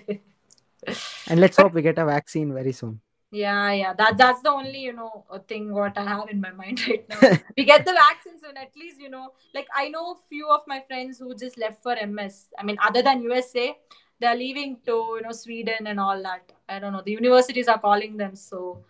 And 1.29 1.39
let's 1.39 1.57
hope 1.57 1.73
we 1.73 1.81
get 1.83 1.99
a 1.99 2.05
vaccine 2.05 2.53
very 2.53 2.71
soon. 2.71 3.01
Yeah 3.31 3.71
yeah. 3.71 3.93
That 3.93 4.17
that's 4.17 4.41
the 4.41 4.51
only 4.51 4.79
you 4.79 4.93
know 4.93 5.25
uh, 5.29 5.39
thing 5.39 5.73
what 5.73 5.97
i 5.97 6.03
have 6.03 6.29
in 6.29 6.41
my 6.41 6.51
mind 6.61 6.81
right 6.87 7.07
now. 7.09 7.37
We 7.57 7.63
get 7.65 7.85
the 7.85 7.93
vaccine 7.93 8.39
soon 8.39 8.57
at 8.57 8.75
least 8.75 8.99
you 8.99 9.09
know. 9.09 9.29
Like 9.55 9.67
i 9.75 9.87
know 9.87 10.17
few 10.29 10.49
of 10.49 10.61
my 10.67 10.81
friends 10.87 11.19
who 11.19 11.33
just 11.35 11.57
left 11.57 11.81
for 11.81 11.95
ms 12.07 12.47
i 12.59 12.63
mean 12.63 12.77
other 12.85 13.01
than 13.01 13.21
usa 13.21 13.77
they're 14.19 14.35
leaving 14.35 14.77
to 14.85 14.91
you 15.15 15.21
know 15.23 15.31
sweden 15.31 15.87
and 15.87 15.99
all 15.99 16.21
that. 16.21 16.51
I 16.69 16.77
don't 16.79 16.93
know. 16.93 17.01
The 17.03 17.11
universities 17.11 17.67
are 17.67 17.79
calling 17.79 18.17
them 18.17 18.35
so 18.35 18.83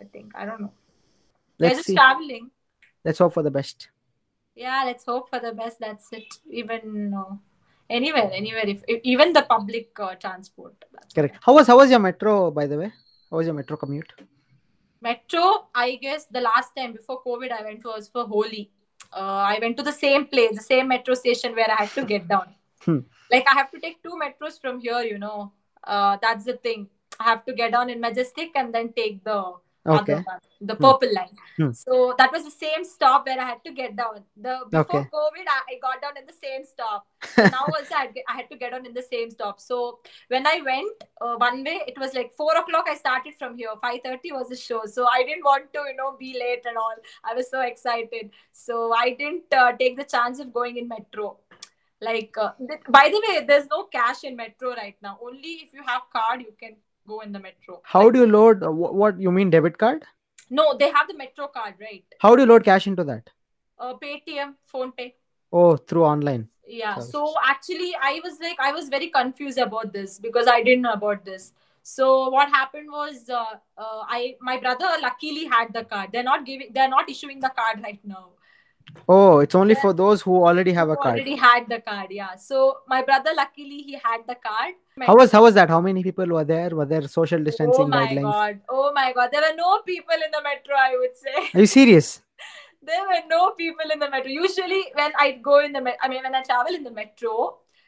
i 0.00 0.04
think 0.04 0.32
i 0.34 0.46
don't 0.46 0.60
know. 0.60 0.72
They're 1.58 1.70
just 1.70 1.86
see. 1.86 1.94
traveling. 1.94 2.50
Let's 3.04 3.18
hope 3.18 3.34
for 3.34 3.42
the 3.42 3.50
best. 3.50 3.88
yeah 4.54 4.82
let's 4.86 5.04
hope 5.04 5.28
for 5.30 5.40
the 5.40 5.52
best. 5.52 5.80
That's 5.80 6.12
it. 6.12 6.32
Even 6.50 7.10
no 7.10 7.40
anywhere 7.90 8.30
anywhere. 8.32 8.66
If, 8.66 8.82
if 8.86 9.00
even 9.02 9.32
the 9.32 9.42
public 9.42 9.90
uh, 9.98 10.14
transport. 10.14 10.74
That's 10.92 11.12
Correct. 11.12 11.36
How 11.42 11.54
was 11.54 11.66
how 11.66 11.76
was 11.76 11.90
your 11.90 11.98
metro, 11.98 12.50
by 12.50 12.66
the 12.66 12.78
way? 12.78 12.92
How 13.30 13.36
was 13.38 13.46
your 13.46 13.54
metro 13.54 13.76
commute? 13.76 14.12
metro 15.02 15.68
i 15.74 15.96
guess 15.96 16.26
the 16.26 16.40
last 16.40 16.74
time 16.76 16.92
before 16.92 17.22
covid 17.22 17.52
i 17.58 17.62
went 17.62 17.84
was 17.84 18.08
for 18.08 18.24
holi 18.26 18.70
uh, 19.14 19.44
i 19.52 19.58
went 19.62 19.76
to 19.76 19.82
the 19.82 19.92
same 19.92 20.26
place 20.26 20.54
the 20.56 20.62
same 20.62 20.88
metro 20.88 21.14
station 21.14 21.54
where 21.54 21.70
i 21.70 21.76
had 21.84 21.94
to 21.94 22.04
get 22.04 22.28
down 22.28 22.54
Hmm. 22.84 22.98
like 23.32 23.46
i 23.50 23.54
have 23.60 23.70
to 23.70 23.80
take 23.80 24.02
two 24.02 24.18
metros 24.24 24.60
from 24.60 24.80
here 24.80 25.00
you 25.12 25.18
know 25.18 25.52
uh, 25.84 26.18
that's 26.20 26.44
the 26.44 26.56
thing 26.66 26.86
i 27.18 27.24
have 27.24 27.44
to 27.46 27.54
get 27.54 27.72
down 27.72 27.88
in 27.88 27.98
majestic 28.00 28.50
and 28.54 28.74
then 28.74 28.92
take 28.92 29.24
the 29.24 29.38
Okay. 29.90 30.12
other 30.14 30.22
one, 30.24 30.38
the 30.60 30.74
purple 30.76 31.12
line. 31.14 31.36
Hmm. 31.56 31.72
so 31.72 32.14
that 32.18 32.32
was 32.32 32.44
the 32.44 32.50
same 32.50 32.84
stop 32.84 33.26
where 33.26 33.38
i 33.40 33.44
had 33.44 33.62
to 33.64 33.72
get 33.72 33.96
down. 33.96 34.22
The 34.36 34.54
before 34.70 35.00
Okay. 35.00 35.08
covid 35.14 35.46
I, 35.54 35.58
I 35.72 35.78
got 35.82 36.00
down 36.02 36.16
in 36.20 36.26
the 36.26 36.36
same 36.42 36.64
stop. 36.64 37.06
So 37.36 37.46
now 37.56 37.64
also 37.76 37.94
I 37.94 38.00
had, 38.02 38.14
I 38.28 38.36
had 38.36 38.50
to 38.50 38.56
get 38.56 38.72
on 38.72 38.86
in 38.86 38.94
the 38.94 39.02
same 39.02 39.30
stop. 39.30 39.60
So 39.60 39.98
when 40.28 40.46
i 40.46 40.60
went 40.70 41.04
uh, 41.20 41.36
one 41.36 41.64
way 41.64 41.76
it 41.86 41.98
was 41.98 42.14
like 42.14 42.32
four 42.34 42.56
o'clock 42.62 42.86
i 42.88 42.94
started 42.94 43.34
from 43.38 43.56
here. 43.56 43.68
5.30 43.82 44.32
was 44.38 44.48
the 44.48 44.56
show. 44.56 44.82
So 44.86 45.06
i 45.12 45.22
didn't 45.24 45.44
want 45.44 45.72
to 45.74 45.80
you 45.90 45.96
know 45.96 46.16
be 46.18 46.32
late 46.38 46.64
and 46.66 46.76
all. 46.76 46.94
I 47.24 47.34
was 47.34 47.50
so 47.50 47.60
excited. 47.62 48.30
So 48.52 48.92
i 48.92 49.10
didn't 49.18 49.52
uh, 49.52 49.72
take 49.84 49.96
the 49.96 50.04
chance 50.04 50.38
of 50.40 50.52
going 50.52 50.76
in 50.76 50.88
metro. 50.88 51.38
Like 52.00 52.34
uh, 52.38 52.52
th- 52.58 52.80
by 52.88 53.10
the 53.14 53.22
way 53.28 53.44
there's 53.46 53.66
no 53.70 53.84
cash 53.84 54.24
in 54.24 54.36
metro 54.36 54.70
right 54.74 54.96
now. 55.02 55.18
Only 55.22 55.52
if 55.66 55.74
you 55.74 55.82
have 55.86 56.02
card 56.12 56.40
you 56.42 56.54
can 56.58 56.76
go 57.06 57.20
in 57.20 57.32
the 57.32 57.38
metro 57.40 57.80
How 57.84 58.04
Like, 58.04 58.12
do 58.14 58.20
you 58.20 58.26
load? 58.26 58.62
Uh, 58.62 58.70
what 58.70 59.18
you 59.20 59.30
mean 59.32 59.50
debit 59.50 59.78
card? 59.78 60.04
no 60.50 60.76
they 60.78 60.90
have 60.90 61.08
the 61.08 61.14
metro 61.16 61.46
card 61.48 61.74
right 61.80 62.04
How 62.20 62.34
do 62.36 62.42
you 62.42 62.48
load 62.48 62.64
cash 62.64 62.86
into 62.86 63.04
that? 63.04 63.30
uh, 63.78 63.94
paytm 64.02 64.54
phone 64.66 64.92
pay 64.92 65.14
Oh, 65.52 65.76
through 65.76 66.04
online. 66.04 66.48
yeah 66.72 66.98
so 67.04 67.20
actually 67.52 67.88
i 68.08 68.20
was 68.24 68.34
like 68.42 68.60
i 68.66 68.72
was 68.74 68.88
very 68.94 69.08
confused 69.14 69.58
about 69.64 69.92
this 69.94 70.18
because 70.26 70.50
i 70.52 70.62
didn't 70.66 70.82
know 70.86 70.92
about 70.98 71.24
this 71.30 71.46
so 71.92 72.08
what 72.34 72.48
happened 72.56 72.92
was 72.96 73.28
uh, 73.38 73.54
uh, 73.84 74.02
i 74.18 74.20
my 74.50 74.56
brother 74.66 74.90
luckily 75.04 75.46
had 75.54 75.72
the 75.78 75.82
card 75.94 76.10
they're 76.12 76.28
not 76.28 76.44
giving 76.50 76.70
they're 76.76 76.92
not 76.92 77.10
issuing 77.14 77.40
the 77.46 77.50
card 77.60 77.82
right 77.88 78.04
now 78.12 78.22
Oh, 79.08 79.38
it's 79.40 79.54
only 79.54 79.74
Yeah. 79.74 79.80
for 79.82 79.92
those 79.92 80.22
who 80.22 80.36
already 80.44 80.72
have 80.72 80.88
a 80.88 80.94
Who 80.94 81.02
card. 81.02 81.14
already 81.16 81.36
had 81.36 81.68
the 81.68 81.80
card 81.80 82.08
yeah 82.10 82.34
so 82.36 82.78
my 82.92 83.02
brother 83.02 83.30
luckily 83.36 83.78
he 83.88 83.94
had 84.04 84.22
the 84.30 84.36
card 84.46 84.74
How 85.08 85.14
was 85.16 85.32
how 85.32 85.42
was 85.42 85.54
that? 85.54 85.68
How 85.74 85.80
many 85.80 86.02
people 86.02 86.26
were 86.36 86.44
there? 86.44 86.70
Were 86.80 86.86
there 86.92 87.06
social 87.08 87.42
distancing 87.48 87.90
guidelines? 87.90 87.90
oh 87.90 87.90
my 87.90 88.06
guidelines? 88.06 88.32
god 88.32 88.60
oh 88.78 88.92
my 88.98 89.12
god 89.18 89.30
there 89.32 89.42
were 89.46 89.56
no 89.56 89.70
people 89.92 90.14
in 90.26 90.30
the 90.36 90.42
metro 90.48 90.74
i 90.88 90.96
would 91.02 91.16
say 91.24 91.36
Are 91.54 91.60
you 91.66 91.66
serious? 91.66 92.10
there 92.90 93.02
were 93.10 93.22
no 93.28 93.42
people 93.62 93.90
in 93.94 93.98
the 94.04 94.10
metro 94.16 94.30
usually 94.30 94.82
when 95.00 95.12
i 95.26 95.30
go 95.50 95.58
in 95.68 95.72
the 95.78 95.82
met- 95.88 95.98
i 96.02 96.08
mean 96.14 96.22
when 96.28 96.34
i 96.34 96.42
travel 96.50 96.74
in 96.80 96.84
the 96.90 96.94
metro 97.02 97.36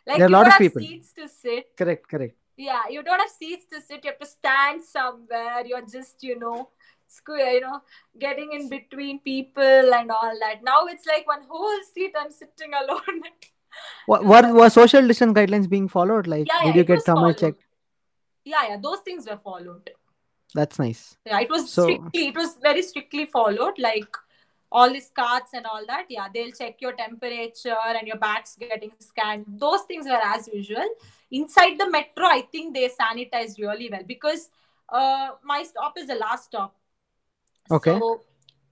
like 0.07 0.19
There 0.19 0.27
are 0.27 0.31
a 0.31 0.31
you 0.31 0.37
lot 0.39 0.47
of 0.47 0.53
have 0.55 0.61
people. 0.67 0.83
seats 0.83 1.13
to 1.21 1.29
sit 1.29 1.77
Correct, 1.83 2.09
correct. 2.15 2.35
yeah 2.57 2.83
you 2.95 3.03
don't 3.03 3.21
have 3.27 3.31
seats 3.41 3.67
to 3.75 3.81
sit 3.81 4.05
you 4.05 4.11
have 4.13 4.19
to 4.25 4.31
stand 4.39 4.83
somewhere 4.97 5.63
you're 5.73 5.87
just 5.99 6.23
you 6.31 6.39
know 6.39 6.69
square 7.17 7.53
you 7.55 7.61
know 7.61 7.81
getting 8.25 8.53
in 8.59 8.69
between 8.75 9.19
people 9.21 9.95
and 9.99 10.11
all 10.19 10.37
that 10.45 10.63
now 10.71 10.81
it's 10.95 11.07
like 11.07 11.27
one 11.27 11.43
whole 11.49 11.79
seat 11.95 12.13
i'm 12.23 12.31
sitting 12.31 12.73
alone 12.83 13.23
What 14.07 14.25
were, 14.31 14.53
were 14.55 14.69
social 14.69 15.07
distance 15.09 15.33
guidelines 15.33 15.67
being 15.67 15.89
followed? 15.89 16.27
Like, 16.27 16.47
yeah, 16.47 16.59
yeah 16.65 16.73
did 16.73 16.77
you 16.77 16.85
get 16.85 17.05
thermal 17.05 17.23
followed. 17.23 17.39
check? 17.39 17.55
yeah 18.45 18.65
yeah 18.71 18.77
those 18.83 18.99
things 19.07 19.27
were 19.31 19.39
followed 19.43 19.89
That's 20.55 20.79
nice. 20.79 21.17
yeah 21.25 21.41
it 21.41 21.49
was 21.49 21.71
So- 21.71 21.85
strictly 21.85 22.27
it 22.29 22.37
was 22.37 22.57
very 22.63 22.83
strictly 22.83 23.25
followed 23.27 23.79
like 23.79 24.15
all 24.71 24.91
these 24.97 25.11
cards 25.21 25.51
and 25.55 25.65
all 25.67 25.85
that 25.87 26.07
yeah 26.17 26.27
they'll 26.35 26.51
check 26.59 26.81
your 26.81 26.93
temperature 26.93 27.77
and 27.87 28.07
your 28.07 28.19
bags 28.19 28.57
getting 28.61 28.93
scanned 28.99 29.47
those 29.65 29.83
things 29.83 30.07
were 30.07 30.21
as 30.35 30.49
usual 30.53 30.89
inside 31.31 31.79
the 31.79 31.89
metro 31.97 32.27
i 32.27 32.41
think 32.53 32.75
they 32.75 32.89
sanitized 33.01 33.59
really 33.59 33.89
well 33.91 34.07
because 34.07 34.49
uh, 34.89 35.29
my 35.45 35.63
stop 35.63 35.95
is 35.99 36.07
the 36.09 36.15
last 36.27 36.45
stop 36.53 36.75
Okay. 37.71 37.99
so 37.99 38.23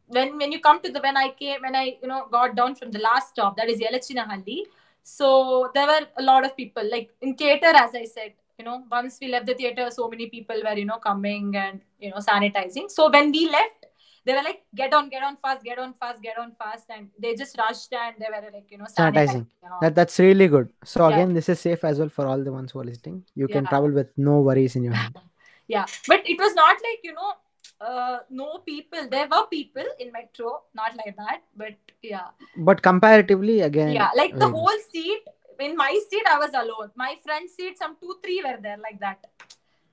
when 0.06 0.36
when 0.38 0.52
you 0.52 0.60
come 0.60 0.80
to 0.82 0.90
the 0.90 1.00
when 1.00 1.16
i 1.16 1.28
came 1.40 1.60
when 1.62 1.76
i 1.76 1.96
you 2.02 2.08
know 2.08 2.26
got 2.30 2.54
down 2.56 2.74
from 2.74 2.90
the 2.90 2.98
last 2.98 3.30
stop 3.30 3.56
that 3.56 3.68
is 3.68 3.80
Yelachenahalli 3.80 4.62
so 5.02 5.70
there 5.74 5.86
were 5.86 6.06
a 6.18 6.22
lot 6.22 6.44
of 6.44 6.56
people 6.56 6.88
like 6.90 7.10
in 7.22 7.34
theater 7.34 7.72
as 7.82 7.94
i 7.94 8.04
said 8.04 8.32
you 8.58 8.64
know 8.64 8.82
once 8.90 9.18
we 9.20 9.28
left 9.28 9.46
the 9.46 9.54
theater 9.54 9.90
so 9.90 10.08
many 10.08 10.26
people 10.28 10.60
were 10.64 10.76
you 10.76 10.84
know 10.84 10.98
coming 10.98 11.54
and 11.56 11.80
you 11.98 12.10
know 12.10 12.22
sanitizing 12.30 12.90
so 12.90 13.10
when 13.10 13.30
we 13.30 13.48
left 13.48 13.86
they 14.26 14.34
were 14.34 14.42
like 14.42 14.62
get 14.74 14.92
on 14.92 15.08
get 15.08 15.22
on 15.22 15.36
fast 15.36 15.62
get 15.62 15.78
on 15.78 15.94
fast 15.94 16.20
get 16.22 16.38
on 16.38 16.52
fast 16.58 16.84
and 16.90 17.08
they 17.18 17.34
just 17.34 17.56
rushed 17.58 17.92
and 17.92 18.16
they 18.18 18.26
were 18.34 18.42
like 18.52 18.66
you 18.70 18.78
know 18.78 18.84
Sanitizing. 18.84 19.46
That 19.80 19.94
that's 19.94 20.18
really 20.18 20.46
good. 20.48 20.68
So 20.84 21.08
Yeah. 21.08 21.14
again, 21.14 21.32
this 21.32 21.48
is 21.48 21.60
safe 21.60 21.84
as 21.84 21.98
well 21.98 22.10
for 22.10 22.26
all 22.26 22.42
the 22.44 22.52
ones 22.52 22.72
who 22.72 22.80
are 22.80 22.84
listening. 22.84 23.24
You 23.34 23.48
can 23.48 23.64
Yeah. 23.64 23.68
travel 23.70 23.90
with 23.90 24.10
no 24.16 24.40
worries 24.40 24.76
in 24.76 24.84
your 24.84 24.94
hand. 24.94 25.16
yeah 25.68 25.86
but 26.08 26.28
it 26.32 26.38
was 26.44 26.54
not 26.54 26.76
like 26.86 27.00
you 27.08 27.12
know 27.12 27.32
uh, 27.80 28.18
no 28.30 28.58
people 28.70 29.08
there 29.10 29.28
were 29.32 29.46
people 29.50 29.84
in 29.98 30.12
metro 30.12 30.60
not 30.74 30.96
like 31.04 31.16
that 31.16 31.40
but 31.56 31.74
yeah 32.02 32.28
But 32.56 32.82
comparatively, 32.82 33.60
again, 33.62 33.92
yeah 33.92 34.10
like 34.14 34.38
the 34.38 34.48
whole 34.48 34.78
seat 34.92 35.22
in 35.58 35.76
my 35.76 35.92
seat 36.10 36.26
i 36.34 36.38
was 36.38 36.50
alone 36.54 36.90
my 36.94 37.16
front 37.24 37.50
seat 37.50 37.78
some 37.78 37.96
two 38.00 38.14
three 38.22 38.42
were 38.44 38.58
there 38.62 38.78
like 38.78 38.98
that 39.00 39.26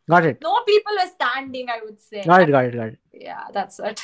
got 0.10 0.26
it. 0.26 0.38
no 0.42 0.54
people 0.68 0.94
were 1.02 1.10
standing 1.16 1.70
i 1.70 1.80
would 1.84 2.00
say 2.02 2.24
Got 2.24 2.42
it. 2.44 2.52
Got 2.52 2.66
it. 2.66 2.76
Got 2.76 2.88
it. 2.88 3.00
yeah 3.14 3.44
that's 3.54 3.80
it 3.80 4.02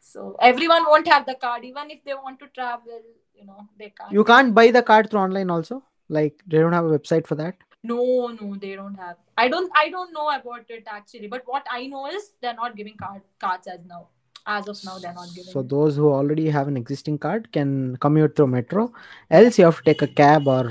so 0.00 0.36
everyone 0.40 0.84
won't 0.84 1.08
have 1.08 1.24
the 1.26 1.34
card 1.34 1.64
even 1.64 1.90
if 1.90 2.04
they 2.04 2.14
want 2.14 2.38
to 2.40 2.48
travel 2.48 3.00
you 3.34 3.46
know 3.46 3.66
they 3.78 3.90
can't 3.98 4.12
You 4.12 4.24
can't 4.24 4.54
buy 4.54 4.70
the 4.70 4.82
card 4.82 5.10
through 5.10 5.20
online 5.20 5.50
also. 5.50 5.82
Like 6.08 6.42
they 6.46 6.58
don't 6.58 6.72
have 6.74 6.84
a 6.84 6.98
website 6.98 7.26
for 7.26 7.34
that. 7.36 7.56
No 7.90 8.28
no 8.40 8.54
they 8.62 8.74
don't 8.76 8.94
have 8.94 9.16
i 9.36 9.48
don't 9.48 9.70
i 9.76 9.88
don't 9.90 10.12
know 10.12 10.28
about 10.30 10.64
it 10.68 10.84
actually 10.86 11.26
but 11.26 11.42
what 11.46 11.66
i 11.70 11.86
know 11.86 12.06
is 12.06 12.30
they're 12.40 12.54
not 12.54 12.76
giving 12.76 12.96
card 12.96 13.22
cards 13.40 13.66
as 13.66 13.80
now 13.86 14.06
as 14.46 14.68
of 14.68 14.84
now 14.84 14.98
they're 14.98 15.14
not 15.14 15.28
giving 15.34 15.52
So 15.52 15.62
those 15.62 15.96
who 15.96 16.10
already 16.12 16.48
have 16.50 16.68
an 16.68 16.76
existing 16.76 17.18
card 17.18 17.52
can 17.52 17.96
commute 18.04 18.34
through 18.36 18.48
metro. 18.48 18.92
Else 19.30 19.58
you 19.58 19.64
have 19.66 19.76
to 19.76 19.82
take 19.84 20.02
a 20.02 20.08
cab 20.08 20.48
or 20.48 20.64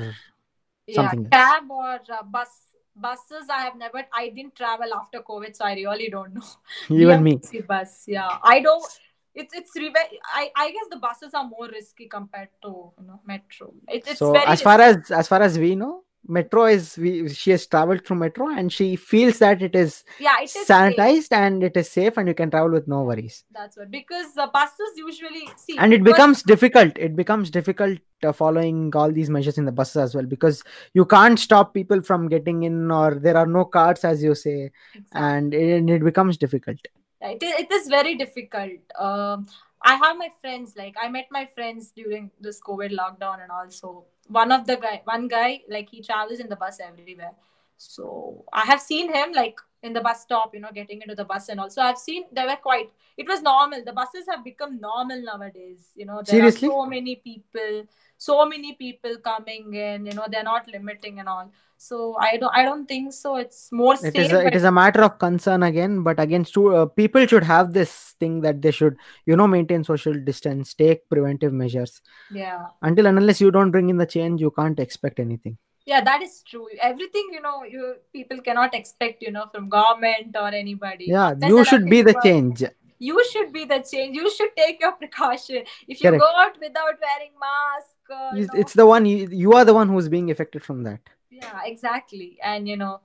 yeah 0.88 0.96
something 0.96 1.26
else. 1.26 1.32
cab 1.32 1.72
or 1.72 2.00
uh, 2.18 2.24
bus 2.24 2.50
buses 2.96 3.50
i 3.50 3.62
have 3.62 3.78
never 3.84 4.04
i 4.14 4.28
didn't 4.30 4.56
travel 4.56 4.94
after 4.94 5.22
covid 5.30 5.56
so 5.56 5.66
i 5.66 5.74
really 5.74 6.10
don't 6.10 6.34
know 6.34 6.50
even 7.04 7.24
me. 7.24 7.40
Bus 7.68 8.04
yeah 8.08 8.38
i 8.44 8.60
don't 8.60 9.00
it's 9.34 9.54
it's 9.54 9.72
reve- 9.78 9.96
I 10.40 10.52
I 10.56 10.72
guess 10.72 10.88
the 10.90 10.98
buses 10.98 11.34
are 11.34 11.46
more 11.46 11.68
risky 11.72 12.08
compared 12.08 12.50
to 12.64 12.92
you 13.00 13.06
know 13.08 13.20
metro. 13.26 13.74
It, 13.88 14.04
it's 14.06 14.20
so 14.20 14.34
very 14.34 14.46
as 14.46 14.62
far 14.62 14.78
risky. 14.80 15.04
as 15.04 15.12
as 15.20 15.28
far 15.30 15.42
as 15.42 15.58
we 15.58 15.76
know 15.76 16.04
metro 16.28 16.66
is 16.66 16.98
we 16.98 17.28
she 17.30 17.52
has 17.52 17.66
traveled 17.66 18.06
through 18.06 18.18
metro 18.18 18.48
and 18.48 18.72
she 18.72 18.96
feels 18.96 19.40
that 19.40 19.62
it 19.62 19.76
is 19.76 20.04
yeah 20.20 20.38
it 20.40 20.44
is 20.44 20.52
safe. 20.52 20.68
sanitized 20.68 21.32
and 21.32 21.64
it 21.64 21.76
is 21.76 21.90
safe 21.90 22.16
and 22.18 22.28
you 22.28 22.34
can 22.34 22.52
travel 22.52 22.72
with 22.72 22.88
no 22.88 23.04
worries 23.04 23.44
That's 23.52 23.78
what 23.78 23.90
because 23.90 24.34
the 24.34 24.50
buses 24.54 24.92
usually 24.96 25.50
see 25.58 25.78
and 25.78 25.94
it 25.94 26.04
becomes 26.04 26.44
difficult 26.44 26.98
it 26.98 27.16
becomes 27.16 27.50
difficult 27.50 27.98
uh, 28.24 28.32
following 28.32 28.96
all 28.96 29.12
these 29.12 29.30
measures 29.30 29.58
in 29.58 29.66
the 29.66 29.72
buses 29.72 29.98
as 29.98 30.16
well 30.16 30.26
because 30.26 30.64
you 30.94 31.06
can't 31.06 31.40
stop 31.40 31.74
people 31.74 32.02
from 32.04 32.28
getting 32.30 32.64
in 32.64 32.92
or 32.92 33.16
there 33.16 33.38
are 33.38 33.48
no 33.48 33.66
cards 33.66 34.04
as 34.04 34.22
you 34.24 34.36
say 34.36 34.72
Exactly. 34.94 35.22
and 35.22 35.54
it, 35.54 35.90
it 35.90 36.04
becomes 36.04 36.38
difficult 36.38 36.80
it 37.22 37.42
is, 37.42 37.54
it 37.60 37.72
is 37.72 37.88
very 37.88 38.16
difficult 38.16 38.80
um 39.00 39.48
i 39.82 39.96
have 39.96 40.18
my 40.18 40.30
friends 40.40 40.76
like 40.78 40.96
i 41.02 41.10
met 41.10 41.26
my 41.32 41.46
friends 41.46 41.92
during 41.96 42.30
this 42.40 42.62
covid 42.62 42.92
lockdown 42.92 43.42
and 43.42 43.52
also 43.52 44.06
one 44.28 44.52
of 44.52 44.66
the 44.68 44.78
guy 44.78 45.02
one 45.06 45.28
guy 45.28 45.62
like 45.70 45.90
he 45.90 46.02
travels 46.02 46.40
in 46.40 46.50
the 46.50 46.56
bus 46.56 46.80
everywhere. 46.80 47.32
So 47.78 48.46
i 48.54 48.64
have 48.64 48.80
seen 48.80 49.12
him 49.14 49.32
like 49.34 49.60
in 49.82 49.94
the 49.94 50.02
bus 50.02 50.22
stop 50.22 50.54
you 50.54 50.60
know 50.60 50.70
getting 50.74 51.02
into 51.02 51.16
the 51.16 51.26
bus 51.26 51.50
and 51.50 51.60
also 51.60 51.82
i've 51.82 51.98
seen 51.98 52.26
they 52.32 52.46
were 52.46 52.56
quite 52.56 52.92
it 53.18 53.28
was 53.28 53.42
normal. 53.42 53.84
The 53.84 53.92
buses 53.94 54.26
have 54.30 54.44
become 54.44 54.80
normal 54.80 55.22
nowadays 55.24 55.90
you 55.96 56.06
know 56.06 56.18
there 56.18 56.36
Seriously? 56.36 56.68
are 56.68 56.72
so 56.72 56.86
many 56.86 57.16
people 57.16 57.84
so 58.18 58.46
many 58.46 58.74
people 58.74 59.18
coming 59.18 59.74
in 59.74 60.06
you 60.06 60.14
know 60.14 60.28
they're 60.30 60.44
not 60.44 60.68
limiting 60.68 61.20
and 61.20 61.28
all 61.28 61.52
so 61.84 61.98
i 62.26 62.38
don't 62.42 62.56
i 62.60 62.64
don't 62.64 62.88
think 62.88 63.12
so. 63.12 63.30
It's 63.44 63.62
more 63.72 63.94
it 63.96 64.00
safe, 64.02 64.16
is 64.24 64.32
a, 64.32 64.40
it 64.48 64.56
is 64.60 64.66
a 64.70 64.72
matter 64.72 65.02
of 65.06 65.18
concern 65.24 65.64
again 65.68 65.94
but 66.08 66.20
again 66.26 66.44
stu- 66.50 66.76
uh, 66.80 66.86
people 66.86 67.26
should 67.32 67.44
have 67.52 67.74
this 67.78 67.94
thing 68.20 68.42
that 68.42 68.62
they 68.66 68.72
should 68.80 68.98
you 69.26 69.36
know 69.40 69.48
maintain 69.54 69.84
social 69.84 70.14
distance 70.14 70.74
take 70.82 71.08
preventive 71.10 71.54
measures. 71.62 72.02
Yeah. 72.32 72.66
Until 72.84 73.08
and 73.08 73.18
unless 73.18 73.42
you 73.42 73.50
don't 73.56 73.72
bring 73.72 73.90
in 73.94 73.98
the 73.98 74.06
change 74.06 74.42
you 74.42 74.52
can't 74.52 74.80
expect 74.80 75.20
anything. 75.20 75.58
Yeah 75.86 76.02
that 76.10 76.22
is 76.22 76.44
true. 76.50 76.68
Everything 76.90 77.30
you 77.38 77.42
know 77.46 77.64
you 77.64 77.96
people 78.14 78.42
cannot 78.50 78.76
expect 78.82 79.24
you 79.28 79.32
know 79.38 79.46
from 79.56 79.70
government 79.78 80.36
or 80.44 80.50
anybody. 80.50 81.06
Yeah 81.16 81.32
Unless 81.32 81.50
you 81.56 81.64
should 81.72 81.90
be 81.96 82.02
the 82.10 82.16
are- 82.16 82.22
change. 82.28 82.64
You 83.00 83.24
should 83.32 83.52
be 83.52 83.64
the 83.66 83.80
change. 83.92 84.16
You 84.16 84.30
should 84.36 84.52
take 84.56 84.80
your 84.86 84.92
precaution. 85.02 85.64
If 85.88 86.04
you 86.04 86.12
Correct. 86.12 86.22
go 86.22 86.30
out 86.44 86.60
without 86.66 87.02
wearing 87.08 87.34
mask 87.46 87.96
uh, 88.20 88.36
you 88.36 88.42
You- 88.42 88.48
know, 88.54 88.60
it's 88.66 88.74
the 88.84 88.86
one 88.86 89.06
you, 89.14 89.28
you 89.46 89.54
are 89.62 89.66
the 89.72 89.74
one 89.80 89.90
who's 89.96 90.10
being 90.18 90.30
affected 90.36 90.62
from 90.70 90.84
that 90.84 91.00
yeah 91.42 91.62
exactly. 91.66 92.38
And 92.44 92.68
you 92.68 92.78
know 92.78 93.02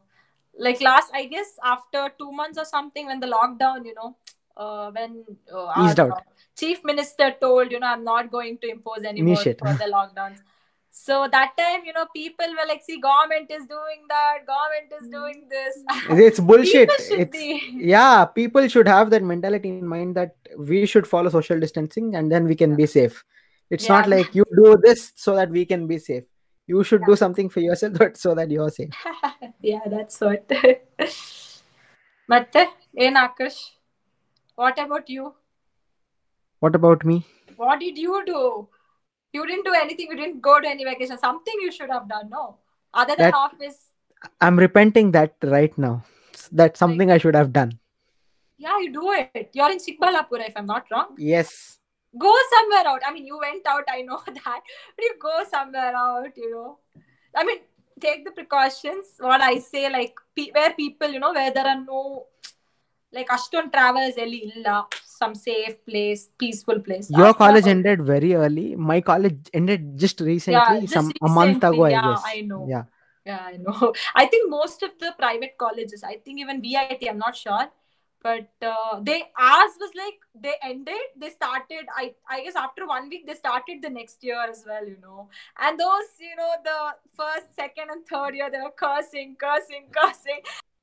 like 0.59 0.81
last 0.81 1.11
i 1.15 1.25
guess 1.27 1.59
after 1.65 2.11
two 2.19 2.33
months 2.33 2.59
or 2.59 2.65
something 2.65 3.07
when 3.07 3.21
the 3.21 3.27
lockdown 3.27 3.85
you 3.85 3.95
know 3.95 4.17
uh, 4.57 4.91
when 4.91 5.25
uh, 5.53 5.67
our, 5.67 6.01
out. 6.01 6.23
chief 6.59 6.83
minister 6.85 7.35
told 7.41 7.71
you 7.71 7.79
know 7.79 7.87
i'm 7.87 8.05
not 8.05 8.31
going 8.31 8.57
to 8.59 8.71
impose 8.71 9.05
any 9.05 9.21
more 9.23 9.35
Initiate. 9.35 9.61
further 9.61 9.91
lockdowns. 9.97 10.39
So 10.99 11.29
that 11.31 11.51
time 11.59 11.83
you 11.85 11.93
know 11.93 12.07
people 12.15 12.47
were 12.59 12.67
like 12.67 12.83
see 12.83 12.99
government 12.99 13.51
is 13.51 13.67
doing 13.67 14.07
that 14.09 14.47
government 14.47 14.95
is 14.99 15.11
doing 15.11 15.47
this. 15.51 15.77
It's 16.09 16.41
bullshit. 16.51 16.89
it's 17.11 17.31
be- 17.31 17.75
yeah 17.81 18.25
people 18.25 18.67
should 18.67 18.89
have 18.89 19.11
that 19.11 19.23
mentality 19.23 19.69
in 19.69 19.87
mind 19.87 20.15
that 20.17 20.37
we 20.57 20.87
should 20.87 21.07
follow 21.07 21.29
social 21.29 21.61
distancing 21.61 22.15
and 22.15 22.33
then 22.33 22.47
we 22.47 22.55
can 22.55 22.75
be 22.77 22.87
safe. 22.87 23.23
It's 23.69 23.91
not 23.91 24.09
like 24.09 24.35
you 24.35 24.47
do 24.57 24.79
this 24.83 25.13
so 25.17 25.37
that 25.37 25.51
we 25.51 25.67
can 25.67 25.87
be 25.87 25.99
safe 25.99 26.25
you 26.67 26.83
should 26.85 27.05
do 27.05 27.17
something 27.17 27.49
for 27.49 27.61
yourself 27.61 27.97
so 28.15 28.35
that 28.35 28.51
you 28.51 28.63
are 28.63 28.71
safe. 28.71 28.91
Yeah 29.61 29.81
that's 29.87 30.21
what. 30.21 30.51
Matte 32.29 32.69
hey 32.97 33.13
what 34.55 34.79
about 34.79 35.09
you? 35.11 35.35
What 36.61 36.75
about 36.75 37.05
me? 37.05 37.25
What 37.57 37.81
did 37.81 37.99
you 37.99 38.23
do? 38.25 38.69
You 39.33 39.47
didn't 39.47 39.65
do 39.65 39.75
anything. 39.75 40.09
You 40.11 40.17
didn't 40.17 40.41
go 40.41 40.61
to 40.61 40.67
any 40.67 40.85
vacation. 40.85 41.19
Something 41.19 41.55
you 41.61 41.71
should 41.71 41.91
have 41.91 42.09
done 42.09 42.31
no? 42.31 42.57
Other 42.95 43.15
than 43.17 43.35
office. 43.35 43.91
I'm 44.41 44.59
repenting 44.59 45.11
that 45.13 45.35
right 45.43 45.77
now. 45.77 46.03
That's 46.51 46.79
something 46.79 47.11
i 47.11 47.19
should 47.19 47.35
have 47.35 47.53
done. 47.53 47.79
Yeah 48.57 48.79
you 48.81 48.93
do 48.93 49.13
it. 49.13 49.51
You're 49.53 49.71
in 49.71 49.79
Chikballapur 49.79 50.49
if 50.49 50.55
i'm 50.57 50.67
not 50.67 50.87
wrong. 50.91 51.15
Yes 51.19 51.79
go 52.19 52.35
somewhere 52.53 52.87
out. 52.87 53.03
I 53.07 53.13
mean, 53.13 53.27
you 53.27 53.39
went 53.39 53.67
out, 53.67 53.85
I 53.89 54.03
know 54.03 54.21
that, 54.27 54.61
but 54.97 55.05
you 55.05 55.15
go 55.21 55.45
somewhere 55.51 55.95
out, 55.97 56.37
you 56.37 56.51
know. 56.51 56.79
I 57.35 57.45
mean, 57.45 57.59
take 58.01 58.25
the 58.25 58.31
precautions. 58.31 59.07
What 59.19 59.41
I 59.41 59.59
say, 59.59 59.91
like 59.91 60.15
pe- 60.37 60.51
where 60.53 60.73
people, 60.73 61.09
you 61.11 61.21
know, 61.21 61.33
where 61.33 61.51
there 61.51 61.67
are 61.67 61.81
no 61.81 62.27
like 63.13 63.31
Ashton 63.33 63.71
travels 63.71 64.19
Eli 64.19 64.51
illa, 64.57 64.87
some 65.05 65.35
safe 65.35 65.85
place, 65.87 66.29
peaceful 66.39 66.81
place. 66.81 67.11
your 67.11 67.29
Ashton- 67.29 67.39
college 67.39 67.67
ended 67.67 68.03
very 68.03 68.35
early 68.35 68.75
my 68.77 69.01
college 69.01 69.39
ended 69.55 69.97
just 69.97 70.21
recently 70.21 70.81
just 70.83 70.93
some 70.93 71.13
a 71.23 71.29
month 71.29 71.63
recently, 71.63 71.77
ago 71.79 71.85
i 71.85 71.91
yeah, 71.91 72.03
guess 72.09 72.23
I 72.27 72.41
know. 72.43 72.67
yeah 72.69 72.85
Yeah, 73.27 73.43
I 73.45 73.57
know. 73.57 73.93
I 74.15 74.27
think 74.27 74.51
most 74.51 74.83
of 74.87 74.91
the 75.01 75.13
private 75.19 75.55
colleges, 75.59 76.05
I 76.05 76.17
think 76.25 76.39
even 76.43 76.61
VIT, 76.63 77.09
I'm 77.11 77.19
not 77.19 77.35
sure, 77.37 77.65
but 78.27 78.67
uh, 78.67 79.01
they 79.09 79.19
ours 79.39 79.75
was 79.83 79.93
like 80.03 80.19
they 80.45 80.55
ended. 80.69 81.09
They 81.17 81.31
started. 81.31 81.91
I 82.03 82.05
I 82.29 82.43
guess 82.45 82.57
after 82.63 82.87
one 82.93 83.09
week 83.09 83.27
they 83.27 83.35
started 83.41 83.83
the 83.87 83.91
next 83.97 84.25
year 84.29 84.41
as 84.55 84.65
well. 84.71 84.87
You 84.93 84.97
know, 85.03 85.29
and 85.67 85.79
those 85.83 86.09
you 86.29 86.37
know 86.41 86.51
the 86.71 86.79
first, 87.21 87.55
second, 87.63 87.95
and 87.97 88.07
third 88.13 88.35
year 88.41 88.51
they 88.51 88.63
were 88.67 88.75
cursing, 88.85 89.37
cursing, 89.45 89.87
cursing. 89.99 90.43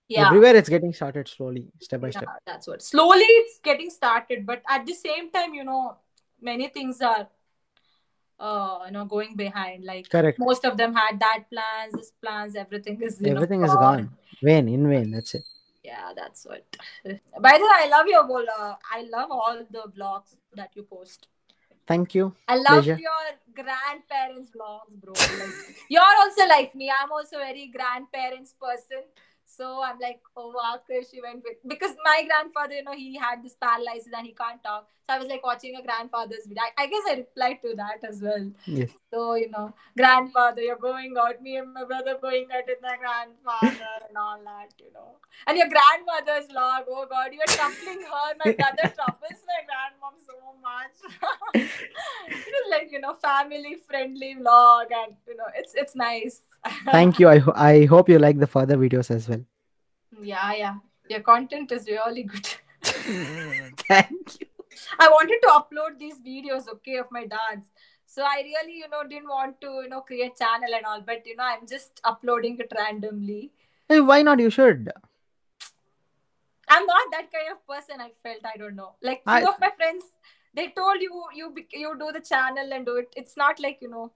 Yeah. 0.10 0.28
everywhere 0.28 0.56
it's 0.60 0.70
getting 0.72 0.94
started 0.96 1.30
slowly 1.30 1.62
step 1.82 2.02
by 2.02 2.10
step 2.16 2.32
that's 2.46 2.68
what. 2.68 2.82
Slowly 2.88 3.30
it's 3.41 3.60
getting 3.70 3.89
started, 3.89 4.46
but 4.46 4.62
at 4.70 4.86
the 4.86 4.94
same 4.94 5.32
time, 5.36 5.54
you 5.60 5.64
know, 5.64 5.96
many 6.50 6.68
things 6.68 7.00
are, 7.12 7.28
uh, 8.39 8.80
you 8.86 8.91
know, 8.91 9.06
going 9.06 9.38
behind. 9.46 9.86
Like 9.91 10.10
correct 10.18 10.44
most 10.50 10.66
of 10.72 10.78
them 10.84 10.94
had 11.04 11.20
that 11.28 11.46
plans, 11.54 11.94
this 12.02 12.12
plans, 12.26 12.56
everything 12.66 13.02
is 13.02 13.22
you 13.22 13.30
know, 13.30 13.36
everything 13.38 13.64
is 13.70 13.82
gone 13.86 14.12
vain 14.44 14.68
in 14.76 14.88
vain 14.89 15.12
that's 15.12 15.36
it 15.36 15.53
Yeah, 15.84 16.14
that's 16.16 16.46
what. 16.46 16.66
By 17.06 17.58
the 17.58 17.64
way, 17.64 17.78
I 17.84 17.88
love 17.90 18.08
your 18.08 18.24
whole. 18.26 18.46
Uh, 18.58 18.76
I 18.92 19.04
love 19.12 19.32
all 19.32 19.58
the 19.70 19.84
vlogs 19.98 20.36
that 20.56 20.72
you 20.76 20.84
post. 20.84 21.28
thank 21.92 22.14
you 22.16 22.26
I 22.48 22.56
love 22.56 22.86
Pleasure. 22.86 23.00
your 23.06 23.24
grandparents 23.56 24.52
vlogs, 24.56 24.94
bro. 25.02 25.14
Like, 25.14 25.56
you're 25.90 26.14
also 26.22 26.48
like 26.48 26.74
me. 26.82 26.90
I'm 26.98 27.12
also 27.12 27.38
a 27.38 27.40
very 27.40 27.68
grandparents 27.68 28.54
person. 28.62 29.04
So 29.56 29.84
I'm 29.84 29.99
like, 29.99 30.20
oh, 30.36 30.54
Akash, 30.74 31.12
she 31.12 31.22
went 31.22 31.43
with 31.43 31.58
because 31.68 31.95
my 32.04 32.24
grandfather, 32.26 32.74
you 32.74 32.84
know, 32.84 32.93
he 32.93 33.18
had 33.18 33.43
this 33.43 33.56
paralysis 33.62 34.12
and 34.16 34.26
he 34.26 34.34
can't 34.34 34.64
talk. 34.64 34.88
So 35.08 35.16
I 35.16 35.20
was 35.20 35.28
like 35.28 35.45
watching 35.45 35.76
a 35.76 35.84
grandfather's 35.84 36.45
video. 36.47 36.64
I, 36.64 36.84
I 36.84 36.88
guess 36.88 37.04
I 37.08 37.16
replied 37.16 37.62
to 37.62 37.76
that 37.76 38.08
as 38.08 38.22
well. 38.22 38.49
yes 38.66 38.91
So, 39.14 39.36
you 39.36 39.49
know, 39.51 39.74
grandfather, 39.95 40.62
you're 40.62 40.78
going 40.78 41.14
out, 41.20 41.41
me 41.41 41.58
and 41.58 41.74
my 41.74 41.84
brother 41.84 42.18
going 42.20 42.47
out 42.56 42.64
with 42.66 42.80
my 42.82 42.95
grandfather 42.97 43.93
and 44.08 44.18
all 44.18 44.39
that, 44.43 44.74
you 44.80 44.91
know. 44.93 45.18
And 45.45 45.58
your 45.58 45.68
grandmother's 45.68 46.49
log. 46.51 46.86
oh 46.89 47.06
god, 47.10 47.32
you're 47.34 47.45
troubling 47.45 48.01
her. 48.01 48.28
My 48.43 48.51
brother 48.62 48.93
troubles 48.95 49.43
my 49.45 49.62
grandmom 49.70 50.16
so 50.26 50.38
much. 50.62 50.95
it 51.54 52.56
is 52.60 52.72
like, 52.72 52.89
you 52.91 53.01
know, 53.01 53.14
family 53.16 53.76
friendly 53.88 54.36
vlog 54.39 54.86
and 54.91 55.16
you 55.28 55.36
know, 55.36 55.49
it's 55.56 55.76
it's 55.76 55.95
nice. 55.95 56.41
Thank 56.91 57.20
you 57.20 57.28
I, 57.30 57.39
ho- 57.39 57.53
I 57.55 57.86
hope 57.86 58.09
you 58.09 58.20
like 58.20 58.39
the 58.39 58.47
further 58.47 58.78
videos 58.78 59.11
as 59.11 59.28
well 59.30 59.43
yeah, 60.22 60.53
yeah. 60.53 60.76
Your 61.09 61.20
content 61.22 61.72
is 61.72 61.88
really 61.88 62.24
good. 62.24 62.47
thank 62.84 64.39
you 64.39 64.47
I 64.99 65.07
wanted 65.09 65.39
to 65.41 65.47
upload 65.47 65.97
these 65.99 66.20
videos, 66.20 66.68
okay, 66.68 66.97
of 66.97 67.07
my 67.11 67.26
dance. 67.26 67.68
So 68.05 68.24
I 68.24 68.41
really, 68.43 68.78
you 68.78 68.89
know, 68.89 69.03
didn't 69.07 69.28
want 69.28 69.59
to, 69.61 69.68
you 69.84 69.89
know, 69.89 70.01
create 70.01 70.38
channel 70.38 70.74
and 70.76 70.86
all, 70.86 71.01
but 71.01 71.26
you 71.26 71.36
know, 71.36 71.43
I'm 71.43 71.68
just 71.68 71.99
uploading 72.03 72.57
it 72.59 72.72
randomly. 72.76 73.51
hey, 73.89 73.99
why 73.99 74.22
not 74.22 74.39
you 74.39 74.49
should 74.49 74.91
I'm 76.70 76.86
not 76.86 77.11
that 77.11 77.32
kind 77.32 77.51
of 77.51 77.68
person. 77.68 78.01
I 78.01 78.11
felt 78.24 78.45
I 78.45 78.57
don't 78.57 78.76
know. 78.76 78.93
Like 79.01 79.24
few 79.24 79.34
I- 79.34 79.41
of 79.41 79.59
my 79.59 79.72
friends, 79.76 80.03
they 80.53 80.68
told 80.70 81.01
you 81.01 81.24
you 81.36 81.53
you 81.72 81.95
do 81.99 82.11
the 82.11 82.22
channel 82.22 82.74
and 82.74 82.86
do 82.86 82.95
it. 82.97 83.14
It's 83.16 83.36
not 83.36 83.59
like 83.59 83.80
you 83.82 83.89
know. 83.89 84.11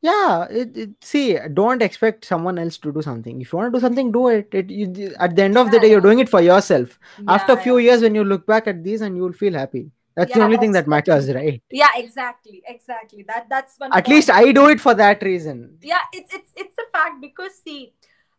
Yeah 0.00 0.44
it, 0.50 0.76
it, 0.76 0.90
see 1.02 1.38
don't 1.54 1.82
expect 1.82 2.24
someone 2.24 2.58
else 2.58 2.78
to 2.78 2.92
do 2.92 3.02
something. 3.02 3.40
If 3.40 3.52
you 3.52 3.58
want 3.58 3.72
to 3.72 3.78
do 3.78 3.80
something 3.80 4.12
do 4.12 4.28
it, 4.28 4.48
it 4.52 4.70
you, 4.70 5.14
at 5.18 5.34
the 5.34 5.42
end 5.42 5.58
of 5.58 5.70
the 5.70 5.80
day 5.80 5.90
you're 5.90 6.00
doing 6.00 6.20
it 6.20 6.28
for 6.28 6.40
yourself. 6.40 6.98
After 7.26 7.52
a 7.52 7.56
few 7.56 7.78
yeah. 7.78 7.90
years 7.90 8.02
when 8.02 8.14
you 8.14 8.24
look 8.24 8.46
back 8.46 8.66
at 8.66 8.84
these 8.84 9.00
and 9.00 9.16
you'll 9.16 9.32
feel 9.32 9.54
happy. 9.54 9.90
That's 10.16 10.32
the 10.32 10.40
Yeah, 10.40 10.44
only 10.44 10.56
thing 10.56 10.72
that 10.72 10.88
matters 10.88 11.32
right? 11.32 11.62
Yeah, 11.70 11.88
exactly, 11.96 12.62
exactly. 12.66 13.24
That 13.28 13.48
that's 13.48 13.78
one. 13.78 13.92
at 13.92 14.04
point. 14.04 14.08
least 14.08 14.30
i 14.30 14.52
do 14.52 14.68
it 14.68 14.80
for 14.80 14.94
that 14.94 15.22
reason. 15.22 15.78
Yeah 15.82 16.00
it's 16.12 16.32
it's 16.34 16.52
it's 16.56 16.76
a 16.78 16.90
fact 16.96 17.20
because 17.20 17.52
see 17.64 17.92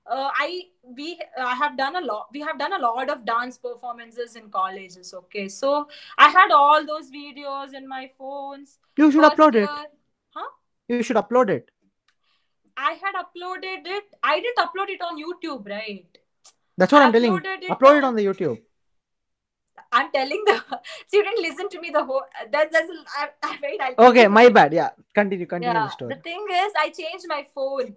uh, 0.09 0.29
i 0.35 0.63
we 0.83 1.19
i 1.39 1.55
have 1.55 1.77
done 1.77 1.95
a 1.95 2.01
lot 2.01 2.27
we 2.33 2.39
have 2.41 2.57
done 2.59 2.73
a 2.73 2.79
lot 2.79 3.09
of 3.09 3.25
dance 3.25 3.57
performances 3.57 4.35
in 4.35 4.49
colleges 4.49 5.13
okay? 5.13 5.47
So 5.47 5.87
i 6.17 6.29
had 6.29 6.51
all 6.51 6.85
those 6.85 7.11
videos 7.11 7.73
in 7.73 7.87
my 7.87 8.09
phones 8.17 8.79
you 8.97 9.11
should 9.11 9.23
upload 9.23 9.55
it. 9.55 9.69
year, 9.69 9.85
you 10.89 11.03
should 11.03 11.21
upload 11.23 11.49
it 11.57 11.69
i 12.77 12.93
had 13.03 13.19
uploaded 13.23 13.91
it 13.97 14.17
i 14.23 14.39
didn't 14.39 14.63
upload 14.65 14.89
it 14.95 15.01
on 15.09 15.21
youtube 15.25 15.69
right 15.75 16.17
that's 16.77 16.91
what 16.91 17.01
I 17.01 17.05
i'm 17.05 17.13
telling 17.13 17.35
it 17.35 17.69
upload 17.75 17.97
it 17.97 18.03
on- 18.03 18.09
on 18.09 18.15
the 18.15 18.25
youtube 18.25 18.59
I'm 19.91 20.11
telling 20.11 20.43
the. 20.45 20.53
so 21.07 21.17
you 21.17 21.23
didn't 21.23 21.41
listen 21.41 21.69
to 21.69 21.81
me 21.81 21.89
the 21.89 22.03
whole. 22.03 22.21
That, 22.51 22.71
that's. 22.71 22.89
I, 23.17 23.29
I, 23.41 23.57
wait. 23.61 23.81
I'll 23.81 24.09
Okay, 24.09 24.27
my 24.27 24.49
bad. 24.49 24.73
Yeah, 24.73 24.89
continue, 25.15 25.45
continue 25.45 25.73
yeah, 25.73 25.85
the 25.85 25.89
story. 25.91 26.13
the 26.13 26.21
thing 26.21 26.45
is, 26.51 26.73
I 26.77 26.89
changed 26.89 27.25
my 27.27 27.45
phone. 27.55 27.95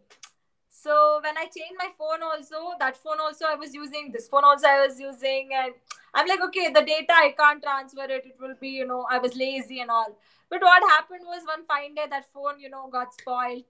So 0.83 1.21
when 1.23 1.39
I 1.39 1.45
changed 1.45 1.79
my 1.79 1.91
phone, 1.97 2.23
also 2.23 2.73
that 2.81 2.97
phone 2.97 3.21
also 3.21 3.47
I 3.47 3.55
was 3.55 3.73
using. 3.73 4.11
This 4.13 4.27
phone 4.29 4.45
also 4.45 4.67
I 4.67 4.87
was 4.87 4.99
using, 4.99 5.51
and 5.55 5.75
I'm 6.13 6.27
like, 6.27 6.41
okay, 6.47 6.73
the 6.73 6.83
data 6.83 7.13
I 7.13 7.35
can't 7.39 7.63
transfer 7.63 8.05
it. 8.05 8.27
It 8.27 8.37
will 8.41 8.57
be, 8.61 8.71
you 8.71 8.87
know, 8.87 9.07
I 9.11 9.19
was 9.19 9.37
lazy 9.37 9.81
and 9.81 9.91
all. 9.91 10.17
But 10.51 10.63
what 10.63 10.83
happened 10.91 11.23
was 11.25 11.43
one 11.47 11.65
fine 11.67 11.95
day 11.95 12.07
that 12.11 12.31
phone, 12.33 12.59
you 12.59 12.69
know, 12.69 12.89
got 12.91 13.15
spoiled. 13.15 13.65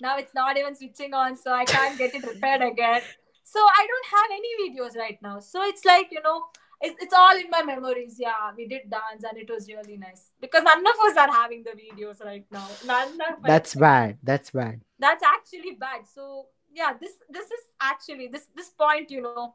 Now 0.00 0.16
it's 0.18 0.34
not 0.34 0.56
even 0.56 0.74
switching 0.74 1.14
on, 1.14 1.36
so 1.36 1.52
I 1.52 1.64
can't 1.64 1.98
get 1.98 2.14
it 2.14 2.26
repaired 2.26 2.62
again. 2.62 3.02
So 3.44 3.60
I 3.60 3.86
don't 3.90 4.08
have 4.16 4.30
any 4.38 4.52
videos 4.62 4.96
right 4.96 5.20
now. 5.22 5.38
So 5.40 5.62
it's 5.62 5.84
like, 5.84 6.08
you 6.10 6.22
know, 6.22 6.44
it's, 6.80 7.02
it's 7.02 7.14
all 7.14 7.36
in 7.36 7.50
my 7.50 7.62
memories. 7.62 8.16
Yeah, 8.18 8.52
we 8.56 8.66
did 8.66 8.90
dance 8.90 9.24
and 9.28 9.38
it 9.38 9.50
was 9.50 9.68
really 9.68 9.96
nice 9.96 10.30
because 10.40 10.62
none 10.62 10.86
of 10.86 10.94
us 11.10 11.16
are 11.16 11.32
having 11.32 11.64
the 11.64 11.70
videos 11.70 12.24
right 12.24 12.44
now. 12.50 12.68
None 12.84 13.14
of 13.14 13.38
us. 13.38 13.44
That's 13.44 13.74
bad. 13.74 14.18
That's 14.22 14.50
bad. 14.50 14.80
that's 14.98 15.22
actually 15.24 15.72
bad. 15.72 16.06
So 16.12 16.46
yeah, 16.72 16.92
this 17.00 17.12
this 17.30 17.46
is 17.46 17.64
actually 17.80 18.28
this 18.28 18.48
this 18.54 18.70
point. 18.70 19.10
You 19.10 19.22
know, 19.22 19.54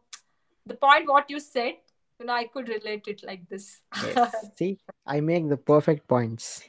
the 0.65 0.75
point 0.75 1.07
what 1.07 1.29
you 1.29 1.39
said. 1.39 1.75
You 2.19 2.27
know, 2.27 2.33
I 2.33 2.45
could 2.45 2.69
relate 2.69 3.07
it 3.07 3.23
like 3.23 3.49
this. 3.49 3.81
Yes. 3.95 4.35
See, 4.55 4.77
I 5.07 5.21
make 5.21 5.49
the 5.49 5.57
perfect 5.57 6.07
points. 6.07 6.61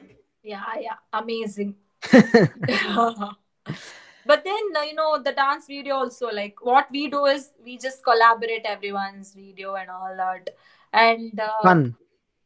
yeah, 0.43 0.65
yeah, 0.81 0.97
amazing. 1.13 1.75
but 4.27 4.45
then 4.45 4.65
uh, 4.77 4.83
you 4.83 4.95
know 4.95 5.21
the 5.23 5.33
dance 5.33 5.67
video 5.67 5.97
also 5.97 6.29
like 6.31 6.57
what 6.63 6.87
we 6.91 7.09
do 7.09 7.25
is 7.27 7.51
we 7.65 7.77
just 7.79 8.05
collaborate 8.05 8.65
everyone's 8.65 9.35
video 9.35 9.75
and 9.75 9.91
all 9.91 10.15
that 10.17 10.51
and 10.93 11.41
uh, 11.41 11.63
Fun. 11.63 11.97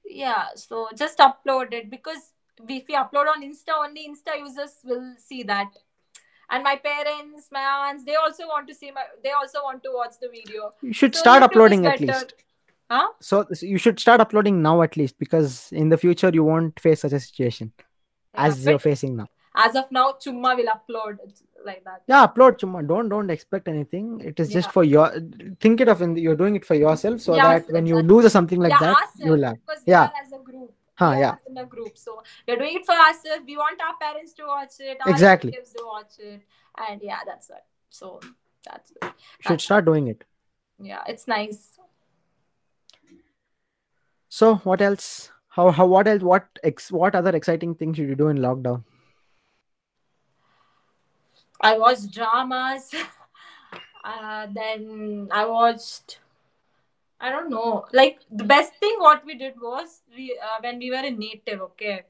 yeah 0.04 0.46
so 0.54 0.88
just 0.96 1.18
upload 1.18 1.72
it 1.72 1.90
because 1.90 2.32
if 2.68 2.88
we 2.88 2.94
upload 2.94 3.28
on 3.34 3.42
insta 3.42 3.74
only 3.78 4.08
insta 4.08 4.38
users 4.38 4.76
will 4.84 5.14
see 5.18 5.42
that 5.42 5.70
and 6.50 6.62
my 6.62 6.76
parents 6.76 7.48
my 7.50 7.64
aunts 7.88 8.04
they 8.04 8.14
also 8.14 8.46
want 8.46 8.68
to 8.68 8.74
see 8.74 8.90
my 8.90 9.02
they 9.22 9.30
also 9.32 9.62
want 9.64 9.82
to 9.82 9.90
watch 9.92 10.14
the 10.20 10.28
video 10.28 10.72
You 10.82 10.92
should 10.92 11.14
So 11.14 11.20
start 11.20 11.42
uploading 11.42 11.86
at 11.86 12.00
least. 12.00 12.34
huh 12.90 13.08
So, 13.20 13.44
so 13.52 13.66
you 13.66 13.78
should 13.78 13.98
start 14.00 14.20
uploading 14.20 14.62
now 14.62 14.80
at 14.82 14.96
least 14.96 15.18
because 15.18 15.72
in 15.72 15.88
the 15.88 15.98
future 15.98 16.30
you 16.32 16.44
won't 16.44 16.78
face 16.80 17.00
such 17.00 17.12
a 17.12 17.20
situation 17.20 17.72
Yeah, 17.78 18.44
as 18.46 18.64
you're 18.64 18.78
facing 18.78 19.16
now. 19.16 19.26
as 19.64 19.74
of 19.80 19.90
now 19.96 20.04
chumma 20.24 20.50
will 20.56 20.70
upload 20.76 21.18
like 21.68 21.82
that 21.88 22.02
Yeah, 22.12 22.26
upload 22.26 22.58
chumma. 22.62 22.86
Don't 22.92 23.08
don't 23.14 23.30
expect 23.34 23.68
anything. 23.72 24.08
It 24.30 24.40
is 24.44 24.52
just 24.56 24.70
for 24.76 24.84
your. 24.84 25.06
Think 25.66 25.80
it 25.86 25.88
of 25.94 26.00
in 26.06 26.16
you're 26.16 26.36
doing 26.42 26.56
it 26.60 26.64
for 26.70 26.74
yourself 26.82 27.20
so 27.26 27.36
Yes, 27.36 27.66
that 27.66 27.72
when 27.78 27.86
you 27.92 28.00
lose 28.14 28.32
something 28.38 28.60
like 28.66 28.70
yeah 28.76 28.80
that, 28.86 28.94
ourselves, 28.96 29.28
you'll 29.30 29.44
have. 29.50 29.58
Yeah. 29.94 30.08
as 30.24 30.32
a 30.32 30.42
group 30.50 30.72
Huh, 30.98 31.14
yeah. 31.20 31.34
in 31.48 31.58
a 31.58 31.64
group 31.66 31.98
so 32.02 32.22
we're 32.48 32.56
doing 32.56 32.76
it 32.80 32.86
for 32.90 32.94
ourselves 33.06 33.42
we 33.46 33.56
want 33.62 33.80
our 33.86 33.96
parents 34.04 34.32
to 34.38 34.46
watch 34.46 34.76
it 34.80 34.96
Exactly. 35.14 35.52
to 35.52 35.82
watch 35.94 36.14
it 36.18 36.40
and 36.88 37.02
yeah 37.02 37.18
that's 37.26 37.50
it 37.50 37.64
so 37.90 38.18
that's 38.68 38.92
it. 38.92 38.98
You 39.02 39.10
should 39.48 39.60
start 39.60 39.84
doing 39.90 40.08
it. 40.14 40.24
yeah 40.92 41.02
it's 41.14 41.28
nice 41.28 41.60
So 44.28 44.56
what 44.68 44.80
else? 44.86 45.30
How 45.48 45.70
how 45.70 45.86
what 45.86 46.08
else? 46.08 46.22
What 46.22 46.46
ex 46.70 46.90
what 46.92 47.14
other 47.14 47.34
exciting 47.36 47.74
things 47.74 47.96
did 47.96 48.08
you 48.08 48.14
do 48.22 48.28
in 48.28 48.38
lockdown? 48.38 48.82
I 51.60 51.78
watched 51.78 52.10
dramas. 52.12 52.90
uh, 54.04 54.46
then 54.52 55.28
I 55.30 55.46
watched. 55.46 56.20
I 57.20 57.30
don't 57.30 57.50
know. 57.50 57.86
Like 57.92 58.20
the 58.30 58.44
best 58.44 58.74
thing 58.76 58.96
what 58.98 59.24
we 59.24 59.36
did 59.36 59.54
was 59.60 60.02
we 60.14 60.38
uh, 60.42 60.58
when 60.60 60.78
we 60.78 60.90
were 60.90 61.04
in 61.04 61.18
native. 61.18 61.60
Okay, 61.62 62.02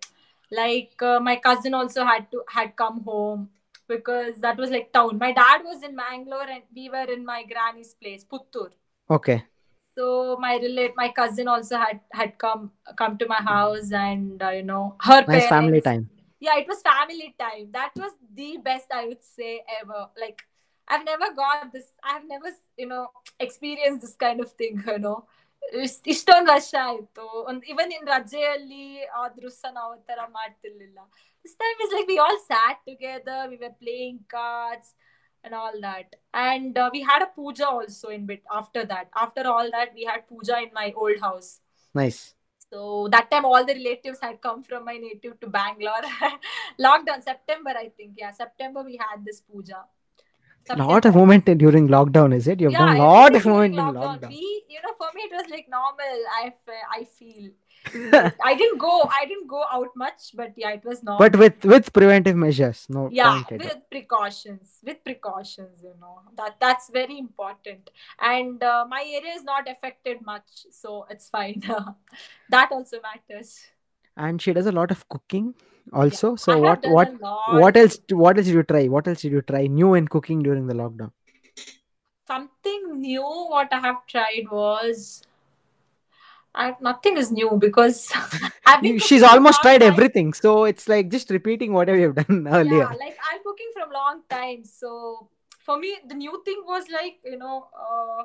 like 0.50 1.00
uh, 1.00 1.20
my 1.20 1.36
cousin 1.36 1.74
also 1.74 2.04
had 2.04 2.30
to 2.32 2.42
had 2.48 2.74
come 2.76 3.02
home 3.02 3.50
because 3.88 4.36
that 4.40 4.56
was 4.56 4.70
like 4.70 4.92
town. 4.92 5.18
My 5.18 5.32
dad 5.32 5.62
was 5.64 5.82
in 5.82 5.94
Mangalore 5.94 6.48
and 6.50 6.62
we 6.74 6.88
were 6.90 7.10
in 7.18 7.24
my 7.24 7.44
granny's 7.44 7.94
place, 7.94 8.24
Puttur. 8.24 8.70
Okay. 9.08 9.44
So 9.96 10.36
my 10.40 10.56
relate, 10.56 10.92
my 10.96 11.10
cousin 11.10 11.48
also 11.48 11.78
had 11.78 12.00
had 12.12 12.36
come 12.38 12.72
come 12.96 13.16
to 13.18 13.26
my 13.26 13.40
house 13.40 13.92
and 13.92 14.42
uh, 14.42 14.50
you 14.50 14.62
know 14.62 14.96
her 15.00 15.24
Nice 15.26 15.48
family 15.48 15.80
time 15.80 16.10
yeah 16.41 16.55
it 16.57 16.67
was 16.67 16.79
family 16.83 17.29
time 17.39 17.65
that 17.71 17.93
was 17.95 18.13
the 18.39 18.51
best 18.67 18.89
i 18.99 19.03
would 19.09 19.23
say 19.35 19.51
ever 19.79 19.99
like 20.23 20.39
i've 20.87 21.05
never 21.05 21.27
got 21.33 21.71
this 21.75 21.87
i've 22.11 22.25
never 22.27 22.49
you 22.81 22.87
know 22.91 23.03
experienced 23.39 24.01
this 24.01 24.15
kind 24.25 24.39
of 24.45 24.51
thing 24.61 24.75
you 24.93 24.99
know 25.07 25.19
ಇಷ್ಟ್- 25.83 26.07
ಇಷ್ಟೊಂದು 26.13 26.49
ವರ್ಷ 26.53 26.71
ಆಯ್ತು 26.87 27.25
ಒಂದ್ 27.49 27.63
ಇವನ್ 27.71 27.91
ಇನ್ 27.97 28.07
ರಜೆಯಲ್ಲಿ 28.13 28.85
ಆದ್ರೂ 29.19 29.49
ಸಹ 29.57 29.69
ನಾವು 29.75 29.91
ಆ 29.95 29.99
ತರ 30.09 30.21
ಮಾಡ್ತಿರ್ಲಿಲ್ಲ 30.37 30.99
this 31.45 31.55
time 31.61 31.77
is 31.85 31.93
like 31.95 32.07
we 32.11 32.17
all 32.23 32.39
sat 32.49 32.79
together 32.89 33.45
we 33.53 33.59
were 33.65 33.77
playing 33.85 34.21
cards 34.37 34.91
and 35.43 35.55
all 35.59 35.75
that 35.85 36.09
and 36.47 36.73
uh, 36.77 36.87
we 36.95 36.99
had 37.01 37.21
a 37.25 37.29
puja 37.37 37.67
also 37.77 38.07
in 38.15 38.25
bit 38.31 38.43
after 38.57 38.81
that 38.91 39.07
after 39.23 39.43
all 39.53 39.67
that 39.75 39.89
we 39.99 40.03
had 40.09 40.19
puja 40.31 40.57
in 40.65 40.71
my 40.79 40.87
old 41.03 41.19
house 41.27 41.47
Nice. 41.95 42.19
so 42.72 43.08
that 43.12 43.30
time 43.30 43.44
all 43.44 43.64
the 43.64 43.74
relatives 43.74 44.18
had 44.20 44.40
come 44.40 44.62
from 44.62 44.84
my 44.84 44.96
native 44.96 45.38
to 45.40 45.46
Bangalore. 45.46 46.02
Lockdown, 46.80 47.22
September, 47.22 47.70
I 47.70 47.90
think. 47.96 48.14
Yeah, 48.16 48.32
September 48.32 48.82
we 48.82 48.96
had 48.96 49.24
this 49.24 49.40
puja. 49.40 49.84
Lot 50.74 51.04
of 51.04 51.14
moment 51.14 51.44
during 51.44 51.86
lockdown, 51.86 52.34
is 52.34 52.48
it? 52.48 52.60
You've 52.60 52.72
yeah, 52.72 52.78
done 52.78 52.98
lot 52.98 53.36
of 53.36 53.44
during 53.44 53.74
in 53.74 53.78
lockdown. 53.78 54.28
We, 54.28 54.64
you 54.68 54.80
know, 54.82 54.94
for 54.98 55.06
me 55.14 55.22
it 55.22 55.32
was 55.32 55.48
like 55.48 55.68
normal. 55.70 56.24
I, 56.40 56.52
I 56.90 57.04
feel. 57.04 57.50
I 57.94 58.54
didn't 58.54 58.78
go. 58.78 59.02
I 59.10 59.26
didn't 59.26 59.46
go 59.46 59.64
out 59.70 59.90
much, 59.96 60.32
but 60.34 60.52
yeah, 60.56 60.70
it 60.70 60.84
was 60.84 61.02
not. 61.02 61.18
but 61.18 61.36
with 61.36 61.64
with 61.64 61.92
preventive 61.92 62.36
measures. 62.36 62.86
No 62.88 63.08
yeah, 63.12 63.42
with 63.50 63.78
precautions. 63.90 64.78
With 64.84 65.02
precautions, 65.04 65.82
you 65.82 65.94
know 66.00 66.20
that 66.36 66.56
that's 66.60 66.90
very 66.90 67.18
important. 67.18 67.90
And 68.20 68.62
uh, 68.62 68.86
my 68.88 69.04
area 69.06 69.34
is 69.34 69.44
not 69.44 69.68
affected 69.68 70.24
much, 70.24 70.66
so 70.70 71.06
it's 71.10 71.28
fine. 71.28 71.62
that 72.50 72.72
also 72.72 72.98
matters. 73.02 73.60
And 74.16 74.40
she 74.40 74.52
does 74.52 74.66
a 74.66 74.72
lot 74.72 74.90
of 74.90 75.08
cooking 75.08 75.54
also. 75.92 76.32
I 76.32 76.36
So 76.36 76.58
what 76.58 76.86
what 76.86 77.12
what 77.52 77.76
else 77.76 77.98
what 78.10 78.36
else 78.36 78.46
did 78.46 78.54
you 78.54 78.62
try? 78.62 78.86
What 78.86 79.06
else 79.06 79.22
did 79.22 79.32
you 79.32 79.42
try 79.42 79.66
new 79.66 79.94
in 79.94 80.08
cooking 80.08 80.42
during 80.42 80.66
the 80.66 80.74
lockdown? 80.74 81.12
something 82.26 83.00
new 83.00 83.22
what 83.22 83.68
i 83.72 83.78
have 83.78 84.04
tried 84.06 84.46
was 84.50 85.22
I, 86.56 86.74
nothing 86.80 87.18
is 87.18 87.30
new 87.30 87.50
because 87.60 88.10
She's 88.98 89.22
almost 89.22 89.62
tried 89.62 89.80
time. 89.82 89.92
everything. 89.92 90.32
So 90.32 90.64
it's 90.64 90.88
like 90.88 91.10
just 91.10 91.30
repeating 91.30 91.72
whatever 91.72 91.98
you've 91.98 92.14
done 92.14 92.48
earlier. 92.50 92.78
Yeah, 92.78 92.88
like 93.04 93.16
I'm 93.30 93.42
cooking 93.44 93.70
from 93.74 93.90
long 93.92 94.22
time. 94.30 94.64
So 94.64 95.28
for 95.64 95.78
me, 95.78 95.96
the 96.08 96.14
new 96.14 96.42
thing 96.44 96.62
was 96.66 96.84
like 96.90 97.18
you 97.24 97.36
know, 97.36 97.68
uh, 97.78 98.24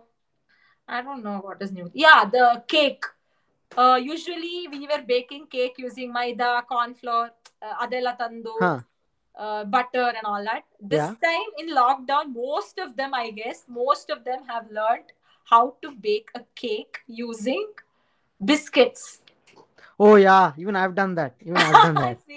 I 0.87 1.01
don't 1.01 1.23
know 1.23 1.39
what 1.39 1.61
is 1.61 1.71
new. 1.71 1.89
Yeah, 1.93 2.25
the 2.25 2.63
cake. 2.67 3.03
Uh, 3.77 3.99
usually 4.01 4.67
we 4.71 4.87
were 4.87 5.01
baking 5.07 5.47
cake 5.47 5.75
using 5.77 6.11
maida, 6.11 6.63
corn 6.67 6.93
flour, 6.93 7.31
uh, 7.61 7.73
adela 7.85 8.17
tandu, 8.19 8.55
Huh. 8.59 8.79
uh, 9.35 9.63
butter, 9.65 10.07
and 10.17 10.25
all 10.25 10.43
that. 10.43 10.63
This 10.81 10.99
Yeah. 10.99 11.15
time 11.29 11.53
in 11.57 11.69
lockdown, 11.77 12.33
most 12.33 12.79
of 12.79 12.95
them, 12.97 13.13
I 13.13 13.31
guess, 13.31 13.63
most 13.67 14.09
of 14.09 14.25
them 14.25 14.43
have 14.47 14.69
learned 14.79 15.13
how 15.53 15.75
to 15.81 15.91
bake 15.91 16.29
a 16.35 16.41
cake 16.55 16.99
using 17.07 17.65
biscuits. 18.43 19.19
Oh 19.99 20.15
yeah, 20.15 20.53
even 20.57 20.75
I've 20.75 20.95
done 20.95 21.15
that. 21.15 21.35
Even 21.41 21.57
I've 21.57 21.73
done 21.73 21.95
that. 21.95 22.19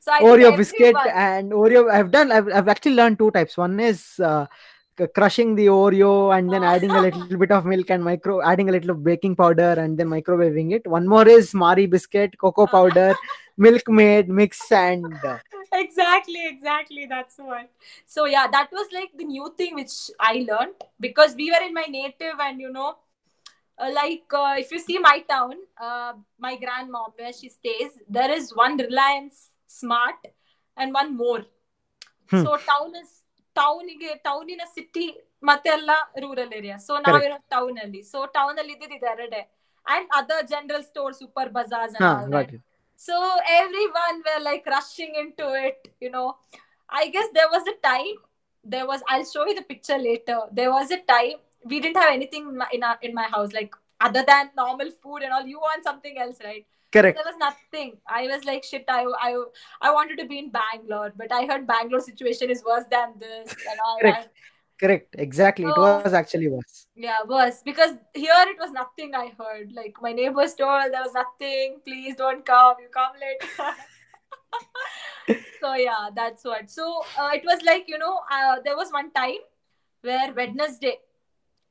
So 0.00 0.12
I 0.14 0.20
Oreo 0.20 0.56
biscuit 0.56 0.96
everyone- 0.96 1.08
and 1.14 1.52
Oreo. 1.52 1.90
I've 1.90 2.10
done. 2.10 2.32
I've, 2.32 2.48
I've 2.48 2.68
actually 2.68 2.94
learned 2.94 3.18
two 3.18 3.30
types. 3.30 3.58
One 3.58 3.78
is 3.78 4.18
uh, 4.20 4.46
crushing 5.14 5.54
the 5.54 5.66
Oreo 5.66 6.36
and 6.36 6.50
then 6.50 6.64
adding 6.72 6.90
a 6.90 7.02
little 7.02 7.36
bit 7.36 7.50
of 7.50 7.66
milk 7.66 7.90
and 7.90 8.02
micro, 8.02 8.40
adding 8.40 8.70
a 8.70 8.72
little 8.72 8.92
of 8.92 9.04
baking 9.04 9.36
powder 9.36 9.74
and 9.76 9.98
then 9.98 10.08
microwaving 10.08 10.72
it. 10.72 10.86
One 10.86 11.06
more 11.06 11.28
is 11.28 11.52
Marie 11.52 11.84
biscuit, 11.86 12.38
cocoa 12.38 12.66
powder, 12.76 13.14
Milkmaid, 13.58 14.30
mix 14.30 14.72
and 14.72 15.12
uh, 15.24 15.36
exactly 15.74 16.46
exactly 16.46 17.04
that's 17.06 17.36
what 17.36 17.68
so 18.06 18.24
yeah 18.24 18.46
that 18.50 18.68
was 18.72 18.86
like 18.92 19.10
the 19.18 19.24
new 19.24 19.52
thing 19.58 19.74
which 19.74 20.10
i 20.18 20.46
learned 20.48 20.72
because 20.98 21.34
we 21.34 21.50
were 21.50 21.62
in 21.66 21.74
my 21.74 21.84
native 21.90 22.40
and 22.40 22.58
you 22.58 22.72
know 22.72 22.96
uh, 23.77 23.91
like 23.99 24.37
uh, 24.41 24.53
if 24.57 24.69
you 24.71 24.79
see 24.79 24.97
my 24.99 25.17
town 25.33 25.53
uh, 25.85 26.11
my 26.45 26.53
grandmom 26.63 27.09
where 27.19 27.33
she 27.33 27.49
stays 27.49 27.91
there 28.09 28.31
is 28.31 28.45
one 28.65 28.75
reliance 28.87 29.37
smart 29.79 30.21
and 30.77 30.99
one 31.01 31.11
more 31.17 31.41
Hmm. 32.31 32.43
so 32.45 32.51
town 32.71 32.91
is 33.01 33.09
ಟೌನಿಗೆ 33.55 34.11
ಟೌನಿನ 34.27 34.63
city 34.75 35.07
ಮತ್ತೆ 35.49 35.69
ಎಲ್ಲ 35.77 35.91
rural 36.23 36.53
area 36.59 36.75
so 36.85 36.93
ನಾವಿರೋ 37.05 37.35
town 37.53 37.75
ಅಲ್ಲಿ 37.83 37.99
so 38.11 38.19
town 38.37 38.57
ಅಲ್ಲಿ 38.61 38.73
ಇದ್ದಿದ್ದು 38.77 39.07
ಎರಡೇ 39.11 39.41
and 39.85 40.07
other 40.19 40.45
general 40.51 40.85
store 40.91 41.13
super 41.19 41.49
ಬಜಾರ್ಸ್ 41.57 41.95
huh, 42.03 42.15
got 42.35 42.49
it. 42.55 42.61
so 42.99 43.15
everyone 43.59 44.17
were 44.27 44.39
like 44.47 44.65
rushing 44.75 45.11
into 45.21 45.47
it, 45.67 45.79
you 46.03 46.11
know. 46.15 46.27
I 47.01 47.05
guess 47.15 47.27
there 47.37 47.49
was 47.55 47.65
a 47.73 47.77
time. 47.89 48.17
There 48.65 48.87
was. 48.91 49.01
I'll 49.11 49.27
show 49.33 49.45
you 49.49 49.55
the 49.61 49.67
picture 49.73 49.99
later. 50.09 50.39
There 50.59 50.71
was 50.77 50.89
a 50.97 51.01
time 51.13 51.37
we 51.64 51.80
didn't 51.80 51.96
have 51.96 52.12
anything 52.12 52.58
in 52.72 52.82
our, 52.82 52.98
in 53.02 53.14
my 53.14 53.24
house. 53.24 53.52
Like 53.52 53.74
other 54.00 54.24
than 54.26 54.50
normal 54.56 54.90
food 55.02 55.22
and 55.22 55.32
all. 55.32 55.46
You 55.46 55.58
want 55.60 55.84
something 55.84 56.18
else, 56.18 56.38
right? 56.44 56.66
Correct. 56.90 57.18
There 57.18 57.32
was 57.32 57.38
nothing. 57.38 57.98
I 58.06 58.26
was 58.28 58.44
like, 58.44 58.64
shit. 58.64 58.84
I 58.88 59.04
I 59.20 59.44
I 59.82 59.92
wanted 59.92 60.18
to 60.18 60.26
be 60.26 60.38
in 60.38 60.50
Bangalore, 60.50 61.12
but 61.16 61.30
I 61.32 61.44
heard 61.46 61.66
Bangalore 61.66 62.00
situation 62.00 62.50
is 62.50 62.62
worse 62.64 62.84
than 62.90 63.14
this 63.18 63.54
and 63.70 63.80
all. 63.84 63.98
Correct. 64.00 64.20
And 64.22 64.30
Correct. 64.80 65.16
Exactly. 65.18 65.64
It 65.66 65.74
Oh. 65.76 66.00
was 66.04 66.14
actually 66.14 66.48
worse. 66.48 66.86
yeah, 66.94 67.16
worse 67.26 67.62
because 67.64 67.96
here 68.14 68.44
it 68.52 68.58
was 68.60 68.70
nothing. 68.70 69.12
I 69.14 69.32
heard 69.38 69.72
like 69.72 69.96
my 70.00 70.12
neighbors 70.12 70.54
told 70.54 70.92
there 70.92 71.02
was 71.02 71.12
nothing. 71.14 71.80
Please 71.84 72.14
don't 72.16 72.46
come. 72.46 72.76
You 72.80 72.88
come 72.88 73.12
late. 73.20 73.42
so 75.60 75.74
yeah, 75.74 76.10
that's 76.14 76.44
what. 76.44 76.70
So 76.70 77.02
uh, 77.18 77.30
it 77.34 77.42
was 77.44 77.60
like 77.64 77.86
you 77.88 77.98
know 77.98 78.20
uh, 78.30 78.60
there 78.64 78.76
was 78.76 78.90
one 78.92 79.10
time 79.10 79.42
where 80.02 80.32
Wednesday 80.32 80.98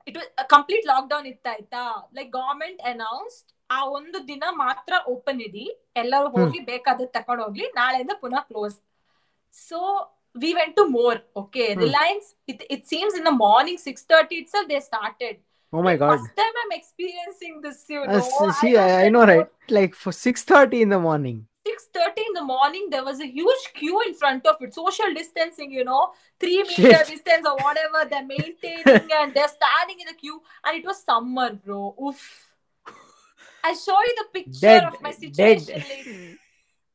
it 0.08 0.16
complete 0.16 0.42
a 0.44 0.48
complete 0.54 0.86
lockdown 0.92 1.26
ಇತ್ತ 1.32 1.48
ಆಯ್ತಾ 1.54 1.84
like 2.18 2.30
government 2.40 2.82
announced 2.92 3.48
ಆ 3.70 3.80
ಒಂದು 3.98 4.18
ದಿನ 4.28 4.44
ಮಾತ್ರ 4.64 4.94
open 5.14 5.40
ಇಡಿ. 5.48 5.66
ಎಲ್ಲರೂ 6.04 6.28
ಹೋಗಿ 6.36 6.60
ಬೇಕಾದ 6.70 7.08
ತಕೊಂಡ್ 7.16 7.42
ಹೋಗ್ಲಿ. 7.44 7.66
ನಾಳೆಯಿಂದ 7.80 8.14
ಪುನಃ 8.24 8.44
close 8.52 8.78
so 9.54 9.80
we 10.36 10.52
went 10.60 10.76
to 10.76 10.86
More 10.98 11.20
okay. 11.42 11.66
Reliance 11.86 12.28
it 12.52 12.64
it 12.76 12.86
seems 12.94 13.18
in 13.20 13.28
the 13.30 13.34
morning 13.48 13.82
six 13.88 14.06
thirty 14.14 14.38
it's 14.44 14.58
they 14.74 14.80
started 14.90 15.38
Oh 15.74 15.82
my 15.88 15.94
god. 16.02 16.12
First 16.12 16.34
time 16.42 16.58
I'm 16.64 16.74
experiencing 16.80 17.58
this 17.66 17.82
you 17.94 18.00
Uh, 18.04 18.20
no 18.42 18.52
see, 18.60 18.72
I, 18.78 18.90
I 19.06 19.10
know, 19.10 19.24
right? 19.32 19.50
Like 19.78 19.94
for 20.04 20.12
six 20.26 20.36
thirty 20.52 20.80
in 20.86 20.90
the 20.96 21.00
morning. 21.08 21.38
6:30 21.68 22.26
in 22.30 22.34
the 22.40 22.44
morning 22.44 22.88
there 22.90 23.04
was 23.04 23.20
a 23.20 23.28
huge 23.38 23.64
queue 23.74 24.02
in 24.08 24.14
front 24.24 24.46
of 24.52 24.56
it. 24.62 24.74
Social 24.74 25.14
distancing 25.14 25.72
you 25.72 25.84
know 25.84 26.02
3 26.40 26.64
Shit. 26.66 26.84
meter 26.84 27.04
distance 27.12 27.48
or 27.52 27.56
whatever 27.68 28.04
they're 28.10 28.26
maintaining 28.26 29.10
and 29.22 29.34
they're 29.34 29.54
standing 29.60 30.00
in 30.02 30.08
the 30.08 30.18
queue. 30.26 30.42
And 30.66 30.78
it 30.78 30.86
was 30.86 31.04
summer 31.04 31.54
bro. 31.54 31.96
Oof. 32.04 32.22
I 33.64 33.74
show 33.74 34.00
you 34.10 34.16
the 34.18 34.28
picture 34.40 34.68
Dead. 34.68 34.84
of 34.90 35.02
my 35.02 35.12
situation 35.12 35.84
like, 35.94 36.06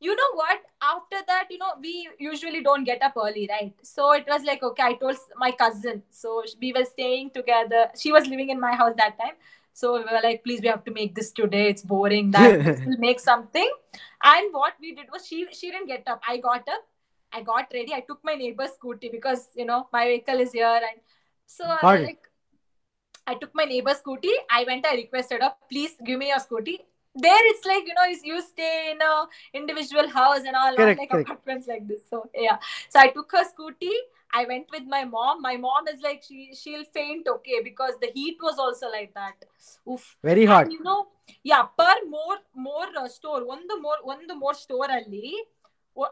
you 0.00 0.14
know 0.20 0.30
what? 0.34 0.60
After 0.82 1.18
that 1.26 1.50
you 1.50 1.58
know 1.58 1.72
we 1.80 2.08
usually 2.18 2.62
don't 2.62 2.84
get 2.84 3.02
up 3.02 3.14
early 3.16 3.48
right? 3.50 3.74
So 3.82 4.12
it 4.12 4.26
was 4.26 4.42
like 4.50 4.62
okay 4.62 4.82
i 4.82 4.92
told 4.94 5.16
my 5.36 5.50
cousin. 5.64 6.02
So 6.10 6.42
we 6.60 6.72
were 6.72 6.84
staying 6.84 7.30
together. 7.30 7.82
She 7.96 8.12
was 8.12 8.26
living 8.26 8.50
in 8.50 8.60
my 8.68 8.72
house 8.74 8.94
that 9.02 9.18
time 9.18 9.36
so 9.72 9.92
we 9.94 10.00
were 10.00 10.20
like 10.22 10.42
please 10.44 10.60
we 10.60 10.68
have 10.68 10.84
to 10.84 10.90
make 10.92 11.14
this 11.14 11.30
today. 11.32 11.68
It's 11.68 11.82
boring. 11.82 12.30
That 12.30 12.64
we'll 12.86 12.98
make 13.08 13.20
something. 13.20 13.70
And 14.22 14.52
what 14.52 14.74
we 14.80 14.94
did 14.94 15.06
was 15.12 15.26
she 15.26 15.46
she 15.52 15.70
didn't 15.70 15.86
get 15.86 16.04
up. 16.06 16.20
I 16.28 16.36
got 16.38 16.68
up. 16.68 16.84
I 17.32 17.42
got 17.42 17.72
ready. 17.72 17.94
I 17.94 18.00
took 18.00 18.20
my 18.22 18.34
neighbor's 18.34 18.70
scooty 18.78 19.10
because 19.10 19.48
you 19.54 19.64
know 19.64 19.88
my 19.92 20.04
vehicle 20.06 20.40
is 20.40 20.52
here. 20.52 20.66
And 20.90 21.00
so 21.46 21.64
I 21.64 21.94
was 21.94 22.04
like 22.06 22.28
i 23.26 23.34
took 23.34 23.54
my 23.54 23.64
neighbor's 23.64 23.98
scooty. 24.04 24.32
I 24.50 24.64
went 24.66 24.86
i 24.86 24.94
requested 24.96 25.42
her 25.42 25.52
please 25.70 25.92
give 26.04 26.18
me 26.18 26.28
your 26.28 26.38
scooty. 26.38 26.78
There 27.14 27.44
it's 27.50 27.64
like 27.66 27.86
you 27.86 27.94
know 27.94 28.04
you- 28.04 28.34
you 28.34 28.42
stay 28.42 28.90
in 28.92 29.02
a 29.08 29.26
individual 29.54 30.08
house 30.08 30.40
and 30.46 30.56
all. 30.56 30.74
Correct, 30.76 30.98
like 31.00 31.10
correct. 31.10 31.28
apartments 31.30 31.68
like 31.68 31.86
this. 31.86 32.02
So 32.10 32.28
yeah. 32.34 32.58
So 32.88 33.00
i 33.00 33.08
took 33.08 33.30
her 33.32 33.44
scooty 33.50 33.92
I 34.32 34.44
went 34.46 34.66
with 34.72 34.84
my 34.88 35.04
mom. 35.04 35.42
My 35.42 35.56
mom 35.56 35.88
is 35.88 36.00
like 36.02 36.22
she 36.26 36.54
she'll 36.54 36.84
faint, 36.84 37.28
okay, 37.28 37.60
because 37.62 37.94
the 38.00 38.10
heat 38.14 38.38
was 38.42 38.58
also 38.58 38.90
like 38.90 39.12
that. 39.14 39.44
Oof. 39.90 40.16
Very 40.22 40.44
hot. 40.44 40.64
And 40.64 40.72
you 40.72 40.82
know, 40.82 41.08
yeah, 41.42 41.62
per 41.78 41.94
more 42.08 42.38
more 42.54 42.86
uh, 42.98 43.08
store, 43.08 43.46
one 43.46 43.66
the 43.68 43.78
more 43.80 43.96
one 44.02 44.26
the 44.26 44.34
more 44.34 44.54
store 44.54 44.90
ali, 44.90 45.34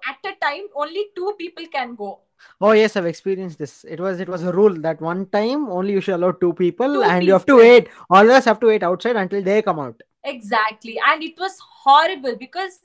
at 0.08 0.32
a 0.32 0.34
time 0.44 0.66
only 0.74 1.06
two 1.16 1.34
people 1.38 1.66
can 1.72 1.94
go. 1.94 2.20
Oh 2.60 2.72
yes, 2.72 2.96
I've 2.96 3.06
experienced 3.06 3.58
this. 3.58 3.84
It 3.84 4.00
was 4.00 4.20
it 4.20 4.28
was 4.28 4.42
a 4.42 4.52
rule 4.52 4.74
that 4.82 5.00
one 5.00 5.26
time 5.26 5.68
only 5.68 5.92
you 5.92 6.00
should 6.00 6.14
allow 6.14 6.32
two 6.32 6.52
people, 6.52 6.94
two 6.94 7.02
and 7.02 7.20
people. 7.20 7.26
you 7.26 7.32
have 7.32 7.46
to 7.46 7.56
wait. 7.56 7.88
All 8.10 8.22
of 8.22 8.30
us 8.30 8.44
have 8.44 8.60
to 8.60 8.66
wait 8.66 8.82
outside 8.82 9.16
until 9.16 9.42
they 9.42 9.62
come 9.62 9.78
out. 9.78 10.00
Exactly, 10.24 11.00
and 11.06 11.22
it 11.22 11.38
was 11.38 11.58
horrible 11.84 12.36
because 12.36 12.80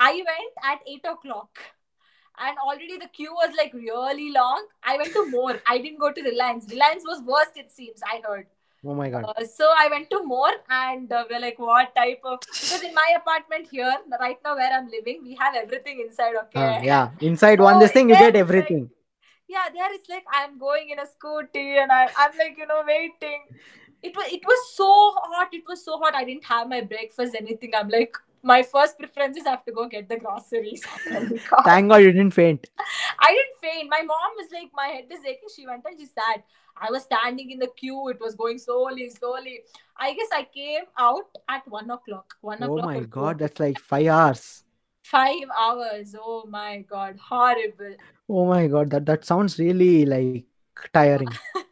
I 0.00 0.12
went 0.12 0.54
at 0.64 0.80
eight 0.86 1.04
o'clock 1.04 1.58
and 2.38 2.58
already 2.58 2.98
the 2.98 3.08
queue 3.08 3.32
was 3.32 3.54
like 3.56 3.72
really 3.74 4.30
long 4.32 4.66
i 4.82 4.96
went 4.96 5.12
to 5.12 5.26
more 5.30 5.60
i 5.66 5.78
didn't 5.78 5.98
go 6.00 6.12
to 6.12 6.22
reliance 6.22 6.66
reliance 6.70 7.04
was 7.06 7.22
worst 7.22 7.56
it 7.56 7.70
seems 7.70 8.02
i 8.12 8.20
heard 8.26 8.46
Oh 8.86 8.94
my 8.94 9.08
god. 9.08 9.24
Uh, 9.24 9.44
so 9.46 9.66
I 9.78 9.88
went 9.88 10.10
to 10.10 10.22
more 10.24 10.52
and 10.68 11.10
uh, 11.10 11.24
we're 11.30 11.40
like, 11.40 11.58
what 11.58 11.94
type 11.94 12.20
of? 12.22 12.40
Because 12.40 12.82
in 12.82 12.94
my 12.94 13.14
apartment 13.16 13.68
here, 13.70 13.96
right 14.20 14.36
now 14.44 14.56
where 14.56 14.70
I'm 14.70 14.90
living, 14.90 15.22
we 15.24 15.34
have 15.36 15.54
everything 15.54 16.00
inside. 16.00 16.34
Okay. 16.42 16.60
Ah, 16.60 16.80
yeah, 16.82 17.10
inside 17.20 17.60
one 17.60 17.78
this 17.78 17.92
thing 17.92 18.10
you 18.10 18.16
get 18.16 18.36
everything. 18.36 18.90
Yeah, 19.48 19.68
there 19.74 19.92
it's 19.94 20.08
like 20.08 20.24
I'm 20.30 20.58
going 20.58 20.90
in 20.90 20.98
a 20.98 21.06
scooty 21.06 21.82
and 21.82 21.90
I, 21.90 22.08
I'm 22.18 22.36
like, 22.38 22.58
you 22.58 22.66
know, 22.66 22.82
waiting. 22.86 23.44
It 24.02 24.14
was 24.14 24.26
it 24.30 24.42
was 24.44 24.74
so 24.74 24.90
hot. 25.16 25.48
It 25.52 25.64
was 25.66 25.82
so 25.82 25.98
hot. 25.98 26.14
I 26.14 26.24
didn't 26.24 26.44
have 26.44 26.68
my 26.68 26.82
breakfast, 26.82 27.34
anything. 27.40 27.72
I'm 27.74 27.88
like, 27.88 28.16
my 28.44 28.62
first 28.62 28.98
preference 28.98 29.36
is 29.36 29.46
I 29.46 29.50
have 29.50 29.64
to 29.64 29.72
go 29.72 29.88
get 29.88 30.08
the 30.08 30.16
groceries. 30.18 30.84
Thank 31.64 31.88
God 31.88 31.96
you 31.96 32.12
didn't 32.12 32.32
faint. 32.32 32.68
I 33.18 33.30
didn't 33.32 33.58
faint. 33.62 33.90
My 33.90 34.02
mom 34.02 34.36
was 34.36 34.48
like, 34.52 34.70
my 34.74 34.86
head 34.86 35.04
is 35.10 35.20
aching. 35.24 35.48
She 35.54 35.66
went 35.66 35.84
and 35.86 35.98
she 35.98 36.06
sat. 36.06 36.44
I 36.76 36.90
was 36.90 37.04
standing 37.04 37.50
in 37.50 37.58
the 37.58 37.68
queue. 37.68 38.08
It 38.08 38.20
was 38.20 38.34
going 38.34 38.58
slowly, 38.58 39.08
slowly. 39.10 39.60
I 39.96 40.14
guess 40.14 40.28
I 40.32 40.46
came 40.54 40.84
out 40.98 41.30
at 41.48 41.66
one 41.68 41.90
o'clock. 41.90 42.34
One 42.40 42.62
Oh 42.62 42.76
o'clock. 42.76 42.84
Oh 42.96 43.00
my. 43.00 43.00
God, 43.00 43.38
that's 43.38 43.60
like 43.60 43.78
five 43.78 44.06
hours. 44.08 44.64
Five 45.04 45.48
hours. 45.56 46.14
Oh 46.20 46.44
my 46.48 46.78
god, 46.88 47.18
horrible. 47.18 47.96
Oh 48.28 48.46
my 48.46 48.66
God, 48.66 48.90
that 48.90 49.06
that 49.06 49.24
sounds 49.24 49.58
really 49.58 50.04
like 50.06 50.44
tiring. 50.92 51.28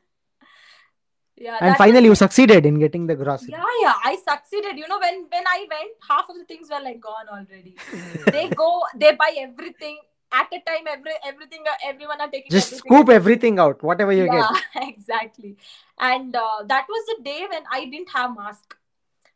Yeah. 1.36 1.58
and 1.60 1.76
finally, 1.76 2.04
you 2.04 2.14
succeeded 2.14 2.66
in 2.66 2.78
getting 2.78 3.06
the 3.06 3.14
grocery. 3.16 3.48
Yeah, 3.50 3.64
yeah, 3.80 3.94
I 4.04 4.16
succeeded. 4.16 4.76
You 4.76 4.86
know, 4.86 4.98
when 4.98 5.26
when 5.30 5.44
I 5.46 5.66
went, 5.70 5.92
half 6.08 6.28
of 6.28 6.36
the 6.36 6.44
things 6.44 6.68
were 6.70 6.80
like 6.80 7.00
gone 7.00 7.28
already. 7.28 7.76
they 8.32 8.48
go, 8.50 8.82
they 8.96 9.14
buy 9.14 9.34
everything 9.38 9.98
at 10.32 10.46
a 10.52 10.60
time. 10.70 10.86
Every 10.88 11.12
everything, 11.26 11.64
uh, 11.66 11.78
everyone 11.84 12.20
are 12.20 12.28
taking. 12.28 12.50
Just 12.50 12.72
everything 12.72 12.92
scoop 12.92 13.08
everything 13.08 13.58
out, 13.58 13.82
whatever 13.82 14.12
you 14.12 14.26
get. 14.26 14.34
yeah 14.34 14.82
exactly 14.88 15.56
and 15.98 16.34
uh, 16.36 16.62
that 16.66 16.86
was 16.88 17.06
the 17.10 17.22
day 17.22 17.46
when 17.50 17.62
i 17.70 17.84
didn't 17.84 18.10
have 18.10 18.34
mask 18.36 18.76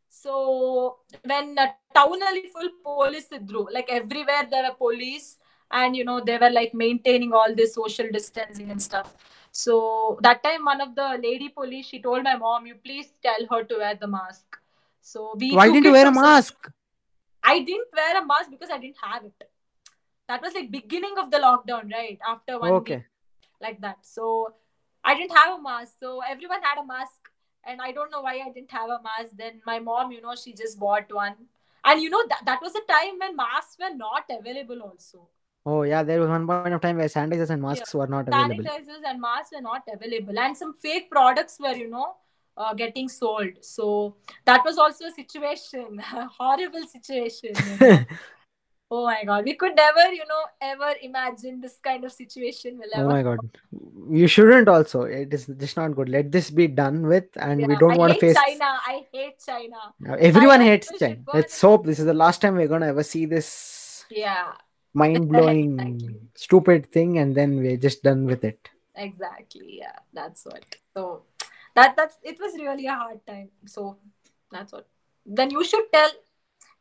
so 0.09 0.97
when 1.24 1.59
uh, 1.59 1.66
town 1.94 2.20
full 2.55 2.70
police 2.84 3.28
idru 3.38 3.66
like 3.76 3.90
everywhere 4.01 4.44
there 4.51 4.64
are 4.70 4.74
police 4.74 5.36
and 5.70 5.97
you 5.97 6.05
know 6.09 6.20
they 6.28 6.38
were 6.38 6.51
like 6.51 6.74
maintaining 6.74 7.32
all 7.32 7.55
this 7.61 7.74
social 7.74 8.09
distancing 8.16 8.70
and 8.70 8.82
stuff 8.82 9.14
so 9.63 10.19
that 10.29 10.43
time 10.47 10.65
one 10.71 10.81
of 10.87 10.95
the 11.01 11.09
lady 11.23 11.49
police 11.61 11.87
she 11.95 12.01
told 12.07 12.23
my 12.31 12.37
mom 12.45 12.67
you 12.71 12.77
please 12.89 13.11
tell 13.29 13.47
her 13.53 13.63
to 13.73 13.79
wear 13.85 13.95
the 14.05 14.11
mask 14.15 14.59
so 15.01 15.35
we 15.41 15.53
Why 15.55 15.67
didn't 15.69 15.85
you 15.85 15.93
wear 15.93 16.09
a 16.09 16.13
mask? 16.13 16.71
I 17.43 17.61
didn't 17.61 17.93
wear 17.97 18.21
a 18.21 18.27
mask 18.27 18.51
because 18.51 18.71
I 18.71 18.79
didn't 18.79 18.97
have 19.03 19.25
it. 19.25 19.49
That 20.29 20.43
was 20.43 20.55
like 20.55 20.71
beginning 20.71 21.15
of 21.19 21.31
the 21.31 21.39
lockdown, 21.39 21.93
right? 21.93 22.19
After 22.29 22.59
one 22.59 22.73
Okay. 22.79 22.95
week, 22.97 23.05
like 23.61 23.81
that. 23.83 23.99
So 24.03 24.55
I 25.05 25.15
didn't 25.15 25.37
have 25.37 25.59
a 25.59 25.63
mask. 25.63 25.95
So 26.01 26.21
everyone 26.29 26.63
had 26.63 26.83
a 26.83 26.87
mask, 26.87 27.31
and 27.65 27.81
I 27.81 27.93
don't 27.93 28.11
know 28.11 28.23
why 28.23 28.35
I 28.47 28.51
didn't 28.51 28.73
have 28.73 28.91
a 28.91 29.01
mask. 29.03 29.37
Then 29.39 29.61
my 29.65 29.79
mom, 29.79 30.11
you 30.11 30.21
know, 30.21 30.35
she 30.35 30.53
just 30.53 30.79
bought 30.81 31.15
one, 31.21 31.37
and 31.85 32.03
you 32.03 32.11
know 32.11 32.25
that 32.29 32.45
that 32.51 32.61
was 32.69 32.75
a 32.75 32.85
time 32.93 33.21
when 33.21 33.37
masks 33.37 33.77
were 33.85 33.95
not 33.95 34.25
available. 34.41 34.83
Also, 34.91 35.29
Oh 35.67 35.83
yeah, 35.83 36.03
there 36.03 36.21
was 36.21 36.29
one 36.29 36.47
point 36.47 36.73
of 36.73 36.81
time 36.81 36.97
where 36.97 37.09
sanitizers 37.09 37.51
and 37.51 37.61
masks 37.61 37.93
were 37.93 38.07
not 38.07 38.29
available. 38.29 38.62
sanitizers 38.62 39.03
and 39.05 39.21
masks 39.21 39.53
were 39.53 39.61
not 39.61 39.83
available, 39.93 40.39
and 40.39 40.57
some 40.57 40.73
fake 40.75 41.11
products 41.11 41.59
were, 41.61 41.75
you 41.75 41.91
know. 41.91 42.14
Uh, 42.59 42.73
getting 42.73 43.07
sold 43.07 43.51
so 43.61 44.17
that 44.47 44.64
was 44.64 44.79
also 44.79 45.05
a 45.05 45.11
situation 45.11 45.99
horrible 46.39 46.87
situation 46.87 47.51
you 47.55 47.77
know. 47.87 47.99
Oh 48.89 49.05
my 49.05 49.25
god, 49.25 49.45
we 49.45 49.55
could 49.55 49.75
never, 49.75 50.12
you 50.12 50.25
know, 50.29 50.43
ever 50.61 50.95
imagine 51.03 51.61
this 51.61 51.79
kind 51.83 52.05
of 52.05 52.12
situation 52.12 52.79
will 52.79 52.89
Oh 52.95 53.09
my 53.09 53.23
god. 53.25 53.41
You 54.09 54.29
shouldn't 54.29 54.69
also. 54.69 55.03
It 55.03 55.35
is 55.35 55.47
just 55.47 55.77
not 55.77 55.97
good. 55.97 56.09
Let 56.09 56.31
this 56.31 56.51
be 56.51 56.69
done 56.69 57.05
with 57.07 57.25
and 57.35 57.67
we 57.67 57.75
don't 57.75 57.95
I 57.95 57.97
want 57.97 58.12
to 58.12 58.21
face 58.21 58.37
China. 58.37 58.79
I 58.87 59.05
hate 59.12 59.43
China. 59.45 59.77
Everyone 60.21 60.61
China 60.61 60.71
hates 60.71 60.93
China. 60.97 61.17
Let's 61.35 61.61
hope 61.61 61.85
this 61.85 61.99
is 61.99 62.05
the 62.05 62.14
last 62.14 62.41
time 62.41 62.55
we're 62.55 62.69
gonna 62.69 62.87
ever 62.87 63.03
see 63.03 63.27
this 63.27 64.05
Yeah, 64.09 64.53
mind 65.03 65.28
blowing 65.28 65.78
Exactly. 65.80 66.20
stupid 66.34 66.90
thing 66.92 67.18
and 67.18 67.34
then 67.36 67.57
we're 67.59 67.76
just 67.86 68.03
done 68.03 68.24
with 68.26 68.44
it. 68.44 68.70
exactly. 68.97 69.78
Yeah, 69.80 69.99
that's 70.18 70.44
what. 70.47 70.64
So 70.97 71.22
that 71.76 71.97
that's 71.97 72.16
it 72.22 72.38
was 72.40 72.55
really 72.59 72.86
a 72.86 72.94
hard 72.94 73.20
time. 73.26 73.51
So 73.66 73.99
that's 74.51 74.72
what. 74.72 74.86
Then 75.26 75.51
you 75.51 75.64
should 75.64 75.86
tell 75.92 76.11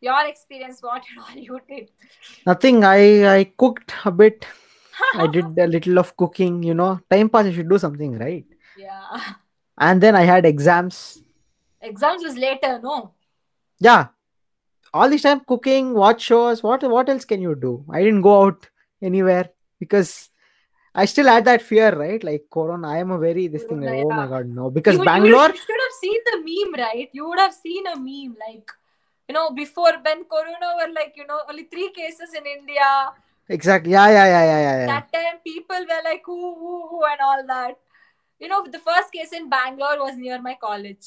your 0.01 0.21
experience. 0.27 0.79
What 0.81 1.03
all 1.23 1.35
you 1.47 1.59
did. 1.69 1.91
Nothing. 2.51 2.83
I 2.91 3.01
I 3.39 3.43
cooked 3.65 3.93
a 4.05 4.11
bit. 4.23 4.47
I 5.15 5.27
did 5.37 5.57
a 5.59 5.67
little 5.67 5.99
of 5.99 6.15
cooking, 6.23 6.63
you 6.63 6.73
know. 6.73 6.91
Time 7.11 7.29
pass, 7.29 7.45
you 7.51 7.53
should 7.59 7.69
do 7.69 7.77
something, 7.87 8.17
right? 8.25 8.45
yeah. 8.77 9.33
And 9.77 9.99
then 10.07 10.15
I 10.15 10.21
had 10.23 10.45
exams. 10.45 11.21
Exams 11.81 12.23
was 12.23 12.37
later, 12.37 12.79
no. 12.81 13.11
Yeah. 13.79 14.07
All 14.95 15.09
this 15.09 15.23
time 15.23 15.41
cooking, 15.41 15.93
watch 15.93 16.21
shows. 16.21 16.63
What 16.63 16.83
what 16.91 17.09
else 17.09 17.25
can 17.25 17.41
you 17.41 17.53
do? 17.53 17.71
I 17.91 18.01
didn't 18.03 18.21
go 18.21 18.35
out 18.43 18.69
anywhere 19.01 19.49
because 19.77 20.29
I 20.93 21.03
still 21.03 21.27
had 21.27 21.43
that 21.45 21.61
fear, 21.61 21.93
right? 21.93 22.23
Like 22.23 22.45
Corona, 22.49 22.91
I 22.91 22.99
am 22.99 23.11
a 23.11 23.17
very 23.17 23.47
this 23.47 23.63
thing. 23.63 23.81
Like, 23.81 24.05
oh 24.05 24.13
my 24.19 24.27
god, 24.27 24.47
no! 24.47 24.69
Because 24.69 24.97
you, 24.97 25.03
Bangalore, 25.03 25.49
You, 25.49 25.57
should 25.63 25.83
have 25.85 25.95
seen 25.99 26.21
the 26.29 26.37
meme, 26.45 26.79
right? 26.81 27.09
You 27.11 27.27
would 27.27 27.39
have 27.39 27.53
seen 27.53 27.87
a 27.87 27.95
meme 27.97 28.37
like, 28.47 28.71
you 29.27 29.33
know, 29.33 29.49
before 29.51 29.91
when 30.05 30.23
Corona 30.35 30.71
were 30.79 30.93
like, 30.93 31.13
you 31.17 31.27
know, 31.27 31.41
only 31.49 31.63
three 31.63 31.89
cases 31.91 32.33
in 32.33 32.45
India. 32.45 33.11
exactly. 33.49 33.91
Yeah, 33.91 34.07
yeah, 34.07 34.25
yeah, 34.25 34.45
yeah, 34.45 34.61
yeah. 34.61 34.77
yeah. 34.79 34.85
That 34.93 35.11
time 35.11 35.39
people 35.43 35.85
were 35.91 36.01
like, 36.09 36.23
who, 36.25 36.39
who, 36.55 36.87
who, 36.87 37.03
and 37.11 37.19
all 37.21 37.45
that. 37.47 37.77
You 38.39 38.47
know, 38.47 38.65
the 38.65 38.79
first 38.79 39.11
case 39.11 39.33
in 39.33 39.49
Bangalore 39.49 39.99
was 40.05 40.15
near 40.15 40.41
my 40.41 40.57
college. 40.61 41.05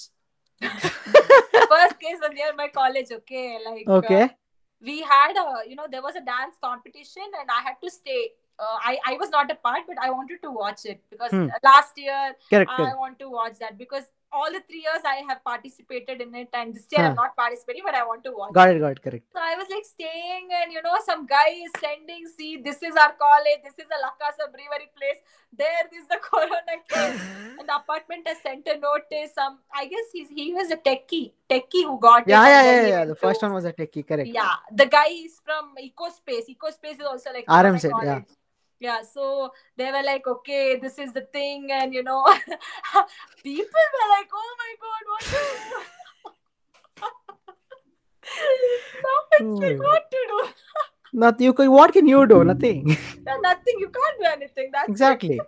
First 0.61 2.01
case 2.01 2.19
was 2.21 2.31
near 2.35 2.53
my 2.57 2.69
college. 2.69 3.11
Okay, 3.13 3.59
like 3.65 3.93
uh, 4.05 4.21
Okay. 4.21 4.31
we 4.81 5.03
had 5.03 5.35
a 5.37 5.69
you 5.69 5.77
know 5.77 5.87
there 5.91 6.03
was 6.03 6.17
a 6.17 6.21
dance 6.21 6.57
competition 6.63 7.23
and 7.41 7.51
i 7.51 7.61
had 7.67 7.77
to 7.83 7.91
stay 7.91 8.31
uh, 8.61 8.77
I, 8.91 8.99
I 9.07 9.15
was 9.23 9.31
not 9.31 9.51
a 9.51 9.55
part 9.57 9.83
but 9.89 9.97
i 10.03 10.11
wanted 10.11 10.43
to 10.43 10.51
watch 10.53 10.85
it 10.85 11.01
because 11.11 11.33
Hmm. 11.33 11.47
last 11.65 11.99
year 11.99 12.33
Correct. 12.51 12.71
i 12.71 12.77
correct. 12.77 12.99
want 12.99 13.19
to 13.21 13.31
watch 13.31 13.59
that 13.61 13.79
because 13.79 14.05
all 14.33 14.51
the 14.55 14.61
three 14.69 14.81
years 14.87 15.05
i 15.11 15.17
have 15.29 15.39
participated 15.45 16.21
in 16.21 16.35
it 16.35 16.49
and 16.53 16.75
this 16.75 16.87
year 16.93 17.03
Huh. 17.03 17.09
i'm 17.11 17.15
not 17.21 17.35
participating 17.37 17.83
but 17.85 17.95
i 17.95 18.05
want 18.05 18.23
to 18.25 18.33
watch 18.39 18.53
Got 18.53 18.71
it. 18.71 18.81
Got 18.81 18.93
it. 18.99 19.03
Correct. 19.03 19.25
so 19.33 19.41
i 19.43 19.55
was 19.61 19.69
like 19.75 19.85
staying 19.85 20.49
and 20.61 20.73
you 20.73 20.83
know 20.83 20.97
some 21.07 21.27
guy 21.27 21.49
is 21.67 21.71
sending 21.85 22.27
see 22.37 22.51
this 22.69 22.83
is 22.83 22.95
our 23.05 23.13
college 23.25 23.61
this 23.65 23.79
is 23.85 23.87
a 23.97 24.01
lakasa 24.07 24.49
brewery 24.57 24.89
place 24.99 25.21
there 25.63 25.87
is 26.01 26.07
the 26.09 26.19
corona 26.29 26.77
case 26.95 27.23
and 27.59 27.67
the 27.69 27.77
apartment 27.77 28.29
has 28.29 28.39
sent 28.43 28.67
a 28.75 28.77
notice 28.79 29.33
some 29.35 29.59
i 29.75 29.87
guess 29.87 30.13
he's 30.13 30.29
he 30.41 30.53
was 30.59 30.71
a 30.71 30.77
techie 30.89 31.25
techie 31.55 31.85
who 31.91 31.99
got 31.99 32.23
it 32.23 32.29
Yeah, 32.35 32.47
yeah, 32.55 32.63
yeah, 32.71 32.87
yeah. 32.97 33.05
The 33.07 33.17
first 33.17 33.41
one 33.43 33.55
was 33.55 33.65
a 33.65 33.73
techie. 33.73 34.07
Correct. 34.07 34.29
yeah 34.29 34.57
the 34.83 34.87
guy 34.99 35.07
is 35.25 35.41
from 35.45 35.73
ecospace 35.89 36.47
ecospace 36.57 37.01
is 37.01 37.07
also 37.15 37.33
like 37.33 37.47
RMZ, 37.47 37.91
yeah. 38.05 38.21
Yeah 38.81 39.03
so 39.03 39.51
they 39.77 39.91
were 39.91 40.03
like 40.03 40.27
okay 40.27 40.77
this 40.83 40.99
is 40.99 41.13
the 41.13 41.23
thing 41.37 41.69
and 41.73 41.93
you 41.93 42.03
know 42.03 42.23
people 43.43 43.85
were 43.97 44.09
like 44.17 44.31
oh 44.33 44.53
my 44.63 44.73
god 44.85 45.03
what 45.13 45.23
to 45.33 45.39
do 45.39 45.81
now 49.07 49.19
it's 49.69 49.81
what 49.81 50.11
to 50.11 50.19
do 50.29 50.41
Nothing. 51.11 51.45
You 51.47 51.55
can, 51.55 51.71
what 51.73 51.91
can 51.95 52.07
you 52.07 52.27
do? 52.27 52.45
Nothing. 52.45 52.87
Yeah, 53.27 53.39
nothing 53.41 53.77
you 53.79 53.89
can't 53.89 54.19
do 54.21 54.27
anything 54.31 54.69
that's 54.71 54.91
exactly. 54.91 55.41
Oh 55.41 55.47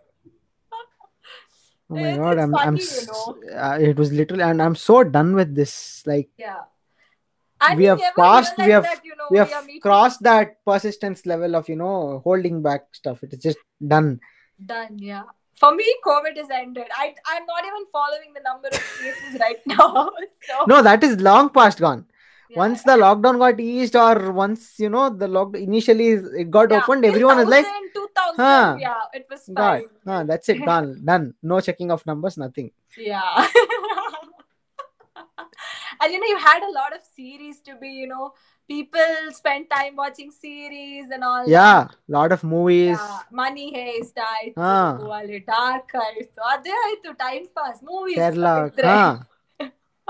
my 1.91 2.01
It's- 2.01 2.17
god, 2.17 2.33
it's 2.39 2.43
I'm, 2.45 2.55
I'm. 2.57 2.77
you 2.77 3.07
know. 3.09 3.59
uh, 3.59 3.79
it 3.79 3.97
was 3.99 4.11
literally, 4.11 4.43
and 4.43 4.63
I'm 4.63 4.75
so 4.75 5.05
done 5.05 5.35
with 5.35 5.55
this. 5.55 6.03
Like 6.07 6.31
yeah 6.39 6.61
and 7.69 7.79
We 7.79 7.85
have 7.85 8.01
passed- 8.17 8.59
we 8.59 8.71
have- 8.71 8.85
that, 8.85 9.05
you 9.05 9.17
know, 9.17 9.27
we 9.31 9.39
have 9.39 9.51
meeting- 9.67 9.81
crossed 9.81 10.23
that 10.23 10.55
persistence 10.65 11.27
level 11.27 11.55
of 11.57 11.69
you 11.69 11.77
know 11.77 12.21
holding 12.25 12.63
back 12.63 12.87
stuff. 12.93 13.23
It 13.23 13.33
is 13.35 13.43
just 13.49 13.59
done. 13.95 14.09
done 14.71 14.97
yeah 15.11 15.23
for 15.61 15.69
me 15.77 15.85
covid 16.07 16.35
is 16.41 16.51
ended 16.57 16.89
i 17.03 17.05
i'm 17.35 17.45
not 17.51 17.67
even 17.69 17.85
following 17.97 18.35
the 18.39 18.43
number 18.49 18.69
of 18.79 18.83
cases 18.99 19.39
right 19.45 19.63
now 19.71 20.11
so 20.49 20.65
No, 20.73 20.83
that 20.89 21.03
is 21.09 21.15
long 21.29 21.49
past 21.59 21.81
gone. 21.85 22.03
yeah. 22.51 22.59
Once 22.63 22.83
the 22.89 22.97
lockdown 23.03 23.39
got 23.45 23.61
eased, 23.65 23.97
or 24.05 24.33
once 24.39 24.63
you 24.85 24.91
know 24.95 25.05
the 25.23 25.29
lock 25.37 25.57
initially 25.57 26.09
it 26.45 26.51
got 26.59 26.71
Yeah, 26.75 26.79
opened, 26.83 27.05
everyone 27.13 27.41
is 27.45 27.49
like, 27.55 27.67
2000, 27.95 28.45
Huh. 28.45 28.77
yeah, 28.85 29.03
it 29.21 29.27
was 29.31 29.49
God, 29.63 29.81
fine. 29.81 30.15
ah, 30.15 30.23
that's 30.33 30.49
it, 30.55 30.61
done, 30.71 30.89
done. 31.13 31.27
No 31.55 31.61
checking 31.69 31.91
of 31.97 32.05
numbers, 32.13 32.37
nothing. 32.45 32.71
Yeah 32.99 33.47
and 36.02 36.14
you 36.14 36.20
know, 36.20 36.30
you 36.34 36.38
had 36.38 36.64
a 36.64 36.74
lot 36.80 36.94
of 36.98 37.02
series 37.20 37.58
to 37.68 37.76
be, 37.84 37.90
you 38.02 38.08
know, 38.08 38.26
people 38.68 39.14
spend 39.32 39.66
time 39.76 39.96
watching 39.96 40.32
series 40.32 41.08
and 41.12 41.24
all. 41.24 41.48
Yeah, 41.48 41.88
lot 42.08 42.32
of 42.38 42.44
movies. 42.56 42.98
Yeah, 43.04 43.20
money 43.42 43.68
heist 43.78 44.18
ಆಯ್ತು 44.32 44.58
Ah. 44.72 44.90
ಅಲ್ಲಿ 45.20 45.40
dark 45.54 45.90
ಆಯ್ತು 46.06 46.42
ಅದೇ 46.54 46.76
ಆಯ್ತು 46.88 47.12
time 47.26 47.48
pass 47.60 47.80
movies 47.92 48.20
Kerala. 48.24 48.56
Ah. 48.98 49.14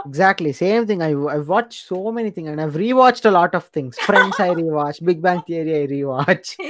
Exactly, 0.10 0.52
same 0.64 0.84
thing. 0.88 1.02
I 1.06 1.12
I've 1.34 1.50
watched 1.54 1.78
so 1.92 2.00
many 2.16 2.32
things, 2.36 2.50
and 2.54 2.62
I've 2.64 2.76
rewatched 2.82 3.26
a 3.30 3.34
lot 3.40 3.54
of 3.60 3.64
things. 3.76 3.94
Friends, 4.08 4.36
I 4.46 4.50
rewatch. 4.62 4.98
Big 5.10 5.20
Bang 5.26 5.42
Theory, 5.50 5.74
I 5.84 5.86
rewatch. 5.94 6.50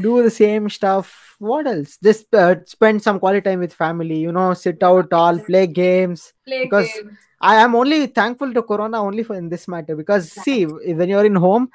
Do 0.00 0.22
the 0.22 0.30
same 0.30 0.68
stuff. 0.68 1.36
What 1.38 1.66
else? 1.66 1.98
Just 2.02 2.34
uh, 2.34 2.56
spend 2.66 3.02
some 3.02 3.18
quality 3.18 3.42
time 3.42 3.60
with 3.60 3.72
family. 3.72 4.18
You 4.18 4.32
know, 4.32 4.54
sit 4.54 4.82
out, 4.82 5.12
all 5.12 5.38
play 5.38 5.66
games. 5.66 6.32
play 6.44 6.64
Because 6.64 6.92
games. 6.92 7.16
I 7.40 7.56
am 7.56 7.74
only 7.74 8.06
thankful 8.06 8.52
to 8.52 8.62
Corona 8.62 9.02
only 9.02 9.22
for 9.22 9.34
in 9.34 9.48
this 9.48 9.66
matter 9.66 9.96
because 9.96 10.30
see, 10.30 10.64
when 10.64 11.08
you're 11.08 11.24
in 11.24 11.36
home, 11.36 11.70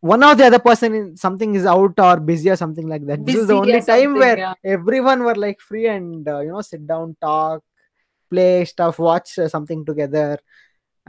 one 0.00 0.22
or 0.22 0.34
the 0.34 0.46
other 0.46 0.60
person 0.60 0.94
in 0.94 1.16
something 1.16 1.54
is 1.54 1.66
out 1.66 1.98
or 1.98 2.20
busy 2.20 2.50
or 2.50 2.56
something 2.56 2.86
like 2.86 3.04
that. 3.06 3.24
This 3.24 3.34
is 3.34 3.46
the 3.48 3.54
only 3.54 3.80
time 3.82 4.14
where 4.14 4.38
yeah. 4.38 4.54
everyone 4.64 5.24
were 5.24 5.34
like 5.34 5.60
free 5.60 5.88
and 5.88 6.26
uh, 6.28 6.40
you 6.40 6.52
know 6.52 6.60
sit 6.60 6.86
down, 6.86 7.16
talk, 7.20 7.64
play 8.30 8.64
stuff, 8.64 8.98
watch 8.98 9.38
uh, 9.38 9.48
something 9.48 9.84
together, 9.84 10.38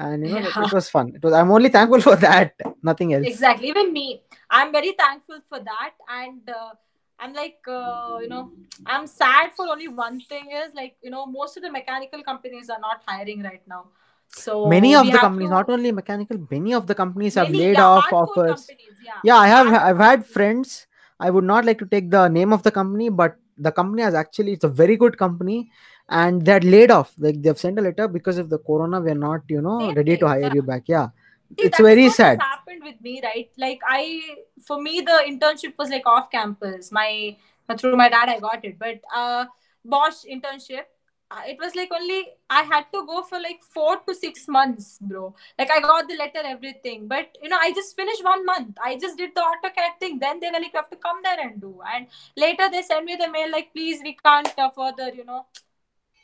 and 0.06 0.26
you 0.26 0.34
know 0.34 0.48
it- 0.50 0.58
it, 0.66 0.74
was 0.74 0.90
fun. 0.90 1.14
It 1.16 1.24
was. 1.24 1.34
I'm 1.40 1.52
only 1.52 1.70
thankful 1.78 2.02
for 2.08 2.16
that. 2.26 2.54
Nothing 2.90 3.14
else. 3.14 3.28
Exactly. 3.32 3.68
Even 3.70 3.94
me, 3.94 4.06
I'm 4.50 4.72
very 4.72 4.94
thankful 5.04 5.40
for 5.50 5.60
that. 5.60 5.94
And 6.20 6.50
uh, 6.50 6.72
I'm 7.20 7.34
like, 7.34 7.60
uh, 7.68 8.20
you 8.22 8.30
know, 8.30 8.44
I'm 8.86 9.08
sad 9.08 9.52
for 9.56 9.68
only 9.68 9.90
one 9.90 10.22
thing 10.22 10.52
is 10.64 10.74
like, 10.74 10.96
you 11.04 11.12
know, 11.16 11.26
most 11.26 11.58
of 11.58 11.64
the 11.64 11.72
mechanical 11.72 12.24
companies 12.24 12.70
are 12.70 12.80
not 12.80 13.02
hiring 13.06 13.44
right 13.44 13.62
now. 13.68 13.86
So 14.32 14.68
many 14.68 14.96
of 14.96 15.06
the 15.12 15.18
companies, 15.18 15.50
to- 15.50 15.56
not 15.56 15.70
only 15.70 15.92
mechanical, 15.92 16.38
many 16.50 16.74
of 16.74 16.88
the 16.88 16.96
companies 16.96 17.36
have 17.36 17.50
laid 17.50 17.74
yeah, 17.74 17.86
off 17.86 18.14
offers. 18.14 18.66
companies, 18.68 18.98
yeah. 19.04 19.20
yeah 19.24 19.38
i 19.38 19.48
have 19.48 19.68
i've 19.74 19.98
had 19.98 20.26
friends 20.34 20.86
i 21.20 21.30
would 21.32 21.44
not 21.44 21.66
like 21.70 21.80
to 21.80 21.88
take 21.94 22.12
the 22.12 22.28
name 22.28 22.54
of 22.58 22.62
the 22.68 22.72
company 22.76 23.10
but 23.10 23.38
the 23.58 23.72
company 23.72 24.04
has 24.04 24.14
actually 24.14 24.54
it's 24.54 24.64
a 24.64 24.74
very 24.82 24.96
good 25.04 25.18
company 25.18 25.72
and 26.10 26.46
they 26.46 26.52
had 26.52 26.64
laid 26.64 26.92
off 26.92 27.14
like 27.18 27.42
they've 27.42 27.60
sent 27.60 27.80
a 27.80 27.82
letter 27.82 28.08
because 28.08 28.38
of 28.38 28.50
the 28.50 28.58
corona 28.60 29.00
we're 29.00 29.14
not 29.16 29.42
you 29.48 29.62
know 29.62 29.80
Same 29.80 29.96
ready 29.96 30.18
to 30.18 30.28
hire 30.28 30.42
yeah. 30.42 30.54
you 30.54 30.62
back 30.62 30.84
yeah 30.88 31.10
See, 31.58 31.66
it's 31.66 31.80
very 31.80 32.10
sad 32.10 32.40
happened 32.40 32.84
with 32.84 33.02
me, 33.02 33.22
right? 33.24 33.50
Like 33.58 33.80
I, 33.88 34.22
for 34.66 34.82
me, 34.82 35.02
the 35.02 35.24
internship 35.28 35.74
was 35.78 35.90
like 35.90 36.06
off 36.06 36.30
campus. 36.30 36.92
My 36.92 37.36
through 37.78 37.96
my 37.96 38.10
dad, 38.10 38.30
I 38.30 38.40
got 38.40 38.64
it, 38.66 38.78
but 38.78 39.00
uh, 39.16 39.46
Bosch 39.86 40.26
internship. 40.26 40.86
uh, 41.32 41.42
It 41.48 41.58
was 41.60 41.76
like 41.76 41.90
only 41.92 42.28
I 42.50 42.62
had 42.64 42.86
to 42.94 43.06
go 43.06 43.24
for 43.24 43.40
like 43.40 43.62
four 43.64 43.98
to 44.08 44.14
six 44.14 44.48
months, 44.48 45.00
bro. 45.02 45.34
Like 45.58 45.72
I 45.72 45.80
got 45.80 46.08
the 46.08 46.16
letter, 46.18 46.42
everything, 46.44 47.08
but 47.08 47.36
you 47.42 47.50
know 47.50 47.58
I 47.60 47.72
just 47.74 47.96
finished 47.96 48.24
one 48.24 48.46
month. 48.46 48.78
I 48.84 48.98
just 48.98 49.18
did 49.18 49.32
the 49.36 49.42
AutoCAD 49.42 50.00
thing. 50.00 50.20
Then 50.20 50.40
they 50.40 50.48
were 50.48 50.60
like, 50.60 50.74
"You 50.74 50.82
have 50.84 50.90
to 50.92 50.98
come 50.98 51.22
there 51.24 51.40
and 51.40 51.60
do." 51.62 51.80
And 51.94 52.08
later 52.38 52.70
they 52.70 52.84
sent 52.84 53.06
me 53.06 53.16
the 53.16 53.32
mail 53.38 53.52
like, 53.52 53.74
"Please, 53.74 54.02
we 54.04 54.16
can't 54.24 54.54
uh, 54.58 54.70
further, 54.70 55.10
you 55.22 55.26
know, 55.26 55.46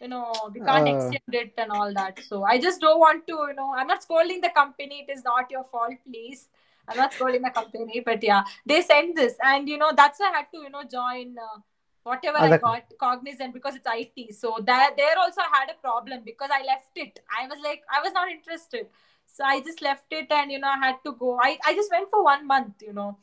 you 0.01 0.07
know, 0.07 0.33
we 0.53 0.59
can't 0.61 0.87
Uh. 0.87 0.93
extend 0.93 1.39
it 1.43 1.53
and 1.65 1.71
all 1.71 1.93
that." 1.93 2.19
So 2.29 2.43
I 2.43 2.57
just 2.67 2.81
don't 2.81 2.99
want 2.99 3.27
to, 3.27 3.39
you 3.49 3.53
know, 3.61 3.73
I'm 3.75 3.87
not 3.87 4.03
scolding 4.03 4.41
the 4.41 4.49
company. 4.61 5.05
It 5.07 5.11
is 5.17 5.23
not 5.23 5.51
your 5.57 5.63
fault, 5.75 5.95
please. 6.09 6.47
I'm 6.87 6.97
not 6.97 7.13
scolding 7.13 7.41
the 7.41 7.49
company, 7.49 8.01
but 8.05 8.23
yeah, 8.23 8.43
they 8.65 8.81
sent 8.81 9.15
this, 9.15 9.37
and 9.53 9.67
you 9.67 9.77
know 9.77 9.91
that's 10.01 10.19
why 10.19 10.29
I 10.33 10.37
had 10.39 10.51
to, 10.57 10.59
you 10.67 10.69
know, 10.69 10.83
join. 10.99 11.37
Uh, 11.47 11.57
Whatever 12.07 12.37
I 12.37 12.57
got 12.63 12.83
cognizant 12.99 13.51
because 13.51 13.75
it's 13.77 13.87
IT. 13.91 14.31
So 14.39 14.49
that 14.65 14.93
there 14.95 15.17
also 15.17 15.41
I 15.41 15.47
had 15.59 15.71
a 15.71 15.77
problem 15.85 16.19
because 16.23 16.51
I 16.53 16.59
left 16.63 16.91
it. 17.03 17.19
I 17.35 17.47
was 17.47 17.57
like, 17.63 17.81
I 17.91 17.99
was 18.03 18.13
not 18.13 18.29
interested. 18.29 18.85
So 19.25 19.43
I 19.43 19.59
just 19.61 19.81
left 19.81 20.13
it 20.17 20.27
and 20.29 20.51
you 20.51 20.59
know 20.59 20.67
I 20.67 20.77
had 20.85 20.97
to 21.03 21.13
go. 21.13 21.39
I, 21.41 21.57
I 21.65 21.73
just 21.73 21.89
went 21.91 22.11
for 22.11 22.23
one 22.23 22.45
month, 22.45 22.83
you 22.83 22.93
know. 22.93 23.17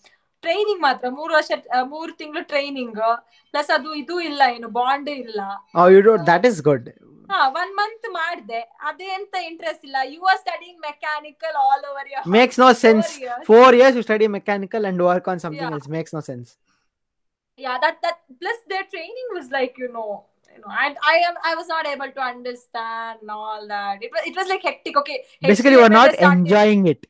Training 0.44 0.80
ಮಾತ್ರ 0.86 1.10
ಮೂರು 1.18 1.32
ವರ್ಷ 1.38 1.52
ಮೂರು 1.94 2.12
ತಿಂಗಳು 2.20 2.42
training 2.52 3.00
plus 3.54 3.70
ಅದು 3.76 3.90
ಇದು 4.02 4.16
ಇಲ್ಲ 4.30 4.42
ಏನು 4.56 4.70
bond 4.80 5.10
ಇಲ್ಲ 5.22 5.40
ದಟ್ 6.30 6.46
you 6.48 6.54
ಗುಡ್ 6.70 6.88
ಹಾ 7.32 7.38
ಒನ್ 7.60 7.70
ಮಂತ್ 7.80 8.06
ಮಾಡ್ದೆ 8.18 8.60
ಅದೇಂತ 8.88 9.34
ಇಂಟ್ರೆಸ್ಟ್ 9.50 9.84
ಇಲ್ಲ 9.88 9.98
you 10.14 10.20
are 10.32 10.40
studying 10.42 10.78
mechanical 10.88 11.54
all 11.64 11.84
over 11.90 12.08
year 12.14 12.26
makes 12.36 12.58
no 12.64 12.68
sense 12.84 13.10
four 13.48 13.48
four 13.50 13.70
years 13.80 13.94
you 13.98 14.04
study 14.08 14.28
mechanical 14.38 14.84
and 14.90 15.00
work 15.10 15.26
on 15.32 15.38
something 15.46 15.88
makes 15.96 16.14
no 16.18 16.22
sense 16.30 16.50
yeah 17.58 17.78
that 17.84 17.96
that 18.04 18.18
plus 18.42 18.58
their 18.72 18.84
training 18.92 19.26
was 19.36 19.46
like 19.56 19.74
you 19.82 19.88
know 19.96 20.10
you 20.54 20.60
know 20.62 20.72
and 20.84 20.94
i 21.12 21.16
am 21.28 21.34
i 21.48 21.54
was 21.58 21.68
not 21.68 21.84
able 21.92 22.10
to 22.18 22.22
understand 22.30 23.32
all 23.36 23.62
that 23.74 23.98
it 24.06 24.10
was 24.14 24.22
it 24.30 24.36
was 24.40 24.46
like 24.52 24.62
hectic 24.62 24.94
okay 24.96 25.18
basically 25.42 25.74
you 25.76 25.84
are 25.88 25.96
not 26.00 26.14
enjoying 26.30 26.84
it 26.86 27.02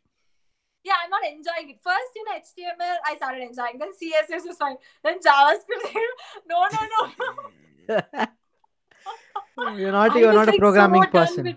yeah 0.84 0.94
i'm 1.02 1.10
not 1.10 1.24
enjoying 1.24 1.70
it. 1.70 1.78
First 1.82 2.12
in 2.16 2.26
html 2.40 2.96
i 3.06 3.16
started 3.16 3.42
enjoying. 3.42 3.78
Then 3.78 3.90
css 3.92 4.46
was 4.46 4.56
fine. 4.56 4.76
Then 5.02 5.18
javascript. 5.18 5.94
No 6.48 6.66
no 6.72 6.80
no 6.88 8.26
you're 9.76 9.92
not 9.92 10.16
you're 10.16 10.32
not 10.32 10.48
a 10.48 10.50
like, 10.50 10.54
so 10.54 10.58
programming 10.58 11.02
done 11.02 11.10
person. 11.10 11.56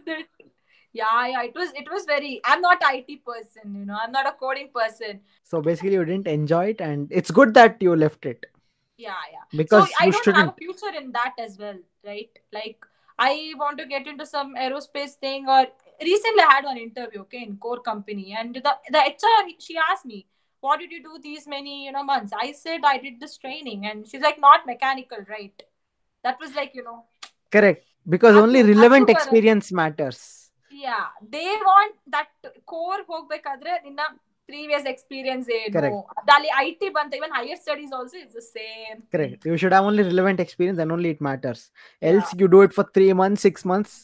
yeah 0.94 1.28
yeah 1.28 1.44
it 1.44 1.54
was 1.56 1.72
it 1.76 1.90
was 1.92 2.06
very 2.06 2.42
i'm 2.44 2.62
not 2.62 2.80
it 2.82 3.26
person 3.26 3.76
you 3.76 3.86
know. 3.86 3.98
I'm 4.02 4.12
not 4.12 4.28
a 4.28 4.32
coding 4.32 4.70
person. 4.74 5.22
So 5.44 5.62
basically 5.62 5.94
you 5.94 6.06
didn't 6.06 6.28
enjoy 6.28 6.68
it 6.68 6.82
and 6.82 7.08
it's 7.12 7.32
good 7.32 7.54
that 7.54 7.82
you 7.82 7.96
left 7.96 8.26
it. 8.26 8.46
Yeah 8.98 9.14
yeah. 9.32 9.44
Because 9.56 9.88
so 9.90 9.96
I 10.00 10.10
don't 10.10 10.24
shouldn't 10.24 10.38
have 10.38 10.50
a 10.50 10.58
future 10.58 10.98
in 10.98 11.12
that 11.12 11.34
as 11.40 11.58
well, 11.60 11.78
right? 12.06 12.30
Like 12.52 12.86
I 13.18 13.54
want 13.58 13.78
to 13.78 13.86
get 13.86 14.08
into 14.08 14.26
some 14.26 14.56
aerospace 14.56 15.12
thing 15.12 15.48
or 15.48 15.68
recently 16.03 16.43
I 16.43 16.53
had 16.53 16.65
one 16.65 16.79
interview, 16.79 17.21
okay, 17.23 17.43
in 17.43 17.57
core 17.59 17.81
company, 17.83 18.27
and 18.35 18.55
the 18.59 18.75
the 18.91 19.03
HR 19.15 19.39
she 19.61 19.77
asked 19.85 20.07
me, 20.07 20.21
what 20.63 20.79
did 20.79 20.91
you 20.93 21.03
do 21.03 21.19
these 21.21 21.45
many 21.49 21.75
you 21.85 21.93
know 21.93 22.03
months 22.05 22.33
i 22.39 22.49
said 22.55 22.81
i 22.85 22.97
did 22.99 23.15
this 23.23 23.35
training 23.39 23.87
and 23.87 24.07
she's 24.09 24.21
like 24.21 24.39
not 24.41 24.67
mechanical 24.67 25.21
right 25.29 25.59
that 26.25 26.37
was 26.43 26.51
like 26.59 26.73
you 26.79 26.85
know 26.89 26.97
correct 27.53 27.81
because 28.07 28.37
only 28.43 28.61
ಅದು- 28.63 28.71
relevant 28.73 29.05
ಅದು 29.05 29.13
ಬರ- 29.13 29.17
experience 29.17 29.69
matters 29.81 30.19
yeah 30.71 31.07
they 31.37 31.47
want 31.71 31.95
that 32.17 32.31
core 32.73 33.01
ಹೋಗ್ಬೇಕಾದ್ರೆ 33.13 33.73
ನಿನ್ನ 33.87 34.01
previous 34.49 34.87
experience 34.93 35.49
ಏನು 35.61 35.73
Correct. 35.79 35.99
ಅಲ್ಲಿ 36.37 36.51
I 36.63 36.69
T 36.81 36.91
ಬಂತ 36.99 37.13
ಇವನ್ 37.21 37.35
higher 37.39 37.61
studies 37.65 37.95
also 38.01 38.19
is 38.25 38.33
the 38.39 38.45
same 38.57 38.99
correct 39.15 39.41
you 39.51 39.57
should 39.63 39.77
have 39.77 39.89
only 39.93 40.05
relevant 40.13 40.41
experience 40.47 40.81
and 40.85 40.93
only 40.97 41.13
it 41.17 41.23
matters 41.29 41.63
else 42.03 42.31
you 42.43 42.49
do 42.57 42.63
it 42.69 42.75
for 42.79 42.87
3 42.91 43.21
months 43.23 43.45
6 43.55 43.65
months 43.73 43.95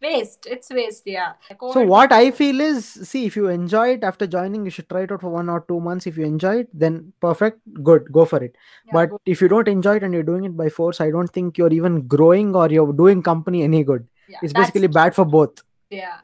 waste. 0.00 0.46
It's 0.46 0.70
waste 0.70 1.02
yeah. 1.06 1.32
So 1.72 1.82
what 1.82 2.12
i 2.12 2.30
feel 2.30 2.60
is 2.60 2.86
see 2.86 3.24
if 3.26 3.36
you 3.36 3.48
enjoy 3.48 3.94
it 3.94 4.04
after 4.04 4.26
joining 4.26 4.64
you 4.64 4.70
should 4.70 4.88
try 4.88 5.02
it 5.02 5.12
out 5.12 5.20
for 5.20 5.30
one 5.30 5.48
or 5.48 5.64
two 5.68 5.80
months. 5.80 6.06
If 6.06 6.16
you 6.16 6.24
enjoy 6.24 6.60
it 6.60 6.68
then 6.72 7.12
perfect 7.20 7.60
good 7.82 8.10
go 8.12 8.24
for 8.24 8.42
it. 8.42 8.54
Yeah, 8.86 8.92
but 8.92 9.10
if 9.26 9.40
you 9.40 9.48
don't 9.48 9.68
enjoy 9.68 9.96
it 9.96 10.02
and 10.02 10.12
you're 10.12 10.22
doing 10.22 10.44
it 10.44 10.56
by 10.56 10.68
force 10.68 11.00
i 11.00 11.10
don't 11.10 11.32
think 11.38 11.58
you're 11.58 11.72
even 11.72 12.06
growing 12.06 12.54
or 12.54 12.68
you're 12.68 12.92
doing 12.92 13.22
company 13.22 13.62
any 13.62 13.84
good. 13.84 14.06
Yeah, 14.28 14.38
it's 14.42 14.52
basically 14.52 14.88
bad 14.88 15.14
for 15.14 15.24
both. 15.24 15.62
Yeah. 15.90 16.18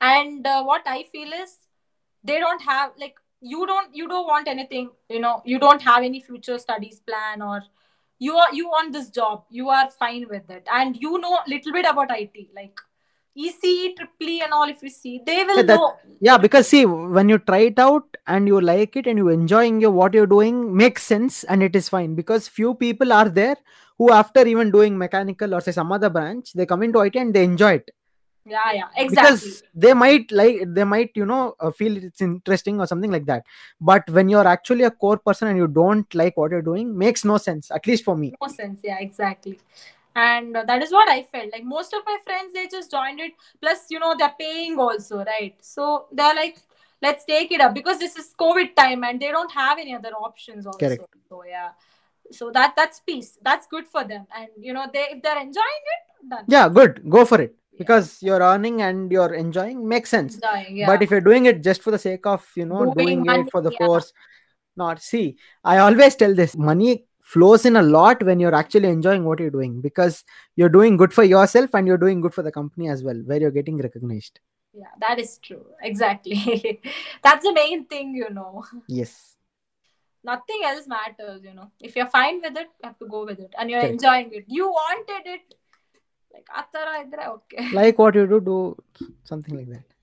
And 0.00 0.46
uh, 0.46 0.62
what 0.64 0.82
i 0.86 1.04
feel 1.12 1.32
is 1.32 1.56
they 2.24 2.38
don't 2.38 2.62
have 2.62 2.92
like 2.98 3.16
you 3.40 3.66
don't 3.66 3.94
you 3.94 4.08
don't 4.08 4.26
want 4.26 4.48
anything 4.48 4.90
you 5.08 5.20
know 5.20 5.42
you 5.44 5.58
don't 5.60 5.80
have 5.80 6.02
any 6.02 6.20
future 6.20 6.58
studies 6.58 7.00
plan 7.00 7.40
or 7.40 7.62
you 8.18 8.36
are 8.36 8.52
you 8.52 8.68
want 8.68 8.92
this 8.92 9.10
job. 9.10 9.44
You 9.50 9.68
are 9.68 9.88
fine 9.90 10.26
with 10.28 10.50
it. 10.50 10.66
And 10.72 10.96
you 10.96 11.18
know 11.18 11.38
little 11.46 11.72
bit 11.72 11.86
about 11.88 12.10
it 12.10 12.30
like 12.54 12.80
ec 13.36 13.96
triple 13.96 14.28
E 14.28 14.40
and 14.42 14.52
all 14.52 14.68
if 14.68 14.82
you 14.82 14.90
see 14.90 15.20
they 15.24 15.44
will 15.44 15.56
Yeah, 15.56 15.62
that- 15.62 15.76
know. 15.76 15.96
yeah 16.20 16.38
because 16.38 16.68
see 16.68 16.84
when 16.86 17.28
you 17.28 17.38
try 17.38 17.58
it 17.70 17.78
out 17.78 18.16
and 18.26 18.48
you 18.48 18.60
like 18.60 18.96
it 18.96 19.06
and 19.06 19.18
you 19.18 19.28
enjoying 19.28 19.80
your 19.80 19.90
what 19.92 20.14
you're 20.14 20.26
doing 20.26 20.76
makes 20.76 21.02
sense 21.04 21.44
and 21.44 21.62
it 21.62 21.76
is 21.76 21.88
fine. 21.88 22.14
Because 22.14 22.48
few 22.48 22.74
people 22.74 23.12
are 23.12 23.28
there 23.28 23.56
who 23.96 24.10
after 24.12 24.46
even 24.46 24.70
doing 24.70 24.98
mechanical 24.98 25.54
or 25.54 25.60
say 25.60 25.72
some 25.72 25.92
other 25.92 26.10
branch 26.10 26.52
they 26.52 26.66
come 26.66 26.82
into 26.82 27.00
it 27.00 27.14
and 27.16 27.32
they 27.34 27.44
enjoy 27.44 27.74
it. 27.74 27.90
Yeah 28.44 28.72
yeah 28.72 28.88
exactly. 28.96 29.10
because 29.14 29.62
they 29.74 29.92
might 29.94 30.30
like 30.32 30.60
they 30.74 30.84
might 30.84 31.10
you 31.14 31.26
know 31.26 31.54
uh, 31.60 31.70
feel 31.70 31.96
it's 31.96 32.20
interesting 32.22 32.80
or 32.80 32.86
something 32.86 33.10
like 33.10 33.26
that. 33.26 33.44
But 33.80 34.08
when 34.10 34.28
you're 34.28 34.46
actually 34.48 34.84
a 34.84 34.90
core 34.90 35.18
person 35.18 35.48
and 35.48 35.56
you 35.58 35.68
don't 35.68 36.12
like 36.14 36.36
what 36.36 36.50
you're 36.50 36.62
doing 36.62 36.96
makes 36.96 37.24
no 37.24 37.36
sense 37.36 37.70
at 37.70 37.86
least 37.86 38.04
for 38.04 38.16
me. 38.16 38.34
No 38.40 38.48
sense 38.48 38.80
yeah 38.82 38.98
exactly 38.98 39.58
and 40.18 40.56
that 40.70 40.82
is 40.82 40.92
what 40.92 41.08
i 41.08 41.22
felt. 41.32 41.52
Like 41.52 41.64
most 41.64 41.94
of 41.98 42.02
my 42.06 42.16
friends 42.24 42.52
they 42.52 42.66
just 42.66 42.90
joined 42.90 43.20
it. 43.20 43.32
Plus 43.60 43.84
you 43.90 43.98
know 43.98 44.14
they're 44.18 44.34
paying 44.38 44.78
also 44.78 45.24
right? 45.24 45.54
So 45.60 46.06
they're 46.12 46.34
like 46.34 46.58
let's 47.02 47.24
take 47.24 47.52
it 47.52 47.60
up. 47.60 47.74
Because 47.74 47.98
this 47.98 48.16
is 48.16 48.34
covid 48.38 48.74
time 48.74 49.04
and 49.04 49.20
they 49.20 49.30
don't 49.30 49.52
have 49.52 49.78
any 49.78 49.94
other 49.94 50.14
options 50.28 50.66
also. 50.66 50.78
Correct. 50.78 51.04
so 51.28 51.44
yeah. 51.44 51.70
So 52.30 52.50
that 52.50 52.74
that's 52.76 53.00
peace. 53.00 53.38
That's 53.42 53.66
good 53.66 53.86
for 53.86 54.04
them. 54.04 54.26
And 54.36 54.48
you 54.58 54.72
know 54.72 54.86
they 54.92 55.06
if 55.12 55.22
they're 55.22 55.40
enjoying 55.40 55.84
it 55.94 56.28
done. 56.30 56.44
Yeah 56.48 56.68
good. 56.68 57.02
Go 57.08 57.24
for 57.24 57.40
it. 57.40 57.54
Because 57.78 58.20
you're 58.20 58.40
earning 58.40 58.82
and 58.82 59.12
you're 59.12 59.34
enjoying 59.34 59.86
makes 59.86 60.10
sense. 60.10 60.34
Enjoying, 60.34 60.78
yeah. 60.78 60.86
but 60.86 61.00
if 61.00 61.12
you're 61.12 61.20
doing 61.20 61.46
it 61.46 61.62
just 61.62 61.80
for 61.80 61.92
the 61.92 61.98
sake 61.98 62.26
of 62.26 62.44
you 62.56 62.66
know 62.66 62.92
Doing 62.92 63.22
doing, 63.22 63.46
it 63.46 63.52
for 63.52 63.62
the 63.62 63.70
yeah. 63.70 63.86
force 63.86 64.12
not 64.78 65.02
see 65.02 65.36
i 65.64 65.78
always 65.78 66.14
tell 66.14 66.34
this 66.34 66.56
money 66.56 67.07
flows 67.32 67.64
in 67.68 67.76
a 67.76 67.82
lot 67.82 68.22
when 68.22 68.40
you're 68.40 68.54
actually 68.54 68.88
enjoying 68.88 69.24
what 69.24 69.38
you're 69.38 69.56
doing 69.56 69.80
because 69.86 70.24
you're 70.56 70.74
doing 70.76 70.96
good 70.96 71.12
for 71.12 71.24
yourself 71.24 71.74
and 71.74 71.86
you're 71.86 72.02
doing 72.04 72.22
good 72.22 72.32
for 72.32 72.42
the 72.42 72.52
company 72.58 72.88
as 72.88 73.02
well 73.02 73.18
where 73.26 73.40
you're 73.40 73.56
getting 73.58 73.76
recognized. 73.86 74.40
Yeah 74.72 74.94
that 75.00 75.18
is 75.18 75.38
true. 75.38 75.66
Exactly. 75.82 76.80
That's 77.22 77.44
the 77.44 77.52
main 77.52 77.84
thing 77.86 78.14
you 78.14 78.30
know. 78.30 78.64
Yes. 78.86 79.36
Nothing 80.24 80.62
else 80.70 80.86
matters 80.86 81.42
you 81.44 81.54
know. 81.54 81.70
If 81.80 81.96
you're 81.96 82.12
fine 82.16 82.40
with 82.40 82.56
it 82.56 82.68
you 82.80 82.88
have 82.88 82.98
to 82.98 83.08
go 83.16 83.24
with 83.26 83.40
it 83.40 83.54
and 83.58 83.70
you're 83.70 83.84
okay. 83.84 83.90
enjoying 83.90 84.32
it. 84.32 84.44
You 84.46 84.70
wanted 84.70 85.30
it. 85.36 85.54
Like 86.32 86.48
okay. 87.28 87.70
Like 87.72 87.98
what 87.98 88.14
you 88.14 88.26
do 88.26 88.40
do 88.40 88.58
something 89.24 89.56
like 89.56 89.68
that 89.76 89.97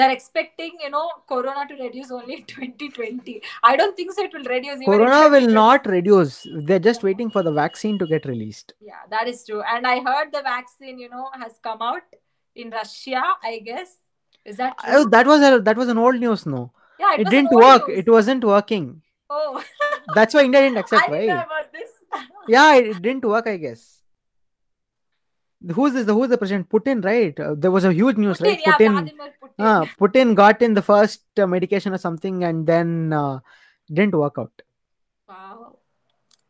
they're 0.00 0.12
expecting 0.16 0.72
you 0.84 0.90
know 0.94 1.06
corona 1.32 1.66
to 1.70 1.76
reduce 1.82 2.10
only 2.10 2.34
in 2.40 2.44
2020 2.52 3.42
i 3.70 3.76
don't 3.76 3.96
think 3.96 4.12
so 4.12 4.24
it 4.28 4.32
will 4.38 4.44
reduce 4.54 4.84
corona 4.84 5.28
will 5.36 5.48
not 5.48 5.86
reduce. 5.86 6.46
They're 6.68 6.78
just 6.90 7.02
waiting 7.02 7.30
for 7.30 7.42
the 7.42 7.52
vaccine 7.52 7.98
to 8.00 8.06
get 8.06 8.24
released. 8.24 8.74
Yeah 8.80 9.02
that 9.10 9.28
is 9.28 9.44
true. 9.46 9.62
And 9.74 9.86
i 9.86 9.96
heard 10.00 10.32
the 10.32 10.42
vaccine 10.42 10.98
you 10.98 11.08
know 11.10 11.28
has 11.42 11.58
come 11.62 11.82
out 11.82 12.02
in 12.54 12.70
russia 12.70 13.22
i 13.42 13.58
guess. 13.58 13.98
Is 14.44 14.56
that 14.56 14.78
true? 14.78 14.92
Oh, 14.96 15.08
that 15.08 15.26
was 15.26 15.42
a, 15.42 15.60
that 15.60 15.76
was 15.76 15.88
an 15.88 15.98
old 15.98 16.18
news 16.18 16.46
no. 16.46 16.72
Yeah 16.98 17.14
it, 17.14 17.26
was 17.26 17.30
didn't 17.30 17.52
work. 17.52 17.88
news. 17.88 17.98
it 17.98 18.08
wasn't 18.08 18.44
working. 18.44 19.02
Oh. 19.28 19.62
That's 20.14 20.34
why 20.34 20.44
india 20.44 20.62
didn't 20.62 20.78
i 20.82 20.84
accept 20.86 21.08
know 21.08 21.14
right? 21.16 21.30
about 21.30 21.72
this. 21.72 21.90
Yeah 22.48 22.74
it, 22.76 22.86
it 22.96 23.02
didn't 23.02 23.24
work 23.24 23.46
i 23.46 23.56
guess 23.56 23.99
who's 25.68 25.92
this 25.92 26.06
who's 26.06 26.28
the 26.28 26.38
president? 26.38 26.68
Putin 26.68 27.04
right? 27.04 27.38
Uh, 27.38 27.54
there 27.56 27.70
was 27.70 27.84
a 27.84 27.92
huge 27.92 28.16
news 28.16 28.38
Putin, 28.38 28.44
right? 28.44 28.60
yeah, 28.66 28.78
putin 28.78 29.12
Putin. 29.42 29.50
uh, 29.58 29.84
putin 30.00 30.34
got 30.34 30.62
in 30.62 30.74
the 30.74 30.82
first 30.82 31.22
uh, 31.38 31.46
medication 31.46 31.92
or 31.92 31.98
something 31.98 32.44
and 32.44 32.66
then 32.66 33.12
uh, 33.12 33.40
didn't 33.92 34.14
work 34.14 34.34
out. 34.38 34.62
Wow. 35.28 35.76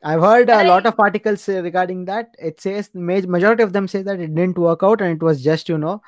I've 0.02 0.20
heard 0.20 0.48
a 0.48 0.64
lot 0.64 0.86
of 0.86 0.98
articles 0.98 1.48
uh, 1.48 1.62
regarding 1.62 2.06
that. 2.06 2.34
It 2.38 2.60
says 2.60 2.90
ma- 2.94 3.20
majority 3.20 3.62
of 3.62 3.72
them 3.72 3.88
say 3.88 4.02
that 4.02 4.20
it 4.20 4.34
didn't 4.34 4.58
work 4.58 4.82
out 4.82 5.00
and 5.00 5.16
it 5.16 5.22
was 5.22 5.42
just 5.42 5.68
you 5.68 5.78
know 5.78 6.02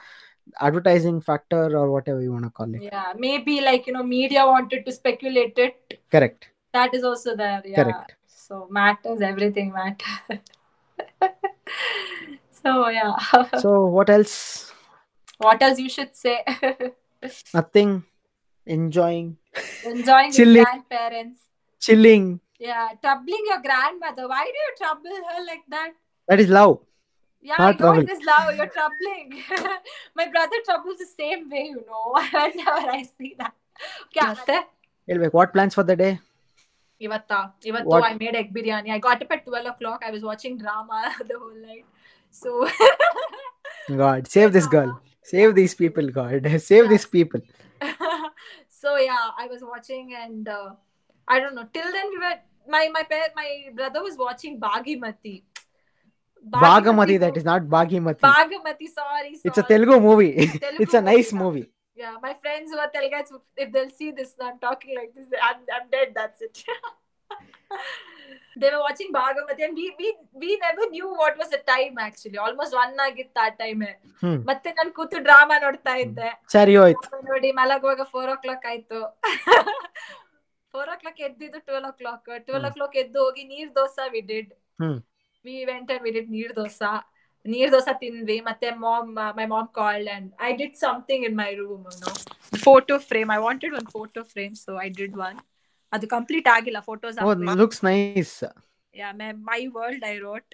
advertising 0.61 1.21
factor 1.21 1.77
or 1.77 1.91
whatever 1.91 2.21
you 2.21 2.33
want 2.33 2.45
to 2.45 2.51
call 2.51 2.75
it. 2.75 2.83
Yeah 2.83 3.13
maybe 3.17 3.61
like 3.61 3.87
you 3.87 3.93
know 3.93 4.03
media 4.03 4.47
wanted 4.47 4.87
to 4.87 4.93
speculate 4.93 5.59
it. 5.59 6.01
Correct. 6.11 6.49
That 6.73 6.95
is 6.95 7.05
also 7.05 7.37
there 7.37 7.63
yeah. 7.65 7.83
Correct. 7.83 8.15
so 8.27 8.67
matters 8.71 9.21
everything 9.21 9.73
matters 9.73 10.31
So 12.65 12.89
yeah. 12.89 13.17
so 13.59 13.87
what 13.87 14.11
else? 14.11 14.73
What 15.39 15.63
else 15.63 15.79
you 15.79 15.89
should 15.89 16.15
say? 16.15 16.45
Nothing. 17.55 18.05
Enjoying. 18.67 19.37
Enjoying 19.85 20.33
Chilling. 20.33 20.63
grandparents. 20.63 21.41
Chilling. 21.81 22.41
Yeah, 22.59 22.91
troubling 23.01 23.43
your 23.47 23.61
grandmother. 23.61 24.29
Why 24.29 24.45
do 24.45 24.59
you 24.65 24.73
trouble 24.79 25.11
her 25.11 25.45
like 25.45 25.65
that? 25.69 25.93
That 26.29 26.39
is 26.39 26.49
love. 26.49 26.79
Yeah, 27.41 27.57
Not 27.59 27.81
I 27.81 27.85
know 27.85 28.01
it 28.01 28.09
is 28.09 28.21
love. 28.25 28.55
You're 28.57 28.69
troubling. 28.69 29.43
My 30.15 30.29
brother 30.29 30.57
troubles 30.65 30.99
the 30.99 31.07
same 31.07 31.51
way, 31.51 31.75
you 31.75 31.85
know. 31.85 32.13
Whenever 32.33 32.91
I 32.99 33.03
see 33.19 33.35
that. 33.39 33.55
Okay, 34.17 34.61
Ilvik, 35.09 35.33
what 35.33 35.53
plans 35.53 35.75
for 35.75 35.83
the 35.83 35.97
day? 35.97 36.21
Ivatta. 37.01 37.53
though 37.85 38.03
I 38.03 38.15
made 38.15 38.37
egg 38.37 38.55
biryani. 38.55 38.91
I 38.91 38.99
got 38.99 39.21
up 39.21 39.33
at 39.33 39.45
12 39.45 39.67
o'clock. 39.67 40.03
I 40.07 40.13
was 40.13 40.23
watching 40.23 40.57
drama 40.57 41.13
the 41.27 41.37
whole 41.37 41.55
night 41.61 41.85
so 42.33 42.69
god 44.03 44.29
save 44.37 44.53
this 44.53 44.67
girl. 44.77 44.93
Save 45.31 45.51
these 45.55 45.75
people 45.81 46.09
god. 46.15 46.47
Save 46.69 46.89
these 46.93 47.07
people. 47.17 47.41
So 48.83 48.97
yeah 48.97 49.27
i 49.43 49.47
was 49.51 49.61
watching 49.73 50.07
and 50.21 50.49
uh, 50.49 50.71
i 51.29 51.39
don't 51.43 51.55
know. 51.59 51.67
Till 51.77 51.91
then 51.97 52.09
we 52.15 52.19
were 52.23 52.39
my 52.75 52.81
my 52.97 53.03
pa- 53.13 53.33
my 53.37 53.49
brother 53.81 54.03
was 54.03 54.17
watching 54.27 54.59
bagimati 54.65 55.35
Bagamati, 56.55 57.17
that 57.21 57.37
is 57.37 57.45
not 57.45 57.63
Bagimati. 57.75 58.19
bagamati 58.19 58.87
sorry, 58.95 59.39
it's 59.45 59.59
a. 59.59 59.63
Telugu 59.63 60.01
movie. 60.07 60.33
Telugu 60.47 60.83
it's 60.85 60.95
a 60.95 61.01
nice 61.13 61.33
movie, 61.33 61.67
yeah. 61.95 62.17
My 62.27 62.35
friends 62.43 62.73
who 62.73 62.79
are 62.85 62.91
Telugus 62.97 63.31
if 63.57 63.71
they'll 63.73 63.95
see 64.01 64.11
this 64.11 64.33
i'm 64.49 64.59
talking 64.59 64.97
like 65.01 65.13
this 65.15 65.27
i'm, 65.49 65.59
I'm 65.77 65.87
dead 65.97 66.09
that's 66.19 66.41
it 66.49 66.65
they 68.61 68.71
were 68.73 68.81
watching 68.87 69.11
Bhagamati 69.17 69.63
and 69.67 69.77
we, 69.81 69.87
we 70.01 70.09
we 70.43 70.51
never 70.65 70.85
knew 70.95 71.09
what 71.21 71.35
was 71.41 71.51
the 71.55 71.61
time 71.73 71.95
actually. 72.07 72.39
Almost 72.47 72.73
one 72.83 72.97
ಆಗಿತ್ತು 73.07 73.41
ಆ 73.45 73.49
time. 73.63 73.85
ಮತ್ತೆ 74.51 74.69
ನಾನು 74.79 74.91
ಕೂತು 74.99 75.19
drama 75.29 75.57
ನೋಡ್ತಾ 75.67 75.95
ಇದ್ದೆ. 76.05 76.31
ಸರಿ 76.55 76.75
ಹೋಯ್ತು. 76.81 77.09
ನೋಡಿ 77.31 77.51
ಮಲಗುವಾಗ 77.61 78.05
ಫೋರ್ 78.15 78.31
ಓ 78.35 78.37
ಕ್ಲಾಕ್ 78.45 78.67
ಆಯ್ತು. 78.73 79.01
ಫೋರ್ 80.75 80.91
ಓ 80.93 80.97
ಕ್ಲಾಕ್ 81.03 81.23
ಎದ್ದಿದ್ದು 81.29 81.61
ಟ್ವೆಲ್ 81.69 81.87
ಓ 81.91 81.93
ಕ್ಲಾಕ್ 82.01 82.29
ಟ್ವೆಲ್ 82.49 82.67
ಓ 82.69 82.73
ಕ್ಲಾಕ್ 82.77 82.97
ಎದ್ದು 83.05 83.21
ಹೋಗಿ 83.25 83.45
neer 83.55 83.71
dosa 83.79 84.07
we 84.15 84.23
did. 84.33 84.53
We 85.45 85.57
went 85.71 85.91
and 85.95 86.05
we 86.07 86.13
did 86.19 86.31
neer 86.37 86.53
dosa. 86.61 86.93
Neer 87.45 87.71
dosa 87.75 87.93
ತಿಂದ್ವಿ. 88.03 88.37
ಮತ್ತೆ 88.49 88.69
mom 88.85 89.09
my 89.39 89.47
mom 89.55 89.71
called 89.81 90.11
and 90.17 90.29
I 90.49 90.51
did 90.61 90.77
something 90.85 91.25
in 91.29 91.37
my 91.43 91.51
room 91.63 91.87
photo 92.67 92.97
frame 93.11 93.31
I 93.37 93.41
wanted 93.47 93.75
one 93.81 93.89
photo 93.97 94.23
frame 94.35 94.55
so 94.65 94.73
I 94.85 94.89
did 95.01 95.17
one 95.29 95.39
ಅದು 95.96 96.06
complete 96.16 96.48
ಆಗಿಲ್ಲ 96.56 96.80
photos 96.90 97.18
Oh, 97.26 97.34
looks 97.64 97.82
nice. 97.92 98.36
My 99.52 99.62
world 99.80 100.06
I 100.14 100.16
wrote 100.28 100.50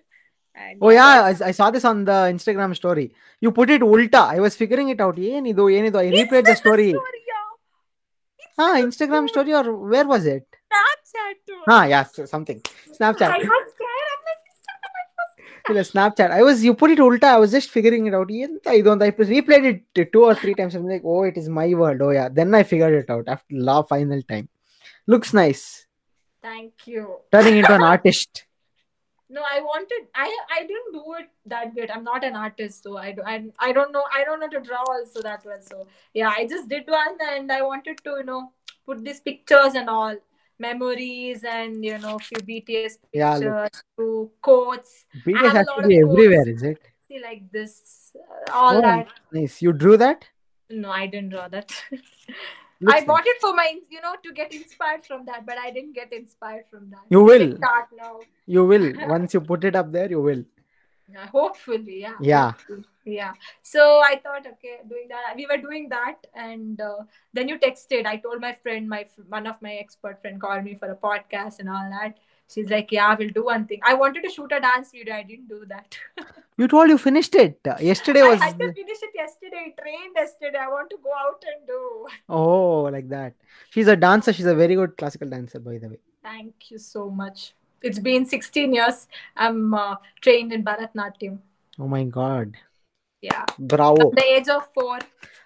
Oh 0.86 0.90
yeah, 0.96 1.14
I, 1.30 1.32
I 1.50 1.52
saw 1.60 1.68
this 1.76 1.86
on 1.92 2.06
the 2.10 2.18
Instagram 2.34 2.72
story. 2.80 3.06
You 3.44 3.52
put 3.60 3.70
it 3.76 3.82
ulta. 3.82 4.22
I 4.36 4.40
was 4.46 4.54
figuring 4.62 4.90
it 4.94 5.00
out. 5.06 5.18
ಏನಿದು 5.30 5.64
ಏನಿದು 5.78 5.98
I 6.04 6.10
replayed 6.18 6.48
the 6.50 6.56
story. 6.64 6.90
Ah, 8.64 8.76
Instagram 8.88 9.28
story 9.34 9.52
or 9.60 9.64
where 9.94 10.08
was 10.12 10.26
it? 10.36 10.46
Snapchat. 10.72 11.38
Ah, 11.76 11.84
yeah, 11.94 12.04
so 12.16 12.26
something. 12.34 12.60
Snapchat. 12.98 13.30
I 13.38 13.40
was 13.54 13.66
scared. 13.74 14.08
I'm 14.14 14.22
like, 14.30 14.42
Instagram, 14.52 14.92
I 15.00 15.06
was 15.22 15.30
scared. 15.34 15.72
ಇಲ್ಲ 15.72 15.84
Snapchat. 15.92 16.30
I 16.40 16.44
was 16.48 16.60
you 16.68 16.74
put 16.82 16.92
it 16.96 17.02
ulta. 17.08 17.30
I 17.38 17.40
was 17.44 17.52
just 17.58 17.72
figuring 17.78 18.06
it 18.10 18.16
out. 18.20 18.32
ಎಂತ 18.46 18.76
ಇದು 18.82 18.92
ಅಂತ 18.94 19.04
I 19.10 19.14
replayed 19.36 19.66
it 19.72 19.82
two 20.16 20.24
or 20.30 20.36
three 20.44 20.56
times. 20.60 20.76
I'm 20.80 20.88
like, 20.94 21.06
oh, 21.14 21.24
it 21.32 21.38
is 21.44 21.50
my 21.62 21.70
world. 21.82 22.04
Oh 22.08 22.14
yeah. 22.20 22.30
Then 22.40 22.52
I 22.62 22.64
figured 22.74 22.98
it 23.02 23.10
out 23.16 23.28
after 23.36 23.56
law 23.72 23.80
final 23.94 24.22
time. 24.34 24.48
Looks 25.09 25.33
nice. 25.33 25.87
Thank 26.43 26.87
you. 26.87 27.21
Turning 27.33 27.57
into 27.57 27.75
an 27.75 27.83
artist. 27.93 28.45
No, 29.31 29.43
I 29.53 29.61
wanted. 29.61 30.07
I 30.15 30.29
I 30.57 30.61
didn't 30.67 30.93
do 30.93 31.03
it 31.21 31.31
that 31.47 31.75
good. 31.75 31.91
I'm 31.91 32.05
not 32.05 32.25
an 32.25 32.37
artist, 32.37 32.83
so 32.83 32.97
I 32.99 33.13
do. 33.13 33.23
I, 33.25 33.45
I 33.59 33.73
don't 33.73 33.93
know. 33.93 34.05
I 34.19 34.23
don't 34.25 34.41
know 34.41 34.49
to 34.49 34.61
draw 34.61 34.85
also 34.89 35.23
that 35.23 35.45
well. 35.45 35.61
So 35.61 35.87
yeah, 36.15 36.33
I 36.35 36.47
just 36.47 36.69
did 36.69 36.87
one, 36.87 37.19
and 37.33 37.51
I 37.51 37.63
wanted 37.63 37.99
to 38.05 38.11
you 38.19 38.25
know 38.25 38.53
put 38.87 39.03
these 39.05 39.21
pictures 39.21 39.75
and 39.75 39.91
all 39.97 40.15
memories 40.59 41.45
and 41.45 41.85
you 41.85 41.99
know 41.99 42.17
a 42.17 42.19
few 42.19 42.39
BTS 42.53 42.99
Yeah, 43.13 43.35
pictures, 43.35 43.83
few 43.97 44.31
quotes. 44.41 45.07
BTS 45.27 45.53
has 45.53 45.67
to 45.77 45.89
be 45.89 45.99
everywhere, 46.01 46.49
is 46.49 46.63
it? 46.63 46.81
See 47.09 47.21
like 47.23 47.51
this, 47.53 48.13
all 48.53 48.79
Oh, 48.79 48.81
that. 48.83 49.09
Nice. 49.33 49.61
You 49.63 49.73
drew 49.73 49.97
that? 49.97 50.27
No, 50.71 50.91
I 50.91 51.07
didn't 51.07 51.31
draw 51.31 51.49
that. 51.49 51.73
Looks 52.81 52.95
I 52.95 52.99
nice. 53.01 53.07
bought 53.07 53.27
it 53.27 53.41
for 53.41 53.55
my, 53.55 53.75
you 53.91 54.01
know, 54.01 54.15
to 54.23 54.33
get 54.33 54.53
inspired 54.53 55.05
from 55.05 55.25
that, 55.27 55.45
but 55.45 55.59
I 55.59 55.71
didn't 55.71 55.95
get 55.95 56.13
inspired 56.13 56.65
from 56.71 56.91
that. 56.91 57.01
You 57.11 57.23
will. 57.23 57.57
start 57.57 57.89
now. 57.97 58.21
You 58.47 58.65
will. 58.67 58.93
Once 59.09 59.35
you 59.35 59.41
put 59.41 59.65
it 59.65 59.75
up 59.75 59.91
there, 59.91 60.09
you 60.09 60.21
will. 60.21 60.45
Yeah, 61.11 61.27
hopefully, 61.27 62.03
yeah. 62.03 62.15
Yeah. 62.21 62.51
hopefully, 62.53 62.85
Yeah. 63.05 63.33
So 63.63 64.01
I 64.05 64.21
thought, 64.23 64.47
okay, 64.47 64.81
doing 64.89 65.09
that. 65.09 65.35
We 65.35 65.47
were 65.47 65.57
doing 65.57 65.89
that, 65.89 66.17
and 66.35 66.81
uh, 66.81 66.99
then 67.33 67.49
you 67.49 67.59
texted. 67.59 68.05
I 68.07 68.17
told 68.19 68.41
my 68.41 68.53
friend, 68.53 68.89
my 68.89 69.07
one 69.29 69.47
of 69.47 69.61
my 69.63 69.73
expert 69.75 70.21
friend 70.21 70.41
called 70.41 70.65
me 70.65 70.75
for 70.75 70.91
a 70.91 70.97
podcast 70.97 71.61
and 71.61 71.71
all 71.71 71.89
that. 71.91 72.19
She's 72.51 72.71
like, 72.71 72.91
yeah, 72.93 73.15
we'll 73.19 73.29
do 73.31 73.45
one 73.45 73.67
thing. 73.67 73.81
I 73.85 73.95
wanted 73.95 74.23
to 74.23 74.31
shoot 74.31 74.51
a 74.53 74.61
dance 74.61 74.91
video. 74.93 75.15
I 75.15 75.23
didn't 75.23 75.49
do 75.49 75.65
that. 75.69 75.97
You 76.61 76.67
told 76.67 76.89
you 76.89 76.99
finished 76.99 77.37
it. 77.37 77.61
Uh, 77.65 77.77
Yesterday 77.81 78.21
I 78.21 78.31
was. 78.31 78.41
had 78.41 78.59
to 78.59 78.73
finish 78.73 78.99
it 79.01 79.11
yesterday. 79.15 79.59
I 79.77 79.81
trained 79.81 80.15
yesterday. 80.17 80.59
I 80.59 80.67
want 80.67 80.91
to 80.91 80.97
go 81.05 81.11
out 81.17 81.45
and 81.47 81.65
do. 81.69 82.09
Oh, 82.29 82.83
like 82.95 83.09
that. 83.11 83.35
She's 83.71 83.87
a 83.87 83.95
dancer. 83.95 84.33
She's 84.33 84.47
a 84.47 84.57
very 84.57 84.75
good 84.75 84.97
classical 84.97 85.29
dancer, 85.31 85.61
by 85.61 85.79
the 85.79 85.89
way. 85.91 85.99
Thank 86.21 86.73
you 86.73 86.79
so 86.79 87.11
much. 87.11 87.53
It's 87.81 88.01
been 88.01 88.27
16 88.27 88.75
years. 88.75 89.07
I'm 89.37 89.73
uh, 89.73 89.97
trained 90.21 90.53
in 90.53 90.65
Bharatnatyam. 90.65 91.39
Oh 91.79 91.87
my 91.87 92.03
god. 92.03 92.57
Yeah. 93.21 93.45
Bravo. 93.57 94.09
At 94.09 94.17
the 94.17 94.25
age 94.25 94.49
of 94.49 94.69
four. 94.75 94.99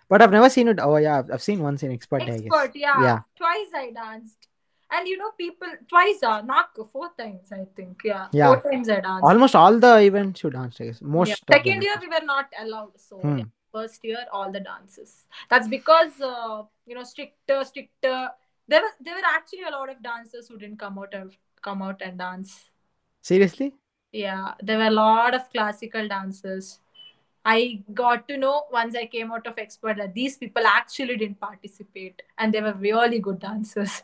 But 0.08 0.22
I've 0.22 0.32
never 0.32 0.48
seen 0.48 0.68
it. 0.68 0.78
Oh, 0.80 0.96
yeah. 0.96 1.18
I've- 1.30 1.42
seen 1.42 1.60
once 1.62 1.82
in 1.82 1.92
Expert, 1.92 2.22
I 2.22 2.24
guess. 2.24 2.40
Expert, 2.40 2.70
yeah. 2.74 3.02
Yeah. 3.02 3.18
Twice 3.36 3.68
I 3.74 3.90
danced. 3.90 4.48
And 4.94 5.08
you 5.08 5.16
know, 5.16 5.30
people, 5.38 5.68
twice, 5.88 6.22
uh, 6.22 6.42
not 6.42 6.66
four 6.92 7.10
times, 7.18 7.50
I 7.50 7.64
think. 7.76 8.02
Yeah. 8.04 8.28
Yeah. 8.32 8.48
Four 8.48 8.70
times 8.70 8.88
I 8.90 9.00
danced. 9.00 9.24
Almost 9.24 9.54
all 9.56 9.78
the 9.78 10.00
events 10.00 10.42
you 10.42 10.50
danced, 10.50 10.80
I 10.80 10.84
guess. 10.86 11.00
Most. 11.00 11.28
Yeah. 11.30 11.34
Second 11.50 11.82
year, 11.82 11.96
we 12.00 12.08
were 12.08 12.24
not 12.24 12.46
allowed. 12.60 12.92
So, 13.00 13.18
Hmm. 13.18 13.38
yeah, 13.38 13.44
first 13.72 14.04
year, 14.04 14.26
all 14.32 14.52
the 14.52 14.60
dances. 14.60 15.26
That's 15.48 15.68
because, 15.68 16.20
uh, 16.20 16.62
you 16.86 16.94
know, 16.94 17.04
stricter, 17.04 17.64
stricter. 17.64 18.30
There 18.68 18.82
were, 18.82 18.92
there 19.00 19.14
were 19.14 19.28
actually 19.34 19.62
a 19.62 19.70
lot 19.70 19.88
of 19.88 20.02
dancers 20.02 20.48
who 20.48 20.58
didn't 20.58 20.78
come 20.78 20.98
out 20.98 21.14
of, 21.14 21.36
come 21.62 21.80
out 21.82 22.02
and 22.02 22.18
dance. 22.18 22.70
Seriously? 23.22 23.72
Yeah, 24.12 24.54
there 24.62 24.78
were 24.78 24.88
a 24.88 24.90
lot 24.90 25.34
of 25.34 25.50
classical 25.50 26.06
dancers. 26.06 26.80
I 27.44 27.82
got 27.94 28.28
to 28.28 28.36
know 28.36 28.64
once 28.70 28.94
I 28.94 29.06
came 29.06 29.32
out 29.32 29.46
of 29.46 29.58
expert 29.58 29.96
that 29.96 30.14
these 30.14 30.36
people 30.36 30.64
actually 30.64 31.16
didn't 31.16 31.40
participate 31.40 32.22
and 32.38 32.52
they 32.52 32.60
were 32.60 32.74
really 32.74 33.18
good 33.18 33.40
dancers 33.40 34.02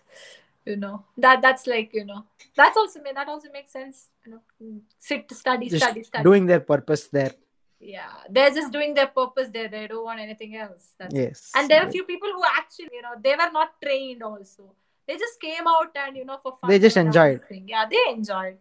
You 0.67 0.75
know 0.77 0.95
that 1.23 1.37
that's 1.45 1.65
like 1.67 1.89
you 1.93 2.05
know 2.09 2.19
that's 2.59 2.77
also 2.77 2.99
that 3.19 3.27
also 3.27 3.49
makes 3.55 3.71
sense. 3.71 3.97
You 4.25 4.29
know, 4.33 4.41
Mm. 4.63 4.77
sit 5.07 5.23
study 5.41 5.67
Just 5.69 5.83
study 5.83 6.03
study. 6.09 6.23
Doing 6.23 6.45
their 6.51 6.63
purpose 6.73 7.03
there. 7.17 7.33
yeah, 7.81 8.11
they're 8.35 8.53
just 8.57 8.71
doing 8.71 8.91
their 8.99 9.09
purpose 9.17 9.49
there. 9.55 9.67
They 9.73 9.81
don't 9.87 10.05
want 10.09 10.21
anything 10.27 10.53
else. 10.65 10.83
That's 10.99 11.13
it. 11.13 11.19
Yes. 11.21 11.39
And 11.55 11.69
there 11.69 11.81
are 11.81 11.87
a 11.89 11.93
few 11.97 12.05
people 12.11 12.31
who 12.37 12.43
actually 12.59 12.93
you 12.93 13.03
know 13.07 13.15
they 13.25 13.35
were 13.41 13.51
not 13.51 13.71
trained 13.83 14.23
also. 14.29 14.63
They 15.07 15.17
just 15.25 15.37
came 15.47 15.67
out 15.67 15.91
and 16.05 16.15
you 16.21 16.25
know 16.29 16.39
for 16.45 16.53
fun. 16.59 16.69
They 16.71 16.79
just 16.79 16.97
were 16.99 17.05
enjoyed. 17.07 17.39
dancing. 17.41 17.63
Yeah, 17.75 17.85
they 17.93 18.03
enjoyed. 18.15 18.57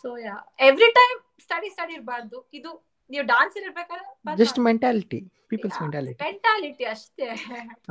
So 0.00 0.16
yeah, 0.26 0.40
every 0.70 0.90
time 1.00 1.16
study 1.46 1.70
study 1.76 1.94
ಇರಬಾರ್ದು 1.98 2.38
ಇದು 2.58 2.70
ನೀವು 3.10 3.24
dance 3.34 3.56
ಇರ್ಬೇಕಾದ್ರೆ 3.62 4.36
Just 4.42 4.58
mentality. 4.70 5.20
People's 5.52 5.76
Yeah. 5.76 5.84
mentality. 5.86 6.18
Mentality 6.28 6.86
ಅಷ್ಟೇ 6.94 7.28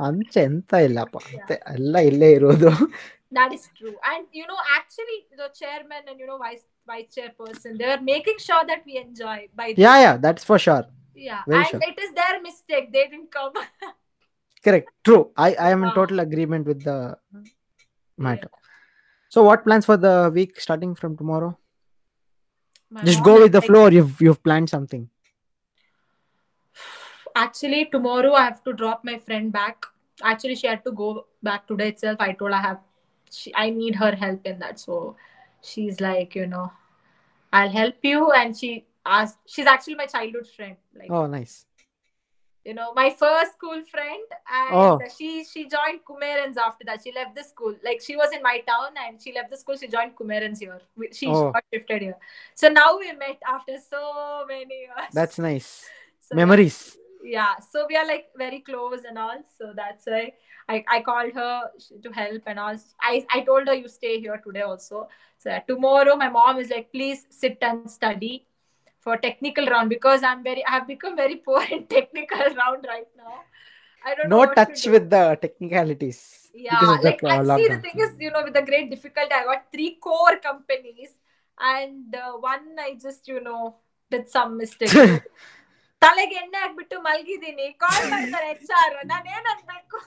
ಅಂಚೆ 0.08 0.42
ಎಂತ 0.48 0.72
ಇಲ್ಲಪ್ಪ 0.88 1.16
ಅಂತೆ 1.30 1.56
ಎಲ್ಲ 1.76 1.96
ಇಲ್ಲೇ 2.10 2.30
ಇರೋದು 2.38 2.70
that 3.33 3.53
is 3.53 3.69
true 3.77 3.95
and 4.11 4.25
you 4.31 4.45
know 4.47 4.57
actually 4.75 5.19
the 5.37 5.49
chairman 5.59 6.07
and 6.07 6.19
you 6.19 6.27
know 6.27 6.37
vice 6.37 6.63
vice 6.87 7.05
chairperson 7.15 7.77
they 7.77 7.89
are 7.95 8.01
making 8.01 8.37
sure 8.37 8.63
that 8.65 8.83
we 8.85 8.97
enjoy 8.97 9.47
by 9.55 9.73
the 9.73 9.81
Yeah, 9.81 9.99
yeah, 10.01 10.17
that's 10.17 10.43
for 10.43 10.59
sure. 10.59 10.85
yeah 11.15 11.41
very 11.47 11.61
and 11.61 11.69
sure. 11.69 11.79
it 11.83 11.99
is 11.99 12.13
their 12.13 12.41
mistake 12.41 12.91
they 12.91 13.07
didn't 13.07 13.31
come 13.31 13.53
Correct. 14.63 14.89
True. 15.03 15.31
I, 15.35 15.53
I 15.55 15.71
am 15.71 15.79
in 15.83 15.89
uh-huh. 15.89 15.95
total 15.95 16.21
agreement 16.21 16.65
with 16.65 16.83
the 16.83 17.17
matter. 18.17 18.49
So 19.27 19.43
what 19.43 19.65
plans 19.65 19.85
for 19.85 19.97
the 19.97 20.31
week 20.33 20.59
starting 20.59 20.95
from 20.95 21.17
tomorrow? 21.17 21.57
My 22.89 23.03
Just 23.03 23.23
go 23.23 23.41
with 23.41 23.51
the 23.51 23.59
like, 23.59 23.67
flow 23.67 23.81
or 23.87 23.91
you've 23.91 24.21
you've 24.21 24.41
planned 24.41 24.69
something. 24.69 25.09
actually 27.35 27.85
tomorrow 27.93 28.33
i 28.33 28.43
have 28.43 28.63
to 28.63 28.73
drop 28.73 29.03
my 29.03 29.17
friend 29.17 29.51
back 29.51 29.85
actually 30.31 30.55
she 30.55 30.67
had 30.67 30.83
to 30.83 30.91
go 30.91 31.25
back 31.41 31.65
today 31.67 31.87
itself 31.89 32.17
i 32.19 32.31
told 32.31 32.51
i 32.51 32.61
have 32.61 32.79
she, 33.33 33.53
i 33.55 33.69
need 33.69 33.95
her 33.95 34.15
help 34.15 34.45
in 34.45 34.59
that 34.59 34.79
so 34.79 35.15
she's 35.61 35.99
like 36.01 36.35
you 36.35 36.45
know 36.47 36.71
i'll 37.51 37.69
help 37.69 37.95
you 38.03 38.31
and 38.31 38.57
she 38.57 38.85
asked 39.05 39.37
she's 39.45 39.65
actually 39.65 39.95
my 39.95 40.05
childhood 40.05 40.47
friend 40.55 40.75
like 40.95 41.09
Oh 41.09 41.25
nice. 41.25 41.65
you 42.65 42.73
know 42.73 42.93
my 42.93 43.09
first 43.09 43.53
school 43.53 43.81
friend 43.91 44.23
and 44.61 44.75
Oh. 44.75 44.99
she 45.17 45.43
she 45.43 45.63
joined 45.67 45.99
Kumarans 46.09 46.55
after 46.57 46.85
that 46.85 47.01
she 47.03 47.11
left 47.11 47.35
the 47.35 47.43
school 47.43 47.75
like 47.83 47.99
she 48.01 48.15
was 48.15 48.31
in 48.31 48.41
my 48.41 48.59
town 48.59 48.91
and 49.05 49.21
she 49.21 49.33
left 49.33 49.49
the 49.51 49.57
school 49.57 49.75
she 49.75 49.87
joined 49.89 50.15
Kumarans 50.15 50.59
here 50.59 50.79
she 51.11 51.27
Oh. 51.27 51.51
got 51.51 51.63
shifted 51.73 52.01
here 52.01 52.17
so 52.55 52.69
now 52.69 52.97
we 52.97 53.11
met 53.13 53.39
after 53.47 53.77
so 53.89 54.45
many 54.47 54.75
years 54.87 55.11
That's 55.13 55.37
nice. 55.39 55.85
So, 56.23 56.35
Memories. 56.37 56.97
Yeah 57.23 57.55
so 57.71 57.85
we 57.89 57.95
are 57.95 58.05
like 58.07 58.25
very 58.37 58.59
close 58.59 59.03
and 59.07 59.17
all 59.17 59.37
so 59.57 59.73
that's 59.75 60.05
why 60.05 60.31
i, 60.69 60.83
I 60.91 61.01
called 61.01 61.33
her 61.33 61.71
to 62.03 62.11
help 62.11 62.43
and 62.47 62.59
all. 62.59 62.75
I, 63.01 63.25
I 63.31 63.41
told 63.41 63.67
her 63.67 63.73
you 63.73 63.87
stay 63.87 64.19
here 64.19 64.37
today 64.45 64.61
also. 64.61 65.07
So 65.37 65.49
yeah, 65.49 65.59
tomorrow 65.59 66.15
my 66.15 66.29
mom 66.29 66.59
is 66.59 66.69
like 66.69 66.91
please 66.91 67.25
sit 67.29 67.57
and 67.61 67.89
study 67.89 68.45
for 69.01 69.17
technical 69.17 69.65
round 69.67 69.89
because 69.89 70.23
i'm 70.23 70.43
very 70.43 70.65
i 70.65 70.71
have 70.71 70.87
become 70.87 71.15
very 71.15 71.35
poor 71.47 71.63
in 71.71 71.85
technical 71.87 72.39
round 72.55 72.85
right 72.87 73.07
now. 73.17 73.43
I 74.05 74.15
don't 74.15 74.29
know 74.29 74.39
No 74.39 74.45
what 74.45 74.65
to 74.67 74.73
touch 74.73 74.85
with 74.87 75.09
the 75.09 75.37
technicalities. 75.41 76.51
yeah 76.53 76.97
of 76.97 77.01
the, 77.01 77.13
uh, 77.27 77.29
I 77.29 77.43
see 77.43 77.67
the 77.67 77.77
thing 77.77 77.95
is 77.99 78.11
you 78.19 78.31
know 78.31 78.43
with 78.43 78.53
the 78.53 78.61
great 78.61 78.89
difficulty 78.89 79.31
i 79.33 79.43
got 79.43 79.71
three 79.71 79.95
core 80.01 80.37
companies 80.37 81.19
and 81.59 82.13
uh, 82.15 82.33
one 82.33 82.75
i 82.79 82.95
just 83.01 83.27
you 83.27 83.41
know 83.41 83.75
did 84.11 84.29
some 84.29 84.57
mistake 84.57 85.09
ತಲೆಗೆ 86.02 86.36
ಎಣ್ಣೆ 86.42 86.58
ಹಾಕ್ಬಿಟ್ಟು 86.62 86.96
ಮಲ್ಗಿದೀನಿ 87.06 87.66
ಕಾಲ್ 87.82 88.04
ಮಾಡ್ತಾರೆ 88.14 88.48
H 88.54 88.72
R 88.80 88.96
ನಾನು 89.12 89.28
ಏನ್ 89.36 89.48
ಅನ್ಬೇಕು 89.54 89.98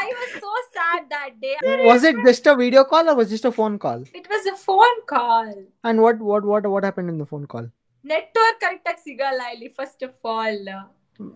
I 0.00 0.12
was 0.18 0.32
so 0.42 0.52
sad 0.74 1.02
that 1.10 1.32
day. 1.40 1.54
Was 1.84 2.04
it 2.04 2.16
just 2.24 2.46
a 2.46 2.54
video 2.54 2.84
call 2.84 3.08
or 3.10 3.14
was 3.16 3.28
it 3.28 3.36
just 3.36 3.46
a 3.46 3.52
phone 3.52 3.78
call? 3.78 4.00
It 4.20 4.28
was 4.28 4.44
a 4.46 4.56
phone 4.56 5.00
call. 5.06 5.48
And 5.84 6.02
what 6.04 6.18
what 6.30 6.44
what 6.44 6.66
what 6.72 6.84
happened 6.84 7.10
in 7.10 7.18
the 7.18 7.28
phone 7.32 7.46
call? 7.54 7.66
Network 8.04 8.58
correct 8.64 8.88
ಆಗಿ 8.90 9.00
ಸಿಗಲ್ಲ 9.08 9.42
ಇಲ್ಲಿ 9.54 9.68
first 9.78 10.02
of 10.08 10.26
all 10.34 10.60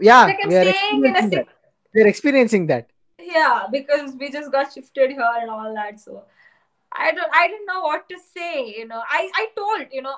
Yeah, 0.08 0.20
Like 0.24 0.42
I'm 0.44 0.50
we 0.50 0.56
are 0.58 0.66
staying 0.66 1.00
in 1.08 1.14
a 1.14 1.22
experiencing 1.22 1.30
city. 1.30 1.38
that. 1.38 1.48
We 1.94 2.00
are 2.02 2.10
experiencing 2.12 2.64
that. 2.72 2.84
Yeah, 3.18 3.56
because 3.74 4.06
we 4.20 4.26
just 4.36 4.50
got 4.56 4.66
shifted 4.76 5.10
here 5.18 5.32
and 5.40 5.50
all 5.56 5.70
that. 5.80 5.96
So 6.04 6.12
I 6.92 7.08
don't 7.16 7.32
I 7.40 7.48
didn't 7.50 7.68
know 7.72 7.82
what 7.88 8.02
to 8.12 8.18
say. 8.36 8.54
You 8.78 8.86
know, 8.90 9.02
I 9.18 9.22
I 9.42 9.46
told 9.60 9.82
you 9.98 10.02
know 10.06 10.16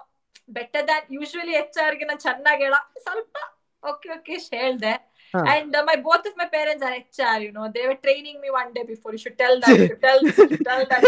better 0.50 0.86
than 0.88 1.08
usually 1.18 1.54
H 1.60 1.78
ಆರ್ಗೆ 1.86 2.06
ನಾನು 2.06 2.22
ಚೆನ್ನಾಗಿ 2.28 2.64
ಹೇಳ 2.66 2.76
ಸ್ವಲ್ಪ 3.06 3.36
okay 3.84 4.10
okay 4.16 4.36
ಹೇಳ್ದೆ. 4.56 4.94
And 5.34 5.76
my 5.88 5.96
both 6.06 6.26
of 6.30 6.38
my 6.40 6.48
parents 6.54 6.86
are 6.88 6.96
H 7.00 7.20
R 7.28 7.42
you 7.46 7.52
know 7.58 7.66
they 7.76 7.84
were 7.90 8.00
training 8.06 8.40
me 8.44 8.50
one 8.60 8.72
day 8.78 8.84
before 8.90 9.14
you 9.16 9.22
should 9.24 9.38
tell 9.42 9.58
that 9.64 9.82
you 9.84 9.98
tell 10.06 10.24
tell 10.70 10.86
that 10.92 11.08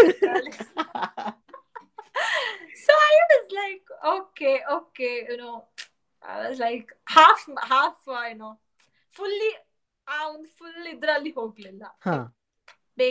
so 2.84 2.94
I 3.08 3.16
was 3.24 3.48
like 3.58 3.88
okay 4.14 4.52
okay 4.76 5.10
you 5.28 5.36
know 5.38 5.52
I 6.24 6.36
was 6.40 6.58
like 6.60 6.88
half 7.16 7.44
half 7.72 8.08
you 8.28 8.36
know 8.38 8.50
fully 9.12 9.50
ಆ 10.08 10.18
ಒಂದು 10.28 10.48
full 10.58 10.86
ಇದ್ರಲ್ಲಿ 10.94 11.30
ಹೋಗ್ಲಿಲ್ಲ. 11.32 11.82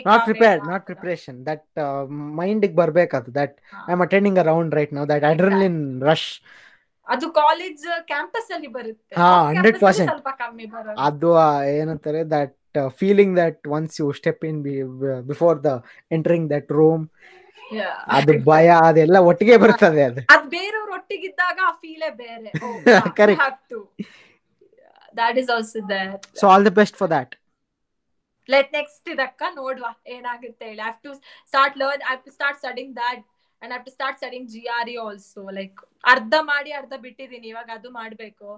Not 0.06 0.24
prepared 0.26 0.64
not 0.68 0.84
preparation 0.86 1.38
that 1.46 1.64
ಮೈಂಡಿಗೆ 2.40 2.76
ಬರ್ಬೇಕದು 2.76 3.30
that 3.36 3.56
I 3.90 3.94
am 3.94 4.04
attending 4.08 4.40
a 4.40 4.46
round 4.52 4.74
right 4.80 4.94
now 4.94 5.06
that 5.06 5.26
adrenaline 5.32 5.80
rush 6.04 6.30
ಅದು 7.08 7.28
college 7.38 7.84
campus 8.08 8.50
uh, 8.50 8.56
ಅಲ್ಲಿ 8.56 8.70
ಬರುತ್ತೆ. 8.76 9.14
ಹಾ 9.16 9.30
100% 9.54 10.10
ಸ್ವಲ್ಪ 10.10 10.30
ಕಮ್ಮಿ 10.42 10.66
ಬರುತ್ತೆ 10.66 11.02
ಅದು 11.02 11.30
ಏನಂತಾರೆ 11.74 12.22
that 12.32 12.56
feeling 12.98 13.34
that 13.38 13.62
once 13.68 13.96
you 14.02 14.08
step 14.20 14.44
in 14.46 14.60
before 15.32 15.58
the 15.64 15.72
entering 16.12 16.48
that 16.52 16.72
room 16.72 17.04
ಅದು 18.12 18.34
ಭಯ 18.48 18.68
ಅದೆಲ್ಲ 18.88 19.18
ಒಟ್ಟಿಗೆ 19.30 19.58
ಬರ್ತದೆ 19.58 20.02
ಅದು. 20.04 20.22
ಅದು 20.34 20.48
ಬೇರೆಯವ್ರ 20.56 20.90
ಒಟ್ಟಿಗೆ 20.92 21.26
ಇದ್ದಾಗ 21.28 21.58
ಆ 21.64 21.74
ಫೀಲೇ 21.82 22.10
ಬೇರೆ. 22.22 22.50
Correct 23.20 23.76
that 25.16 25.38
is 25.38 25.50
also 25.50 25.82
that 25.92 26.26
so 26.42 26.48
all 26.50 26.66
the 26.66 26.74
best 26.82 26.98
for 26.98 27.12
that 27.12 27.34
let 28.54 28.72
next 28.78 29.08
ಇದಕ್ಕ 29.14 29.42
ನೋಡ್ವಾ 29.60 29.92
ಏನಾಗುತ್ತೆ 30.16 30.66
ಹೇಳಿ. 30.70 30.82
Have 30.86 31.00
to 31.06 31.14
start 31.52 31.78
learn 31.82 32.04
have 32.08 32.22
to 32.26 32.32
start 32.38 32.60
studying 32.64 32.92
that 33.02 33.22
and 33.62 33.72
have 33.74 33.86
to 33.88 33.94
start 33.98 34.18
studying 34.22 34.48
G 34.56 34.64
R 34.78 34.90
E 34.94 34.98
also 35.06 35.44
like 35.60 35.80
ಅರ್ಧ 36.14 36.36
ಮಾಡಿ 36.52 36.72
ಅರ್ಧ 36.80 36.94
ಬಿಟ್ಟಿದೀನಿ 37.06 37.48
ಇವಾಗ 37.54 37.70
ಅದು 37.80 37.92
ಮಾಡ್ಬೇಕು. 38.00 38.50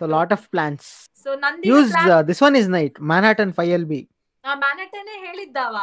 So 0.00 0.06
lot 0.16 0.32
of 0.36 0.46
plans 0.54 0.86
so 1.24 1.32
ನಂದು 1.44 1.68
use 1.72 1.92
this 2.30 2.42
one 2.48 2.56
is 2.62 2.70
night 2.78 2.96
Manhattan 3.12 3.52
five 3.58 3.72
L 3.78 3.88
B 3.92 4.00
ಹೇಳಿದ್ದಾವ. 5.26 5.76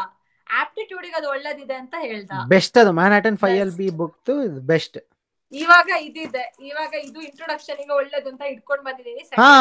ಆಪ್ಟಿಟ್ಯೂಡ್ಗೆ 0.48 1.16
ಅದು 1.20 1.28
ಒಳ್ಳೇದಿದೆ 1.36 1.76
ಅಂತ 1.82 1.96
ಹೇಳ್ದ. 2.08 2.32
ಬೆಸ್ಟ್ 2.54 2.78
ಅದು 2.82 2.92
ಮ್ಯಾನ್ಹಟನ್ 3.00 3.38
ಬಿ 3.80 3.88
ಬುಕ್ 4.02 4.32
ಬೆಸ್ಟ್ 4.72 4.98
ಇವಾಗ 5.54 5.90
ಇದಿದೆ 6.06 6.44
ಇವಾಗ 6.62 6.94
ಇದು 7.04 7.20
ಇಂಟ್ರೊಡಕ್ಷನ್ಗೆ 7.22 7.94
ಒಳ್ಳೇದು 7.94 8.28
ಅಂತ 8.32 8.44
ಇಟ್ಕೊಂಡ್ 8.54 8.84
ಬಂದಿದ್ದೀನಿ 8.86 9.22
ಹಾ 9.40 9.52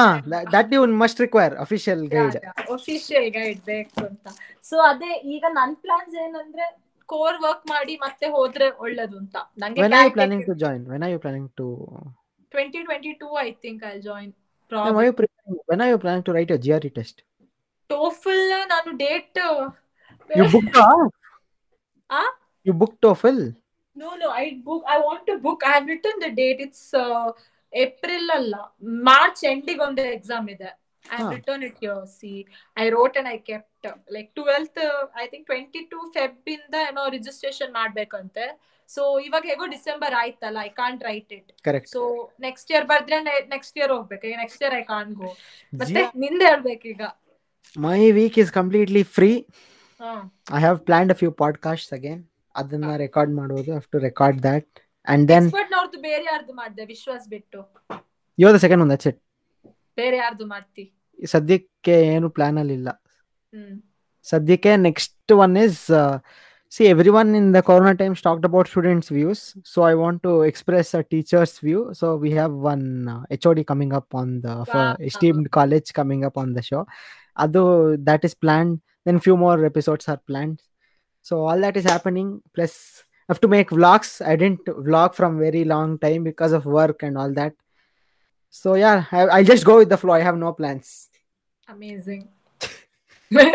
that 0.54 0.72
you 0.74 0.80
must 1.02 1.20
require 1.20 1.54
official 1.64 2.02
guide 2.14 2.36
official 2.74 3.28
guide 3.36 3.60
ಬೇಕು 3.66 4.00
ಅಂತ. 4.08 4.26
ಸೊ 4.64 4.76
ಅದೇ 4.88 5.12
ಈಗ 5.34 5.44
ನನ್ 5.52 5.74
ಪ್ಲಾನ್ಸ್ 5.84 6.16
ಏನಂದ್ರೆ 6.24 6.66
ಕೋರ್ 7.08 7.38
ವರ್ಕ್ 7.42 7.64
ಮಾಡಿ 7.70 7.94
ಮತ್ತೆ 7.96 8.26
ಹೋದ್ರೆ 8.28 8.68
ಒಳ್ಳೇದು 8.84 9.16
ಅಂತ. 9.18 9.36
ನನಗೆ 9.58 9.82
when 9.84 9.94
are 9.94 10.06
you 10.06 10.12
planning 10.16 10.44
to 10.46 10.56
join 10.64 10.84
when 10.92 11.04
are 11.04 11.14
you 11.14 11.20
planning 11.20 11.50
to 11.56 11.68
2022 12.52 13.38
i 13.38 13.50
think 13.62 13.78
i'll 13.84 14.02
join 14.02 14.32
when 14.72 14.96
are 14.96 15.04
you 15.06 15.12
when 15.68 15.80
are 15.80 15.88
you 15.90 15.98
planning 15.98 16.24
to 16.24 16.32
write 16.34 16.50
your 16.52 16.60
GRE 16.60 16.90
test? 16.90 17.16
TOEFL 17.90 18.40
ನಾನು 18.72 18.90
date 19.02 19.38
you 20.30 20.46
book 20.54 20.78
ಆ? 22.10 22.22
You 22.66 22.72
book 22.74 22.96
TOEFL? 23.02 23.38
No, 24.01 24.09
no 24.23 24.28
I 24.39 24.60
book. 24.64 24.82
I 24.94 24.98
want 24.98 25.23
to 25.28 25.39
book. 25.39 25.60
I 25.66 25.73
have 25.74 25.86
written 25.86 26.14
the 26.24 26.31
date. 26.40 26.60
It's 26.66 26.94
uh, 26.94 27.32
ಅಲ್ಲ. 28.39 28.55
March 28.82 29.44
ಎಂಡಿಗೆ 29.44 29.82
ಒಂದು 29.82 30.02
exam 30.02 30.51
ಇದೆ. 30.51 30.70
I 31.12 31.16
ಹಾ. 31.23 31.31
Return 31.31 31.62
it 31.62 31.85
your 31.85 32.06
see 32.06 32.47
I 32.78 32.89
wrote 32.89 33.18
and 33.18 33.28
I 33.28 33.39
kept 33.39 34.12
like 34.12 34.35
twelfth 34.35 35.12
I 35.23 35.27
think 35.27 35.47
twenty 35.47 35.78
two 35.78 36.12
Feb 36.14 36.48
ಇಂದ 36.48 36.74
ಏನೋ 36.74 37.09
registration 37.09 37.73
ಮಾಡ್ಬೇಕಂತೆ. 37.73 38.77
So 38.89 39.18
ಇವಾಗ 39.18 39.43
ಹೇಗೋ 39.47 39.66
ಡಿಸೆಂಬರ್ 39.66 40.14
ಆಯ್ತಲ್ಲ 40.14 40.59
I 40.62 40.68
can't 40.68 41.05
write 41.05 41.32
it 41.32 41.62
correct 41.62 41.90
so 41.90 42.31
next 42.40 42.73
year 42.73 42.85
ಬರ್ದ್ರೆ 42.85 43.23
next 43.48 43.78
year 43.78 43.93
ಹೋಗ್ಬೇಕು. 43.93 44.36
Next 44.36 44.62
year 44.62 44.74
I 44.74 44.82
can't 44.82 45.14
go 45.14 45.27
ಮತ್ತೆ 45.81 46.02
ನಿಂದೆ 46.16 46.89
ಈಗ 46.89 47.02
my 47.81 48.10
week 48.10 48.39
is 48.39 48.52
completely 48.52 49.02
free 49.02 49.47
I 50.55 50.59
have 50.59 50.78
planned 50.78 51.12
a 51.12 51.16
few 51.16 51.31
podcast 51.31 51.93
again 51.93 52.24
ಅದನ್ನ 52.56 52.96
ರೆಕಾರ್ಡ್ 53.04 53.32
ಮಾಡೋದು 53.38 53.70
have 53.70 53.86
to 53.94 53.98
record 54.08 54.38
that 54.48 54.70
and 55.06 55.24
then 55.32 55.46
expert 55.48 55.72
ನವರ್ದು 55.74 55.98
ಬೇರೆ 56.08 56.24
ಯಾರ್ದು 56.32 56.52
ಮಾಡ್ದೆ 56.60 56.84
ವಿಶ್ವಾಸ್ 56.94 57.26
ಬಿಟ್ಟು? 57.34 57.60
Yo 58.38 58.48
the 58.54 58.60
second 58.64 58.82
one 58.84 58.90
that's 58.94 59.08
it 59.10 59.20
ಬೇರೆ 59.98 60.16
ಯಾರ್ದು 60.16 60.46
ಮಾಡ್ತಿ? 60.46 60.84
ಸದ್ಯಕ್ಕೆ 61.34 61.96
ಏನು 62.14 62.28
ಪ್ಲಾನ್ 62.36 62.58
ಅಲ್ಲಿ 62.62 62.74
ಇಲ್ಲ. 62.80 62.90
ಸದ್ಯಕ್ಕೆ 64.26 64.72
next 64.88 65.32
one 65.44 65.54
is 65.66 65.82
see 66.72 66.84
everyone 67.18 67.28
in 67.36 67.48
the 67.54 67.60
corona 67.68 67.92
time 68.00 68.14
talked 68.26 68.46
about 68.48 68.68
students 68.68 69.10
views 69.12 69.42
so 69.72 69.80
I 69.90 69.92
want 70.00 70.20
to 70.22 70.32
express 70.44 70.90
a 71.00 71.02
teachers 71.12 71.54
view 71.64 71.80
so 71.94 72.06
we 72.24 72.30
have 72.32 72.54
one 72.72 72.84
H 73.36 73.46
O 73.50 73.52
D 73.58 73.64
coming 73.64 73.94
up 73.94 74.14
on 74.14 74.32
the. 74.44 74.48
Esteemed 75.10 75.48
college 75.58 75.90
coming 75.92 76.26
up 76.30 76.38
on 76.42 76.52
the 76.56 76.62
show 76.70 76.80
ಅದು 77.36 77.62
that 78.10 78.24
is 78.24 78.36
plan 78.44 78.72
then 79.08 79.20
few 79.26 79.36
more 79.36 79.56
episodes 79.64 80.06
are 80.12 80.20
planned. 80.28 80.56
so 81.26 81.34
all 81.47 81.59
that 81.65 81.77
is 81.81 81.88
happening 81.93 82.30
plus 82.55 82.76
I 83.27 83.34
have 83.34 83.41
to 83.43 83.49
make 83.53 83.69
vlogs 83.80 84.09
i 84.31 84.35
didn't 84.39 84.65
vlog 84.88 85.11
from 85.19 85.34
very 85.47 85.63
long 85.73 85.91
time 86.05 86.22
because 86.30 86.53
of 86.57 86.63
work 86.80 86.99
and 87.07 87.18
all 87.22 87.31
that 87.39 87.53
so 88.53 88.69
yeah 88.84 88.97
I, 89.19 89.22
i'll 89.35 89.49
just 89.53 89.65
go 89.69 89.76
with 89.81 89.89
the 89.93 89.99
flow 90.01 90.15
i 90.19 90.23
have 90.30 90.39
no 90.45 90.51
plans 90.59 90.89
amazing 91.73 92.26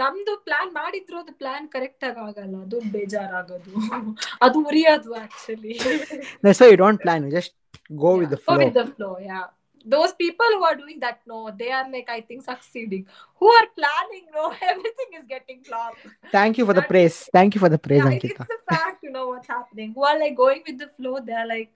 ನಮ್ದು 0.00 0.32
plan 0.46 0.70
ಮಾಡಿದ್ರು 0.78 1.16
ಅದು 1.22 1.32
plan 1.40 1.66
correct 1.74 2.04
ಆಗಿ 2.08 2.20
ಆಗಲ್ಲ 2.28 2.54
ಅದು 2.64 2.78
ಬೇಜಾರಾಗೋದು 2.94 3.72
ಅದು 4.46 4.58
ಉರಿಯೋದು 4.70 5.12
actually 5.22 5.74
that's 6.44 6.60
why 6.62 6.68
you 6.72 6.78
don't 6.84 7.00
plan 7.04 7.20
you 7.26 7.32
just 7.40 7.52
go 8.04 8.12
with 8.20 8.30
the 8.34 8.40
flow 8.44 8.58
with 8.64 8.76
the 8.80 8.86
flow 8.96 9.12
yeah 9.30 9.44
those 9.85 10.13
people 10.13 10.45
who 10.49 10.63
are 10.63 10.75
doing 10.75 10.99
that 10.99 11.19
no 11.27 11.51
they 11.57 11.71
are 11.71 11.89
like 11.91 12.09
i 12.09 12.21
think 12.21 12.43
succeeding. 12.43 13.05
Who 13.39 13.47
are 13.47 13.67
planning 13.75 14.25
no 14.33 14.53
everything 14.61 15.11
is 15.19 15.25
getting 15.27 15.63
flopped. 15.63 16.05
Thank 16.31 16.57
you 16.57 16.65
for 16.65 16.73
the 16.73 16.81
praise. 16.81 17.29
Thank 17.31 17.55
you 17.55 17.59
for 17.59 17.69
the 17.69 17.77
praise 17.77 18.03
yeah, 18.03 18.11
ankita. 18.11 18.31
it's 18.31 18.39
the 18.39 18.59
fact 18.69 19.03
you 19.03 19.11
know 19.11 19.27
what's 19.29 19.47
happening. 19.47 19.93
Who 19.93 20.03
are 20.03 20.19
like 20.19 20.35
going 20.35 20.63
with 20.67 20.77
the 20.77 20.87
flow 20.87 21.19
they're 21.19 21.47
like 21.47 21.71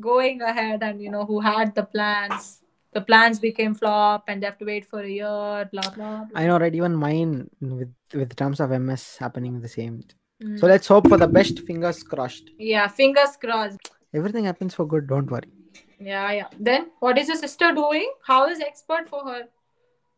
going 0.00 0.42
ahead 0.42 0.82
and 0.82 1.02
you 1.02 1.10
know 1.10 1.24
who 1.24 1.40
had 1.40 1.74
the 1.74 1.84
plans. 1.84 2.62
The 2.92 3.00
plans 3.00 3.38
became 3.38 3.76
flop 3.76 4.24
and 4.26 4.42
they 4.42 4.46
have 4.46 4.58
to 4.58 4.64
wait 4.64 4.84
for 4.84 5.00
a 5.00 5.08
year 5.08 5.68
blah 5.72 5.90
blah, 5.94 6.24
blah. 6.24 6.26
i 6.34 6.46
know 6.46 6.58
right? 6.58 6.74
Even 6.74 6.96
mine 6.96 7.48
with 7.60 7.94
with 8.14 8.34
terms 8.34 8.58
of 8.60 8.70
ms 8.70 9.16
happening 9.18 9.60
the 9.60 9.68
same. 9.68 10.02
Mm. 10.42 10.58
so 10.58 10.66
let's 10.66 10.88
hope 10.88 11.08
for 11.08 11.18
the 11.18 11.28
best. 11.28 11.60
Fingers 11.60 12.02
crossed. 12.02 12.50
Yeah 12.58 12.88
fingers 12.88 13.36
crossed. 13.40 13.92
Everything 14.12 14.44
happens 14.46 14.74
for 14.74 14.86
good. 14.86 15.06
Don't 15.06 15.30
worry 15.30 15.59
yeah 16.00 16.30
yeah 16.32 16.48
then 16.58 16.86
what 17.00 17.18
is 17.18 17.28
your 17.28 17.36
sister 17.36 17.72
doing 17.74 18.10
how 18.26 18.38
is 18.48 18.60
expert 18.66 19.08
for 19.08 19.22
her 19.24 19.42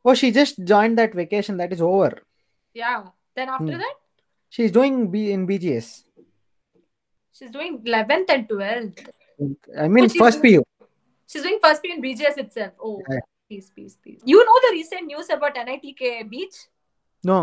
oh 0.05 0.15
she 0.15 0.31
just 0.31 0.63
joined 0.73 0.97
that 0.99 1.13
vacation 1.15 1.57
that 1.57 1.73
is 1.73 1.83
over 1.83 2.11
yeah 2.75 3.05
then 3.35 3.49
after 3.49 3.73
Hmm. 3.73 3.79
that 3.85 3.95
she's 4.49 4.71
doing 4.71 5.11
b 5.11 5.33
in 5.33 5.47
bgs 5.47 5.89
she's 7.33 7.51
doing 7.51 7.79
11th 7.85 8.31
and 8.37 8.49
12th 8.49 9.07
i 9.85 9.89
mean 9.89 10.09
she's 10.09 10.21
first 10.25 10.43
doing- 10.43 10.63
pu 10.63 10.87
she's 11.27 11.43
doing 11.43 11.59
first 11.65 11.83
P 11.83 11.91
in 11.97 12.03
bgs 12.07 12.39
itself 12.45 12.73
oh 12.91 13.01
Yeah. 13.11 13.25
peace 13.49 13.71
peace 13.75 13.97
peace 14.05 14.21
you 14.35 14.39
know 14.51 14.59
the 14.67 14.73
recent 14.79 15.07
news 15.13 15.31
about 15.39 15.55
nitk 15.71 16.05
beach 16.35 16.59
no 17.33 17.41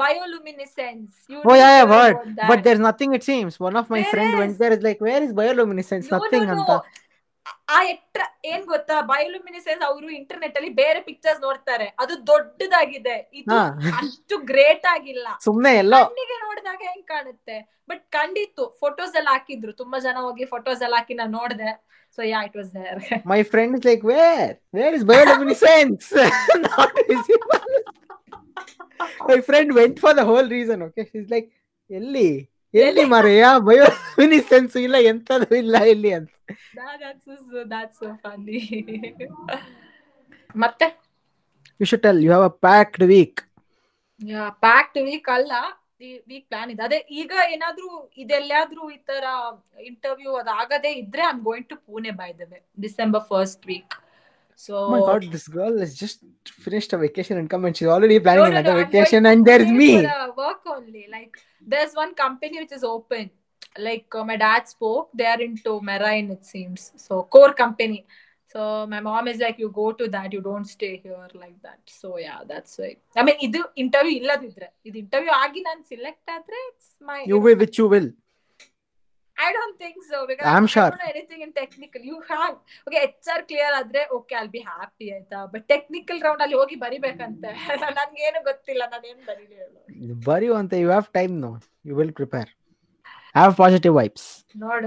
bioluminescence 0.00 1.12
you 1.28 1.40
Oh 1.44 1.54
yeah, 1.54 1.82
I've 1.82 1.88
heard. 1.88 2.36
But 2.48 2.62
there's 2.64 2.78
nothing. 2.78 3.14
It 3.14 3.24
seems 3.24 3.58
one 3.58 3.76
of 3.80 3.88
my 3.88 4.02
There 4.02 4.10
friend 4.10 4.34
is. 4.34 4.38
went 4.40 4.58
there. 4.58 4.72
Is 4.72 4.82
like, 4.82 5.00
where 5.00 5.22
is 5.22 5.32
bioluminescence? 5.32 6.10
No, 6.10 6.18
nothing. 6.18 6.44
no, 6.46 6.54
anta. 6.56 6.82
ಆ 7.68 7.82
ಎಟ್ರ 7.82 8.20
ಏನ್ 8.44 8.64
ಗೊತ್ತಾ? 8.64 9.00
Bioluminescence 9.00 9.82
ಅವರು 9.82 10.10
internet 10.10 10.56
ಅಲ್ಲಿ 10.56 10.70
ಬೇರೆ 10.70 11.00
pictures 11.00 11.40
ನೋಡ್ತಾರೆ. 11.40 11.84
ಅದು 11.98 12.26
ದೊಡ್ಡದಾಗಿದೆ. 12.26 13.30
ಇದು 13.34 13.54
ಅಷ್ಟು 13.96 14.38
ಗ್ರೇಟ್ 14.38 14.86
ಆಗಿಲ್ಲ. 14.86 15.28
ಸುಮ್ನೆ 15.44 15.74
ಎಲ್ಲ 15.76 15.94
ಕಣ್ಣಿಗೆ 16.02 16.46
ನೋಡಿದಾಗ 16.46 16.76
ಹೆಂಗ್ 16.82 17.06
ಕಾಣುತ್ತೆ? 17.06 17.84
ಬಟ್ 17.88 18.10
ಕಂಡಿತ್ತು 18.10 18.76
ಫೋಟೋಸ್ 18.80 19.16
ಎಲ್ಲ 19.16 19.28
ಹಾಕಿದ್ರು. 19.32 19.72
ತುಂಬಾ 19.72 19.98
ಜನ 19.98 20.16
ಹೋಗಿ 20.20 20.44
ಫೋಟೋಸ್ 20.44 20.82
ಎಲ್ಲ 20.82 20.94
ಹಾಕಿ 20.94 21.14
ನಾನು 21.14 21.32
ನೋಡ್ದೆ. 21.38 21.86
So 22.16 22.22
yeah 22.22 22.44
it 22.44 22.56
was 22.56 22.74
there 22.74 23.26
my 23.26 23.42
friend 23.42 23.86
like 23.86 24.04
where 24.04 24.60
where 24.74 24.94
is 24.94 25.04
bioluminescence 25.04 26.12
bioluminescence? 26.12 26.96
Friend 29.40 29.72
went 29.74 30.00
for 30.04 30.14
the 30.14 30.24
whole 30.24 30.48
reason. 30.48 30.82
Okay, 30.82 31.04
she's 31.04 31.28
like, 31.28 31.48
ಎಲ್ಲಿ? 31.90 32.50
ಎಲ್ಲಿ 32.76 33.04
ಮಾರಯ್ಯ? 33.10 33.46
ಬಯೋಮಿನಿಸೆನ್ಸ್ 33.66 34.76
ಇಲ್ಲ 34.78 34.96
ಎಂತದು 35.10 35.48
ಇಲ್ಲ 35.56 35.76
ಇಲ್ಲಿ 35.92 36.10
ಅಂತ. 36.18 36.30
ಮತ್ತೆ? 40.54 40.86
You 41.80 41.86
should 41.90 42.02
tell 42.02 42.20
you 42.24 42.30
have 42.30 42.44
a 42.44 42.54
packed 42.66 43.04
week 43.10 43.40
packed 44.62 44.98
week 45.06 45.28
ಅಲ್ಲ 45.34 45.52
week 46.28 46.46
plan 46.48 46.70
ಇದೆ. 46.72 46.82
ಅದೇ 46.82 46.98
ಈಗ 47.20 47.32
ಏನಾದ್ರೂ 47.54 47.88
ಇದೆಲ್ಲಾದ್ರೂ 48.16 48.82
ಈ 48.90 48.98
ತರ 49.10 49.26
ಇಂಟರ್ವ್ಯೂ 49.86 50.32
ಅದಾಗದೇ 50.36 50.92
ಇದ್ರೆ 51.02 51.24
I 51.28 51.34
going 51.42 51.68
to 51.68 51.76
Pune 51.86 52.12
by 52.20 52.30
the 52.34 52.46
way 52.50 52.58
December 52.80 53.24
first 53.30 53.64
week 53.66 53.94
so 54.65 54.73
Oh 54.79 54.91
my 54.93 55.01
god, 55.07 55.23
this 55.35 55.45
girl 55.57 55.75
has 55.83 55.93
just 56.01 56.17
finished 56.65 56.91
a 56.95 56.99
vacation 57.03 57.35
and 57.39 57.47
come 57.53 57.63
and 57.67 57.75
she's 57.77 57.91
already 57.93 58.17
planning 58.25 58.49
another 58.53 58.75
vacation 58.81 59.21
and 59.29 59.39
there's 59.49 59.69
me. 59.81 59.91
work 60.41 60.61
only 60.75 61.03
like 61.15 61.33
there's 61.71 61.93
one 62.03 62.11
company 62.23 62.57
which 62.63 62.73
is 62.77 62.83
open 62.95 63.23
like 63.87 64.07
uh, 64.19 64.23
my 64.29 64.37
dad 64.43 64.63
spoke 64.67 65.07
they 65.19 65.27
are 65.33 65.41
into 65.41 65.71
marine 65.89 66.29
it 66.35 66.43
seems 66.53 66.81
so 67.05 67.23
core 67.35 67.53
company 67.63 67.99
so 68.53 68.85
my 68.93 68.99
mom 69.07 69.27
is 69.31 69.39
like 69.45 69.57
you 69.63 69.69
go 69.81 69.87
to 69.99 70.07
that 70.15 70.29
you 70.35 70.41
don't 70.49 70.69
stay 70.75 70.93
here 71.05 71.27
like 71.43 71.57
that 71.67 71.79
so 71.99 72.07
yeah 72.25 72.39
that's 72.51 72.73
why 72.81 72.91
i 73.19 73.23
mean 73.27 73.37
ಇದು 73.47 73.61
interview 73.83 74.13
ಇಲ್ಲದಿದ್ರೆ 74.19 74.67
ಇದು 74.89 74.97
interview 75.03 75.33
ಆಗಿ 75.43 75.61
ನಾನು 75.69 75.81
select 75.93 76.31
ಆದ್ರೆ 76.37 76.59
it's 76.69 76.91
my 77.09 77.19
You 77.33 77.39
will, 77.45 77.57
which 77.63 77.77
you 77.81 77.87
will. 77.95 78.09
I 79.38 79.48
don't 79.56 79.76
think 79.82 79.98
so 80.10 80.18
because 80.28 80.76
anything 81.10 81.42
in 81.46 81.54
technical 81.58 82.04
you 82.10 82.16
have 82.30 82.54
okay 82.86 82.98
H 83.06 83.28
R 83.34 83.42
clear 83.48 83.74
ಆದ್ರೆ 83.80 84.02
okay 84.16 84.34
ಅಲ್ಲಿ 84.40 84.52
be 84.54 84.62
happy 84.68 85.06
ಆಯ್ತಾ? 85.14 85.40
But 85.52 85.64
technical 85.74 86.20
round 86.26 86.42
ಅಲ್ಲಿ 86.44 86.56
ಹೋಗಿ 86.60 86.76
ಬರಿಬೇಕಂತ. 86.84 87.44
ನನಗೆ 87.98 88.22
ಏನು 88.28 88.40
ಗೊತ್ತಿಲ್ಲ 88.48 88.82
ನಾನು 88.92 89.06
ಏನು 89.12 89.22
ಬರೀಲಿ 89.30 89.56
ಬರಿ 90.28 90.46
you 90.48 90.54
have 90.88 91.08
time 91.18 91.34
no 91.44 91.52
you 91.84 91.96
will 92.00 92.14
prepare 92.20 92.50
have 93.34 93.54
positive 93.62 93.94
vibes 94.00 94.28
ನೋಡ 94.64 94.84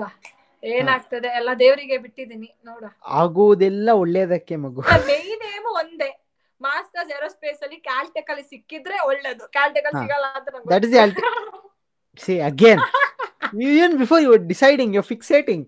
ಏನಾಗ್ತದೆ? 0.64 1.30
ಎಲ್ಲ 1.40 1.50
ದೇವರಿಗೆ 1.62 1.98
ಬಿಟ್ಟಿದ್ದೀನಿ. 2.06 2.50
ನೋಡ 2.70 2.84
ಆಗುವುದೆಲ್ಲ 3.20 3.90
ಒಳ್ಳೇದಕ್ಕೆ 4.02 4.56
ಮಗು. 4.64 4.82
ಮೇನ್ 5.10 5.44
ಏಮ್ 5.52 5.70
ಒಂದೇ. 5.82 6.10
ಮಾಸ್ಟರ್ಸ್ 6.62 7.12
ಏರೋಸ್ಪೇಸ್ 7.18 7.62
ಅಲ್ಲಿ 7.66 7.78
ಕ್ಯಾಲ್ಟೆಕ್ 7.88 8.30
ಅಲ್ಲಿ 8.32 8.46
ಸಿಕ್ಕಿದ್ರೆ 8.54 8.98
ಒಳ್ಳೇದು. 9.10 9.44
ಕ್ಯಾಲ್ಟೆಕ್ 9.56 9.86
ಅಲ್ಲಿ 9.90 10.02
ಸಿಗಲ್ಲ 10.04 10.28
ಅಂತ 10.40 10.50
that 10.74 10.86
is 10.88 10.96
See 12.18 12.40
again. 12.40 12.80
Even 13.54 13.98
before 13.98 14.20
you 14.20 14.30
were 14.30 14.44
deciding, 14.54 14.90
you're 14.94 15.10
fixating. 15.14 15.62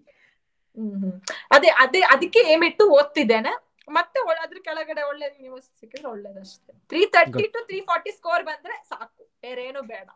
Hmm. 0.77 1.11
ಅದೇ 1.55 1.69
ಅದೇ 1.83 2.01
ಅದಕ್ಕೆ 2.13 2.41
ಏಮ್ 2.51 2.63
ಇಟ್ಟು 2.67 2.83
ಓದ್ತಿದ್ದೇನೆ. 2.97 3.51
ಮತ್ತೆ 3.87 4.19
ಅದ್ರ 4.43 4.57
ಕೆಳಗಡೆ 4.67 5.01
ಒಳ್ಳೆ 5.11 5.27
ನ್ಯೂಸ್ 5.41 5.65
ಸಿಕ್ಕಿದ್ರೆ 5.79 6.07
ಒಳ್ಳೇದಷ್ಟೇ. 6.07 6.71
Three 6.91 7.01
thirty 7.15 7.45
to 7.55 7.59
three 7.69 7.79
forty 7.89 8.11
score 8.17 8.43
ಬಂದ್ರೆ 8.49 8.75
ಸಾಕು. 8.91 9.23
ಬೇರೆ 9.45 9.63
ಏನು 9.69 9.81
ಬೇಡ. 9.91 10.07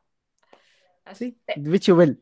ವಿಚ್ 1.73 1.89
ಯು 1.89 1.95
ವಿಲ್ 1.99 2.15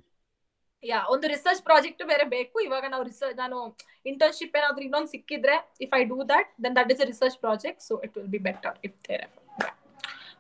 ಯಾ 0.83 0.99
ಒಂದು 1.13 1.25
ರಿಸರ್ಚ್ 1.33 1.61
ಪ್ರಾಜೆಕ್ಟ್ 1.67 2.01
ಬೇರೆ 2.11 2.25
ಬೇಕು. 2.35 2.55
ಇವಾಗ 2.67 2.85
ನಾವು 2.93 3.03
ರಿಸರ್ಚ್ 3.11 3.37
ನಾನು 3.43 3.57
ಇಂಟರ್ನ್ಶಿಪ್ 4.05 4.55
ಏನಾದ್ರೂ 4.59 4.83
ಇನ್ನೊಂದು 4.87 5.11
ಸಿಕ್ಕಿದ್ರೆ 5.15 5.55
if 5.85 5.93
I 5.99 6.03
do 6.13 6.17
that 6.33 6.49
then 6.63 6.75
that 6.79 6.91
is 6.95 7.01
a 7.05 7.07
research 7.13 7.37
project 7.45 7.83
so 7.89 7.95
it 8.05 8.13
will 8.17 8.31
be 8.37 8.41
better 8.49 8.77
if 8.89 8.97
there 9.09 9.25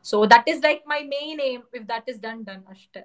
so 0.05 0.17
that 0.35 0.47
is 0.53 0.61
like 0.69 0.83
my 0.93 1.01
main 1.15 1.41
aim 1.51 1.63
if 1.79 1.87
that 1.93 2.09
is 2.13 2.19
done 2.27 2.41
done 2.49 2.63
ಅಷ್ಟೇ. 2.75 3.03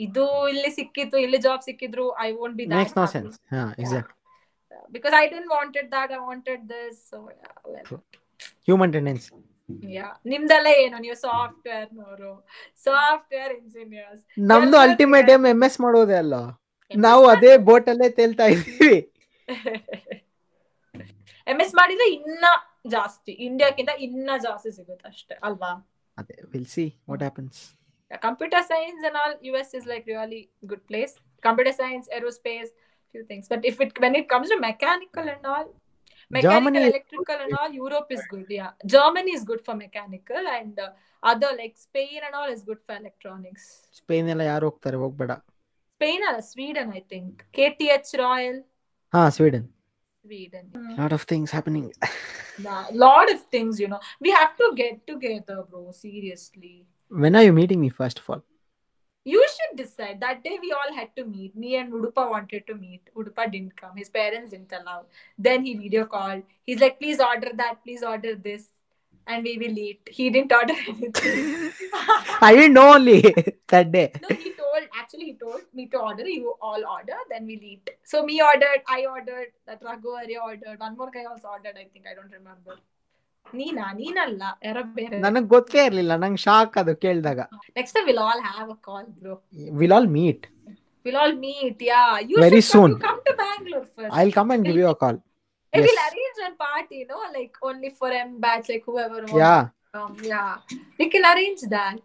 ಇದು 0.00 0.24
ಇಲ್ಲಿ 0.52 0.70
ಸಿಕ್ಕಿತ್ತು 0.76 1.18
ಇಲ್ಲಿ 1.18 1.38
job 1.46 1.62
ಸಿಕ್ಕಿದ್ರು 1.68 2.06
I 2.20 2.30
won't 2.38 2.56
be 2.60 2.64
makes 2.72 2.96
no 2.98 3.04
sense 3.14 3.36
ಹಾ 3.54 3.62
exact 3.78 4.12
because 4.92 5.14
I 5.16 5.24
did 5.32 5.48
wanted 5.52 5.88
that 5.94 6.12
I 6.12 6.20
wanted 6.26 6.62
this 6.72 7.00
so 7.10 7.18
human 8.68 8.92
tendency 8.94 9.30
yeah 9.90 10.06
ನಿಮ್ದೆಲ್ಲ 10.30 10.68
ಏನು? 10.78 10.96
ನೀವು 11.02 11.16
ಸಾಫ್ಟ್ವೇರ್ 11.24 11.90
ನೋರು 11.98 12.30
ಸಾಫ್ಟ್ವೇರ್ 12.86 13.52
ಇಂಜಿನಿಯರ್ಸ್ 13.58 14.22
ನಮ್ದು 14.52 14.76
ಅಲ್ಟಿಮೇಟ್ 14.84 15.28
ಏಮ್ 15.34 15.44
ಎಂ 15.46 15.60
ಎಸ್ 15.66 15.78
ಮಾಡೋದೇ 15.84 16.16
ಅಲ್ಲ. 16.22 16.34
ನಾವು 16.92 17.22
ಅದೇ 17.34 17.52
ಬೋಟ್ 17.68 17.88
ಅಲ್ಲೇ 17.92 18.08
ತೇಲ್ತಾ 18.18 18.46
ಇದ್ದೀವಿ. 18.54 18.96
ಎಂ 21.46 21.58
ಎಸ್ 21.62 21.74
ಮಾಡಿದ್ರೆ 21.78 22.06
ಇನ್ನ 22.18 22.44
ಜಾಸ್ತಿ 22.86 23.32
ಇಂಡಿಯಾಕ್ಕಿಂತ 23.46 23.92
ಇನ್ನ 24.06 24.30
ಜಾಸ್ತಿ 24.44 24.70
ಸಿಗುತ್ತೆ 24.76 25.06
ಅಷ್ಟೇ 25.08 25.36
ಅಲ್ವಾ? 25.46 25.70
ಅದೇ 26.18 26.36
will 26.52 26.68
see 26.74 26.86
what 27.08 27.22
happens 27.22 27.60
computer 28.25 28.65
science 28.73 29.03
and 29.07 29.17
all 29.21 29.35
U 29.47 29.53
S 29.61 29.73
is 29.79 29.87
like 29.93 30.05
really 30.11 30.41
good 30.71 30.83
place 30.91 31.13
computer 31.43 31.77
science 31.83 32.09
aerospace 32.19 32.71
few 33.15 33.23
things 33.27 33.45
but 33.51 33.61
if 33.69 33.75
it 33.83 33.91
when 34.03 34.15
it 34.15 34.25
comes 34.31 34.47
to 34.51 34.55
mechanical 34.61 35.25
and 35.33 35.45
all 35.51 35.67
mechanical 36.31 36.53
Germany 36.53 36.79
is- 36.79 36.87
electrical 36.89 37.37
and 37.43 37.53
all 37.59 37.71
europe 37.81 38.09
is 38.09 38.23
good 38.31 38.49
yeah 38.51 38.71
germany 38.93 39.31
is 39.37 39.43
good 39.51 39.61
for 39.67 39.75
mechanical 39.83 40.43
and 40.55 40.79
uh, 40.79 40.89
other 41.23 41.51
like 41.59 41.75
spain 41.85 42.19
and 42.27 42.33
all 42.39 42.49
is 42.55 42.63
good 42.69 42.81
for 42.85 42.95
electronics 43.01 43.65
Spain 43.99 44.29
ಎಲ್ಲ 44.33 44.45
ಯಾರು 44.51 44.65
ಹೋಗ್ತಾರೆ 44.69 44.99
ಹೋಗ್ಬೇಡ 45.03 45.31
spain 45.91 46.21
or 46.29 46.35
sweden 46.51 46.89
i 46.99 47.03
think 47.13 47.31
kth 47.57 48.11
royal 48.23 48.57
ಹಾ 49.13 49.21
Sweden 49.37 49.67
sweden 50.25 50.65
lot 50.99 51.15
of 51.19 51.25
things 51.33 51.53
happening 51.57 51.91
Yeah, 52.59 52.83
lot 52.91 53.29
of 53.31 53.39
things, 53.53 53.79
you 53.81 53.87
know. 53.87 53.99
We 54.21 54.29
have 54.31 54.51
to 54.57 54.67
get 54.75 55.05
together, 55.09 55.57
bro. 55.69 55.81
Seriously. 56.03 56.75
when 57.10 57.36
are 57.36 57.42
you 57.42 57.52
meeting 57.52 57.80
me 57.80 57.88
first 57.88 58.18
of 58.20 58.30
all? 58.30 58.42
You 59.24 59.46
should 59.54 59.76
decide. 59.76 60.20
That 60.20 60.42
day 60.42 60.58
we 60.62 60.72
all 60.72 60.94
had 60.94 61.14
to 61.16 61.24
meet. 61.24 61.54
Me 61.54 61.76
and 61.76 61.92
udupa 61.92 62.30
wanted 62.30 62.66
to 62.68 62.74
meet. 62.74 63.02
Udupa 63.14 63.50
didn't 63.52 63.76
come. 63.76 63.96
His 63.96 64.08
parents 64.08 64.52
didn't 64.52 64.72
allow. 64.72 65.04
Then 65.36 65.64
he 65.64 65.74
video 65.74 66.06
called. 66.06 66.42
He's 66.62 66.80
like 66.80 66.98
please 66.98 67.20
order 67.20 67.50
that. 67.56 67.82
Please 67.84 68.02
order 68.02 68.34
this. 68.34 68.70
And 69.26 69.44
we 69.44 69.58
will 69.58 69.78
eat. 69.78 70.08
He 70.10 70.30
didn't 70.30 70.52
order 70.60 70.74
anything. 70.88 71.72
I 72.40 72.54
didn't 72.54 72.72
know 72.72 72.94
only 72.94 73.20
that 73.68 73.92
day. 73.92 74.12
No 74.22 74.34
he 74.34 74.52
told. 74.52 74.88
Actually 74.98 75.26
he 75.26 75.34
told 75.34 75.62
me 75.74 75.86
to 75.88 75.98
order. 75.98 76.26
You 76.26 76.54
all 76.62 76.86
order 76.86 77.18
then 77.28 77.46
we'll 77.46 77.68
eat. 77.72 77.90
So 78.04 78.24
me 78.24 78.40
ordered 78.40 78.82
i 78.88 79.04
ordered 79.04 79.48
that 79.66 79.82
raghu 79.82 80.08
ordered. 80.08 80.78
One 80.78 80.96
more 80.96 81.10
guy 81.10 81.24
also 81.24 81.48
ordered 81.48 81.76
i 81.76 81.84
think. 81.92 82.06
I 82.10 82.14
don't 82.14 82.32
remember. 82.32 82.78
Nina, 83.45 83.85
Nina 83.99 84.23
ಯಾರೋ 84.67 84.81
ಬೇರೆ 84.97 85.17
ನನಗ್ 85.25 85.47
ಗೊತ್ತೇ 85.53 85.81
ಇರ್ಲಿಲ್ಲ 85.89 86.13
ನಂಗೆ 86.23 86.41
shock 86.47 86.73
ಅದು 86.81 86.93
ಕೇಳಿದಾಗ 87.03 87.41
Next 87.79 87.93
time 87.95 88.05
we'll 88.09 88.23
all 88.27 88.41
have 88.49 88.69
a 88.69 88.79
call, 88.87 89.05
bro. 89.21 89.35
Will 89.81 89.95
all 89.99 90.09
meet 90.17 90.45
We'll 91.05 91.17
all 91.23 91.33
meet. 91.41 91.79
Yeah, 91.87 92.11
you 92.29 92.37
Very 92.43 92.59
should 92.59 92.69
come, 92.69 92.75
soon. 92.75 92.91
you 92.93 93.01
come 93.03 93.19
to 93.27 93.33
Bangalore 93.41 93.85
first. 93.95 94.11
I 94.17 94.23
will 94.23 94.35
come 94.39 94.51
and 94.55 94.65
give 94.69 94.79
you 94.83 94.89
a 94.93 94.97
call 95.03 95.19
Hey, 95.73 95.81
we'll 95.83 95.97
yes. 95.97 96.05
arrange 96.09 96.37
one 96.43 96.53
party, 96.63 96.97
you 97.01 97.07
know, 97.09 97.21
like 97.35 97.55
only 97.69 97.89
for 97.97 98.09
M 98.19 98.31
batch, 98.43 98.67
like 98.71 98.85
whoever 98.89 99.17
wants 99.23 99.39
yeah 99.41 99.53
to 99.57 99.71
come. 99.95 100.13
Yeah, 100.31 100.51
we 100.99 101.05
can 101.13 101.25
arrange 101.31 101.63
that. 101.75 101.99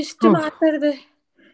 ಇಷ್ಟು 0.00 0.26
Oh. 0.28 0.34
ಮಾತಾಡಿದೆ 0.38 0.92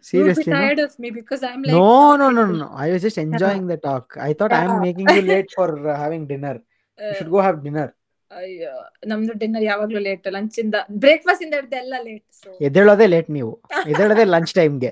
seriously 0.05 0.45
tired 0.55 0.81
of 0.85 0.93
me 1.03 1.09
because 1.19 1.43
I'm 1.49 1.61
like 1.67 1.77
no 1.79 1.89
no 2.21 2.27
no 2.37 2.43
no 2.53 2.69
I 2.85 2.89
was 2.93 3.05
just 3.07 3.21
enjoying 3.25 3.67
the 3.73 3.79
talk 3.89 4.13
I 4.29 4.33
thought 4.41 4.55
I 4.59 4.63
am 4.65 4.73
Yeah. 4.73 4.85
Making 4.87 5.11
you 5.19 5.25
late 5.33 5.51
for 5.59 5.73
having 6.01 6.27
dinner 6.33 6.59
you 6.61 6.65
should 7.00 7.30
go 7.30 7.40
have 7.40 7.64
dinner 7.64 7.92
ಅಯ್ಯೋ 8.32 8.74
ನಮ್ದು 9.08 9.34
dinner 9.34 9.64
ಯಾವಾಗ್ಲೂ 9.64 10.00
late 10.00 10.28
lunch 10.28 10.60
ಇಂದ 10.60 10.76
breakfast 10.92 11.44
ಇಂದ 11.44 11.54
ಹಿಡ್ದೆ 11.54 11.78
ಎಲ್ಲ 11.78 11.94
late 12.04 12.48
ಎದ್ದೇಳೋದೇ 12.62 13.08
late 13.08 13.30
ನೀವು. 13.30 13.62
ಎದ್ದೇಳೋದೇ 13.88 14.24
lunch 14.24 14.56
ಟೈಮ್ಗೆ 14.56 14.92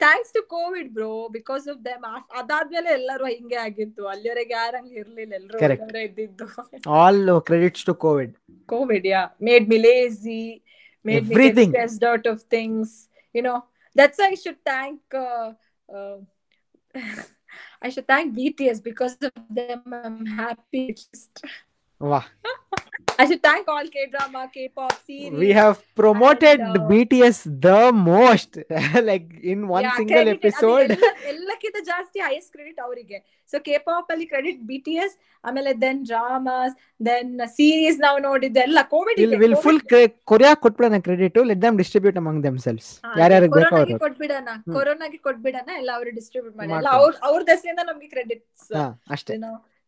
thanks 0.00 0.32
to 0.32 0.42
Covid 0.42 0.94
bro 0.94 1.28
because 1.28 1.68
of 1.68 1.84
them 1.84 2.02
ಅದಾದ್ಮೇಲೆ 2.34 2.90
ಎಲ್ಲರೂ 2.90 3.26
ಹಿಂಗೆ 3.26 3.54
ಆಗಿತ್ತು 3.54 4.06
ಅಲ್ಲಿವರೆಗೆ 4.06 4.54
ಯಾರಂಗ್ 4.54 4.92
ಇರ್ಲಿಲ್ಲ 4.92 5.32
ಎಲ್ಲರೂ 5.34 5.98
ಇದ್ದಿದ್ದು. 5.98 6.46
All 6.88 7.40
credits 7.40 7.84
to 7.84 7.94
Covid 7.94 8.34
Covid 8.66 9.06
yeah 9.06 9.22
made 9.42 9.68
me 9.68 9.78
lazy, 9.78 10.42
made 11.04 11.28
me 11.28 11.48
me 11.48 12.04
out 12.08 12.28
of 12.28 12.44
things 12.50 13.10
you 13.34 13.42
know 13.42 13.56
that's 13.98 14.20
I 14.30 14.34
should 14.34 14.60
why 14.68 14.84
I 17.82 17.88
should 17.90 18.06
thank. 18.06 18.36
BTS 18.36 18.82
because 18.82 19.16
of 19.22 19.32
them. 19.50 19.82
I'm 19.92 20.26
happy. 20.26 20.96
ವಾ 22.00 22.22
I 23.18 23.24
should 23.26 23.40
thank 23.42 23.66
all 23.66 23.86
K 23.86 24.02
drama, 24.06 24.40
K 24.54 24.64
pop 24.70 24.90
series. 25.04 25.36
We 25.42 25.46
have 25.58 25.76
promoted 26.00 26.62
And, 26.64 26.74
uh, 26.74 26.82
B 26.90 26.98
T 27.12 27.18
S 27.28 27.38
the 27.66 27.70
most 28.08 28.56
like 29.08 29.28
in 29.52 29.62
one 29.76 29.84
Yeah, 29.84 29.94
single 29.98 30.18
credited. 30.18 30.32
ಅದು 30.32 30.40
episode 30.40 30.90
ಎಲ್ಲಕ್ಕಿಂತ 31.32 31.78
ಜಾಸ್ತಿ 31.88 32.18
highest 32.26 32.50
credit 32.56 32.80
ಅವರಿಗೆ. 32.86 33.18
So 33.50 33.58
K 33.68 33.76
pop 33.86 34.10
ಅಲ್ಲಿ 34.14 34.26
credit 34.32 34.58
B 34.70 34.78
T 34.86 34.96
S 35.04 35.14
ಆಮೇಲೆ 35.44 35.72
then 35.84 36.00
dramas 36.10 36.74
then 37.00 37.30
series 37.56 38.00
ನಾವು 38.06 38.18
ನೋಡಿದ್ದು 38.28 38.60
ಎಲ್ಲ 38.66 38.82
Covid 38.94 39.20
will 39.22 39.36
will 39.44 39.56
full 39.64 39.80
Korea 40.32 40.52
ಕೊಟ್ಬಿಡೋಣ 40.64 40.98
credit 41.08 41.38
let 41.50 41.62
them 41.64 41.78
distribute 41.82 42.18
among 42.22 42.42
themselves 42.66 42.90
ಯಾರ್ಯಾರಿಗೆ 43.22 43.54
ಬೇಕೋ 43.58 43.74
ಅವರು 43.80 43.98
ಕೊಟ್ಬಿಡೋಣ 44.04 44.48
ಕೊರೋನಾಗೆ 44.76 45.20
ಕೊಟ್ಬಿಡೋಣ 45.28 45.70
ಎಲ್ಲ 45.80 45.90
ಅವರು 45.98 46.12
ಡಿಸ್ಟ್ರಿಬ್ಯೂಟ್ 46.18 46.56
ಮಾಡಿ. 46.60 46.74
ಎಲ್ಲ. 46.80 46.90
ಅವ್ರ 47.00 47.12
ಅವ್ರ 47.30 47.40
ದಸೆಯಿಂದ 47.52 47.84
ನಮ್ಗೆ 47.90 48.10
ಕ್ರೆಡಿಟ್ಸ್ 48.14 48.68
ಅಷ್ಟೇ. 49.16 49.38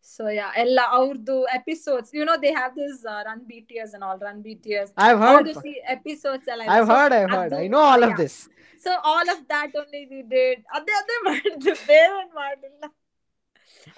So 0.00 0.28
yeah, 0.28 0.50
Ella 0.56 0.86
Aurdu 0.94 1.44
episodes. 1.52 2.10
You 2.12 2.24
know 2.24 2.36
they 2.36 2.52
have 2.52 2.74
this 2.74 3.04
uh, 3.04 3.22
Run 3.26 3.42
BTS 3.50 3.94
and 3.94 4.04
all 4.04 4.18
Run 4.18 4.42
BTS. 4.42 4.92
I've 4.96 5.18
heard 5.18 5.54
see 5.62 5.80
episodes. 5.84 6.46
Like, 6.46 6.68
I've 6.68 6.86
so, 6.86 6.94
heard. 6.94 7.12
I've 7.12 7.30
heard. 7.30 7.52
I 7.52 7.66
know 7.66 7.78
all 7.78 8.00
yeah. 8.00 8.10
of 8.10 8.16
this. 8.16 8.48
So 8.80 8.96
all 9.02 9.28
of 9.28 9.46
that 9.48 9.70
only 9.76 10.06
we 10.10 10.22
did. 10.36 10.58
ಅದೇ 10.76 10.94
ಅದೇ 11.02 11.16
ಮಾಡಿದ್ರು 11.28 11.74
ಬೇರೆ 11.90 12.20
ಮಾಡಿಲ್ಲ 12.40 12.84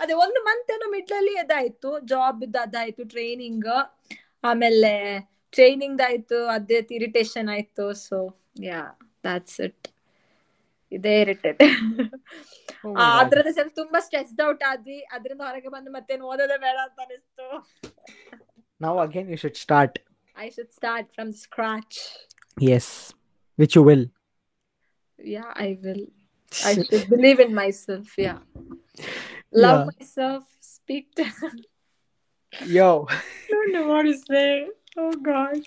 ಅದೇ 0.00 0.14
ಒಂದು 0.24 0.40
month 0.46 0.70
ಏನೋ 0.74 0.86
ಮಿಡ್ಲಲ್ಲಿ 0.96 1.34
ಅದಾಯ್ತು 1.44 1.90
ಜಾಬ್ 2.12 2.42
ಅದಾಯ್ತು 2.64 3.04
ಟ್ರೈನಿಂಗ್ 3.14 3.68
ಆಮೇಲೆ 4.44 4.92
ಟ್ರೈನಿಂಗ್ 5.50 6.00
ಆಯ್ತು 6.08 6.38
ಅದೇ 6.56 6.78
ಇರಿಟೇಷನ್ 6.98 7.48
ಆಯ್ತು 7.54 7.86
ಸೊ 8.06 8.18
ಯಾ 8.68 8.80
ದಟ್ಸ್ 9.26 9.60
ಇಟ್ 9.68 9.88
ಇದೇ 10.92 11.14
ಇರಿಟೇಟ್ 11.24 11.62
ಅದ್ರದ 13.19 13.49
ಸ್ವಲ್ಪ 13.51 13.73
ತುಂಬಾ 13.81 13.99
ಸ್ಟ್ರೆಸ್ಡ್ 13.99 14.41
ಔಟ್ 14.47 14.63
ಆದ್ವಿ 14.71 14.99
ಅದ್ರಿಂದ 15.15 15.43
ಹೊರಗೆ 15.49 15.69
ಬಂದು 15.75 15.91
ಮತ್ತೇನು 15.91 16.25
ಓದೋದೇ 16.33 16.57
ಬೇಡ 16.65 16.77
ಅಂತ 16.87 16.99
ಅನಿಸ್ತು 17.05 17.47
ನಾವು 18.81 18.99
again 18.99 19.29
you 19.33 19.39
should 19.43 19.59
start 19.65 19.97
I 20.37 20.47
should 20.49 20.71
start 20.71 21.09
from 21.13 21.31
scratch 21.45 21.99
S 22.77 22.91
which 23.59 23.75
you 23.77 23.83
will 23.89 24.07
yeah 25.19 25.47
I 25.67 25.71
will 25.85 26.05
I 26.51 26.73
should 26.81 27.05
believe 27.09 27.39
in 27.39 27.53
myself. 27.53 28.07
Yeah. 28.17 28.37
Love 29.63 29.79
Yeah. 29.79 29.87
myself. 29.91 30.43
Speak 30.75 31.05
to. 31.19 31.25
Yo 32.75 32.89
I 33.09 33.17
don't 33.49 33.71
know 33.75 33.85
what 33.89 34.03
to 34.03 34.13
say. 34.29 34.49
Oh 34.97 35.11
God. 35.29 35.57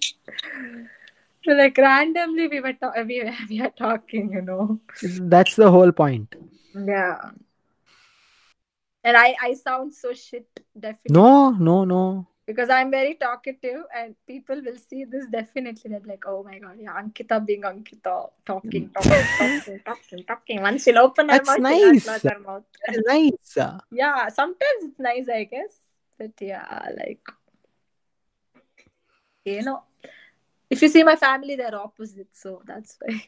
So 1.45 1.51
like 1.51 1.77
randomly 1.77 2.47
we 2.47 2.59
were 2.61 2.73
ta- 2.73 2.93
we, 3.05 3.29
we 3.49 3.61
are 3.61 3.71
talking, 3.71 4.31
you 4.31 4.41
know. 4.41 4.79
That's 5.21 5.55
the 5.55 5.69
whole 5.69 5.91
point. 5.91 6.35
Yeah. 6.73 7.31
And 9.03 9.17
I 9.17 9.35
I 9.41 9.53
sound 9.53 9.93
so 9.93 10.13
shit 10.13 10.47
definitely. 10.79 11.13
No, 11.13 11.51
no, 11.51 11.83
no. 11.83 12.27
Because 12.45 12.69
I'm 12.69 12.91
very 12.91 13.15
talkative 13.15 13.83
and 13.95 14.15
people 14.27 14.61
will 14.63 14.77
see 14.77 15.05
this 15.05 15.27
definitely. 15.27 15.91
They're 15.91 16.01
like, 16.05 16.23
oh 16.27 16.43
my 16.43 16.59
god, 16.59 16.75
yeah, 16.77 17.01
Ankita 17.01 17.45
being 17.45 17.61
Ankita 17.61 18.31
talking, 18.45 18.89
mm. 18.89 18.93
talking, 18.93 19.23
talking, 19.37 19.79
talking, 19.85 20.23
talking. 20.25 20.61
Once 20.61 20.83
she'll 20.83 20.99
open 20.99 21.29
her 21.29 21.37
That's 21.37 21.47
mouth, 21.47 21.59
nice. 21.59 22.05
her 22.05 22.39
mouth. 22.39 22.63
That's 22.85 22.99
nice. 23.07 23.57
yeah, 23.91 24.27
sometimes 24.29 24.83
it's 24.83 24.99
nice, 24.99 25.27
I 25.29 25.43
guess. 25.45 25.75
But 26.17 26.31
yeah, 26.39 26.89
like 26.97 27.21
you 29.45 29.63
know 29.63 29.83
if 30.73 30.81
you 30.81 30.89
see 30.89 31.03
my 31.03 31.15
family, 31.15 31.55
they're 31.55 31.75
opposite, 31.75 32.29
so 32.33 32.61
that's 32.65 32.97
why. 32.99 33.23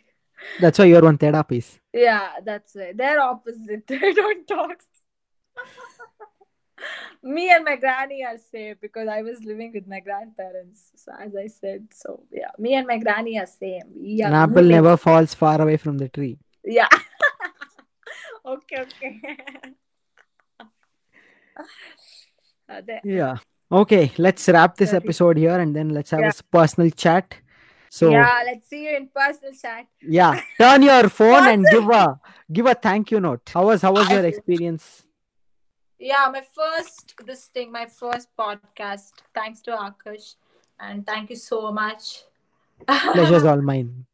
That's 0.59 0.77
why 0.79 0.85
you're 0.85 1.01
one 1.01 1.17
piece. 1.17 1.79
Yeah, 1.93 2.29
that's 2.43 2.75
why 2.75 2.91
they're 2.93 3.21
opposite. 3.21 3.87
They 3.87 4.13
don't 4.13 4.47
talk. 4.47 4.81
Me 7.23 7.49
and 7.51 7.63
my 7.63 7.77
granny 7.77 8.23
are 8.23 8.37
same 8.37 8.75
because 8.81 9.07
I 9.07 9.21
was 9.21 9.43
living 9.43 9.71
with 9.73 9.87
my 9.87 10.01
grandparents. 10.01 10.91
So 10.95 11.11
as 11.17 11.35
I 11.35 11.47
said, 11.47 11.87
so 11.93 12.23
yeah, 12.31 12.51
me 12.59 12.75
and 12.75 12.85
my 12.85 12.97
granny 12.97 13.39
are 13.39 13.45
same. 13.47 13.87
Yeah, 13.95 14.27
an 14.27 14.33
apple 14.33 14.63
never 14.63 14.97
falls 14.97 15.33
far 15.33 15.61
away 15.61 15.77
from 15.77 15.97
the 15.97 16.09
tree. 16.09 16.37
Yeah. 16.63 16.89
okay. 18.45 18.81
Okay. 18.81 19.19
Uh, 22.67 22.81
yeah 23.03 23.37
Okay, 23.71 24.11
let's 24.17 24.47
wrap 24.47 24.77
this 24.77 24.93
episode 24.93 25.37
here 25.37 25.57
and 25.59 25.75
then 25.75 25.89
let's 25.89 26.11
have 26.11 26.21
Yeah. 26.21 26.31
a 26.39 26.43
personal 26.57 26.89
chat. 26.91 27.35
So 27.89 28.09
yeah, 28.11 28.19
yeah, 28.19 28.43
let's 28.51 28.67
see 28.69 28.83
you 28.85 28.95
in 28.97 29.07
personal 29.07 29.53
chat. 29.53 29.87
Yeah, 30.01 30.39
turn 30.59 30.81
your 30.83 31.09
phone 31.09 31.47
and 31.47 31.65
give 31.69 31.89
a 31.89 32.19
give 32.51 32.65
a 32.65 32.75
thank 32.75 33.11
you 33.11 33.19
note. 33.19 33.49
How 33.53 33.65
was 33.67 33.81
how 33.81 33.93
was 33.93 34.09
your 34.09 34.25
experience? 34.25 35.03
Yeah, 35.97 36.27
my 36.31 36.43
first 36.53 37.15
this 37.25 37.45
thing, 37.45 37.71
my 37.71 37.85
first 37.85 38.27
podcast. 38.37 39.13
Thanks 39.33 39.61
to 39.61 39.71
Akash, 39.71 40.35
and 40.79 41.05
thank 41.05 41.29
you 41.29 41.37
so 41.37 41.71
much. 41.71 42.23
Pleasure's 42.87 43.45
all 43.45 43.61
mine. 43.71 44.05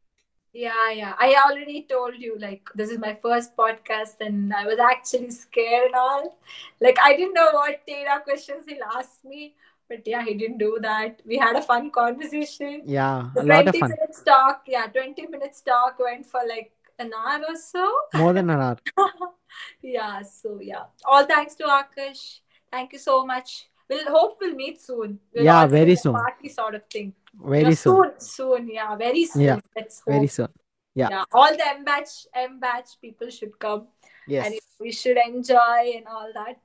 Yeah, 0.52 0.90
yeah. 0.90 1.14
I 1.18 1.34
already 1.48 1.86
told 1.88 2.14
you, 2.18 2.36
like, 2.38 2.68
this 2.74 2.90
is 2.90 2.98
my 2.98 3.18
first 3.22 3.56
podcast, 3.56 4.16
and 4.20 4.52
I 4.52 4.66
was 4.66 4.78
actually 4.78 5.30
scared 5.30 5.86
and 5.86 5.94
all. 5.94 6.38
Like, 6.80 6.98
I 7.02 7.16
didn't 7.16 7.32
know 7.34 7.48
what 7.52 7.86
data 7.86 8.20
questions 8.22 8.64
he'll 8.68 8.84
ask 8.94 9.24
me, 9.24 9.54
but 9.88 10.06
yeah, 10.06 10.22
he 10.22 10.34
didn't 10.34 10.58
do 10.58 10.78
that. 10.82 11.22
We 11.24 11.38
had 11.38 11.56
a 11.56 11.62
fun 11.62 11.90
conversation. 11.90 12.82
Yeah, 12.84 13.30
The 13.34 13.40
a 13.40 13.44
lot 13.44 13.68
of 13.68 13.74
20 13.74 13.78
fun. 13.78 13.90
minutes 13.90 14.22
talk, 14.22 14.64
yeah, 14.66 14.86
20 14.88 15.26
minutes 15.26 15.62
talk 15.62 15.98
went 15.98 16.26
for 16.26 16.40
like 16.46 16.72
an 16.98 17.12
hour 17.16 17.40
or 17.48 17.56
so. 17.56 17.90
More 18.14 18.34
than 18.34 18.50
an 18.50 18.60
hour. 18.60 18.76
yeah, 19.82 20.22
so 20.22 20.60
yeah. 20.60 20.84
All 21.04 21.24
thanks 21.24 21.54
to 21.56 21.64
Akash. 21.64 22.40
Thank 22.70 22.92
you 22.92 22.98
so 22.98 23.24
much. 23.24 23.68
We'll 23.88 24.10
hope 24.10 24.38
we'll 24.40 24.54
meet 24.54 24.80
soon. 24.80 25.18
We'll 25.34 25.44
Yeah, 25.44 25.66
very 25.66 25.96
soon. 25.96 26.14
Party 26.14 26.48
sort 26.48 26.74
of 26.74 26.82
thing. 26.86 27.12
Very 27.34 27.62
Yeah, 27.62 27.70
soon. 27.70 28.10
soon. 28.18 28.20
Soon, 28.20 28.68
yeah, 28.68 28.96
very 28.96 29.24
soon. 29.24 29.42
Yeah, 29.42 29.60
Let's 29.76 30.00
hope. 30.00 30.14
Very 30.14 30.26
soon. 30.26 30.48
yeah. 30.94 31.24
All 31.32 31.50
the 31.56 31.66
M 31.68 31.84
batch, 31.84 32.26
M 32.34 32.58
batch 32.60 32.90
people 33.00 33.28
should 33.30 33.58
come, 33.58 33.86
Yes. 34.26 34.46
and 34.46 34.54
we 34.80 34.92
should 34.92 35.16
enjoy 35.16 35.92
and 35.96 36.06
all 36.06 36.30
that. 36.34 36.58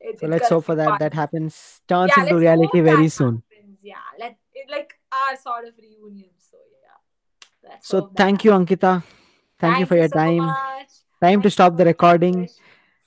It- 0.00 0.20
So 0.20 0.26
let's 0.26 0.48
hope 0.48 0.64
for 0.64 0.74
that 0.80 0.88
fun. 0.90 0.98
that 1.00 1.14
happens 1.14 1.80
turns 1.88 2.12
Yeah, 2.16 2.22
into 2.24 2.36
reality 2.36 2.80
very 2.80 3.08
soon. 3.08 3.42
happens. 3.50 3.78
Yeah, 3.82 3.96
let 4.18 4.36
it 4.54 4.70
like 4.70 4.94
our 5.20 5.36
sort 5.36 5.66
of 5.68 5.74
reunion. 5.78 6.30
So 6.38 6.56
yeah. 6.82 7.68
Let's 7.70 7.88
So 7.88 8.02
thank 8.22 8.44
you, 8.44 8.52
Ankita. 8.52 9.02
Thank, 9.58 9.80
you 9.80 9.86
for 9.86 9.96
your 9.96 10.08
so 10.08 10.18
time. 10.18 10.36
much. 10.36 10.90
Time 11.20 11.42
to 11.42 11.50
stop 11.50 11.76
the 11.76 11.84
recording. 11.84 12.48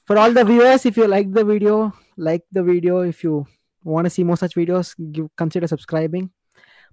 For 0.06 0.18
all 0.18 0.32
the 0.34 0.44
viewers, 0.44 0.86
if 0.86 0.98
you 0.98 1.08
like 1.08 1.32
the 1.32 1.46
video, 1.46 1.94
like 2.22 2.44
the 2.52 2.64
video. 2.64 3.02
If 3.02 3.24
you 3.24 3.46
want 3.84 4.06
to 4.06 4.10
see 4.10 4.24
more 4.24 4.38
such 4.38 4.56
videos, 4.56 4.96
give, 5.12 5.28
consider 5.36 5.68
subscribing. 5.68 6.30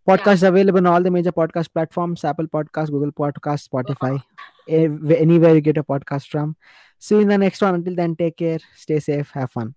Podcast 0.09 0.47
available 0.47 0.79
on 0.79 0.87
all 0.87 1.03
the 1.03 1.11
major 1.11 1.33
podcast 1.33 1.73
platforms: 1.73 2.25
Apple 2.25 2.47
Podcast, 2.47 2.91
Google 2.91 3.13
Podcast, 3.13 3.69
Spotify, 3.69 4.23
anywhere 4.69 5.55
you 5.55 5.61
get 5.61 5.77
a 5.77 5.85
podcast 5.85 6.29
from. 6.29 6.57
See 6.99 7.17
you 7.17 7.21
in 7.23 7.29
the 7.29 7.39
next 7.39 7.61
one. 7.61 7.75
Until 7.75 7.95
then, 7.95 8.17
take 8.17 8.39
care, 8.39 8.59
stay 8.75 9.01
safe, 9.01 9.31
have 9.31 9.51
fun. 9.51 9.75